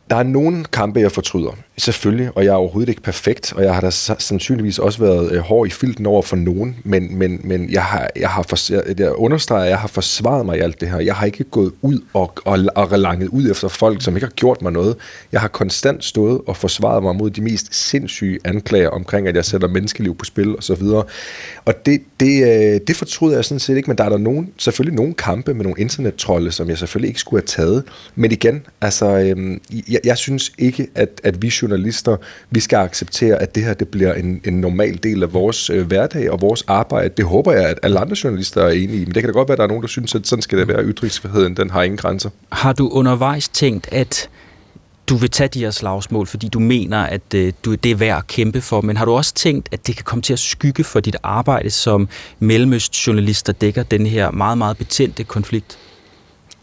[0.09, 3.73] Der er nogle kampe, jeg fortryder, selvfølgelig, og jeg er overhovedet ikke perfekt, og jeg
[3.73, 7.69] har da sandsynligvis også været øh, hård i filten over for nogen, men, men, men
[7.69, 10.81] jeg, har, jeg, har for, jeg, jeg understreger, at jeg har forsvaret mig i alt
[10.81, 10.99] det her.
[10.99, 14.31] Jeg har ikke gået ud og, og, og langet ud efter folk, som ikke har
[14.31, 14.95] gjort mig noget.
[15.31, 19.45] Jeg har konstant stået og forsvaret mig mod de mest sindssyge anklager omkring, at jeg
[19.45, 21.03] sætter menneskeliv på spil og så videre.
[21.65, 24.49] Og det, det, øh, det fortryder jeg sådan set ikke, men der er der nogen,
[24.57, 27.83] selvfølgelig nogle kampe med nogle internettrolde, som jeg selvfølgelig ikke skulle have taget.
[28.15, 29.57] Men igen, altså, øh,
[29.89, 32.17] jeg, jeg synes ikke, at, at vi journalister,
[32.49, 35.87] vi skal acceptere, at det her det bliver en, en normal del af vores øh,
[35.87, 37.13] hverdag og vores arbejde.
[37.17, 39.47] Det håber jeg, at alle andre journalister er enige i, men det kan da godt
[39.47, 40.83] være, at der er nogen, der synes, at sådan skal det være.
[40.83, 42.29] Ytringsfriheden, den har ingen grænser.
[42.51, 44.29] Har du undervejs tænkt, at
[45.09, 48.17] du vil tage de her slagsmål, fordi du mener, at øh, du, det er værd
[48.17, 50.83] at kæmpe for, men har du også tænkt, at det kan komme til at skygge
[50.83, 52.09] for dit arbejde som
[52.39, 55.77] mellemøstjournalist, der dækker den her meget, meget betændte konflikt?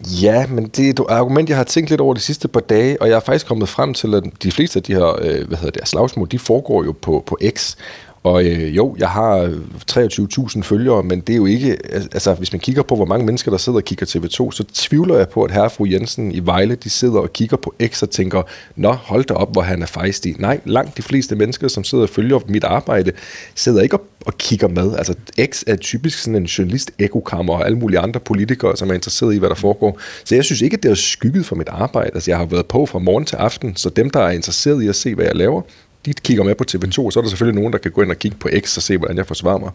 [0.06, 3.02] Ja, men det er et argument, jeg har tænkt lidt over de sidste par dage,
[3.02, 5.58] og jeg er faktisk kommet frem til, at de fleste af de her øh, hvad
[5.58, 7.76] hedder det, slagsmål, de foregår jo på, på X.
[8.22, 9.52] Og øh, jo, jeg har øh,
[9.90, 11.76] 23.000 følgere, men det er jo ikke...
[11.92, 15.16] Altså, hvis man kigger på, hvor mange mennesker, der sidder og kigger TV2, så tvivler
[15.16, 18.02] jeg på, at herre og fru Jensen i Vejle, de sidder og kigger på X
[18.02, 18.42] og tænker,
[18.76, 20.34] nå, hold da op, hvor han er fejstig.
[20.38, 23.12] Nej, langt de fleste mennesker, som sidder og følger mit arbejde,
[23.54, 24.96] sidder ikke og, og kigger med.
[24.96, 25.14] Altså,
[25.50, 29.34] X er typisk sådan en journalist ekokammer og alle mulige andre politikere, som er interesseret
[29.34, 30.00] i, hvad der foregår.
[30.24, 32.10] Så jeg synes ikke, at det er skygget for mit arbejde.
[32.14, 34.88] Altså, jeg har været på fra morgen til aften, så dem, der er interesseret i
[34.88, 35.62] at se, hvad jeg laver,
[36.12, 38.10] de kigger med på TV2, og så er der selvfølgelig nogen, der kan gå ind
[38.10, 39.70] og kigge på X og se, hvordan jeg forsvarer mig.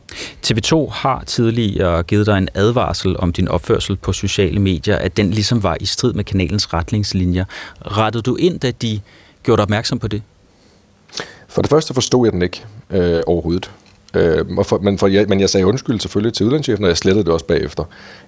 [0.45, 5.31] TV2 har tidligere givet dig en advarsel om din opførsel på sociale medier, at den
[5.31, 7.45] ligesom var i strid med kanalens retningslinjer.
[7.81, 8.99] Rettede du ind, da de
[9.43, 10.21] gjorde dig opmærksom på det?
[11.47, 13.71] For det første forstod jeg den ikke øh, overhovedet.
[14.14, 17.25] Øh, for, men, for, jeg, men jeg sagde undskyld selvfølgelig til udlandschefen, og jeg slettede
[17.25, 17.83] det også bagefter.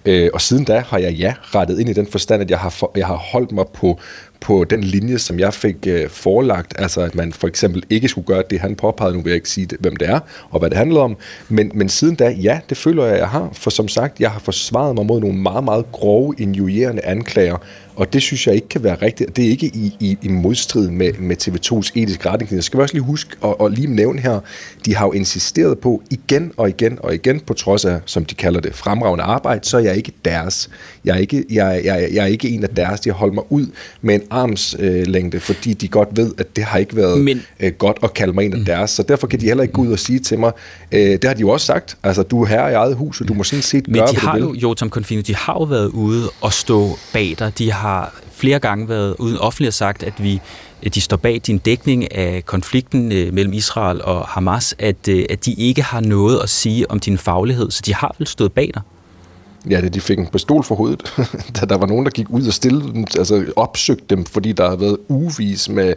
[0.06, 2.70] Øh, og siden da har jeg ja rettet ind i den forstand, at jeg har,
[2.70, 4.00] for, jeg har holdt mig på,
[4.40, 8.28] på den linje, som jeg fik øh, forelagt, altså at man for eksempel ikke skulle
[8.28, 10.70] gøre det, han påpegede, nu vil jeg ikke sige, det, hvem det er, og hvad
[10.70, 11.18] det handler om,
[11.50, 14.40] men, men siden da, ja, det føler jeg, jeg har, for som sagt, jeg har
[14.40, 17.58] forsvaret mig mod nogle meget, meget grove, injurierende anklager,
[17.95, 19.35] og det synes jeg ikke kan være rigtigt.
[19.35, 22.61] Det er ikke i, i, i modstrid med, med TV2's etiske retningslinjer.
[22.61, 24.40] Skal vi også lige huske og, og lige nævne her,
[24.85, 28.35] de har jo insisteret på igen og igen og igen, på trods af, som de
[28.35, 30.69] kalder det, fremragende arbejde, så er jeg ikke deres.
[31.06, 33.00] Jeg er ikke, jeg, jeg, jeg er ikke en af deres.
[33.00, 33.67] De har holdt mig ud
[34.01, 37.72] med en armslængde, øh, fordi de godt ved, at det har ikke været Men, øh,
[37.72, 38.66] godt at kalde mig en af mm.
[38.66, 38.92] deres.
[38.92, 40.51] Så derfor kan de heller ikke gå ud og sige til mig,
[40.92, 43.27] øh, det har de jo også sagt, altså du er her i eget hus, og
[43.27, 45.88] du må sådan set Men gøre, de har jo, Jotam Confino, de har jo været
[45.88, 47.58] ude og stå bag dig.
[47.58, 50.42] De har flere gange været uden offentligt sagt, at vi
[50.93, 55.45] de står bag din dækning af konflikten øh, mellem Israel og Hamas, at, øh, at
[55.45, 58.72] de ikke har noget at sige om din faglighed, så de har vel stået bag
[58.74, 58.82] dig?
[59.69, 61.14] Ja, det de fik en pistol for hovedet,
[61.60, 64.66] da der var nogen, der gik ud og stillede dem, altså opsøgte dem, fordi der
[64.66, 65.94] havde været uvis med,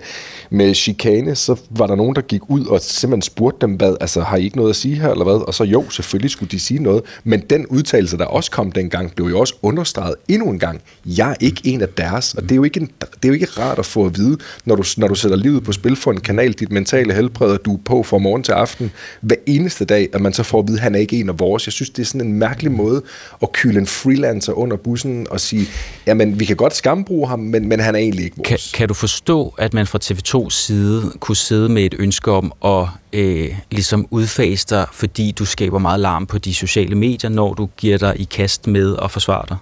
[0.50, 4.20] med chikane, så var der nogen, der gik ud og simpelthen spurgte dem, hvad, altså
[4.20, 5.34] har I ikke noget at sige her, eller hvad?
[5.34, 9.14] Og så jo, selvfølgelig skulle de sige noget, men den udtalelse, der også kom dengang,
[9.14, 10.80] blev jo også understreget endnu en gang.
[11.04, 13.34] Jeg er ikke en af deres, og det er jo ikke, en, det er jo
[13.34, 16.10] ikke rart at få at vide, når du, når du sætter livet på spil for
[16.10, 18.90] en kanal, dit mentale helbred, og du er på fra morgen til aften,
[19.20, 21.38] hver eneste dag, at man så får at vide, at han er ikke en af
[21.38, 21.66] vores.
[21.66, 23.02] Jeg synes, det er sådan en mærkelig måde
[23.42, 25.66] at kyle en freelancer under bussen og sige,
[26.06, 28.48] jamen vi kan godt skambruge ham, men, men han er egentlig ikke vores.
[28.48, 32.52] Kan, kan du forstå, at man fra TV2's side kunne sidde med et ønske om
[32.64, 37.54] at øh, ligesom udfase dig, fordi du skaber meget larm på de sociale medier, når
[37.54, 39.56] du giver dig i kast med at forsvare dig?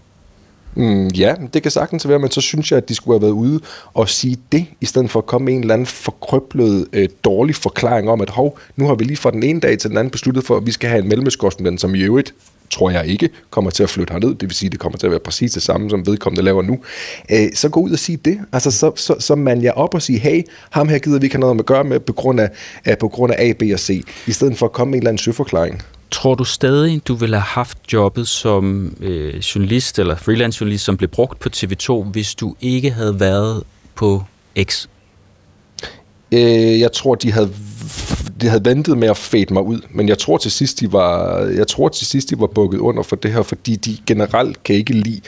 [0.74, 3.32] Mm, ja, det kan sagtens være, men så synes jeg, at de skulle have været
[3.32, 3.60] ude
[3.94, 7.54] og sige det, i stedet for at komme med en eller anden forkrøblet, øh, dårlig
[7.54, 10.10] forklaring om, at hov, nu har vi lige fra den ene dag til den anden
[10.10, 12.34] besluttet for, at vi skal have en mellemøstkorrespondent, som i øvrigt
[12.70, 15.10] tror jeg ikke, kommer til at flytte herned, det vil sige, det kommer til at
[15.10, 16.78] være præcis det samme, som vedkommende laver nu,
[17.32, 18.38] øh, så gå ud og sige det.
[18.52, 21.36] Altså, så, så, så man jer op og sige, hey, ham her gider vi ikke
[21.36, 22.50] have noget at gøre med på grund af,
[22.84, 25.02] af, på grund af A, B og C, i stedet for at komme med en
[25.02, 25.82] eller anden søforklaring.
[26.10, 30.96] Tror du stadig, du ville have haft jobbet som øh, journalist eller freelance journalist, som
[30.96, 33.62] blev brugt på TV2, hvis du ikke havde været
[33.94, 34.22] på
[34.62, 34.86] X?
[36.32, 37.50] Øh, jeg tror, de havde,
[38.40, 41.38] de havde ventet med at fade mig ud, men jeg tror til sidst, de var,
[41.40, 44.76] jeg tror til sidst, de var bukket under for det her, fordi de generelt kan
[44.76, 45.20] ikke lide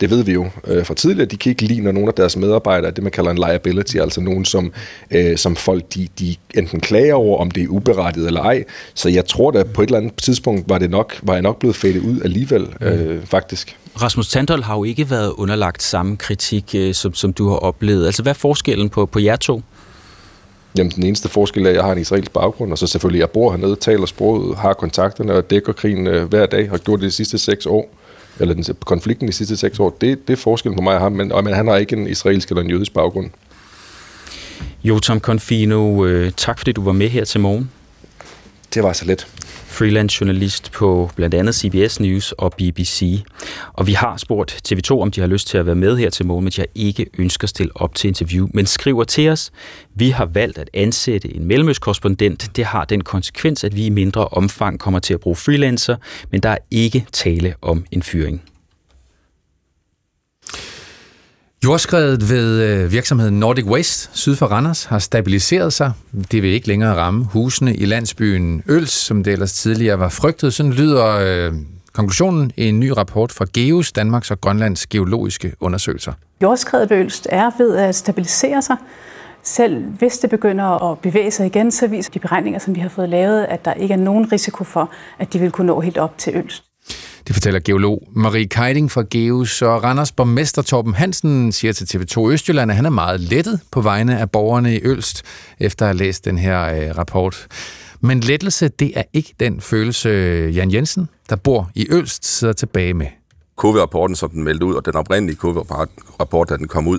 [0.00, 2.36] det ved vi jo øh, fra tidligere, de kan ikke lide, når nogle af deres
[2.36, 4.72] medarbejdere, det man kalder en liability, altså nogen, som,
[5.10, 8.64] øh, som folk de, de enten klager over, om det er uberettiget eller ej.
[8.94, 11.58] Så jeg tror da på et eller andet tidspunkt, var, det nok, var jeg nok
[11.58, 13.76] blevet fadet ud alligevel, øh, faktisk.
[14.02, 18.06] Rasmus Tandol har jo ikke været underlagt samme kritik, øh, som, som du har oplevet.
[18.06, 19.62] Altså hvad er forskellen på, på jer to?
[20.76, 23.30] Jamen, den eneste forskel er, at jeg har en israelsk baggrund, og så selvfølgelig, jeg
[23.30, 27.06] bor hernede, taler sproget, har kontakterne og dækker krigen øh, hver dag, har gjort det
[27.06, 27.90] de sidste seks år.
[28.40, 31.12] eller den, konflikten de sidste seks år, det, det er forskellen på mig og ham,
[31.12, 33.30] men, og, men han har ikke en israelsk eller en jødisk baggrund.
[34.84, 37.70] Jotam Confino, øh, tak fordi du var med her til morgen.
[38.74, 39.26] Det var så let.
[39.76, 43.22] Freelance journalist på blandt andet CBS News og BBC.
[43.72, 46.26] Og vi har spurgt TV2, om de har lyst til at være med her til
[46.26, 49.50] morgen, men de har ikke ønsket at stille op til interview, men skriver til os,
[49.94, 52.56] vi har valgt at ansætte en mellemøstkorrespondent.
[52.56, 55.96] Det har den konsekvens, at vi i mindre omfang kommer til at bruge freelancer,
[56.30, 58.42] men der er ikke tale om en fyring.
[61.66, 65.92] Jordskredet ved øh, virksomheden Nordic Waste syd for Randers har stabiliseret sig.
[66.32, 70.54] Det vil ikke længere ramme husene i landsbyen Øls, som det ellers tidligere var frygtet.
[70.54, 71.52] Sådan lyder øh,
[71.92, 76.12] konklusionen i en ny rapport fra GEOS, Danmarks og Grønlands geologiske undersøgelser.
[76.42, 78.76] Jordskredet ved Ølst er ved at stabilisere sig.
[79.42, 82.88] Selv hvis det begynder at bevæge sig igen, så viser de beregninger, som vi har
[82.88, 85.98] fået lavet, at der ikke er nogen risiko for, at de vil kunne nå helt
[85.98, 86.64] op til Ølst.
[87.26, 92.30] Det fortæller geolog Marie Keiding fra Geus, og Randers borgmester Torben Hansen siger til TV2
[92.30, 95.22] Østjylland, at han er meget lettet på vegne af borgerne i Ølst,
[95.60, 97.46] efter at have læst den her øh, rapport.
[98.00, 100.08] Men lettelse, det er ikke den følelse,
[100.54, 103.06] Jan Jensen, der bor i Ølst, sidder tilbage med.
[103.56, 106.98] COVID-rapporten, som den meldte ud, og den oprindelige COVID-rapport, da den kom ud,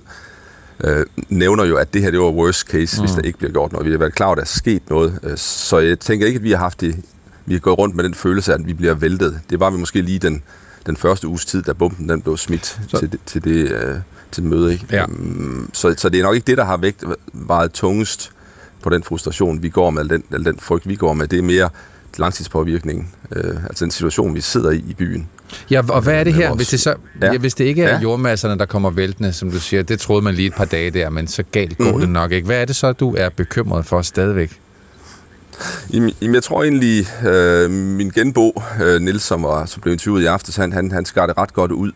[0.83, 3.05] øh, nævner jo, at det her det var worst case, mm.
[3.05, 3.85] hvis der ikke bliver gjort noget.
[3.85, 5.19] Vi har været klar over, at der er sket noget.
[5.23, 6.95] Øh, så jeg tænker ikke, at vi har haft det
[7.47, 9.39] vi har gået rundt med den følelse af, at vi bliver væltet.
[9.49, 10.43] Det var vi måske lige den,
[10.85, 12.99] den første uges tid, da bomben den blev smidt så.
[12.99, 13.95] til, til det øh,
[14.31, 14.73] til det møde.
[14.73, 14.85] Ikke?
[14.91, 15.05] Ja.
[15.05, 17.03] Um, så, så det er nok ikke det, der har vægt
[17.33, 18.31] vejet tungest
[18.81, 21.27] på den frustration, vi går med, eller den, eller den frygt, vi går med.
[21.27, 21.69] Det er mere
[22.17, 25.27] langtidspåvirkningen, øh, altså den situation, vi sidder i i byen.
[25.71, 27.31] Ja, og hvad er det her, hvis det, så, ja.
[27.31, 27.99] Ja, hvis det ikke er ja.
[27.99, 31.09] jordmasserne, der kommer væltende, som du siger, det troede man lige et par dage der,
[31.09, 31.99] men så galt går mm-hmm.
[31.99, 32.45] det nok ikke.
[32.45, 34.59] Hvad er det så, du er bekymret for stadigvæk?
[35.93, 40.25] Jamen, jeg tror egentlig, øh, min genbo, øh, Nils, som, var, som blev interviewet i
[40.25, 41.91] aftes, han, han, han skar det ret godt ud.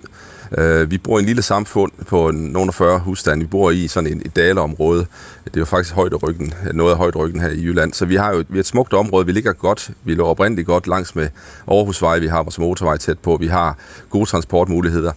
[0.58, 3.44] Øh, vi bor i en lille samfund på nogle 40 husstande.
[3.44, 5.06] Vi bor i sådan et, et daleområde.
[5.46, 7.94] Det er jo faktisk højderyggen, noget af højderyggen her i Jylland.
[7.94, 9.26] Så vi har jo vi har et smukt område.
[9.26, 9.92] Vi ligger godt.
[10.04, 11.30] Vi lå oprindeligt godt langs med
[11.68, 12.20] Aarhusvej.
[12.20, 13.38] Vi har vores motorvej tæt på.
[13.40, 13.78] Vi har
[14.10, 15.12] gode transportmuligheder.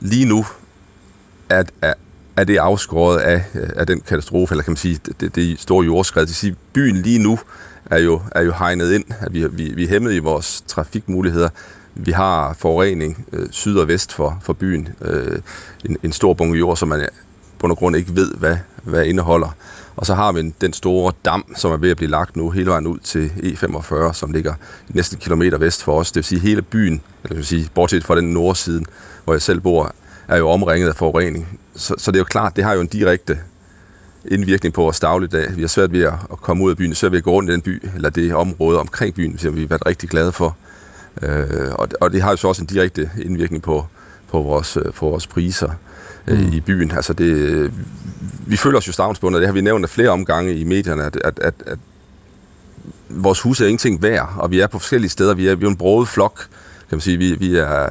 [0.00, 0.46] Lige nu
[1.48, 1.94] er, er,
[2.36, 6.22] er det afskåret af, af den katastrofe, eller kan man sige, det, det store jordskred.
[6.22, 7.38] Det vil sige, byen lige nu
[7.90, 9.04] er jo, er jo hegnet ind.
[9.20, 11.48] At vi, vi, vi er hæmmet i vores trafikmuligheder.
[11.94, 14.88] Vi har forurening øh, syd og vest for, for byen.
[15.02, 15.38] Øh,
[15.84, 17.08] en, en stor bunke jord, som man
[17.58, 19.56] på nogen grund ikke ved, hvad, hvad indeholder.
[19.96, 22.70] Og så har vi den store dam, som er ved at blive lagt nu hele
[22.70, 24.54] vejen ud til E45, som ligger
[24.88, 26.12] næsten kilometer vest for os.
[26.12, 28.86] Det vil sige, hele byen, eller vil sige, bortset fra den nordsiden,
[29.24, 29.94] hvor jeg selv bor,
[30.28, 31.58] er jo omringet af forurening.
[31.74, 33.38] Så, så det er jo klart, det har jo en direkte
[34.24, 35.56] indvirkning på vores dagligdag.
[35.56, 37.52] Vi har svært ved at komme ud af byen, svært ved at gå rundt i
[37.52, 40.56] den by, eller det område omkring byen, som vi har været rigtig glade for.
[41.22, 43.86] Øh, og, og det har jo så også en direkte indvirkning på,
[44.30, 45.70] på, vores, øh, på vores priser
[46.26, 46.52] øh, mm.
[46.52, 46.90] i byen.
[46.90, 47.72] Altså det,
[48.46, 51.16] vi føler os jo stavnsbundet, det har vi nævnt af flere omgange i medierne, at,
[51.24, 51.78] at, at, at
[53.08, 55.34] vores hus er ingenting værd, og vi er på forskellige steder.
[55.34, 56.36] Vi er, vi er en broget flok,
[56.88, 57.16] kan man sige.
[57.16, 57.88] Vi, vi er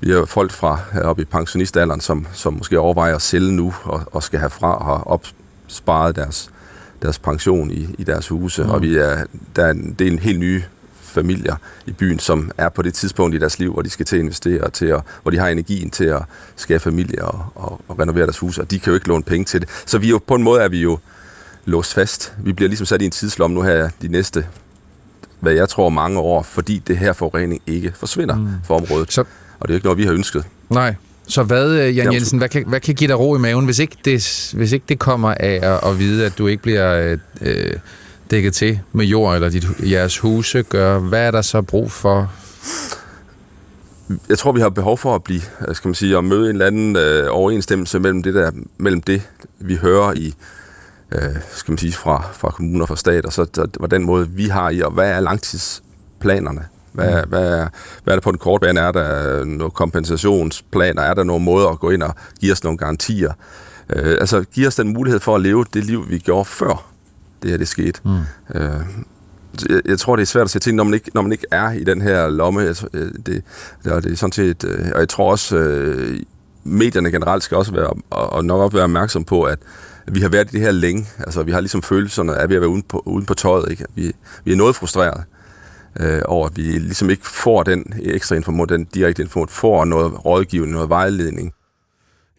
[0.00, 4.02] vi har folk fra oppe i pensionistalderen, som, som måske overvejer at sælge nu og,
[4.12, 4.98] og skal have fra og have
[5.66, 6.50] opsparet deres,
[7.02, 8.62] deres pension i, i deres huse.
[8.62, 8.70] Mm.
[8.70, 9.24] Og vi er,
[9.56, 10.62] der er en del helt nye
[11.02, 14.16] familier i byen, som er på det tidspunkt i deres liv, hvor de skal til
[14.16, 16.22] at investere, til at, hvor de har energien til at
[16.56, 19.44] skabe familie og, og, og renovere deres hus, og de kan jo ikke låne penge
[19.44, 19.68] til det.
[19.86, 20.98] Så vi er jo, på en måde er vi jo
[21.64, 22.34] låst fast.
[22.38, 24.46] Vi bliver ligesom sat i en tidslomme nu her de næste,
[25.40, 28.48] hvad jeg tror, mange år, fordi det her forurening ikke forsvinder mm.
[28.64, 29.12] for området.
[29.12, 29.24] Så
[29.60, 30.44] og det er ikke noget, vi har ønsket.
[30.70, 30.94] Nej.
[31.26, 33.78] Så hvad, øh, Jan Jensen, hvad kan, hvad kan give dig ro i maven, hvis
[33.78, 37.72] ikke det, hvis ikke det kommer af at, at vide, at du ikke bliver øh,
[38.30, 40.98] dækket til med jord, eller dit, jeres huse gør?
[40.98, 42.32] Hvad er der så brug for?
[44.28, 46.56] Jeg tror, vi har behov for at blive, øh, skal man sige, at møde en
[46.56, 49.22] eller anden øh, overensstemmelse mellem det, der, mellem det,
[49.58, 50.34] vi hører i,
[51.12, 54.28] øh, skal man sige, fra, fra kommuner og fra stat, og så og den måde,
[54.30, 56.64] vi har i, og hvad er langtidsplanerne?
[56.96, 57.66] Hvad, hvad,
[58.04, 58.80] hvad er der på den korte bane?
[58.80, 61.02] Er der nogle kompensationsplaner?
[61.02, 63.32] Er der nogle måder at gå ind og give os nogle garantier?
[63.90, 66.90] Øh, altså, give os den mulighed for at leve det liv, vi gjorde før
[67.42, 68.00] det her det skete.
[68.04, 68.10] Mm.
[68.54, 68.80] Øh,
[69.68, 71.46] jeg, jeg tror, det er svært at se ting, når man ikke, når man ikke
[71.50, 72.60] er i den her lomme.
[72.60, 73.44] Jeg, øh, det, det,
[73.84, 76.20] det er sådan set, øh, og jeg tror også, øh,
[76.64, 79.58] medierne generelt skal også være, og, og nok også være opmærksom på, at
[80.06, 81.06] vi har været i det her længe.
[81.18, 83.70] Altså, vi har ligesom følelserne af at være uden på, uden på tøjet.
[83.70, 83.84] Ikke?
[83.94, 84.12] Vi,
[84.44, 85.24] vi er noget frustreret
[86.00, 90.24] øh, over, at vi ligesom ikke får den ekstra information, den direkte information, får noget
[90.24, 91.52] rådgivning, noget vejledning.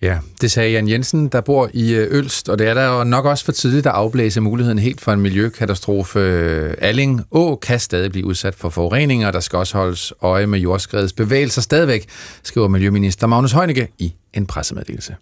[0.02, 3.04] Ja, det sagde Jan Jensen, der bor i øh, Ølst, og det er der jo
[3.04, 6.20] nok også for tidligt at afblæse muligheden helt for en miljøkatastrofe.
[6.78, 11.14] Alling Å kan stadig blive udsat for forureninger, der skal også holdes øje med jordskredets
[11.14, 12.06] bevægelser stadigvæk,
[12.44, 15.16] skriver Miljøminister Magnus Heunicke i en pressemeddelelse.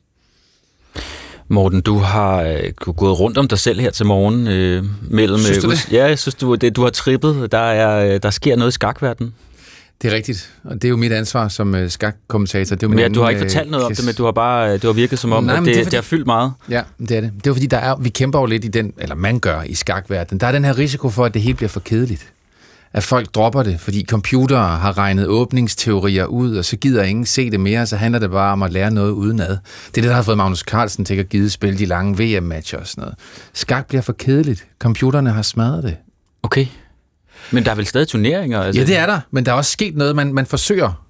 [1.48, 2.60] Morten, du har øh,
[2.96, 4.48] gået rundt om dig selv her til morgen.
[4.48, 5.92] Øh, mellem, Synes du øh, det?
[5.92, 7.52] Ja, jeg synes, du, det, du har trippet.
[7.52, 9.34] Der, er, øh, der sker noget i skakverdenen.
[10.02, 12.76] Det er rigtigt, og det er jo mit ansvar som øh, skakkommentator.
[12.76, 13.98] Det er jo Men ja, du har ikke øh, fortalt noget om quiz.
[13.98, 15.78] det, men du har bare, det har virket som om, Nej, at det, det er
[15.84, 16.52] fordi- det har fyldt meget.
[16.70, 17.32] Ja, det er det.
[17.44, 19.74] Det er fordi, der er, vi kæmper jo lidt i den, eller man gør i
[19.76, 20.40] skakverdenen.
[20.40, 22.28] Der er den her risiko for, at det hele bliver for kedeligt.
[22.96, 27.52] At folk dropper det, fordi computere har regnet åbningsteorier ud, og så gider ingen se
[27.52, 29.50] det mere, så handler det bare om at lære noget udenad.
[29.50, 32.80] Det er det, der har fået Magnus Carlsen til at give spille de lange VM-matcher
[32.80, 33.16] og sådan noget.
[33.54, 34.68] Skak bliver for kedeligt.
[34.80, 35.98] Computerne har smadret det.
[36.44, 36.68] Okay.
[37.52, 38.62] Men der er vel stadig turneringer?
[38.62, 38.82] Altså.
[38.82, 41.06] Ja, det er der, men der er også sket noget, man, man forsøger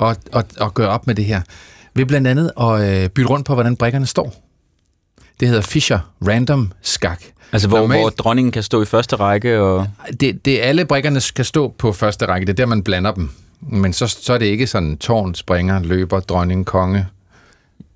[0.00, 1.40] at, at, at gøre op med det her.
[1.94, 4.34] Ved blandt andet at øh, bytte rundt på, hvordan brikkerne står.
[5.40, 7.22] Det hedder Fischer Random Skak.
[7.52, 9.86] Altså, hvor, Normalt- hvor dronningen kan stå i første række, og...
[10.20, 12.46] det, det alle brikkerne skal stå på første række.
[12.46, 13.30] Det er der, man blander dem.
[13.60, 17.06] Men så, så er det ikke sådan tårn, springer, løber, dronning, konge.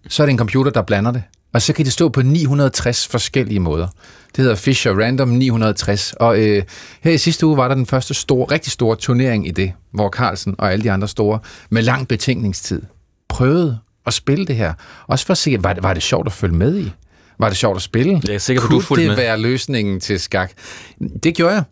[0.08, 1.22] Så er det en computer, der blander det.
[1.52, 3.88] Og så kan det stå på 960 forskellige måder.
[4.36, 6.12] Det hedder Fisher Random 960.
[6.12, 6.62] Og øh,
[7.02, 10.08] her i sidste uge var der den første store, rigtig store turnering i det, hvor
[10.08, 11.38] Carlsen og alle de andre store,
[11.70, 12.82] med lang betænkningstid,
[13.28, 14.72] prøvede at spille det her.
[15.06, 16.92] Også for at se, var det, var det sjovt at følge med i?
[17.38, 18.20] Var det sjovt at spille?
[18.28, 19.16] Jeg er sikker på, Kunne du fulgte det med.
[19.16, 20.52] være løsningen til skak?
[21.22, 21.62] Det gjorde jeg.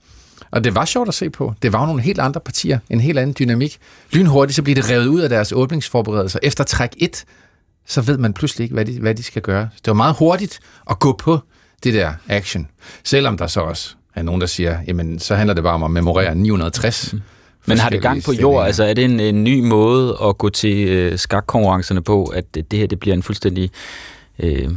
[0.51, 1.55] Og det var sjovt at se på.
[1.63, 3.79] Det var jo nogle helt andre partier, en helt anden dynamik.
[4.13, 6.39] Lynhurtigt så bliver det revet ud af deres åbningsforberedelser.
[6.43, 7.25] Efter træk 1,
[7.87, 9.63] så ved man pludselig ikke, hvad de, hvad de skal gøre.
[9.63, 10.61] Det var meget hurtigt
[10.91, 11.39] at gå på
[11.85, 12.69] det der action.
[13.05, 15.91] Selvom der så også er nogen, der siger, jamen så handler det bare om at
[15.91, 17.15] memorere 960.
[17.67, 18.67] Men har det gang på jord?
[18.67, 22.71] Altså er det en, en ny måde at gå til øh, skakkonkurrencerne på, at det,
[22.71, 23.71] det her det bliver en fuldstændig
[24.39, 24.69] øh,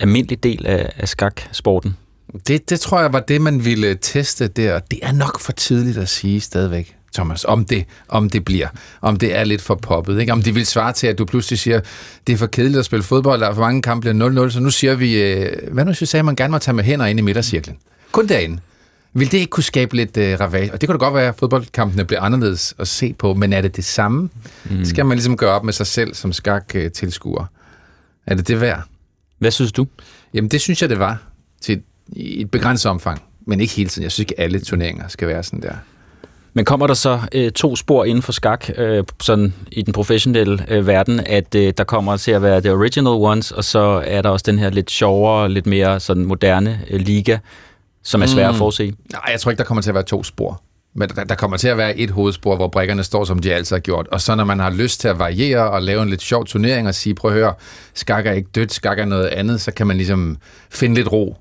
[0.00, 1.96] almindelig del af, af skaksporten?
[2.48, 4.78] Det, det tror jeg var det, man ville teste der.
[4.78, 8.68] Det er nok for tidligt at sige stadigvæk, Thomas, om det, om det bliver.
[9.00, 10.20] Om det er lidt for poppet.
[10.20, 10.32] Ikke?
[10.32, 11.80] Om det vil svare til, at du pludselig siger,
[12.26, 14.60] det er for kedeligt at spille fodbold, der er for mange kampe bliver 0-0, så
[14.60, 16.84] nu siger vi, øh, hvad nu hvis vi sagde, at man gerne må tage med
[16.84, 17.76] hænder ind i midtercirklen?
[18.12, 18.58] Kun derinde.
[19.12, 20.72] Vil det ikke kunne skabe lidt øh, ravage?
[20.72, 23.60] Og det kunne da godt være, at fodboldkampene bliver anderledes at se på, men er
[23.60, 24.28] det det samme?
[24.64, 24.84] Mm.
[24.84, 27.44] Skal man ligesom gøre op med sig selv som skak-tilskuer?
[28.26, 28.82] Er det det værd?
[29.38, 29.86] Hvad synes du?
[30.34, 31.22] Jamen, det synes jeg, det var
[31.60, 31.82] til
[32.16, 34.02] et, begrænset omfang, men ikke hele tiden.
[34.02, 35.74] Jeg synes ikke, alle turneringer skal være sådan der.
[36.54, 40.64] Men kommer der så øh, to spor inden for skak, øh, sådan i den professionelle
[40.68, 44.22] øh, verden, at øh, der kommer til at være the original ones, og så er
[44.22, 47.38] der også den her lidt sjovere, lidt mere sådan moderne øh, liga,
[48.02, 48.58] som er svær at Mm.
[48.58, 48.92] forudse?
[49.12, 50.62] Nej, jeg tror ikke, der kommer til at være to spor.
[50.96, 53.76] Men der, der kommer til at være et hovedspor, hvor brikkerne står, som de altid
[53.76, 54.08] har gjort.
[54.08, 56.88] Og så når man har lyst til at variere og lave en lidt sjov turnering
[56.88, 57.54] og sige, prøv at høre,
[57.94, 60.36] skak er ikke dødt, skak er noget andet, så kan man ligesom
[60.70, 61.36] finde lidt ro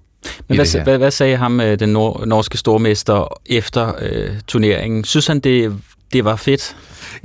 [0.48, 5.03] Men hvad, hvad, hvad sagde ham, øh, den nor- norske stormester, efter øh, turneringen?
[5.03, 5.74] Synes han, det,
[6.14, 6.75] det var fedt?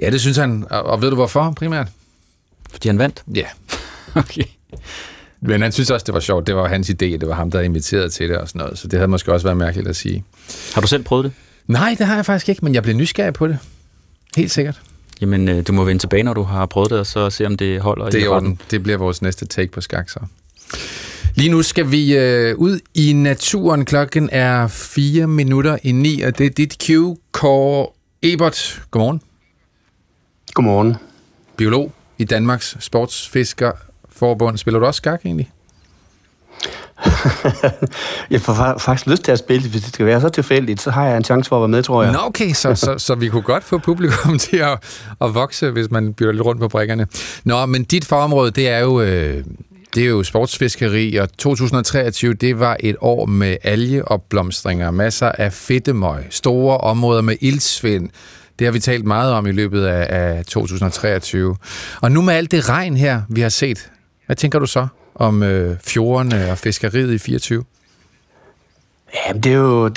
[0.03, 0.65] Ja, det synes han.
[0.71, 1.89] Og, og ved du hvorfor primært?
[2.71, 3.23] Fordi han vandt?
[3.35, 3.47] Ja.
[4.15, 4.43] okay.
[5.41, 6.47] Men han synes også, det var sjovt.
[6.47, 6.95] Det var hans idé.
[7.05, 8.79] Det var ham, der inviteret til det og sådan noget.
[8.79, 10.25] Så det havde måske også været mærkeligt at sige.
[10.75, 11.33] Har du selv prøvet det?
[11.71, 13.59] Nej, det har jeg faktisk ikke, men jeg blev nysgerrig på det.
[14.37, 14.81] Helt sikkert.
[15.21, 17.57] Jamen, øh, du må vende tilbage, når du har prøvet det, og så se, om
[17.57, 18.61] det holder Det er orden.
[18.71, 20.21] Det bliver vores næste take på skak, så.
[21.35, 23.85] Lige nu skal vi øh, ud i naturen.
[23.85, 27.87] Klokken er 4 minutter i 9, og det er dit cue, Kåre
[28.23, 28.83] Ebert.
[28.91, 29.21] Godmorgen.
[30.55, 30.95] Godmorgen.
[31.57, 34.59] Biolog i Danmarks Sportsfiskerforbund.
[34.59, 35.51] Spiller du også skak egentlig?
[38.31, 40.91] Jeg får faktisk lyst til at spille det, hvis det skal være så tilfældigt, så
[40.91, 42.13] har jeg en chance for at være med, tror jeg.
[42.13, 44.79] Nå, okay, så, så, så vi kunne godt få publikum til at,
[45.21, 47.07] at vokse, hvis man bytter lidt rundt på brikkerne.
[47.45, 49.01] Nå, men dit fagområde, det er jo...
[49.01, 49.45] Øh,
[49.95, 56.25] det er jo sportsfiskeri, og 2023, det var et år med algeopblomstringer, masser af fedtemøg,
[56.31, 58.09] store områder med ildsvind.
[58.59, 61.57] Det har vi talt meget om i løbet af, af 2023.
[62.01, 63.91] Og nu med alt det regn her, vi har set,
[64.27, 64.87] hvad tænker du så
[65.21, 67.65] om øh, fjordene og fiskeriet i 24?
[69.15, 69.97] Jamen, det er, jo, det,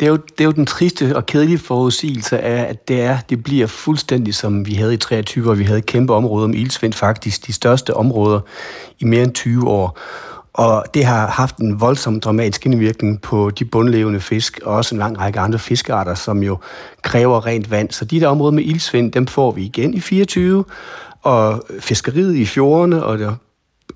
[0.00, 3.18] det, er jo, det er jo den triste og kedelige forudsigelse af, at det, er,
[3.30, 6.92] det bliver fuldstændig som vi havde i 23, hvor vi havde kæmpe områder om ildsvind,
[6.92, 8.40] faktisk de største områder
[8.98, 9.98] i mere end 20 år.
[10.52, 14.98] Og det har haft en voldsom dramatisk indvirkning på de bundlevende fisk, og også en
[14.98, 16.58] lang række andre fiskearter, som jo
[17.02, 17.90] kræver rent vand.
[17.90, 20.64] Så de der områder med ildsvind, dem får vi igen i 24,
[21.22, 23.34] og fiskeriet i fjordene og der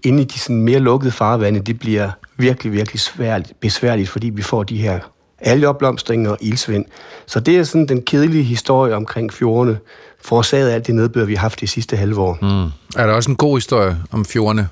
[0.05, 4.43] inde i de sådan mere lukkede farvande, det bliver virkelig, virkelig svært, besværligt, fordi vi
[4.43, 5.01] får de her
[5.39, 6.85] algeopblomstringer og ildsvind.
[7.27, 9.79] Så det er sådan den kedelige historie omkring fjordene,
[10.21, 12.39] forårsaget af alt det nedbør, vi har haft de sidste halve år.
[12.43, 12.71] Mm.
[13.03, 14.69] Er der også en god historie om fjordene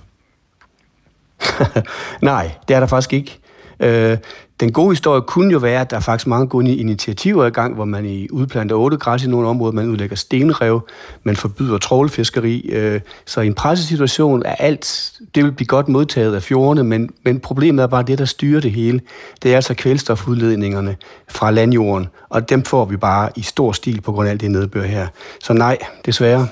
[2.22, 3.38] Nej, det er der faktisk ikke.
[3.80, 4.18] Øh,
[4.60, 7.74] den gode historie kunne jo være, at der er faktisk mange gode initiativer i gang,
[7.74, 10.88] hvor man i udplanter otte græs i nogle områder, man udlægger stenrev,
[11.22, 12.60] man forbyder trålfiskeri.
[12.60, 17.10] Øh, så i en pressesituation er alt, det vil blive godt modtaget af fjordene, men,
[17.24, 19.00] men problemet er bare det, der styrer det hele.
[19.42, 20.96] Det er altså kvælstofudledningerne
[21.28, 24.50] fra landjorden, og dem får vi bare i stor stil på grund af alt det
[24.50, 25.06] nedbør her.
[25.42, 26.48] Så nej, desværre.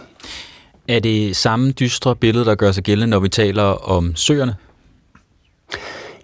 [0.88, 4.54] Er det samme dystre billede, der gør sig gældende, når vi taler om søerne?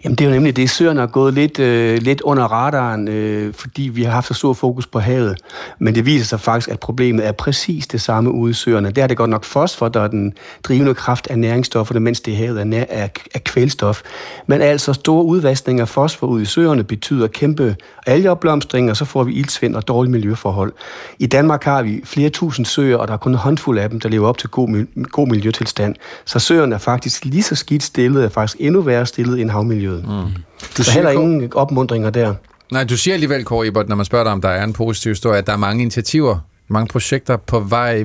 [0.05, 3.53] Jamen det er jo nemlig det, søerne er gået lidt, øh, lidt under radaren, øh,
[3.53, 5.37] fordi vi har haft så stor fokus på havet.
[5.79, 8.91] Men det viser sig faktisk, at problemet er præcis det samme ude i søerne.
[8.91, 12.31] Der er det godt nok fosfor, der er den drivende kraft af næringsstofferne, mens det
[12.31, 14.01] i havet er, nær, er, er kvælstof.
[14.47, 17.75] Men altså store udvaskninger af fosfor ude i søerne betyder kæmpe
[18.05, 20.73] algeopblomstring, og så får vi ildsvind og dårlige miljøforhold.
[21.19, 23.99] I Danmark har vi flere tusind søer, og der er kun en håndfuld af dem,
[23.99, 25.95] der lever op til god, god miljøtilstand.
[26.25, 29.94] Så søerne er faktisk lige så skidt stillet, er faktisk endnu værre stillet end havmiljøet
[30.03, 30.25] miljøet.
[30.25, 30.43] Mm.
[30.77, 32.33] Du så heller ingen opmundringer der.
[32.71, 35.09] Nej, du siger alligevel, Kåre Ebert, når man spørger dig, om der er en positiv
[35.09, 38.03] historie, at der er mange initiativer, mange projekter på vej.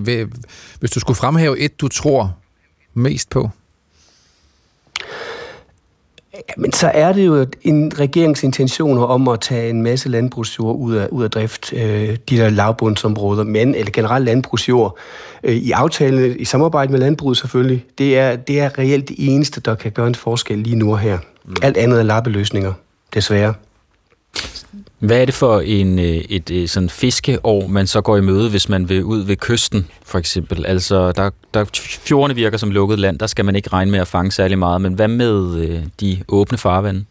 [0.80, 2.36] Hvis du skulle fremhæve et, du tror
[2.94, 3.50] mest på?
[6.56, 11.08] Men så er det jo en regeringsintentioner om at tage en masse landbrugsjord ud af,
[11.08, 14.98] ud af drift, øh, de der lavbundsområder, men eller generelt landbrugsjord
[15.42, 19.60] øh, i aftalen, i samarbejde med landbruget selvfølgelig, det er, det er reelt det eneste,
[19.60, 21.18] der kan gøre en forskel lige nu og her.
[21.50, 21.56] Mm.
[21.62, 22.72] Alt andet er lappeløsninger,
[23.14, 23.54] desværre.
[24.98, 28.50] Hvad er det for en, øh, et, et sådan fiskeår, man så går i møde,
[28.50, 30.66] hvis man vil ud ved kysten, for eksempel?
[30.66, 31.64] Altså, der, der
[32.04, 34.80] fjordene virker som lukket land, der skal man ikke regne med at fange særlig meget,
[34.80, 37.04] men hvad med øh, de åbne farvande?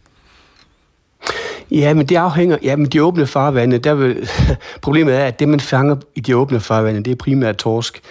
[1.71, 2.57] Ja, men det afhænger...
[2.63, 4.29] Ja, men de åbne farvande, der vil,
[4.81, 8.01] problemet er, at det, man fanger i de åbne farvande, det er primært torsk,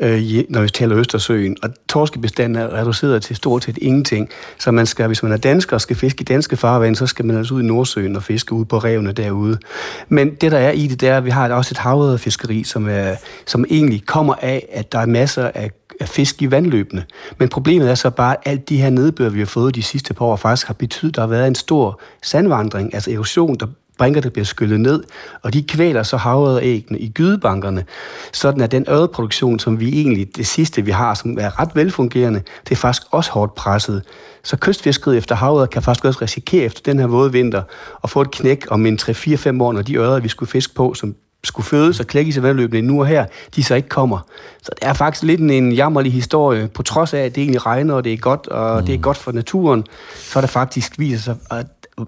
[0.00, 1.56] øh, når vi taler Østersøen.
[1.62, 4.30] Og torskebestanden er reduceret til stort set ingenting.
[4.58, 7.24] Så man skal, hvis man er dansker og skal fiske i danske farvande, så skal
[7.24, 9.58] man altså ud i Nordsøen og fiske ud på revene derude.
[10.08, 12.88] Men det, der er i det, det er, at vi har også et havredderfiskeri, som,
[12.88, 13.14] er,
[13.46, 17.04] som egentlig kommer af, at der er masser af af fisk i vandløbene.
[17.38, 20.14] Men problemet er så bare, at alt de her nedbør, vi har fået de sidste
[20.14, 23.66] par år, faktisk har betydet, at der har været en stor sandvandring, altså erosion, der
[23.98, 25.02] brinker, der bliver skyllet ned,
[25.42, 27.84] og de kvæler så havredæggene i gydebankerne,
[28.32, 32.42] sådan at den ørredproduktion, som vi egentlig, det sidste vi har, som er ret velfungerende,
[32.64, 34.02] det er faktisk også hårdt presset.
[34.44, 37.62] Så kystfiskeriet efter havet kan faktisk også risikere efter den her våde vinter
[38.04, 40.94] at få et knæk om en 3-4-5 år, når de ører, vi skulle fiske på,
[40.94, 41.14] som
[41.48, 44.18] skulle fødes og klækkes i vandløbene nu og her, de så ikke kommer.
[44.62, 47.94] Så det er faktisk lidt en jammerlig historie, på trods af, at det egentlig regner,
[47.94, 48.86] og det er godt, og mm.
[48.86, 51.66] det er godt for naturen, så er det faktisk viser sig at,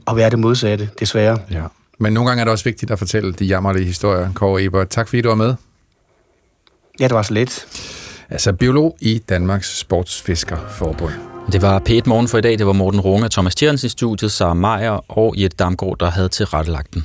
[0.09, 1.39] at være det modsatte, desværre.
[1.51, 1.63] Ja.
[1.99, 4.85] Men nogle gange er det også vigtigt at fortælle de jammerlige historier, Kåre Eber.
[4.85, 5.55] Tak fordi du var med.
[7.01, 7.67] Ja, det var så lidt.
[8.31, 11.13] Altså biolog i Danmarks Sportsfiskerforbund.
[11.53, 12.59] Det var P1 Morgen for i dag.
[12.59, 16.29] Det var Morten Runge, Thomas Tjernsen i studiet, Sara Meier og Jette Damgaard, der havde
[16.29, 17.05] tilrettelagt den.